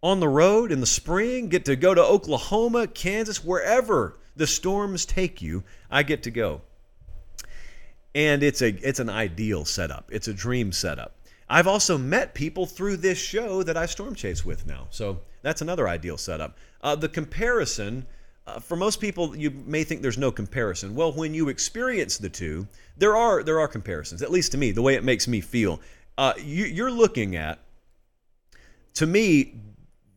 on 0.00 0.20
the 0.20 0.28
road 0.28 0.70
in 0.70 0.78
the 0.78 0.86
spring, 0.86 1.48
get 1.48 1.64
to 1.64 1.74
go 1.74 1.92
to 1.92 2.00
Oklahoma, 2.00 2.86
Kansas, 2.86 3.44
wherever 3.44 4.16
the 4.36 4.46
storms 4.46 5.04
take 5.04 5.42
you, 5.42 5.64
I 5.90 6.04
get 6.04 6.22
to 6.22 6.30
go. 6.30 6.60
And 8.14 8.44
it's 8.44 8.62
a 8.62 8.68
it's 8.68 9.00
an 9.00 9.10
ideal 9.10 9.64
setup. 9.64 10.08
It's 10.12 10.28
a 10.28 10.32
dream 10.32 10.70
setup. 10.70 11.16
I've 11.48 11.66
also 11.66 11.98
met 11.98 12.32
people 12.32 12.64
through 12.64 12.98
this 12.98 13.18
show 13.18 13.64
that 13.64 13.76
I 13.76 13.86
storm 13.86 14.14
chase 14.14 14.44
with 14.44 14.66
now. 14.66 14.86
So 14.90 15.22
that's 15.42 15.60
another 15.60 15.88
ideal 15.88 16.16
setup. 16.16 16.56
Uh, 16.80 16.94
the 16.94 17.08
comparison, 17.08 18.06
uh, 18.46 18.60
for 18.60 18.76
most 18.76 19.00
people, 19.00 19.36
you 19.36 19.50
may 19.50 19.82
think 19.82 20.00
there's 20.00 20.16
no 20.16 20.30
comparison. 20.30 20.94
Well, 20.94 21.12
when 21.12 21.34
you 21.34 21.48
experience 21.48 22.18
the 22.18 22.28
two, 22.28 22.68
there 22.96 23.16
are 23.16 23.42
there 23.42 23.58
are 23.58 23.66
comparisons. 23.66 24.22
At 24.22 24.30
least 24.30 24.52
to 24.52 24.58
me, 24.58 24.70
the 24.70 24.82
way 24.82 24.94
it 24.94 25.02
makes 25.02 25.26
me 25.26 25.40
feel. 25.40 25.80
Uh, 26.16 26.32
you, 26.38 26.64
you're 26.66 26.92
looking 26.92 27.34
at, 27.34 27.58
to 28.94 29.06
me, 29.06 29.54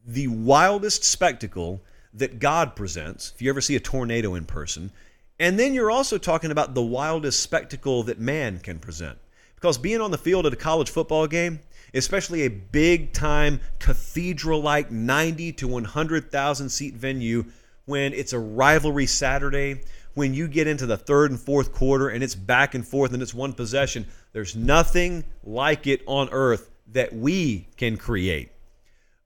the 0.05 0.27
wildest 0.27 1.03
spectacle 1.03 1.81
that 2.13 2.39
God 2.39 2.75
presents. 2.75 3.33
If 3.35 3.41
you 3.41 3.49
ever 3.49 3.61
see 3.61 3.75
a 3.75 3.79
tornado 3.79 4.35
in 4.35 4.45
person, 4.45 4.91
and 5.39 5.59
then 5.59 5.73
you're 5.73 5.91
also 5.91 6.17
talking 6.17 6.51
about 6.51 6.73
the 6.73 6.81
wildest 6.81 7.41
spectacle 7.41 8.03
that 8.03 8.19
man 8.19 8.59
can 8.59 8.79
present. 8.79 9.17
Because 9.55 9.77
being 9.77 10.01
on 10.01 10.11
the 10.11 10.17
field 10.17 10.45
at 10.45 10.53
a 10.53 10.57
college 10.57 10.89
football 10.89 11.27
game, 11.27 11.59
especially 11.93 12.43
a 12.43 12.49
big 12.49 13.13
time 13.13 13.59
cathedral 13.79 14.61
like 14.61 14.91
90 14.91 15.51
to 15.53 15.67
100,000 15.67 16.69
seat 16.69 16.93
venue, 16.93 17.45
when 17.85 18.13
it's 18.13 18.33
a 18.33 18.39
rivalry 18.39 19.05
Saturday, 19.05 19.81
when 20.13 20.33
you 20.33 20.47
get 20.47 20.67
into 20.67 20.85
the 20.85 20.97
third 20.97 21.31
and 21.31 21.39
fourth 21.39 21.71
quarter 21.71 22.09
and 22.09 22.23
it's 22.23 22.35
back 22.35 22.75
and 22.75 22.87
forth 22.87 23.13
and 23.13 23.21
it's 23.21 23.33
one 23.33 23.53
possession, 23.53 24.05
there's 24.33 24.55
nothing 24.55 25.23
like 25.43 25.87
it 25.87 26.01
on 26.05 26.29
earth 26.31 26.69
that 26.91 27.13
we 27.13 27.67
can 27.77 27.97
create. 27.97 28.51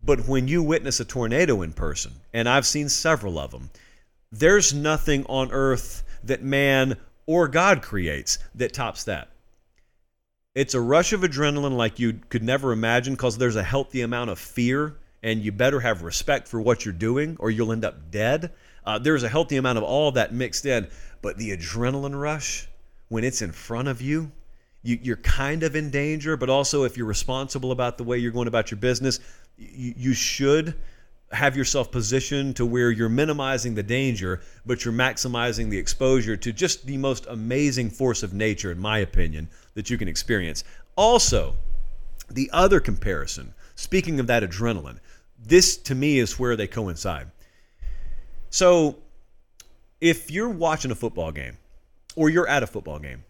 But 0.03 0.27
when 0.27 0.47
you 0.47 0.63
witness 0.63 0.99
a 0.99 1.05
tornado 1.05 1.61
in 1.61 1.73
person, 1.73 2.13
and 2.33 2.49
I've 2.49 2.65
seen 2.65 2.89
several 2.89 3.37
of 3.37 3.51
them, 3.51 3.69
there's 4.31 4.73
nothing 4.73 5.25
on 5.27 5.51
earth 5.51 6.03
that 6.23 6.43
man 6.43 6.97
or 7.25 7.47
God 7.47 7.81
creates 7.81 8.39
that 8.55 8.73
tops 8.73 9.03
that. 9.05 9.29
It's 10.53 10.73
a 10.73 10.81
rush 10.81 11.13
of 11.13 11.21
adrenaline 11.21 11.77
like 11.77 11.99
you 11.99 12.19
could 12.29 12.43
never 12.43 12.71
imagine 12.71 13.13
because 13.13 13.37
there's 13.37 13.55
a 13.55 13.63
healthy 13.63 14.01
amount 14.01 14.31
of 14.31 14.39
fear, 14.39 14.97
and 15.23 15.41
you 15.41 15.51
better 15.51 15.79
have 15.79 16.01
respect 16.01 16.47
for 16.47 16.59
what 16.59 16.83
you're 16.83 16.93
doing 16.93 17.37
or 17.39 17.51
you'll 17.51 17.71
end 17.71 17.85
up 17.85 18.11
dead. 18.11 18.51
Uh, 18.85 18.97
there's 18.97 19.23
a 19.23 19.29
healthy 19.29 19.57
amount 19.57 19.77
of 19.77 19.83
all 19.83 20.11
that 20.11 20.33
mixed 20.33 20.65
in, 20.65 20.87
but 21.21 21.37
the 21.37 21.55
adrenaline 21.55 22.19
rush 22.19 22.67
when 23.09 23.23
it's 23.23 23.41
in 23.41 23.51
front 23.51 23.87
of 23.87 24.01
you, 24.01 24.31
you 24.83 24.97
you're 25.01 25.17
kind 25.17 25.63
of 25.63 25.75
in 25.75 25.91
danger, 25.91 26.35
but 26.37 26.49
also 26.49 26.85
if 26.85 26.97
you're 26.97 27.05
responsible 27.05 27.71
about 27.71 27.97
the 27.97 28.03
way 28.03 28.17
you're 28.17 28.31
going 28.31 28.47
about 28.47 28.71
your 28.71 28.79
business, 28.79 29.19
you, 29.61 30.13
should 30.13 30.75
have 31.31 31.55
yourself 31.55 31.91
positioned 31.91 32.55
to 32.57 32.65
where 32.65 32.91
you're 32.91 33.09
minimizing 33.09 33.75
the 33.75 33.83
danger, 33.83 34.41
but 34.65 34.83
you're 34.83 34.93
maximizing 34.93 35.69
the 35.69 35.77
exposure 35.77 36.35
to 36.35 36.51
just 36.51 36.85
the 36.85 36.97
most 36.97 37.25
amazing 37.27 37.89
force 37.89 38.23
of 38.23 38.33
nature, 38.33 38.71
in 38.71 38.79
my 38.79 38.99
opinion, 38.99 39.49
that 39.75 39.89
you 39.89 39.97
can 39.97 40.07
experience. 40.07 40.63
Also, 40.95 41.55
the 42.29 42.49
other 42.51 42.79
comparison, 42.79 43.53
speaking 43.75 44.19
of 44.19 44.27
that 44.27 44.43
adrenaline, 44.43 44.99
this 45.39 45.77
to 45.77 45.95
me 45.95 46.19
is 46.19 46.37
where 46.37 46.55
they 46.55 46.67
coincide. 46.67 47.31
So, 48.49 48.97
if 50.01 50.29
you're 50.31 50.49
watching 50.49 50.91
a 50.91 50.95
football 50.95 51.31
game 51.31 51.57
or 52.15 52.29
you're 52.29 52.47
at 52.47 52.63
a 52.63 52.67
football 52.67 52.99
game, 52.99 53.23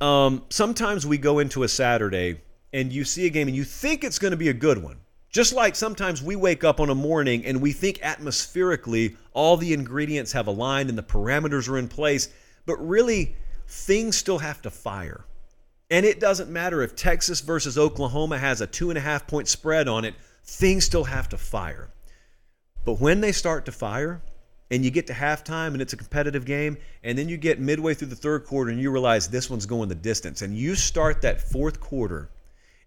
um, 0.00 0.44
sometimes 0.50 1.06
we 1.06 1.18
go 1.18 1.38
into 1.38 1.62
a 1.62 1.68
Saturday 1.68 2.40
and 2.72 2.92
you 2.92 3.04
see 3.04 3.26
a 3.26 3.30
game 3.30 3.46
and 3.46 3.56
you 3.56 3.64
think 3.64 4.02
it's 4.02 4.18
going 4.18 4.32
to 4.32 4.36
be 4.36 4.48
a 4.48 4.54
good 4.54 4.82
one 4.82 4.96
just 5.36 5.52
like 5.52 5.76
sometimes 5.76 6.22
we 6.22 6.34
wake 6.34 6.64
up 6.64 6.80
on 6.80 6.88
a 6.88 6.94
morning 6.94 7.44
and 7.44 7.60
we 7.60 7.70
think 7.70 8.00
atmospherically 8.02 9.18
all 9.34 9.58
the 9.58 9.74
ingredients 9.74 10.32
have 10.32 10.46
aligned 10.46 10.88
and 10.88 10.96
the 10.96 11.02
parameters 11.02 11.68
are 11.68 11.76
in 11.76 11.88
place, 11.88 12.30
but 12.64 12.76
really 12.76 13.36
things 13.68 14.16
still 14.16 14.38
have 14.38 14.62
to 14.62 14.70
fire. 14.70 15.26
And 15.90 16.06
it 16.06 16.20
doesn't 16.20 16.48
matter 16.48 16.80
if 16.80 16.96
Texas 16.96 17.42
versus 17.42 17.76
Oklahoma 17.76 18.38
has 18.38 18.62
a 18.62 18.66
two 18.66 18.88
and 18.88 18.96
a 18.96 19.02
half 19.02 19.26
point 19.26 19.46
spread 19.46 19.88
on 19.88 20.06
it, 20.06 20.14
things 20.42 20.86
still 20.86 21.04
have 21.04 21.28
to 21.28 21.36
fire. 21.36 21.90
But 22.86 22.98
when 22.98 23.20
they 23.20 23.32
start 23.32 23.66
to 23.66 23.72
fire, 23.72 24.22
and 24.70 24.86
you 24.86 24.90
get 24.90 25.06
to 25.08 25.12
halftime 25.12 25.74
and 25.74 25.82
it's 25.82 25.92
a 25.92 25.98
competitive 25.98 26.46
game, 26.46 26.78
and 27.04 27.18
then 27.18 27.28
you 27.28 27.36
get 27.36 27.60
midway 27.60 27.92
through 27.92 28.08
the 28.08 28.16
third 28.16 28.46
quarter 28.46 28.70
and 28.70 28.80
you 28.80 28.90
realize 28.90 29.28
this 29.28 29.50
one's 29.50 29.66
going 29.66 29.90
the 29.90 29.94
distance, 29.94 30.40
and 30.40 30.56
you 30.56 30.74
start 30.74 31.20
that 31.20 31.42
fourth 31.42 31.78
quarter 31.78 32.30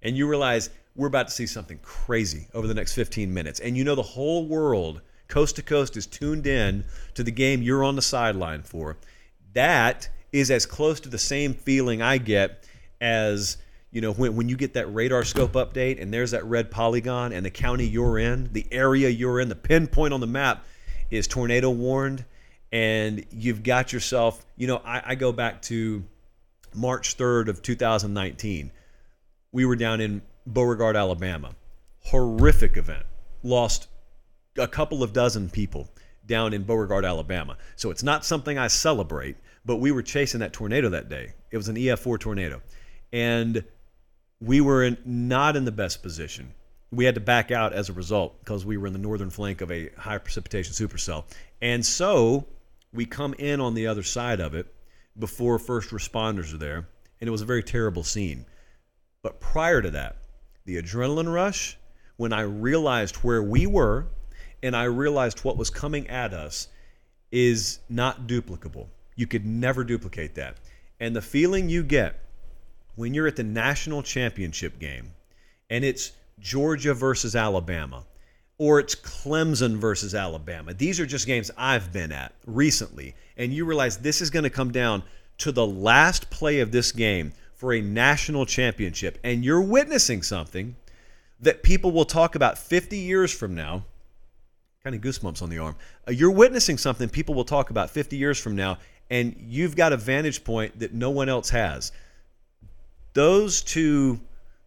and 0.01 0.17
you 0.17 0.27
realize 0.27 0.69
we're 0.99 1.07
about 1.07 1.29
to 1.29 1.33
see 1.33 1.47
something 1.47 1.79
crazy 1.81 2.45
over 2.53 2.67
the 2.67 2.73
next 2.73 2.93
15 2.93 3.33
minutes. 3.33 3.61
And 3.61 3.77
you 3.77 3.85
know 3.85 3.95
the 3.95 4.01
whole 4.01 4.45
world, 4.45 4.99
coast 5.29 5.55
to 5.55 5.61
coast, 5.61 5.95
is 5.95 6.05
tuned 6.05 6.45
in 6.45 6.83
to 7.13 7.23
the 7.23 7.31
game 7.31 7.61
you're 7.61 7.85
on 7.85 7.95
the 7.95 8.01
sideline 8.01 8.63
for. 8.63 8.97
That 9.53 10.09
is 10.33 10.51
as 10.51 10.65
close 10.65 10.99
to 10.99 11.09
the 11.09 11.17
same 11.17 11.53
feeling 11.53 12.01
I 12.01 12.17
get 12.17 12.67
as 12.99 13.57
you 13.91 14.01
know 14.01 14.11
when, 14.11 14.35
when 14.35 14.49
you 14.49 14.57
get 14.57 14.73
that 14.73 14.93
radar 14.93 15.23
scope 15.23 15.53
update 15.53 16.01
and 16.01 16.13
there's 16.13 16.31
that 16.31 16.43
red 16.43 16.69
polygon 16.69 17.31
and 17.31 17.45
the 17.45 17.49
county 17.49 17.87
you're 17.87 18.19
in 18.19 18.51
the 18.51 18.67
area 18.69 19.07
you're 19.07 19.39
in 19.39 19.47
the 19.47 19.55
pinpoint 19.55 20.13
on 20.13 20.19
the 20.19 20.27
map 20.27 20.65
is 21.09 21.27
tornado 21.27 21.71
warned 21.71 22.23
and 22.73 23.25
you've 23.31 23.63
got 23.63 23.91
yourself 23.91 24.45
you 24.57 24.67
know 24.67 24.81
i, 24.85 25.01
I 25.05 25.15
go 25.15 25.31
back 25.31 25.61
to 25.63 26.03
march 26.75 27.17
3rd 27.17 27.47
of 27.47 27.63
2019 27.63 28.69
we 29.51 29.65
were 29.65 29.77
down 29.77 30.01
in 30.01 30.21
Beauregard, 30.53 30.95
Alabama. 30.95 31.55
Horrific 32.05 32.75
event. 32.77 33.05
Lost 33.43 33.87
a 34.57 34.67
couple 34.67 35.03
of 35.03 35.13
dozen 35.13 35.49
people 35.49 35.89
down 36.25 36.53
in 36.53 36.63
Beauregard, 36.63 37.05
Alabama. 37.05 37.57
So 37.75 37.91
it's 37.91 38.03
not 38.03 38.25
something 38.25 38.57
I 38.57 38.67
celebrate, 38.67 39.37
but 39.65 39.77
we 39.77 39.91
were 39.91 40.01
chasing 40.01 40.39
that 40.39 40.53
tornado 40.53 40.89
that 40.89 41.09
day. 41.09 41.33
It 41.51 41.57
was 41.57 41.67
an 41.67 41.75
EF4 41.75 42.19
tornado. 42.19 42.61
And 43.11 43.63
we 44.39 44.61
were 44.61 44.83
in, 44.83 44.97
not 45.05 45.55
in 45.55 45.65
the 45.65 45.71
best 45.71 46.01
position. 46.01 46.53
We 46.91 47.05
had 47.05 47.15
to 47.15 47.21
back 47.21 47.51
out 47.51 47.73
as 47.73 47.89
a 47.89 47.93
result 47.93 48.39
because 48.39 48.65
we 48.65 48.77
were 48.77 48.87
in 48.87 48.93
the 48.93 48.99
northern 48.99 49.29
flank 49.29 49.61
of 49.61 49.71
a 49.71 49.89
high 49.97 50.17
precipitation 50.17 50.73
supercell. 50.73 51.25
And 51.61 51.85
so 51.85 52.47
we 52.91 53.05
come 53.05 53.35
in 53.37 53.59
on 53.59 53.75
the 53.75 53.87
other 53.87 54.03
side 54.03 54.39
of 54.39 54.55
it 54.55 54.73
before 55.17 55.59
first 55.59 55.89
responders 55.89 56.53
are 56.53 56.57
there. 56.57 56.87
And 57.19 57.27
it 57.27 57.31
was 57.31 57.41
a 57.41 57.45
very 57.45 57.63
terrible 57.63 58.03
scene. 58.03 58.45
But 59.21 59.39
prior 59.39 59.81
to 59.81 59.91
that, 59.91 60.15
the 60.69 60.79
adrenaline 60.79 61.33
rush, 61.33 61.77
when 62.17 62.31
I 62.31 62.41
realized 62.41 63.15
where 63.17 63.41
we 63.41 63.65
were 63.65 64.05
and 64.61 64.75
I 64.75 64.83
realized 64.83 65.39
what 65.39 65.57
was 65.57 65.71
coming 65.71 66.07
at 66.09 66.31
us, 66.31 66.67
is 67.31 67.79
not 67.89 68.27
duplicable. 68.27 68.85
You 69.15 69.25
could 69.25 69.47
never 69.47 69.83
duplicate 69.83 70.35
that. 70.35 70.57
And 70.99 71.15
the 71.15 71.23
feeling 71.23 71.69
you 71.69 71.81
get 71.81 72.19
when 72.95 73.15
you're 73.15 73.25
at 73.25 73.35
the 73.35 73.43
national 73.43 74.03
championship 74.03 74.77
game 74.77 75.11
and 75.71 75.83
it's 75.83 76.11
Georgia 76.39 76.93
versus 76.93 77.35
Alabama 77.35 78.03
or 78.59 78.79
it's 78.79 78.93
Clemson 78.93 79.77
versus 79.77 80.13
Alabama. 80.13 80.73
These 80.75 80.99
are 80.99 81.05
just 81.07 81.25
games 81.25 81.49
I've 81.57 81.91
been 81.91 82.11
at 82.11 82.33
recently. 82.45 83.15
And 83.37 83.51
you 83.51 83.65
realize 83.65 83.97
this 83.97 84.21
is 84.21 84.29
going 84.29 84.43
to 84.43 84.51
come 84.51 84.71
down 84.71 85.01
to 85.39 85.51
the 85.51 85.65
last 85.65 86.29
play 86.29 86.59
of 86.59 86.71
this 86.71 86.91
game 86.91 87.33
for 87.59 87.73
a 87.73 87.81
national 87.81 88.45
championship 88.45 89.19
and 89.21 89.43
you're 89.43 89.61
witnessing 89.61 90.23
something 90.23 90.77
that 91.41 91.61
people 91.61 91.91
will 91.91 92.05
talk 92.05 92.35
about 92.35 92.57
50 92.57 92.97
years 92.97 93.33
from 93.33 93.53
now 93.53 93.83
kind 94.81 94.95
of 94.95 95.01
goosebumps 95.01 95.41
on 95.41 95.49
the 95.49 95.57
arm. 95.57 95.75
Uh, 96.07 96.11
you're 96.11 96.31
witnessing 96.31 96.77
something 96.77 97.09
people 97.09 97.35
will 97.35 97.43
talk 97.43 97.69
about 97.69 97.89
50 97.89 98.15
years 98.15 98.39
from 98.39 98.55
now 98.55 98.77
and 99.09 99.35
you've 99.41 99.75
got 99.75 99.91
a 99.91 99.97
vantage 99.97 100.45
point 100.45 100.79
that 100.79 100.93
no 100.93 101.09
one 101.09 101.27
else 101.27 101.49
has. 101.49 101.91
Those 103.13 103.61
two 103.61 104.21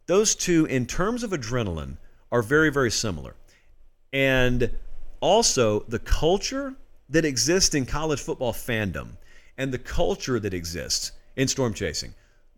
those 0.04 0.34
two 0.34 0.66
in 0.66 0.84
terms 0.84 1.22
of 1.22 1.30
adrenaline 1.30 1.96
are 2.30 2.42
very 2.42 2.68
very 2.68 2.90
similar. 2.90 3.34
And 4.12 4.70
also 5.20 5.80
the 5.88 5.98
culture 5.98 6.74
that 7.08 7.24
exists 7.24 7.74
in 7.74 7.86
college 7.86 8.20
football 8.20 8.52
fandom 8.52 9.12
and 9.56 9.72
the 9.72 9.78
culture 9.78 10.38
that 10.38 10.52
exists 10.52 11.12
in 11.36 11.48
storm 11.48 11.72
chasing. 11.72 12.12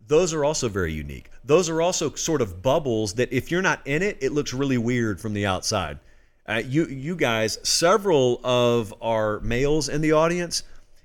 Those 0.07 0.33
are 0.33 0.45
also 0.45 0.69
very 0.69 0.93
unique. 0.93 1.29
Those 1.43 1.69
are 1.69 1.81
also 1.81 2.13
sort 2.13 2.41
of 2.41 2.61
bubbles 2.61 3.15
that 3.15 3.31
if 3.33 3.49
you're 3.49 3.61
not 3.61 3.85
in 3.85 4.01
it, 4.01 4.17
it 4.21 4.31
looks 4.31 4.53
really 4.53 4.77
weird 4.77 5.19
from 5.19 5.33
the 5.33 5.45
outside. 5.45 5.99
Uh, 6.47 6.61
you 6.65 6.85
you 6.85 7.15
guys, 7.15 7.57
several 7.63 8.39
of 8.43 8.93
our 9.01 9.39
males 9.39 9.89
in 9.89 10.01
the 10.01 10.11
audience 10.11 10.63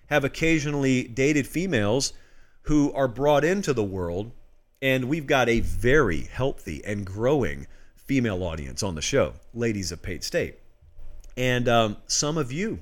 have 0.09 0.24
occasionally 0.24 1.05
dated 1.05 1.47
females 1.47 2.12
who 2.62 2.93
are 2.93 3.09
brought 3.09 3.44
into 3.44 3.72
the 3.72 3.82
world, 3.82 4.32
and 4.82 5.05
we've 5.05 5.27
got 5.27 5.48
a 5.48 5.60
very 5.60 6.22
healthy 6.22 6.85
and 6.85 7.06
growing 7.06 7.66
female 7.97 8.43
audience 8.43 8.82
on 8.82 8.94
the 8.94 9.02
show, 9.02 9.32
ladies 9.55 9.93
of 9.93 10.02
Pate 10.02 10.24
State. 10.24 10.59
And 11.36 11.68
um, 11.68 11.97
some 12.06 12.36
of 12.36 12.52
you 12.52 12.81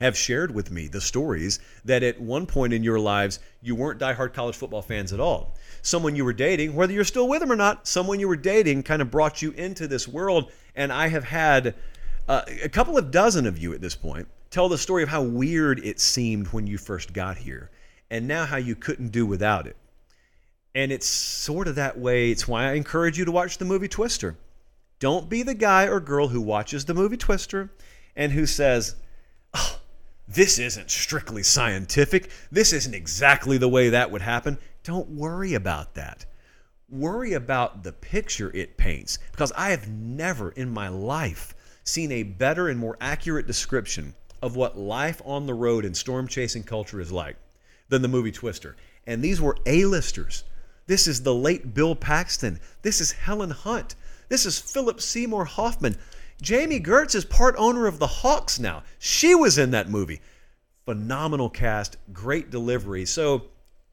have 0.00 0.16
shared 0.16 0.54
with 0.54 0.70
me 0.70 0.88
the 0.88 1.00
stories 1.00 1.60
that 1.84 2.02
at 2.02 2.20
one 2.20 2.46
point 2.46 2.72
in 2.72 2.82
your 2.82 2.98
lives 2.98 3.38
you 3.60 3.74
weren't 3.74 4.00
diehard 4.00 4.32
college 4.32 4.56
football 4.56 4.82
fans 4.82 5.12
at 5.12 5.20
all. 5.20 5.54
Someone 5.82 6.16
you 6.16 6.24
were 6.24 6.32
dating, 6.32 6.74
whether 6.74 6.92
you're 6.92 7.04
still 7.04 7.28
with 7.28 7.40
them 7.40 7.52
or 7.52 7.56
not, 7.56 7.86
someone 7.86 8.20
you 8.20 8.28
were 8.28 8.36
dating 8.36 8.82
kind 8.82 9.02
of 9.02 9.10
brought 9.10 9.42
you 9.42 9.50
into 9.52 9.86
this 9.86 10.08
world. 10.08 10.50
And 10.74 10.92
I 10.92 11.08
have 11.08 11.24
had 11.24 11.74
uh, 12.28 12.42
a 12.62 12.68
couple 12.68 12.96
of 12.96 13.10
dozen 13.10 13.46
of 13.46 13.58
you 13.58 13.72
at 13.72 13.80
this 13.80 13.94
point 13.94 14.28
tell 14.50 14.68
the 14.68 14.78
story 14.78 15.02
of 15.02 15.08
how 15.08 15.22
weird 15.22 15.84
it 15.84 16.00
seemed 16.00 16.48
when 16.48 16.66
you 16.66 16.78
first 16.78 17.12
got 17.12 17.36
here 17.36 17.70
and 18.10 18.26
now 18.26 18.44
how 18.44 18.56
you 18.56 18.74
couldn't 18.74 19.12
do 19.12 19.24
without 19.24 19.66
it. 19.66 19.76
And 20.74 20.92
it's 20.92 21.06
sort 21.06 21.68
of 21.68 21.74
that 21.76 21.98
way. 21.98 22.30
It's 22.30 22.48
why 22.48 22.70
I 22.70 22.72
encourage 22.72 23.18
you 23.18 23.24
to 23.24 23.32
watch 23.32 23.58
the 23.58 23.64
movie 23.64 23.88
Twister. 23.88 24.36
Don't 24.98 25.28
be 25.28 25.42
the 25.42 25.54
guy 25.54 25.88
or 25.88 25.98
girl 25.98 26.28
who 26.28 26.40
watches 26.40 26.84
the 26.84 26.94
movie 26.94 27.16
Twister 27.16 27.72
and 28.14 28.32
who 28.32 28.46
says, 28.46 28.96
oh, 29.54 29.79
this 30.32 30.60
isn't 30.60 30.90
strictly 30.90 31.42
scientific. 31.42 32.30
This 32.52 32.72
isn't 32.72 32.94
exactly 32.94 33.58
the 33.58 33.68
way 33.68 33.88
that 33.88 34.12
would 34.12 34.22
happen. 34.22 34.58
Don't 34.84 35.08
worry 35.08 35.54
about 35.54 35.94
that. 35.94 36.24
Worry 36.88 37.32
about 37.32 37.82
the 37.82 37.92
picture 37.92 38.54
it 38.54 38.76
paints 38.76 39.18
because 39.32 39.52
I 39.56 39.70
have 39.70 39.88
never 39.88 40.50
in 40.50 40.70
my 40.70 40.88
life 40.88 41.54
seen 41.82 42.12
a 42.12 42.22
better 42.22 42.68
and 42.68 42.78
more 42.78 42.96
accurate 43.00 43.48
description 43.48 44.14
of 44.40 44.54
what 44.54 44.78
life 44.78 45.20
on 45.24 45.46
the 45.46 45.54
road 45.54 45.84
in 45.84 45.94
storm 45.94 46.28
chasing 46.28 46.62
culture 46.62 47.00
is 47.00 47.10
like 47.10 47.36
than 47.88 48.02
the 48.02 48.08
movie 48.08 48.32
Twister. 48.32 48.76
And 49.06 49.22
these 49.22 49.40
were 49.40 49.56
A-listers. 49.66 50.44
This 50.86 51.08
is 51.08 51.22
the 51.22 51.34
late 51.34 51.74
Bill 51.74 51.96
Paxton. 51.96 52.60
This 52.82 53.00
is 53.00 53.12
Helen 53.12 53.50
Hunt. 53.50 53.96
This 54.28 54.46
is 54.46 54.60
Philip 54.60 55.00
Seymour 55.00 55.44
Hoffman. 55.44 55.96
Jami 56.40 56.80
Gertz 56.80 57.14
is 57.14 57.24
part 57.24 57.54
owner 57.58 57.86
of 57.86 57.98
the 57.98 58.06
Hawks 58.06 58.58
now. 58.58 58.82
She 58.98 59.34
was 59.34 59.58
in 59.58 59.70
that 59.72 59.88
movie. 59.88 60.20
Phenomenal 60.84 61.50
cast, 61.50 61.96
great 62.12 62.50
delivery. 62.50 63.04
So, 63.04 63.46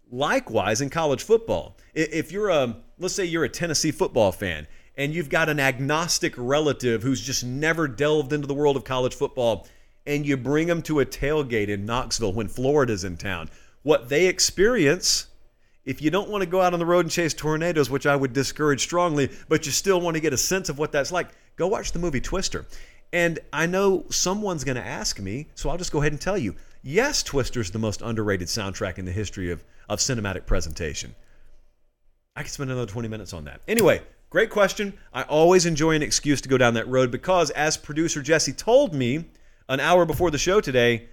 likewise 0.10 0.82
in 0.82 0.90
college 0.90 1.24
football, 1.24 1.76
if 1.94 2.32
you're 2.32 2.49
a, 2.49 2.78
let's 2.98 3.14
say 3.14 3.26
you're 3.26 3.44
a 3.44 3.49
Tennessee 3.49 3.91
football 3.91 4.32
fan 4.32 4.68
and 4.95 5.14
you've 5.14 5.30
got 5.30 5.49
an 5.49 5.60
agnostic 5.60 6.34
relative 6.38 7.03
who's 7.03 7.22
just 7.22 7.44
never 7.44 7.88
delved 7.88 8.34
into 8.34 8.48
the 8.48 8.53
world 8.53 8.76
of 8.76 8.84
college 8.84 9.14
football, 9.14 9.68
and 10.07 10.26
you 10.26 10.36
bring 10.38 10.68
them 10.68 10.82
to 10.82 11.02
a 11.02 11.06
tailgate 11.06 11.68
in 11.68 11.86
Knoxville 11.86 12.34
when 12.34 12.48
Florida's 12.48 13.03
in 13.03 13.18
town, 13.18 13.49
what 13.84 14.10
they 14.10 14.26
experience 14.26 15.28
if 15.86 16.02
you 16.02 16.10
don't 16.10 16.30
want 16.30 16.41
to 16.41 16.49
go 16.49 16.61
out 16.61 16.74
on 16.74 16.80
the 16.80 16.86
road 16.86 17.06
and 17.06 17.11
chase 17.11 17.34
tornadoes, 17.34 17.90
which 17.90 18.06
I 18.06 18.15
would 18.15 18.34
discourage 18.34 18.82
strongly, 18.82 19.32
but 19.48 19.65
you 19.65 19.72
still 19.72 20.02
want 20.02 20.15
to 20.15 20.22
get 20.22 20.34
a 20.34 20.38
sense 20.38 20.68
of 20.68 20.78
what 20.78 20.91
that's 20.91 21.14
like, 21.14 21.30
go 21.58 21.68
watch 21.68 21.92
the 21.92 22.00
movie 22.00 22.22
Twister. 22.22 22.66
And 23.12 23.40
I 23.52 23.66
know 23.66 24.06
someone's 24.10 24.64
going 24.64 24.76
to 24.76 24.86
ask 24.86 25.20
me, 25.20 25.48
so 25.56 25.70
I'll 25.70 25.78
just 25.78 25.92
go 25.92 26.00
ahead 26.00 26.14
and 26.14 26.22
tell 26.22 26.38
you 26.38 26.56
yes, 26.84 27.22
Twister's 27.22 27.72
the 27.72 27.80
most 27.80 28.02
underrated 28.02 28.48
soundtrack 28.48 28.98
in 28.98 29.04
the 29.04 29.12
history 29.12 29.52
of, 29.52 29.64
of 29.90 30.00
cinematic 30.00 30.46
presentation. 30.46 31.14
I 32.36 32.44
could 32.44 32.52
spend 32.52 32.72
another 32.72 32.90
20 32.90 33.10
minutes 33.10 33.34
on 33.34 33.44
that. 33.46 33.62
Anyway, 33.68 34.02
great 34.30 34.50
question. 34.50 34.94
I 35.14 35.24
always 35.24 35.66
enjoy 35.66 35.96
an 35.96 36.04
excuse 36.04 36.40
to 36.42 36.50
go 36.50 36.58
down 36.58 36.76
that 36.76 36.88
road 36.88 37.12
because, 37.12 37.50
as 37.50 37.76
producer 37.76 38.22
Jesse 38.22 38.54
told 38.54 38.94
me 38.94 39.26
an 39.68 39.80
hour 39.80 40.06
before 40.06 40.32
the 40.32 40.38
show 40.38 40.62
today, 40.62 41.10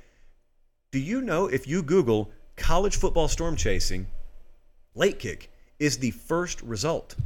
do 0.93 1.01
you 1.01 1.21
know 1.23 1.47
if 1.47 1.66
you 1.66 1.83
Google 1.83 2.31
college 2.57 2.97
football 2.97 3.29
storm 3.29 3.57
chasing, 3.57 4.07
late 4.95 5.19
kick 5.19 5.51
is 5.79 5.99
the 5.99 6.12
first 6.12 6.62
result. 6.62 7.16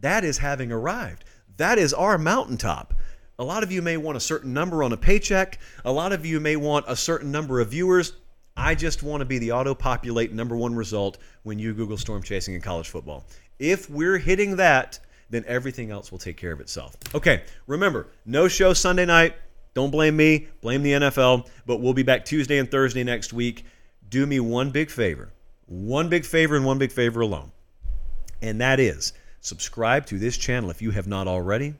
That 0.00 0.24
is 0.24 0.38
having 0.38 0.70
arrived. 0.70 1.24
That 1.56 1.78
is 1.78 1.92
our 1.92 2.18
mountaintop. 2.18 2.94
A 3.38 3.44
lot 3.44 3.62
of 3.62 3.72
you 3.72 3.82
may 3.82 3.96
want 3.96 4.16
a 4.16 4.20
certain 4.20 4.52
number 4.52 4.82
on 4.82 4.92
a 4.92 4.96
paycheck. 4.96 5.58
A 5.84 5.92
lot 5.92 6.12
of 6.12 6.24
you 6.24 6.40
may 6.40 6.56
want 6.56 6.84
a 6.88 6.96
certain 6.96 7.30
number 7.30 7.60
of 7.60 7.68
viewers. 7.68 8.14
I 8.56 8.74
just 8.74 9.02
want 9.02 9.20
to 9.20 9.24
be 9.24 9.38
the 9.38 9.52
auto 9.52 9.74
populate 9.74 10.32
number 10.32 10.56
one 10.56 10.74
result 10.74 11.18
when 11.42 11.58
you 11.58 11.72
Google 11.72 11.96
storm 11.96 12.22
chasing 12.22 12.54
in 12.54 12.60
college 12.60 12.88
football. 12.88 13.24
If 13.58 13.88
we're 13.88 14.18
hitting 14.18 14.56
that, 14.56 14.98
then 15.30 15.44
everything 15.46 15.90
else 15.90 16.12
will 16.12 16.18
take 16.18 16.36
care 16.36 16.52
of 16.52 16.60
itself. 16.60 16.94
Okay, 17.14 17.42
remember, 17.66 18.08
no 18.26 18.48
show 18.48 18.74
Sunday 18.74 19.06
night. 19.06 19.34
Don't 19.74 19.90
blame 19.90 20.16
me, 20.16 20.48
blame 20.60 20.82
the 20.82 20.92
NFL. 20.92 21.48
But 21.64 21.78
we'll 21.80 21.94
be 21.94 22.02
back 22.02 22.26
Tuesday 22.26 22.58
and 22.58 22.70
Thursday 22.70 23.02
next 23.02 23.32
week 23.32 23.64
do 24.12 24.26
me 24.26 24.38
one 24.38 24.70
big 24.70 24.90
favor, 24.90 25.32
one 25.66 26.08
big 26.10 26.24
favor 26.26 26.54
and 26.54 26.64
one 26.66 26.78
big 26.78 26.92
favor 26.92 27.22
alone. 27.22 27.50
And 28.42 28.60
that 28.60 28.78
is 28.78 29.14
subscribe 29.42 30.06
to 30.06 30.18
this 30.18 30.36
channel 30.36 30.70
if 30.70 30.80
you 30.80 30.92
have 30.92 31.06
not 31.06 31.26
already 31.26 31.74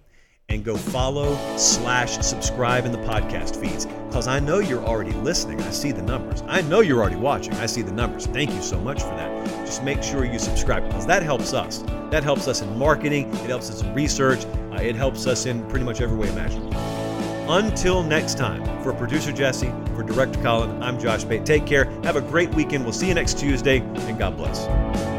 and 0.49 0.65
go 0.65 0.77
follow 0.77 1.35
slash 1.57 2.19
subscribe 2.19 2.85
in 2.85 2.93
the 2.93 2.99
podcast 2.99 3.59
feeds 3.59 3.87
because 3.87 4.27
I 4.27 4.41
know 4.41 4.59
you're 4.59 4.85
already 4.85 5.13
listening. 5.13 5.63
I 5.63 5.71
see 5.71 5.93
the 5.93 6.03
numbers. 6.03 6.43
I 6.49 6.61
know 6.63 6.81
you're 6.81 7.01
already 7.01 7.17
watching. 7.17 7.55
I 7.55 7.67
see 7.67 7.81
the 7.81 7.93
numbers. 7.93 8.27
Thank 8.27 8.51
you 8.51 8.61
so 8.61 8.79
much 8.81 9.01
for 9.01 9.11
that. 9.11 9.47
Just 9.65 9.83
make 9.85 10.03
sure 10.03 10.25
you 10.25 10.39
subscribe 10.41 10.85
because 10.89 11.07
that 11.07 11.23
helps 11.23 11.55
us. 11.55 11.83
That 12.11 12.25
helps 12.25 12.49
us 12.49 12.61
in 12.61 12.79
marketing. 12.79 13.33
It 13.33 13.47
helps 13.47 13.71
us 13.71 13.81
in 13.81 13.95
research. 13.95 14.45
Uh, 14.73 14.81
it 14.83 14.97
helps 14.97 15.27
us 15.27 15.47
in 15.47 15.67
pretty 15.69 15.85
much 15.85 16.01
every 16.01 16.19
way 16.19 16.29
imaginable. 16.29 16.77
Until 17.49 18.03
next 18.03 18.37
time, 18.37 18.65
for 18.83 18.93
producer 18.93 19.33
Jesse, 19.33 19.73
for 19.95 20.03
director 20.03 20.41
Colin, 20.43 20.83
I'm 20.83 20.99
Josh 20.99 21.25
Pate. 21.27 21.47
Take 21.47 21.67
care. 21.67 21.85
Have 22.03 22.17
a 22.17 22.21
great 22.21 22.53
weekend. 22.55 22.85
We'll 22.85 22.93
see 22.93 23.09
you 23.09 23.15
next 23.15 23.39
Tuesday, 23.39 23.79
and 23.79 24.19
God 24.19 24.37
bless. 24.37 25.12